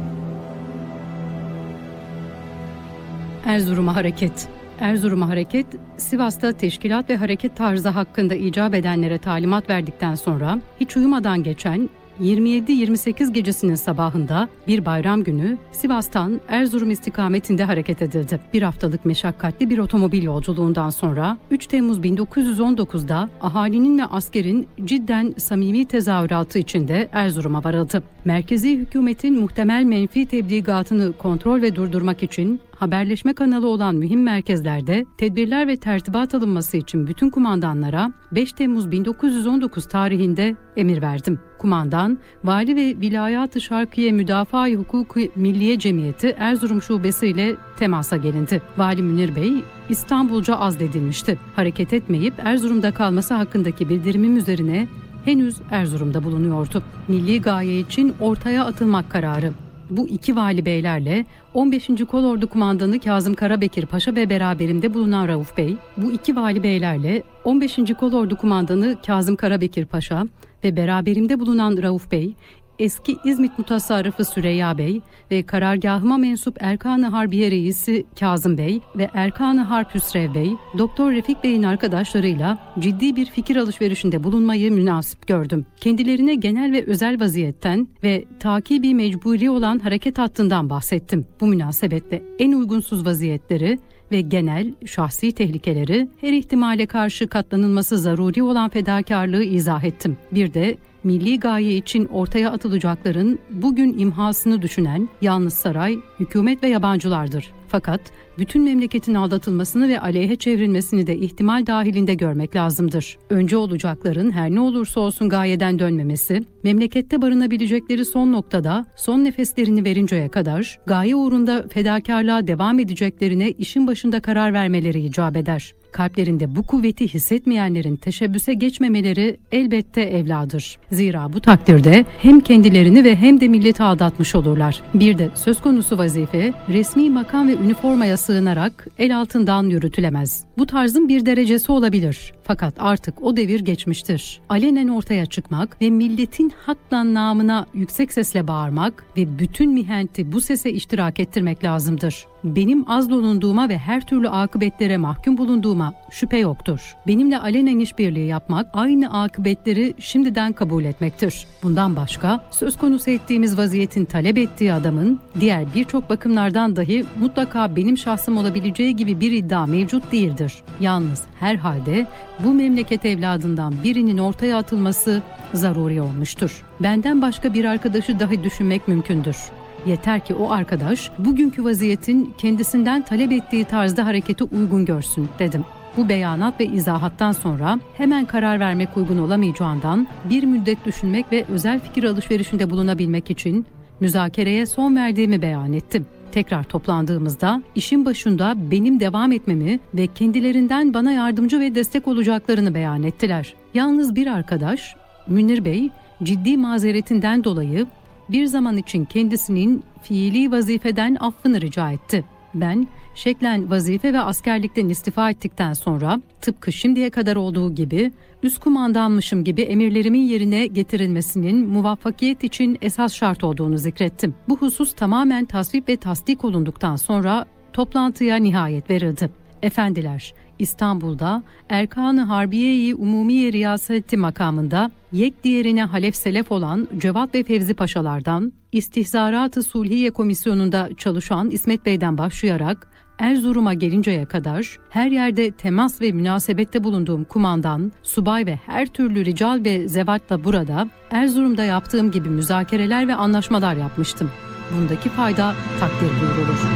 Erzurum'a 3.46 3.96
hareket. 3.96 4.48
Erzurum'a 4.80 5.30
hareket, 5.30 5.66
Sivas'ta 5.98 6.54
teşkilat 6.54 7.10
ve 7.10 7.18
hareket 7.18 7.58
tarzı 7.58 7.90
hakkında 7.90 8.36
icap 8.36 8.76
edenlere 8.76 9.18
talimat 9.18 9.70
verdikten 9.70 10.16
sonra 10.16 10.60
hiç 10.80 10.98
uyumadan 10.98 11.44
geçen 11.44 11.90
27-28 12.22 13.34
gecesinin 13.34 13.76
sabahında 13.76 14.50
bir 14.68 14.86
bayram 14.86 15.24
günü 15.24 15.58
Sivas'tan 15.72 16.42
Erzurum 16.48 16.92
istikametinde 16.92 17.64
hareket 17.64 18.02
edildi. 18.02 18.40
Bir 18.54 18.62
haftalık 18.62 19.06
meşakkatli 19.06 19.70
bir 19.70 19.78
otomobil 19.78 20.24
yolculuğundan 20.24 20.90
sonra 20.90 21.38
3 21.52 21.68
Temmuz 21.68 22.00
1919'da 22.00 23.30
ahalinin 23.42 24.00
ve 24.00 24.06
askerin 24.06 24.68
cidden 24.86 25.34
samimi 25.38 25.86
tezahüratı 25.86 26.60
içinde 26.60 27.10
Erzurum'a 27.12 27.64
varıldı. 27.64 28.04
Merkezi 28.26 28.78
hükümetin 28.78 29.40
muhtemel 29.40 29.84
menfi 29.84 30.26
tebligatını 30.26 31.14
kontrol 31.14 31.62
ve 31.62 31.76
durdurmak 31.76 32.24
için 32.24 32.62
haberleşme 32.76 33.34
kanalı 33.34 33.68
olan 33.68 33.96
mühim 33.96 34.24
merkezlerde 34.24 35.06
tedbirler 35.18 35.68
ve 35.68 35.78
tertibat 35.78 36.36
alınması 36.36 36.78
için 36.78 37.08
bütün 37.08 37.30
kumandanlara 37.30 38.14
5 38.32 38.54
Temmuz 38.54 38.92
1919 38.92 39.88
tarihinde 39.88 40.56
emir 40.78 41.02
verdim. 41.02 41.40
Kumandan, 41.62 42.20
Vali 42.44 42.76
ve 42.76 43.02
Vilayat-ı 43.02 43.62
Şarkiye 43.62 44.12
Müdafaa 44.12 44.68
Hukuku 44.68 45.20
Milliye 45.36 45.80
Cemiyeti 45.80 46.36
Erzurum 46.40 46.82
Şubesi 46.82 47.28
ile 47.28 47.56
temasa 47.80 48.18
gelindi. 48.18 48.62
Vali 48.78 49.02
Münir 49.02 49.36
Bey, 49.36 49.54
İstanbulca 49.90 50.56
azledilmişti. 50.56 51.38
Hareket 51.56 51.94
etmeyip 51.94 52.34
Erzurum'da 52.38 52.92
kalması 52.92 53.34
hakkındaki 53.34 53.90
bildirimim 53.90 54.38
üzerine 54.38 54.88
henüz 55.26 55.56
Erzurum'da 55.72 56.24
bulunuyordu. 56.24 56.84
Milli 57.08 57.42
gaye 57.42 57.80
için 57.80 58.16
ortaya 58.20 58.66
atılmak 58.66 59.10
kararı. 59.10 59.54
Bu 59.90 60.08
iki 60.08 60.36
vali 60.36 60.66
beylerle 60.66 61.26
15. 61.54 61.90
Kolordu 62.12 62.48
Kumandanı 62.48 63.00
Kazım 63.00 63.34
Karabekir 63.34 63.86
Paşa 63.86 64.16
ve 64.16 64.30
beraberimde 64.30 64.94
bulunan 64.94 65.28
Rauf 65.28 65.58
Bey, 65.58 65.78
bu 65.98 66.12
iki 66.12 66.36
vali 66.36 66.64
beylerle 66.64 67.24
15. 67.44 67.80
Kolordu 68.00 68.36
Kumandanı 68.36 68.98
Kazım 69.06 69.36
Karabekir 69.36 69.86
Paşa 69.86 70.28
ve 70.64 70.76
beraberimde 70.76 71.40
bulunan 71.40 71.84
Rauf 71.84 72.12
Bey, 72.12 72.36
eski 72.80 73.18
İzmit 73.26 73.60
Mutasarrıfı 73.60 74.26
Süreyya 74.26 74.78
Bey 74.78 75.02
ve 75.32 75.44
karargahıma 75.44 76.18
mensup 76.18 76.58
Erkan-ı 76.60 77.08
Harbiye 77.08 77.52
Reisi 77.52 78.06
Kazım 78.20 78.58
Bey 78.58 78.82
ve 78.96 79.10
Erkan-ı 79.14 79.62
Harp 79.62 79.96
Hüsrev 79.96 80.34
Bey, 80.34 80.52
Doktor 80.78 81.12
Refik 81.12 81.44
Bey'in 81.44 81.64
arkadaşlarıyla 81.64 82.58
ciddi 82.80 83.16
bir 83.16 83.26
fikir 83.26 83.56
alışverişinde 83.56 84.24
bulunmayı 84.24 84.72
münasip 84.72 85.28
gördüm. 85.28 85.66
Kendilerine 85.78 86.36
genel 86.36 86.72
ve 86.72 86.86
özel 86.86 87.20
vaziyetten 87.20 87.88
ve 88.04 88.26
takibi 88.40 88.96
mecburi 88.96 89.50
olan 89.50 89.80
hareket 89.80 90.18
hattından 90.18 90.70
bahsettim. 90.70 91.26
Bu 91.42 91.48
münasebetle 91.48 92.24
en 92.40 92.52
uygunsuz 92.52 93.06
vaziyetleri 93.06 93.80
ve 94.12 94.22
genel 94.22 94.74
şahsi 94.86 95.32
tehlikeleri 95.32 96.08
her 96.22 96.34
ihtimale 96.34 96.86
karşı 96.86 97.28
katlanılması 97.28 97.98
zaruri 97.98 98.44
olan 98.44 98.70
fedakarlığı 98.70 99.44
izah 99.44 99.84
ettim. 99.84 100.18
Bir 100.32 100.54
de 100.54 100.78
milli 101.04 101.40
gaye 101.40 101.76
için 101.76 102.06
ortaya 102.06 102.52
atılacakların 102.52 103.40
bugün 103.50 104.00
imhasını 104.00 104.62
düşünen 104.62 105.10
yalnız 105.22 105.54
saray, 105.54 105.98
hükümet 106.20 106.64
ve 106.64 106.68
yabancılardır. 106.68 107.52
Fakat 107.68 108.02
bütün 108.42 108.64
memleketin 108.64 109.14
aldatılmasını 109.14 109.90
ve 109.90 110.00
aleyhe 110.00 110.36
çevrilmesini 110.36 111.08
de 111.08 111.18
ihtimal 111.18 111.68
dahilinde 111.68 112.14
görmek 112.14 112.56
lazımdır. 112.56 113.18
Önce 113.30 113.58
olacakların 113.58 114.32
her 114.32 114.52
ne 114.52 114.60
olursa 114.60 115.00
olsun 115.00 115.30
gayeden 115.30 115.80
dönmemesi, 115.80 116.44
memlekette 116.64 117.22
barınabilecekleri 117.22 118.06
son 118.06 118.32
noktada 118.32 118.86
son 118.96 119.24
nefeslerini 119.24 119.86
verinceye 119.86 120.30
kadar 120.30 120.80
gaye 120.86 121.16
uğrunda 121.16 121.66
fedakarlığa 121.70 122.48
devam 122.48 122.80
edeceklerine 122.80 123.52
işin 123.52 123.88
başında 123.88 124.20
karar 124.20 124.54
vermeleri 124.54 125.02
icap 125.02 125.38
eder. 125.38 125.74
Kalplerinde 125.92 126.56
bu 126.56 126.64
kuvveti 126.64 127.14
hissetmeyenlerin 127.14 127.96
teşebbüse 127.96 128.54
geçmemeleri 128.54 129.38
elbette 129.52 130.02
evladır. 130.02 130.78
Zira 130.92 131.34
bu 131.34 131.42
takdirde 131.42 132.06
hem 132.18 132.40
kendilerini 132.40 133.04
ve 133.04 133.16
hem 133.16 133.42
de 133.42 133.48
milleti 133.48 133.84
aldatmış 133.84 134.36
olurlar. 134.36 134.82
Bir 134.94 135.18
de 135.18 135.30
söz 135.36 135.62
konusu 135.62 135.98
vazife 135.98 136.54
resmi 136.70 137.10
makam 137.10 137.48
ve 137.48 137.54
üniformaya 137.54 138.18
sığınarak 138.32 138.88
el 138.98 139.18
altından 139.18 139.64
yürütülemez. 139.64 140.44
Bu 140.58 140.66
tarzın 140.66 141.10
bir 141.10 141.26
derecesi 141.26 141.72
olabilir. 141.72 142.34
Fakat 142.44 142.74
artık 142.80 143.24
o 143.24 143.38
devir 143.38 143.60
geçmiştir. 143.60 144.42
Alenen 144.50 144.88
ortaya 144.88 145.26
çıkmak 145.26 145.82
ve 145.82 145.90
milletin 145.90 146.54
hakla 146.66 147.14
namına 147.14 147.66
yüksek 147.74 148.14
sesle 148.14 148.48
bağırmak 148.48 149.06
ve 149.18 149.40
bütün 149.40 149.74
mihenti 149.74 150.32
bu 150.32 150.42
sese 150.42 150.72
iştirak 150.72 151.20
ettirmek 151.20 151.64
lazımdır. 151.64 152.26
Benim 152.44 152.92
az 152.92 153.10
bulunduğuma 153.10 153.70
ve 153.70 153.78
her 153.78 154.06
türlü 154.06 154.30
akıbetlere 154.30 154.98
mahkum 154.98 155.38
bulunduğuma 155.38 155.94
şüphe 156.10 156.38
yoktur. 156.38 156.96
Benimle 157.08 157.40
alenen 157.40 157.80
işbirliği 157.80 158.28
yapmak 158.28 158.68
aynı 158.74 159.22
akıbetleri 159.22 159.94
şimdiden 160.00 160.54
kabul 160.54 160.84
etmektir. 160.84 161.46
Bundan 161.64 161.96
başka 161.96 162.44
söz 162.52 162.78
konusu 162.78 163.10
ettiğimiz 163.10 163.58
vaziyetin 163.58 164.06
talep 164.06 164.38
ettiği 164.38 164.74
adamın 164.74 165.20
diğer 165.40 165.66
birçok 165.76 166.10
bakımlardan 166.10 166.76
dahi 166.76 167.06
mutlaka 167.20 167.76
benim 167.76 167.98
şahsım 167.98 168.38
olabileceği 168.38 168.96
gibi 168.96 169.20
bir 169.20 169.32
iddia 169.32 169.66
mevcut 169.66 170.12
değildir. 170.12 170.54
Yalnız 170.80 171.24
herhalde 171.40 172.08
bu 172.40 172.54
memleket 172.54 173.06
evladından 173.06 173.74
birinin 173.84 174.18
ortaya 174.18 174.58
atılması 174.58 175.22
zaruri 175.54 176.02
olmuştur. 176.02 176.64
Benden 176.80 177.22
başka 177.22 177.54
bir 177.54 177.66
arkadaşı 177.66 178.20
dahi 178.20 178.44
düşünmek 178.44 178.88
mümkündür. 178.88 179.38
Yeter 179.86 180.26
ki 180.26 180.34
o 180.34 180.52
arkadaş 180.52 181.12
bugünkü 181.20 181.64
vaziyetin 181.64 182.34
kendisinden 182.38 183.02
talep 183.02 183.32
ettiği 183.32 183.66
tarzda 183.66 184.06
hareketi 184.06 184.44
uygun 184.44 184.86
görsün 184.86 185.30
dedim. 185.40 185.66
Bu 185.98 186.10
beyanat 186.10 186.60
ve 186.60 186.66
izahattan 186.66 187.32
sonra 187.32 187.80
hemen 187.98 188.26
karar 188.26 188.60
vermek 188.60 188.98
uygun 188.98 189.18
olamayacağından 189.18 190.08
bir 190.30 190.44
müddet 190.44 190.86
düşünmek 190.86 191.32
ve 191.32 191.46
özel 191.50 191.80
fikir 191.80 192.04
alışverişinde 192.04 192.70
bulunabilmek 192.70 193.32
için 193.32 193.66
müzakereye 194.00 194.66
son 194.66 194.96
verdiğimi 194.96 195.42
beyan 195.42 195.74
ettim. 195.74 196.06
Tekrar 196.32 196.64
toplandığımızda 196.64 197.64
işin 197.76 198.06
başında 198.06 198.72
benim 198.72 199.00
devam 199.00 199.32
etmemi 199.32 199.80
ve 199.94 200.08
kendilerinden 200.08 200.94
bana 200.94 201.12
yardımcı 201.12 201.60
ve 201.60 201.76
destek 201.76 202.08
olacaklarını 202.08 202.74
beyan 202.74 203.04
ettiler. 203.04 203.54
Yalnız 203.74 204.16
bir 204.16 204.28
arkadaş, 204.28 204.96
Münir 205.28 205.66
Bey, 205.66 205.90
ciddi 206.24 206.58
mazeretinden 206.58 207.44
dolayı 207.44 207.88
bir 208.32 208.46
zaman 208.46 208.78
için 208.78 209.06
kendisinin 209.06 209.84
fiili 210.04 210.52
vazifeden 210.52 211.18
affını 211.20 211.62
rica 211.62 211.92
etti. 211.92 212.26
Ben 212.54 212.88
şeklen 213.16 213.72
vazife 213.72 214.14
ve 214.14 214.20
askerlikten 214.20 214.90
istifa 214.90 215.30
ettikten 215.30 215.74
sonra 215.74 216.22
tıpkı 216.42 216.72
şimdiye 216.72 217.10
kadar 217.10 217.36
olduğu 217.36 217.76
gibi 217.76 218.12
üst 218.44 218.60
kumandanmışım 218.60 219.44
gibi 219.44 219.62
emirlerimin 219.62 220.22
yerine 220.22 220.68
getirilmesinin 220.68 221.68
muvaffakiyet 221.68 222.44
için 222.44 222.78
esas 222.82 223.14
şart 223.14 223.44
olduğunu 223.44 223.78
zikrettim. 223.78 224.36
Bu 224.50 224.58
husus 224.58 224.94
tamamen 224.94 225.46
tasvip 225.46 225.90
ve 225.90 225.98
tasdik 225.98 226.46
olunduktan 226.46 226.96
sonra 226.96 227.46
toplantıya 227.74 228.36
nihayet 228.36 228.90
verildi. 228.90 229.30
Efendiler, 229.62 230.34
İstanbul'da 230.60 231.44
Erkan-ı 231.70 232.22
Harbiye-i 232.22 232.96
Umumiye 232.96 233.54
Riyaseti 233.54 234.18
makamında 234.18 234.92
yek 235.12 235.44
diğerine 235.44 235.84
halef 235.84 236.16
selef 236.16 236.52
olan 236.52 236.88
Cevat 236.98 237.36
ve 237.36 237.44
Fevzi 237.44 237.74
Paşalardan, 237.74 238.54
İstihzarat-ı 238.72 239.64
Sulhiye 239.64 240.12
Komisyonu'nda 240.12 240.90
çalışan 240.98 241.50
İsmet 241.50 241.86
Bey'den 241.86 242.18
başlayarak 242.18 242.88
Erzurum'a 243.20 243.74
gelinceye 243.74 244.26
kadar 244.26 244.78
her 244.90 245.12
yerde 245.12 245.52
temas 245.52 246.02
ve 246.02 246.12
münasebette 246.12 246.84
bulunduğum 246.84 247.24
kumandan, 247.24 247.92
subay 248.04 248.46
ve 248.46 248.60
her 248.66 248.88
türlü 248.88 249.26
rical 249.26 249.62
ve 249.66 249.88
zevatla 249.88 250.44
burada 250.44 250.90
Erzurum'da 251.12 251.64
yaptığım 251.64 252.12
gibi 252.12 252.30
müzakereler 252.30 253.08
ve 253.08 253.16
anlaşmalar 253.16 253.76
yapmıştım. 253.76 254.32
Bundaki 254.78 255.10
fayda 255.10 255.56
takdir 255.80 256.10
buyurulur. 256.22 256.68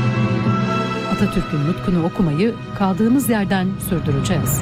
Atatürk'ün 1.12 1.68
nutkunu 1.68 2.04
okumayı 2.06 2.54
kaldığımız 2.78 3.30
yerden 3.30 3.68
sürdüreceğiz. 3.90 4.62